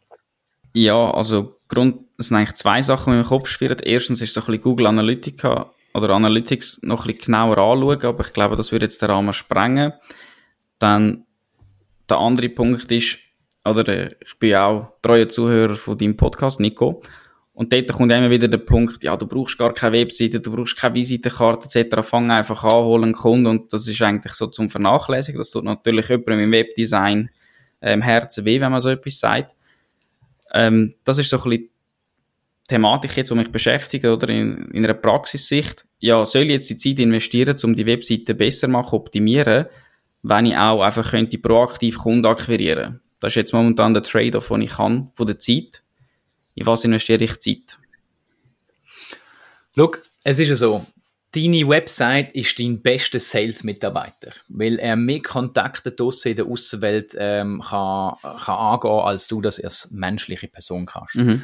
Ja, 0.73 1.11
also 1.11 1.61
Grund, 1.69 2.01
es 2.19 2.29
sind 2.29 2.37
eigentlich 2.37 2.55
zwei 2.55 2.83
Sachen, 2.83 3.13
die 3.13 3.17
mir 3.17 3.23
im 3.23 3.29
Kopf 3.29 3.49
schwirren. 3.49 3.79
Erstens 3.83 4.21
ist 4.21 4.35
so 4.35 4.41
ein 4.41 4.47
bisschen 4.47 4.63
Google 4.63 4.87
Analytica 4.87 5.71
oder 5.95 6.11
Analytics 6.11 6.81
noch 6.83 7.05
ein 7.05 7.13
bisschen 7.13 7.27
genauer 7.27 7.59
anschauen, 7.59 8.05
aber 8.05 8.27
ich 8.27 8.33
glaube, 8.33 8.57
das 8.57 8.73
würde 8.73 8.87
jetzt 8.87 9.03
den 9.03 9.11
Rahmen 9.11 9.33
sprengen. 9.33 9.93
Dann 10.79 11.25
der 12.09 12.19
andere 12.19 12.49
Punkt 12.49 12.91
ist, 12.91 13.19
oder 13.65 13.87
äh, 13.89 14.11
ich 14.25 14.39
bin 14.39 14.55
auch 14.55 14.93
treuer 15.03 15.29
Zuhörer 15.29 15.75
von 15.75 15.99
deinem 15.99 16.17
Podcast, 16.17 16.61
Nico. 16.61 17.03
Und 17.55 17.73
dort 17.73 17.93
kommt 17.93 18.11
immer 18.11 18.31
wieder 18.31 18.49
der 18.49 18.59
Punkt, 18.59 19.05
ja, 19.05 19.17
du 19.17 19.27
brauchst 19.27 19.59
gar 19.59 19.75
keine 19.75 19.99
Webseite, 19.99 20.41
du 20.41 20.51
brauchst 20.51 20.77
keine 20.77 20.95
Visitenkarte 20.95 21.69
etc. 21.81 21.97
Fang 22.03 22.31
einfach 22.31 22.65
an, 22.65 22.85
hol 22.85 23.03
einen 23.03 23.13
Kunden 23.13 23.47
und 23.47 23.73
das 23.73 23.87
ist 23.87 24.01
eigentlich 24.01 24.33
so 24.33 24.47
zum 24.47 24.71
Vernachlässigen. 24.71 25.39
Das 25.39 25.51
tut 25.51 25.65
natürlich 25.65 26.09
jemandem 26.09 26.41
im 26.41 26.53
Webdesign 26.53 27.31
äh, 27.81 27.93
im 27.93 28.03
Herzen 28.03 28.45
weh, 28.45 28.61
wenn 28.61 28.73
man 28.73 28.81
so 28.81 28.89
etwas 28.89 29.19
sagt. 29.19 29.55
Ähm, 30.53 30.95
das 31.05 31.19
ist 31.19 31.31
so 31.31 31.37
ein 31.39 31.51
bisschen 31.51 31.71
Thematik 32.69 33.17
jetzt, 33.17 33.31
die 33.31 33.35
mich 33.35 33.51
beschäftigt, 33.51 34.05
oder 34.05 34.29
in, 34.29 34.71
in 34.71 34.85
einer 34.85 34.95
Praxissicht. 34.95 35.85
Ja, 35.99 36.25
soll 36.25 36.45
ich 36.45 36.51
jetzt 36.51 36.71
die 36.71 36.79
Zeit 36.79 36.99
investieren, 37.01 37.57
um 37.65 37.75
die 37.75 37.87
Webseite 37.87 38.35
besser 38.35 38.69
machen, 38.69 38.95
optimieren, 38.95 39.67
wenn 40.23 40.47
ich 40.47 40.57
auch 40.57 40.83
einfach 40.83 41.11
könnte 41.11 41.39
proaktiv 41.39 41.99
Kunden 41.99 42.27
akquirieren. 42.27 43.01
Das 43.19 43.33
ist 43.33 43.37
jetzt 43.37 43.53
momentan 43.53 43.93
der 43.93 44.03
Trade-off, 44.03 44.49
den 44.49 44.63
ich 44.63 44.71
kann, 44.71 45.11
von 45.15 45.27
der 45.27 45.39
Zeit. 45.39 45.83
In 46.55 46.67
was 46.67 46.85
investiere 46.85 47.25
ich 47.25 47.39
Zeit? 47.41 47.79
Schau, 49.77 49.93
es 50.25 50.39
ist 50.39 50.49
ja 50.49 50.55
so, 50.55 50.87
deine 51.35 51.69
Website 51.69 52.33
ist 52.33 52.59
dein 52.59 52.83
bester 52.83 53.21
Sales-Mitarbeiter, 53.21 54.33
weil 54.49 54.79
er 54.79 54.97
mehr 54.97 55.23
Kontakte 55.23 55.93
draussen 55.93 56.31
in 56.31 56.37
der 56.37 56.47
Außenwelt 56.47 57.15
ähm, 57.19 57.61
kann, 57.61 58.15
kann 58.23 58.57
angehen, 58.57 58.91
als 58.91 59.29
du 59.29 59.41
das 59.41 59.63
als 59.63 59.91
menschliche 59.91 60.49
Person 60.49 60.87
kannst. 60.87 61.17
Mhm. 61.17 61.43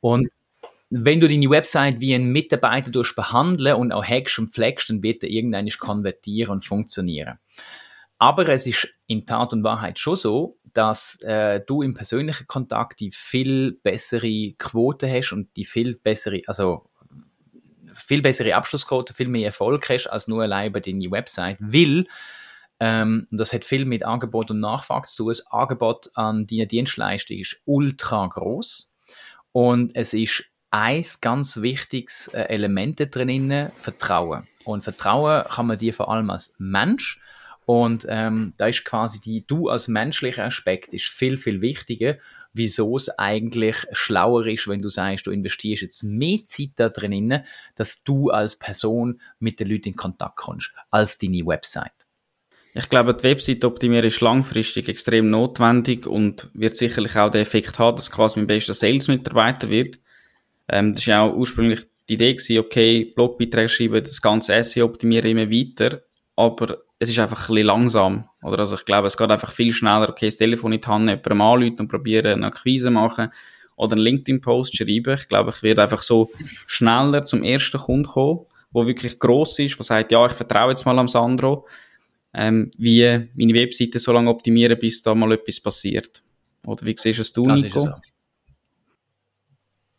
Und 0.00 0.28
wenn 0.88 1.20
du 1.20 1.28
deine 1.28 1.50
Website 1.50 2.00
wie 2.00 2.14
einen 2.14 2.30
Mitarbeiter 2.30 2.90
durch 2.90 3.14
behandeln 3.14 3.74
und 3.74 3.92
auch 3.92 4.04
hackst 4.04 4.38
und 4.38 4.50
pflegst, 4.50 4.88
dann 4.88 5.02
wird 5.02 5.22
er 5.24 5.30
irgendwann 5.30 5.68
konvertieren 5.68 6.52
und 6.52 6.64
funktionieren. 6.64 7.38
Aber 8.18 8.48
es 8.48 8.66
ist 8.66 8.88
in 9.06 9.26
Tat 9.26 9.52
und 9.52 9.62
Wahrheit 9.64 9.98
schon 9.98 10.16
so, 10.16 10.56
dass 10.72 11.20
äh, 11.22 11.60
du 11.66 11.82
im 11.82 11.94
persönlichen 11.94 12.46
Kontakt 12.46 13.00
die 13.00 13.10
viel 13.12 13.72
bessere 13.82 14.52
Quote 14.58 15.10
hast 15.10 15.32
und 15.32 15.54
die 15.56 15.64
viel 15.64 15.98
bessere, 15.98 16.40
also 16.46 16.88
viel 17.96 18.22
bessere 18.22 18.54
Abschlussquote, 18.54 19.14
viel 19.14 19.28
mehr 19.28 19.46
Erfolg 19.46 19.88
hast 19.88 20.06
als 20.06 20.28
nur 20.28 20.42
allein 20.42 20.72
bei 20.72 20.80
deiner 20.80 21.10
Website, 21.10 21.56
weil 21.60 22.06
ähm, 22.80 23.26
das 23.30 23.52
hat 23.52 23.64
viel 23.64 23.84
mit 23.84 24.04
Angebot 24.04 24.50
und 24.50 24.60
Nachfrage 24.60 25.08
zu 25.08 25.24
tun. 25.24 25.28
Das 25.28 25.46
Angebot 25.50 26.10
an 26.14 26.44
deine 26.44 26.66
Dienstleistung 26.66 27.38
ist 27.38 27.56
ultra 27.64 28.26
groß 28.26 28.92
und 29.52 29.96
es 29.96 30.12
ist 30.12 30.44
ein 30.70 31.04
ganz 31.20 31.56
wichtiges 31.58 32.28
äh, 32.28 32.42
Element 32.42 33.00
drinnen, 33.14 33.72
Vertrauen. 33.76 34.46
Und 34.64 34.82
Vertrauen 34.82 35.44
kann 35.48 35.66
man 35.66 35.78
dir 35.78 35.94
vor 35.94 36.10
allem 36.10 36.28
als 36.28 36.54
Mensch 36.58 37.20
und 37.66 38.06
ähm, 38.08 38.54
da 38.58 38.68
ist 38.68 38.84
quasi 38.84 39.20
die, 39.20 39.46
du 39.46 39.68
als 39.68 39.88
menschlicher 39.88 40.44
Aspekt 40.44 40.94
ist 40.94 41.08
viel, 41.08 41.36
viel 41.36 41.60
wichtiger, 41.60 42.16
wieso 42.56 42.96
es 42.96 43.08
eigentlich 43.18 43.76
schlauer 43.92 44.46
ist, 44.46 44.68
wenn 44.68 44.82
du 44.82 44.88
sagst, 44.88 45.26
du 45.26 45.30
investierst 45.30 45.82
jetzt 45.82 46.02
mehr 46.02 46.38
Zeit 46.44 46.70
da 46.76 46.88
drinnen, 46.88 47.44
dass 47.74 48.02
du 48.02 48.30
als 48.30 48.56
Person 48.56 49.20
mit 49.38 49.60
den 49.60 49.68
Leuten 49.68 49.90
in 49.90 49.96
Kontakt 49.96 50.36
kommst, 50.36 50.72
als 50.90 51.18
deine 51.18 51.46
Website. 51.46 51.92
Ich 52.74 52.90
glaube, 52.90 53.14
die 53.14 53.24
Website 53.24 53.64
optimieren 53.64 54.06
ist 54.06 54.20
langfristig 54.20 54.88
extrem 54.88 55.30
notwendig 55.30 56.06
und 56.06 56.50
wird 56.52 56.76
sicherlich 56.76 57.16
auch 57.16 57.30
den 57.30 57.40
Effekt 57.40 57.78
haben, 57.78 57.96
dass 57.96 58.10
quasi 58.10 58.38
mein 58.38 58.46
bester 58.46 58.74
Sales-Mitarbeiter 58.74 59.70
wird. 59.70 59.98
Ähm, 60.68 60.94
das 60.94 61.06
war 61.06 61.14
ja 61.14 61.22
auch 61.22 61.34
ursprünglich 61.34 61.86
die 62.08 62.14
Idee 62.14 62.34
gewesen, 62.34 62.58
okay, 62.58 63.12
Blogbeiträge 63.16 63.68
schreiben, 63.68 64.04
das 64.04 64.20
ganze 64.20 64.62
SEO 64.62 64.84
optimieren 64.84 65.30
immer 65.30 65.50
weiter, 65.50 66.02
aber 66.36 66.82
es 66.98 67.08
ist 67.08 67.18
einfach 67.18 67.48
ein 67.48 67.54
bisschen 67.54 67.66
langsam. 67.66 68.28
Oder 68.42 68.60
also 68.60 68.76
ich 68.76 68.84
glaube, 68.84 69.06
es 69.06 69.16
geht 69.16 69.30
einfach 69.30 69.52
viel 69.52 69.72
schneller, 69.72 70.08
okay, 70.08 70.26
das 70.26 70.36
Telefon 70.36 70.72
in 70.72 70.80
die 70.80 70.86
Hand, 70.88 71.08
jemandem 71.08 71.40
anrufen 71.42 71.80
und 71.80 71.88
probieren, 71.88 72.26
eine 72.34 72.46
Akquise 72.46 72.90
machen 72.90 73.28
oder 73.76 73.92
einen 73.92 74.02
LinkedIn-Post 74.02 74.76
schreiben. 74.76 75.14
Ich 75.14 75.28
glaube, 75.28 75.50
ich 75.50 75.62
werde 75.62 75.82
einfach 75.82 76.02
so 76.02 76.30
schneller 76.66 77.24
zum 77.24 77.42
ersten 77.42 77.78
Kunden 77.78 78.04
kommen, 78.04 78.40
wo 78.70 78.86
wirklich 78.86 79.18
gross 79.18 79.58
ist, 79.58 79.78
wo 79.78 79.82
sagt, 79.82 80.12
ja, 80.12 80.24
ich 80.26 80.32
vertraue 80.32 80.70
jetzt 80.70 80.86
mal 80.86 80.98
am 80.98 81.08
Sandro, 81.08 81.66
ähm, 82.32 82.70
wie 82.78 83.28
meine 83.34 83.54
Webseite 83.54 83.98
so 83.98 84.12
lange 84.12 84.30
optimieren, 84.30 84.78
bis 84.78 85.02
da 85.02 85.14
mal 85.14 85.32
etwas 85.32 85.60
passiert. 85.60 86.22
Oder 86.64 86.86
wie 86.86 86.96
siehst 86.96 87.20
es 87.20 87.32
du, 87.32 87.42
Das 87.42 87.60
Nico? 87.60 87.78
ist 87.78 87.84
so. 87.84 88.00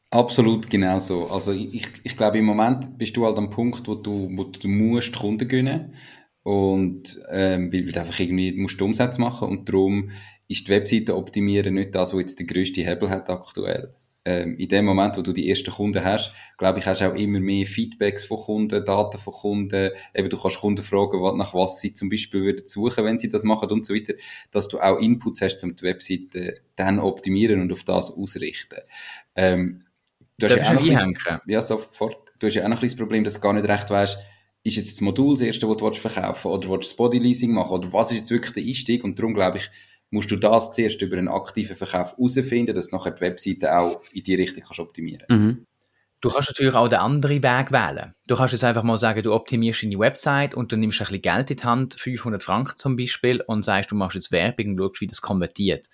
Absolut 0.09 0.69
genau 0.69 0.99
so. 0.99 1.27
Also 1.27 1.51
ich, 1.51 1.85
ich 2.03 2.15
glaube, 2.15 2.37
im 2.37 2.45
Moment 2.45 2.97
bist 2.97 3.15
du 3.17 3.25
halt 3.25 3.37
am 3.37 3.49
Punkt, 3.49 3.87
wo 3.87 3.95
du, 3.95 4.29
wo 4.33 4.45
du 4.45 4.67
musst 4.67 5.15
Kunden 5.15 5.47
gewinnen 5.47 5.93
und 6.47 7.19
ähm, 7.29 7.73
weil, 7.73 7.85
weil 7.85 7.91
du 7.91 7.99
einfach 7.99 8.19
irgendwie 8.21 8.53
musst 8.53 8.79
du 8.79 8.85
Umsatz 8.85 9.17
machen 9.17 9.49
und 9.49 9.67
darum 9.67 10.11
ist 10.47 10.65
die 10.65 10.71
Webseite 10.71 11.17
optimieren 11.17 11.73
nicht 11.73 11.93
das, 11.93 12.13
was 12.13 12.21
jetzt 12.21 12.39
der 12.39 12.45
grösste 12.45 12.79
Hebel 12.87 13.09
hat 13.09 13.29
aktuell. 13.29 13.93
Ähm, 14.23 14.55
in 14.57 14.69
dem 14.69 14.85
Moment, 14.85 15.17
wo 15.17 15.21
du 15.21 15.33
die 15.33 15.49
ersten 15.49 15.71
Kunden 15.71 16.05
hast, 16.05 16.31
glaube 16.57 16.79
ich, 16.79 16.85
hast 16.85 17.01
du 17.01 17.11
auch 17.11 17.15
immer 17.15 17.41
mehr 17.41 17.65
Feedbacks 17.65 18.23
von 18.23 18.37
Kunden, 18.37 18.85
Daten 18.85 19.19
von 19.19 19.33
Kunden, 19.33 19.89
eben 20.15 20.29
du 20.29 20.37
kannst 20.37 20.59
Kunden 20.59 20.83
fragen, 20.83 21.21
was- 21.21 21.35
nach 21.35 21.53
was 21.53 21.81
sie 21.81 21.93
zum 21.93 22.07
Beispiel 22.07 22.43
würden 22.43 22.65
suchen, 22.65 23.03
wenn 23.03 23.19
sie 23.19 23.27
das 23.27 23.43
machen 23.43 23.69
und 23.69 23.85
so 23.85 23.93
weiter, 23.93 24.13
dass 24.51 24.69
du 24.69 24.79
auch 24.79 24.99
Inputs 24.99 25.41
hast, 25.41 25.61
um 25.65 25.75
die 25.75 25.83
Webseite 25.83 26.61
dann 26.77 26.99
optimieren 26.99 27.59
und 27.59 27.73
auf 27.73 27.83
das 27.83 28.09
ausrichten. 28.11 28.79
Ähm, 29.35 29.83
du 30.39 30.47
Darf 30.47 30.57
ja 30.57 30.69
auch 30.69 30.73
noch 30.75 30.81
ein 30.81 31.13
bisschen- 31.13 31.51
ja, 31.51 31.61
sofort. 31.61 32.31
Du 32.39 32.47
hast 32.47 32.53
ja 32.53 32.63
auch 32.63 32.69
noch 32.69 32.77
ein 32.77 32.79
bisschen 32.81 32.97
das 32.97 33.03
Problem, 33.05 33.23
dass 33.25 33.33
du 33.33 33.39
gar 33.41 33.51
nicht 33.53 33.67
recht 33.67 33.89
weißt, 33.89 34.17
ist 34.67 34.75
jetzt 34.75 34.93
das 34.93 35.01
Modul 35.01 35.33
das 35.33 35.41
erste, 35.41 35.67
das 35.67 35.77
du 35.77 35.85
willst 35.85 35.99
verkaufen 35.99 36.51
oder 36.51 36.69
willst 36.69 36.85
du 36.85 36.89
das 36.89 36.95
Bodyleasing 36.95 37.53
machen 37.53 37.71
oder 37.71 37.93
was 37.93 38.11
ist 38.11 38.17
jetzt 38.19 38.31
wirklich 38.31 38.53
der 38.53 38.63
Einstieg 38.63 39.03
und 39.03 39.17
darum 39.17 39.33
glaube 39.33 39.57
ich, 39.57 39.69
musst 40.09 40.31
du 40.31 40.35
das 40.35 40.71
zuerst 40.71 41.01
über 41.01 41.17
einen 41.17 41.27
aktiven 41.27 41.75
Verkauf 41.75 42.15
herausfinden, 42.17 42.75
dass 42.75 42.91
nachher 42.91 43.11
die 43.11 43.21
Webseite 43.21 43.77
auch 43.77 44.01
in 44.11 44.23
die 44.23 44.35
Richtung 44.35 44.63
kannst 44.63 44.79
optimieren. 44.79 45.25
Mhm. 45.29 45.65
Du 46.19 46.29
kannst 46.29 46.49
natürlich 46.49 46.73
auch 46.73 46.87
den 46.87 46.97
anderen 46.97 47.43
Weg 47.43 47.71
wählen. 47.71 48.13
Du 48.25 48.35
kannst 48.35 48.51
jetzt 48.51 48.63
einfach 48.63 48.81
mal 48.81 48.97
sagen, 48.97 49.21
du 49.21 49.33
optimierst 49.33 49.83
deine 49.83 49.99
Website 49.99 50.55
und 50.55 50.71
du 50.71 50.75
nimmst 50.75 50.99
ein 50.99 51.05
bisschen 51.05 51.21
Geld 51.21 51.51
in 51.51 51.57
die 51.57 51.63
Hand, 51.63 51.93
500 51.93 52.41
Franken 52.41 52.75
zum 52.75 52.97
Beispiel, 52.97 53.41
und 53.45 53.63
sagst, 53.63 53.91
du 53.91 53.95
machst 53.95 54.15
jetzt 54.15 54.31
Werbung 54.31 54.69
und 54.69 54.79
schaust, 54.79 55.01
wie 55.01 55.07
das 55.07 55.21
konvertiert. 55.21 55.87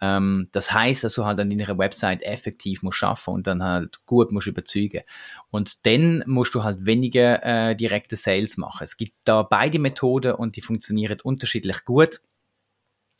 Ähm, 0.00 0.48
das 0.52 0.72
heißt, 0.72 1.04
dass 1.04 1.14
du 1.14 1.24
halt 1.24 1.40
an 1.40 1.50
deiner 1.50 1.78
Website 1.78 2.22
effektiv 2.22 2.82
musst 2.82 2.98
schaffen 2.98 3.34
und 3.34 3.46
dann 3.46 3.62
halt 3.62 4.04
gut 4.06 4.32
musst 4.32 4.46
überzeugen. 4.46 5.02
Und 5.50 5.86
dann 5.86 6.22
musst 6.26 6.54
du 6.54 6.62
halt 6.62 6.86
weniger 6.86 7.44
äh, 7.44 7.74
direkte 7.74 8.16
Sales 8.16 8.56
machen. 8.56 8.84
Es 8.84 8.96
gibt 8.96 9.14
da 9.24 9.42
beide 9.42 9.78
Methoden 9.78 10.32
und 10.32 10.56
die 10.56 10.60
funktionieren 10.60 11.18
unterschiedlich 11.22 11.84
gut. 11.84 12.20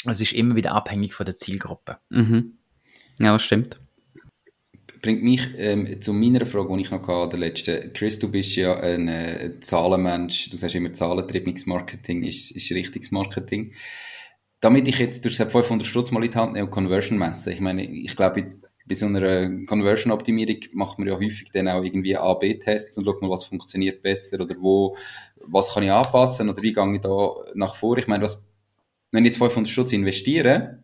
Es 0.04 0.20
ist 0.20 0.32
immer 0.32 0.54
wieder 0.54 0.72
abhängig 0.72 1.14
von 1.14 1.26
der 1.26 1.34
Zielgruppe. 1.34 1.98
Mhm. 2.10 2.58
Ja, 3.18 3.32
das 3.32 3.42
stimmt. 3.42 3.78
Bringt 5.02 5.22
mich 5.22 5.48
ähm, 5.56 6.00
zu 6.00 6.12
meiner 6.12 6.44
Frage, 6.44 6.74
die 6.76 6.82
ich 6.82 6.90
noch 6.90 7.06
hatte, 7.06 7.30
der 7.30 7.38
letzten. 7.38 7.92
Chris, 7.92 8.18
du 8.18 8.30
bist 8.30 8.56
ja 8.56 8.78
ein 8.78 9.08
äh, 9.08 9.60
Zahlenmensch, 9.60 10.50
du 10.50 10.56
sagst 10.56 10.74
immer, 10.74 10.92
zahlentriebenes 10.92 11.66
Marketing 11.66 12.22
ist, 12.24 12.50
ist 12.50 12.70
richtiges 12.72 13.10
Marketing. 13.12 13.72
Damit 14.60 14.88
ich 14.88 14.98
jetzt 14.98 15.24
durch 15.24 15.36
500 15.36 15.86
Stutz 15.86 16.10
mal 16.10 16.24
in 16.24 16.30
die 16.30 16.36
Hand 16.36 16.52
nehme 16.52 16.66
und 16.66 16.70
Conversion 16.70 17.18
messe, 17.18 17.52
ich 17.52 17.60
meine, 17.60 17.84
ich 17.84 18.16
glaube, 18.16 18.50
bei 18.88 18.94
so 18.94 19.06
einer 19.06 19.66
Conversion-Optimierung 19.66 20.60
macht 20.72 20.98
man 20.98 21.08
ja 21.08 21.14
häufig 21.14 21.50
dann 21.52 21.68
auch 21.68 21.84
irgendwie 21.84 22.16
A-B-Tests 22.16 22.96
und 22.96 23.04
schaut 23.04 23.20
mal, 23.20 23.30
was 23.30 23.44
funktioniert 23.44 24.02
besser 24.02 24.40
oder 24.40 24.54
wo, 24.58 24.96
was 25.36 25.74
kann 25.74 25.82
ich 25.82 25.92
anpassen 25.92 26.48
oder 26.48 26.62
wie 26.62 26.72
gehe 26.72 26.94
ich 26.94 27.00
da 27.00 27.30
nach 27.54 27.74
vor. 27.74 27.98
Ich 27.98 28.06
meine, 28.06 28.24
was, 28.24 28.48
wenn 29.12 29.24
ich 29.24 29.32
jetzt 29.32 29.38
500 29.38 29.68
Stutz 29.68 29.92
investiere 29.92 30.82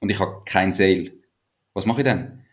und 0.00 0.08
ich 0.08 0.18
habe 0.18 0.42
kein 0.46 0.72
Sale, 0.72 1.12
was 1.74 1.84
mache 1.84 2.00
ich 2.00 2.06
dann? 2.06 2.44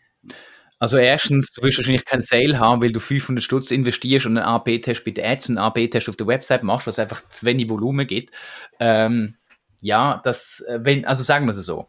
Also 0.78 0.98
erstens, 0.98 1.52
du 1.52 1.62
wirst 1.62 1.78
wahrscheinlich 1.78 2.04
keinen 2.04 2.20
Sale 2.20 2.58
haben, 2.58 2.82
weil 2.82 2.92
du 2.92 3.00
500 3.00 3.42
Stutz 3.42 3.70
investierst 3.70 4.26
und 4.26 4.36
einen 4.36 4.46
A-B-Test 4.46 5.04
bei 5.04 5.12
den 5.12 5.24
Ads, 5.24 5.48
einen 5.48 5.58
A-B-Test 5.58 6.10
auf 6.10 6.16
der 6.16 6.26
Website 6.26 6.62
machst, 6.62 6.86
was 6.86 6.98
einfach 6.98 7.26
zu 7.30 7.46
wenig 7.46 7.70
Volumen 7.70 8.06
gibt. 8.06 8.36
Ähm, 8.78 9.36
ja, 9.86 10.20
das, 10.24 10.64
äh, 10.66 10.80
wenn, 10.82 11.04
also 11.04 11.22
sagen 11.22 11.46
wir 11.46 11.52
es 11.52 11.58
so. 11.58 11.88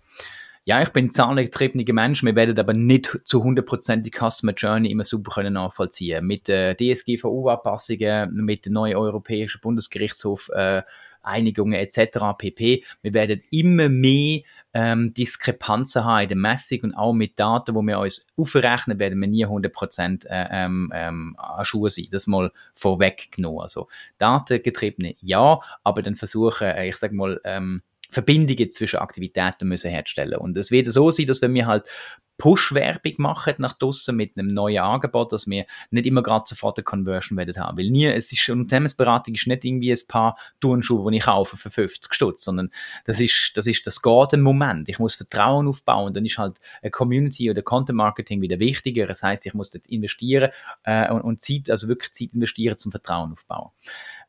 Ja, 0.66 0.82
ich 0.82 0.90
bin 0.90 1.12
zahlengetriebener 1.12 1.94
Mensch, 1.94 2.24
wir 2.24 2.36
werden 2.36 2.60
aber 2.60 2.74
nicht 2.74 3.20
zu 3.24 3.42
100% 3.42 4.02
die 4.02 4.12
Customer 4.12 4.54
Journey 4.54 4.92
immer 4.92 5.06
super 5.06 5.32
können 5.32 5.54
nachvollziehen. 5.54 6.26
Mit 6.26 6.50
äh, 6.50 6.76
DSGVO-Anpassungen, 6.76 8.34
mit 8.34 8.66
dem 8.66 8.74
neuen 8.74 8.98
Europäischen 8.98 9.62
Bundesgerichtshof 9.62 10.50
äh, 10.54 10.84
Einigungen 11.24 11.74
etc. 11.74 12.20
pp. 12.38 12.84
Wir 13.02 13.14
werden 13.14 13.42
immer 13.50 13.90
mehr 13.90 14.42
ähm, 14.74 15.14
Diskrepanzen 15.14 16.04
haben 16.04 16.24
in 16.24 16.30
der 16.30 16.38
Messung 16.38 16.80
und 16.84 16.94
auch 16.94 17.14
mit 17.14 17.40
Daten, 17.40 17.76
wo 17.76 17.82
wir 17.82 18.00
uns 18.00 18.28
aufrechnen, 18.38 19.00
werden 19.00 19.20
wir 19.20 19.28
nie 19.28 19.46
100% 19.46 20.28
äh, 20.28 20.48
ähm, 20.52 20.92
ähm, 20.94 21.36
an 21.38 21.66
Schuhe 21.66 21.90
sein. 21.90 22.08
Das 22.12 22.28
mal 22.28 22.52
vorweggenommen. 22.76 23.62
Also 23.62 23.88
datengetriebene 24.18 25.16
ja, 25.20 25.60
aber 25.84 26.02
dann 26.02 26.16
versuchen, 26.16 26.68
äh, 26.68 26.90
ich 26.90 26.98
sag 26.98 27.12
mal, 27.12 27.40
ähm, 27.44 27.82
Verbindungen 28.10 28.70
zwischen 28.72 29.00
Aktivitäten 29.00 29.68
müssen 29.68 29.92
herstellen. 29.92 30.40
Und 30.40 30.58
es 30.58 30.72
wird 30.72 30.88
so 30.88 31.12
sein, 31.12 31.26
dass 31.26 31.42
wenn 31.42 31.54
wir 31.54 31.66
halt 31.66 31.90
Push-Werbung 32.38 33.14
machen 33.18 33.56
nach 33.58 33.74
draussen 33.74 34.16
mit 34.16 34.38
einem 34.38 34.54
neuen 34.54 34.84
Angebot, 34.84 35.32
dass 35.32 35.48
wir 35.48 35.66
nicht 35.90 36.06
immer 36.06 36.22
gerade 36.22 36.46
sofort 36.48 36.78
eine 36.78 36.84
Conversion 36.84 37.38
werden 37.38 37.58
haben. 37.58 37.78
Weil 37.78 37.90
nie, 37.90 38.06
es 38.06 38.32
ist, 38.32 38.48
Unternehmensberatung 38.50 39.34
ist 39.34 39.48
nicht 39.48 39.66
irgendwie 39.66 39.92
ein 39.92 40.08
paar 40.08 40.38
Turnschuhe, 40.60 41.12
die 41.12 41.18
ich 41.18 41.24
kaufe 41.24 41.58
für 41.58 41.72
50 41.72 42.14
Stutz, 42.14 42.44
sondern 42.44 42.70
das 43.06 43.20
ist, 43.20 43.54
das 43.56 43.66
ist, 43.66 43.88
das 43.88 44.02
geht 44.02 44.34
ein 44.34 44.42
Moment. 44.42 44.88
Ich 44.88 45.00
muss 45.00 45.16
Vertrauen 45.16 45.68
aufbauen. 45.68 46.14
Dann 46.14 46.26
ist 46.26 46.38
halt 46.38 46.58
eine 46.82 46.92
Community 46.92 47.50
oder 47.50 47.64
Content 47.64 47.98
Marketing 47.98 48.42
wieder 48.42 48.60
wichtiger. 48.60 49.08
Das 49.08 49.24
heißt, 49.24 49.46
ich 49.48 49.56
muss 49.56 49.72
dort 49.72 49.88
investieren, 49.88 50.52
äh, 50.84 51.12
und, 51.12 51.22
und 51.22 51.42
Zeit, 51.42 51.72
also 51.72 51.88
wirklich 51.88 52.12
Zeit 52.14 52.34
investieren 52.34 52.78
zum 52.78 52.92
Vertrauen 52.92 53.32
aufbauen. 53.32 53.72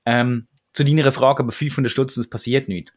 Ähm, 0.06 0.48
zu 0.72 0.84
deiner 0.84 1.12
Frage, 1.12 1.42
aber 1.42 1.52
500 1.52 1.90
Stutz, 1.90 2.14
das 2.14 2.30
passiert 2.30 2.68
nicht. 2.68 2.94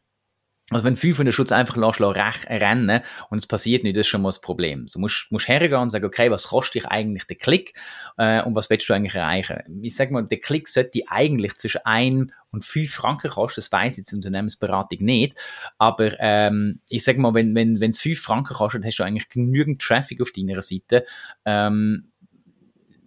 Also 0.72 0.86
wenn 0.86 0.96
500 0.96 1.34
Schutz 1.34 1.52
einfach 1.52 1.76
lässt, 1.76 2.00
lässt 2.00 2.50
rennen 2.50 3.02
und 3.30 3.38
es 3.38 3.46
passiert 3.46 3.84
nicht, 3.84 3.98
das 3.98 4.02
ist 4.02 4.08
schon 4.08 4.22
mal 4.22 4.30
das 4.30 4.40
Problem. 4.40 4.88
Du 4.92 5.00
musst, 5.00 5.28
musst 5.30 5.48
hergehen 5.48 5.82
und 5.82 5.90
sagen, 5.90 6.06
okay, 6.06 6.32
was 6.32 6.48
kostet 6.48 6.76
dich 6.76 6.86
eigentlich 6.90 7.26
der 7.26 7.36
Klick 7.36 7.74
äh, 8.18 8.42
und 8.42 8.56
was 8.56 8.70
willst 8.70 8.88
du 8.88 8.94
eigentlich 8.94 9.16
erreichen? 9.16 9.82
Ich 9.84 9.96
sag 9.96 10.12
mal, 10.12 10.24
der 10.24 10.40
Klick 10.40 10.70
sollte 10.70 11.02
eigentlich 11.08 11.58
zwischen 11.58 11.82
1 11.84 12.32
und 12.52 12.66
5 12.66 12.94
Franken 12.94 13.30
kosten, 13.30 13.62
das 13.62 13.72
weiss 13.72 13.98
jetzt 13.98 14.12
die 14.12 14.16
Unternehmensberatung 14.16 15.00
nicht, 15.06 15.38
aber 15.78 16.18
ähm, 16.20 16.80
ich 16.90 17.04
sag 17.04 17.18
mal, 17.18 17.34
wenn 17.34 17.54
wenn 17.54 17.82
wenn, 17.82 17.92
es 17.92 18.00
5 18.00 18.20
Franken 18.20 18.54
kostet, 18.54 18.86
hast 18.86 18.98
du 18.98 19.04
eigentlich 19.04 19.30
genügend 19.30 19.82
Traffic 19.82 20.22
auf 20.22 20.32
deiner 20.32 20.62
Seite, 20.62 21.06
ähm, 21.46 22.12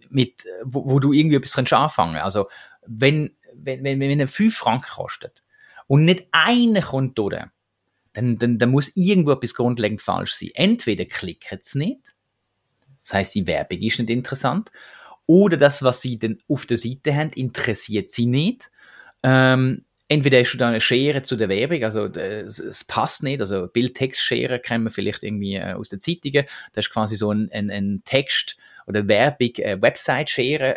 mit, 0.09 0.45
wo, 0.63 0.89
wo 0.89 0.99
du 0.99 1.13
irgendwie 1.13 1.35
etwas 1.35 1.57
anfangen 1.57 2.13
kannst. 2.13 2.23
Also 2.23 2.47
wenn, 2.85 3.35
wenn, 3.53 3.83
wenn, 3.83 3.99
wenn 3.99 4.19
er 4.19 4.27
5 4.27 4.55
Franken 4.55 4.89
kostet 4.89 5.43
und 5.87 6.05
nicht 6.05 6.27
einer 6.31 6.81
kommt 6.81 7.17
durch, 7.17 7.35
dann, 8.15 8.37
dann, 8.37 8.57
dann 8.57 8.71
muss 8.71 8.95
irgendwo 8.95 9.31
etwas 9.31 9.53
grundlegend 9.53 10.01
falsch 10.01 10.33
sein. 10.33 10.49
Entweder 10.55 11.05
klicken 11.05 11.59
sie 11.61 11.79
nicht, 11.79 12.15
das 13.03 13.13
heißt, 13.13 13.35
die 13.35 13.47
Werbung 13.47 13.79
ist 13.79 13.99
nicht 13.99 14.09
interessant, 14.09 14.71
oder 15.27 15.57
das, 15.57 15.83
was 15.83 16.01
sie 16.01 16.17
dann 16.17 16.39
auf 16.47 16.65
der 16.65 16.77
Seite 16.77 17.15
haben, 17.15 17.31
interessiert 17.35 18.11
sie 18.11 18.25
nicht. 18.25 18.71
Ähm, 19.23 19.85
entweder 20.07 20.41
du 20.41 20.57
da 20.57 20.69
eine 20.69 20.81
Schere 20.81 21.23
zu 21.23 21.35
der 21.35 21.49
Werbung, 21.49 21.83
also 21.83 22.05
es, 22.05 22.83
passt 22.83 23.23
nicht, 23.23 23.41
also 23.41 23.67
Bild-Text-Schere 23.67 24.59
kennen 24.59 24.83
wir 24.83 24.91
vielleicht 24.91 25.23
irgendwie 25.23 25.55
äh, 25.55 25.73
aus 25.73 25.89
den 25.89 25.99
Zeitungen, 25.99 26.45
das 26.73 26.85
ist 26.85 26.91
quasi 26.91 27.15
so 27.15 27.31
ein, 27.31 27.49
ein, 27.51 27.71
ein 27.71 28.01
Text 28.05 28.57
oder 28.87 29.07
Werbung, 29.07 29.55
äh, 29.57 29.77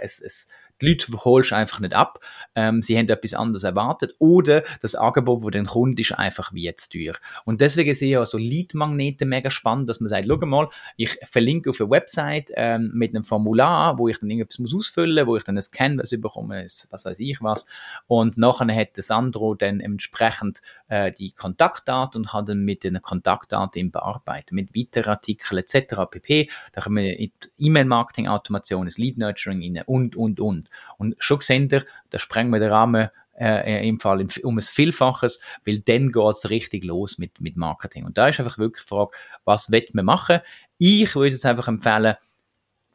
es, 0.02 0.20
es 0.20 0.48
die 0.80 0.88
Leute 0.88 1.12
holst 1.24 1.52
einfach 1.52 1.80
nicht 1.80 1.94
ab. 1.94 2.20
Ähm, 2.54 2.82
sie 2.82 2.96
haben 2.96 3.08
etwas 3.08 3.34
anderes 3.34 3.64
erwartet. 3.64 4.14
Oder 4.18 4.64
das 4.80 4.94
Angebot, 4.94 5.44
das 5.44 5.52
dann 5.52 5.66
kommt, 5.66 5.98
ist 6.00 6.12
einfach 6.12 6.52
wie 6.52 6.62
jetzt 6.62 6.92
teuer. 6.92 7.14
Und 7.44 7.60
deswegen 7.60 7.90
ich 7.90 8.16
auch 8.16 8.26
so 8.26 8.38
Lead-Magnete 8.38 9.26
mega 9.26 9.50
spannend, 9.50 9.88
dass 9.88 10.00
man 10.00 10.08
sagt, 10.08 10.26
schau 10.28 10.36
mal, 10.46 10.68
ich 10.96 11.18
verlinke 11.24 11.70
auf 11.70 11.80
eine 11.80 11.90
Website 11.90 12.50
ähm, 12.54 12.90
mit 12.94 13.14
einem 13.14 13.24
Formular, 13.24 13.98
wo 13.98 14.08
ich 14.08 14.18
dann 14.18 14.30
irgendwas 14.30 14.58
muss 14.58 14.74
ausfüllen 14.74 15.24
muss, 15.24 15.26
wo 15.26 15.36
ich 15.36 15.44
dann 15.44 15.56
ein 15.56 15.64
Canvas 15.70 16.10
bekomme, 16.10 16.64
was 16.64 17.04
weiß 17.04 17.20
ich 17.20 17.38
was. 17.40 17.66
Und 18.06 18.38
nachher 18.38 18.74
hat 18.74 18.96
der 18.96 19.04
Sandro 19.04 19.54
dann 19.54 19.80
entsprechend 19.80 20.60
äh, 20.88 21.12
die 21.12 21.32
Kontaktdaten 21.32 22.22
und 22.22 22.28
kann 22.28 22.46
dann 22.46 22.64
mit 22.64 22.84
den 22.84 23.00
Kontaktdaten 23.02 23.90
bearbeiten, 23.90 24.54
mit 24.54 24.74
weiteren 24.74 25.10
Artikeln 25.10 25.58
etc. 25.58 26.02
pp. 26.10 26.50
Da 26.72 26.80
können 26.80 26.96
wir 26.96 27.18
in 27.18 27.32
E-Mail-Marketing-Automation, 27.58 28.86
das 28.86 28.98
Lead-Nurturing 28.98 29.62
rein 29.62 29.84
und, 29.86 30.16
und, 30.16 30.40
und. 30.40 30.67
Und 30.96 31.16
schon 31.18 31.38
gesehen 31.38 31.68
ihr, 31.70 31.84
da 32.10 32.18
sprengen 32.18 32.52
wir 32.52 32.60
den 32.60 32.70
Rahmen 32.70 33.10
äh, 33.38 33.88
im 33.88 34.00
Fall 34.00 34.26
um 34.42 34.58
ein 34.58 34.62
Vielfaches, 34.62 35.40
weil 35.64 35.78
dann 35.78 36.12
geht 36.12 36.30
es 36.30 36.50
richtig 36.50 36.84
los 36.84 37.18
mit, 37.18 37.40
mit 37.40 37.56
Marketing. 37.56 38.04
Und 38.04 38.18
da 38.18 38.28
ist 38.28 38.40
einfach 38.40 38.58
wirklich 38.58 38.84
die 38.84 38.88
Frage, 38.88 39.12
was 39.44 39.70
wird 39.70 39.94
man 39.94 40.04
machen? 40.04 40.40
Ich 40.78 41.14
würde 41.14 41.32
jetzt 41.32 41.46
einfach 41.46 41.68
empfehlen, 41.68 42.16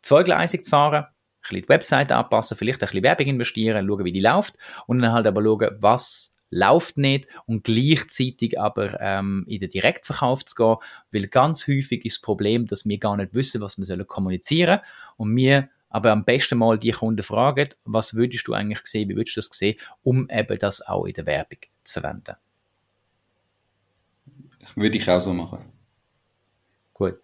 zweigleisig 0.01 0.63
zu 0.63 0.69
fahren, 0.69 1.05
ein 1.05 1.07
bisschen 1.41 1.61
die 1.63 1.69
Website 1.69 2.11
anpassen, 2.11 2.57
vielleicht 2.57 2.81
ein 2.81 2.87
bisschen 2.87 3.03
Werbung 3.03 3.27
investieren, 3.27 3.87
schauen, 3.87 4.05
wie 4.05 4.11
die 4.11 4.21
läuft 4.21 4.57
und 4.87 4.99
dann 4.99 5.13
halt 5.13 5.27
aber 5.27 5.41
schauen, 5.41 5.69
was 5.79 6.29
läuft 6.49 6.97
nicht 6.97 7.27
und 7.45 7.63
gleichzeitig 7.63 8.59
aber 8.59 8.99
ähm, 9.01 9.43
in 9.47 9.59
den 9.59 9.69
Direktverkauf 9.69 10.45
zu 10.45 10.55
gehen, 10.55 10.75
weil 11.11 11.27
ganz 11.27 11.67
häufig 11.67 12.05
ist 12.05 12.17
das 12.17 12.21
Problem, 12.21 12.67
dass 12.67 12.85
wir 12.85 12.97
gar 12.99 13.17
nicht 13.17 13.33
wissen, 13.33 13.61
was 13.61 13.77
wir 13.77 14.05
kommunizieren 14.05 14.79
sollen 14.79 15.29
und 15.29 15.35
wir 15.35 15.69
aber 15.93 16.11
am 16.11 16.25
besten 16.25 16.57
mal 16.57 16.77
die 16.77 16.91
Kunden 16.91 17.21
fragen, 17.21 17.69
was 17.85 18.15
würdest 18.15 18.47
du 18.47 18.53
eigentlich 18.53 18.81
sehen, 18.83 19.09
wie 19.09 19.15
würdest 19.15 19.37
du 19.37 19.41
das 19.41 19.49
sehen, 19.49 19.77
um 20.01 20.27
eben 20.29 20.57
das 20.57 20.81
auch 20.81 21.05
in 21.05 21.13
der 21.13 21.27
Werbung 21.27 21.59
zu 21.83 21.93
verwenden. 21.93 22.35
Würde 24.75 24.97
ich 24.97 25.07
auch 25.09 25.19
so 25.19 25.33
machen. 25.33 25.59
Gut. 26.93 27.19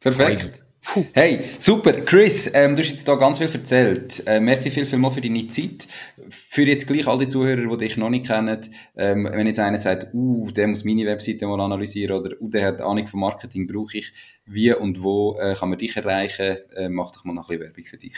Perfekt. 0.00 0.65
Hey, 1.12 1.44
super. 1.58 1.92
Chris, 1.92 2.50
ähm, 2.54 2.74
du 2.74 2.80
hast 2.80 2.88
jetzt 2.90 3.06
da 3.06 3.16
ganz 3.16 3.36
viel 3.38 3.50
erzählt. 3.52 4.22
Äh, 4.26 4.40
merci 4.40 4.70
viel, 4.70 4.86
viel 4.86 4.98
mal 4.98 5.10
für 5.10 5.20
deine 5.20 5.46
Zeit. 5.48 5.86
Für 6.30 6.62
jetzt 6.62 6.86
gleich 6.86 7.06
all 7.06 7.18
die 7.18 7.28
Zuhörer, 7.28 7.68
die 7.68 7.76
dich 7.76 7.98
noch 7.98 8.08
nicht 8.08 8.26
kennen, 8.26 8.62
ähm, 8.96 9.28
wenn 9.30 9.46
jetzt 9.46 9.60
einer 9.60 9.78
sagt, 9.78 10.14
uh, 10.14 10.50
der 10.50 10.68
muss 10.68 10.84
meine 10.84 11.04
Webseite 11.04 11.46
mal 11.46 11.60
analysieren 11.60 12.18
oder 12.18 12.30
uh, 12.40 12.48
der 12.48 12.66
hat 12.66 12.80
Ahnung 12.80 13.06
von 13.06 13.20
Marketing, 13.20 13.66
brauche 13.66 13.98
ich, 13.98 14.10
wie 14.46 14.72
und 14.72 15.02
wo 15.02 15.36
äh, 15.38 15.54
kann 15.54 15.68
man 15.68 15.76
dich 15.78 15.94
erreichen? 15.96 16.56
Äh, 16.74 16.88
mach 16.88 17.12
doch 17.12 17.24
mal 17.24 17.34
noch 17.34 17.50
ein 17.50 17.58
bisschen 17.58 17.66
Werbung 17.66 17.84
für 17.84 17.98
dich. 17.98 18.16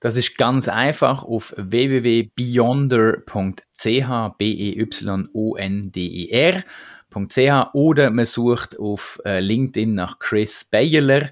Das 0.00 0.16
ist 0.16 0.38
ganz 0.38 0.68
einfach 0.68 1.24
auf 1.24 1.54
www.beyonder.ch, 1.58 4.38
B-E-Y-O-N-D-E-R.ch 4.38 5.34
oder 7.74 8.10
man 8.10 8.24
sucht 8.24 8.78
auf 8.78 9.20
äh, 9.26 9.40
LinkedIn 9.40 9.94
nach 9.94 10.18
Chris 10.18 10.64
Baylor 10.64 11.28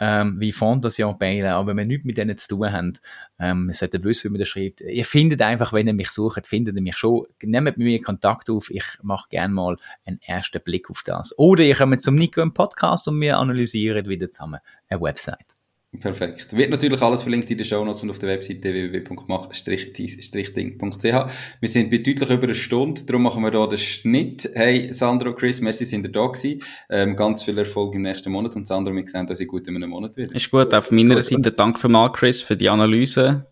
ähm, 0.00 0.40
wie 0.40 0.50
Fondation 0.50 1.18
Baylor, 1.18 1.52
aber 1.52 1.68
wenn 1.68 1.76
wir 1.76 1.84
nichts 1.84 2.04
mit 2.06 2.16
denen 2.16 2.36
zu 2.36 2.48
tun 2.48 2.72
haben, 2.72 2.94
ähm, 3.38 3.66
wir 3.66 3.74
sollten 3.74 4.02
wissen, 4.02 4.24
wie 4.24 4.32
man 4.32 4.38
das 4.40 4.48
schreibt. 4.48 4.80
Ihr 4.80 5.04
findet 5.04 5.42
einfach, 5.42 5.72
wenn 5.74 5.86
ihr 5.86 5.94
mich 5.94 6.10
sucht, 6.10 6.46
findet 6.46 6.76
ihr 6.76 6.82
mich 6.82 6.96
schon. 6.96 7.26
Nehmt 7.42 7.64
mit 7.64 7.76
mir 7.76 8.00
Kontakt 8.00 8.48
auf, 8.48 8.70
ich 8.70 8.84
mache 9.02 9.28
gerne 9.28 9.52
mal 9.52 9.76
einen 10.06 10.20
ersten 10.22 10.60
Blick 10.62 10.88
auf 10.90 11.02
das. 11.04 11.38
Oder 11.38 11.64
ihr 11.64 11.76
kommt 11.76 12.00
zum 12.02 12.14
Nico 12.14 12.40
im 12.40 12.54
Podcast 12.54 13.06
und 13.08 13.20
wir 13.20 13.36
analysieren 13.36 14.08
wieder 14.08 14.30
zusammen 14.30 14.60
eine 14.88 15.00
Website. 15.00 15.59
Perfekt. 15.98 16.56
Wird 16.56 16.70
natürlich 16.70 17.02
alles 17.02 17.22
verlinkt 17.22 17.50
in 17.50 17.58
den 17.58 17.66
Show 17.66 17.84
Notes 17.84 18.04
und 18.04 18.10
auf 18.10 18.20
der 18.20 18.28
Webseite 18.28 18.72
www.mach-ding.ch. 18.72 21.32
Wir 21.60 21.68
sind 21.68 21.90
bei 21.90 21.98
deutlich 21.98 22.30
über 22.30 22.44
eine 22.44 22.54
Stunde, 22.54 23.04
darum 23.04 23.24
machen 23.24 23.42
wir 23.42 23.50
hier 23.50 23.66
den 23.66 23.76
Schnitt. 23.76 24.48
Hey, 24.54 24.94
Sandro, 24.94 25.34
Chris, 25.34 25.60
Messi 25.60 25.84
sind 25.84 26.06
ihr 26.06 26.12
da 26.12 26.28
gewesen. 26.28 26.62
Ähm, 26.88 27.16
ganz 27.16 27.42
viel 27.42 27.58
Erfolg 27.58 27.96
im 27.96 28.02
nächsten 28.02 28.30
Monat 28.30 28.54
und 28.54 28.68
Sandro, 28.68 28.94
wir 28.94 29.02
sehen, 29.08 29.26
dass 29.26 29.40
ich 29.40 29.48
gut 29.48 29.66
in 29.66 29.74
einem 29.74 29.90
Monat 29.90 30.16
wieder. 30.16 30.32
Ist 30.32 30.52
gut, 30.52 30.72
auf 30.72 30.92
meiner 30.92 31.20
Seite 31.22 31.50
danke 31.50 31.88
mal, 31.88 32.12
Chris, 32.12 32.40
für 32.40 32.56
die 32.56 32.68
Analyse. 32.68 33.48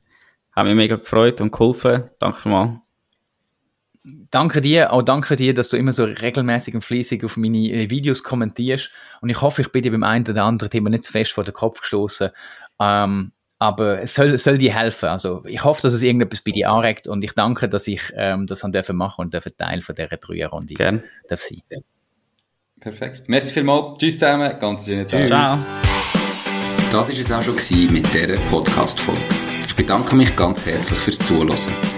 Hat 0.53 0.65
mich 0.65 0.77
mega 0.77 0.95
gefreut 0.95 1.41
und 1.41 1.51
geholfen. 1.51 2.05
Danke 2.21 2.49
mal 2.49 2.83
danke 4.31 4.61
dir, 4.61 4.93
auch 4.93 5.03
danke 5.03 5.37
dir, 5.37 5.55
dass 5.55 5.69
du 5.69 5.77
immer 5.77 5.93
so 5.93 6.05
regelmäßig 6.05 6.75
und 6.75 6.83
fließig 6.83 7.25
auf 7.25 7.37
meine 7.37 7.71
äh, 7.71 7.91
Videos 7.91 8.23
kommentierst. 8.23 8.91
Und 9.21 9.31
ich 9.31 9.41
hoffe, 9.41 9.63
ich 9.63 9.73
bin 9.73 9.83
dir 9.83 9.93
beim 9.93 10.03
einen 10.03 10.27
oder 10.29 10.45
anderen 10.45 10.71
Thema 10.71 10.91
nicht 10.91 11.05
zu 11.05 11.13
fest 11.13 11.33
vor 11.33 11.45
den 11.45 11.55
Kopf 11.55 11.81
gestoßen. 11.81 12.31
Ähm, 12.81 13.33
aber 13.59 14.01
es 14.01 14.15
soll, 14.15 14.39
soll 14.39 14.59
dir 14.59 14.73
helfen. 14.73 15.09
Also 15.09 15.43
ich 15.47 15.65
hoffe, 15.65 15.83
dass 15.83 15.93
es 15.93 16.03
irgendetwas 16.03 16.43
bei 16.43 16.53
dir 16.53 16.71
anregt 16.71 17.09
und 17.09 17.23
ich 17.23 17.33
danke, 17.33 17.69
dass 17.69 17.89
ich 17.89 18.01
ähm, 18.15 18.47
das 18.47 18.63
haben 18.63 18.73
dürfen 18.73 18.97
machen 18.97 19.23
und 19.23 19.35
dürfen 19.35 19.53
Teil 19.57 19.81
von 19.83 19.95
dieser 19.95 20.17
Dreierrunde 20.17 20.75
Gerne. 20.75 21.03
darf 21.29 21.41
sein. 21.41 21.63
Perfekt. 22.81 23.29
Merci 23.29 23.53
vielmals. 23.53 23.99
Tschüss 23.99 24.15
zusammen. 24.15 24.57
Ganz 24.61 24.85
schönen 24.85 25.07
Tag. 25.07 25.27
Ciao. 25.27 25.59
Das 26.93 27.09
war 27.09 27.11
es 27.11 27.33
auch 27.33 27.43
schon 27.43 27.57
gewesen 27.57 27.93
mit 27.93 28.15
dieser 28.15 28.37
Podcast-Folge. 28.51 29.21
Ich 29.67 29.75
bedanke 29.75 30.15
mich 30.15 30.35
ganz 30.37 30.65
herzlich 30.65 30.99
fürs 30.99 31.19
Zuhören. 31.19 31.98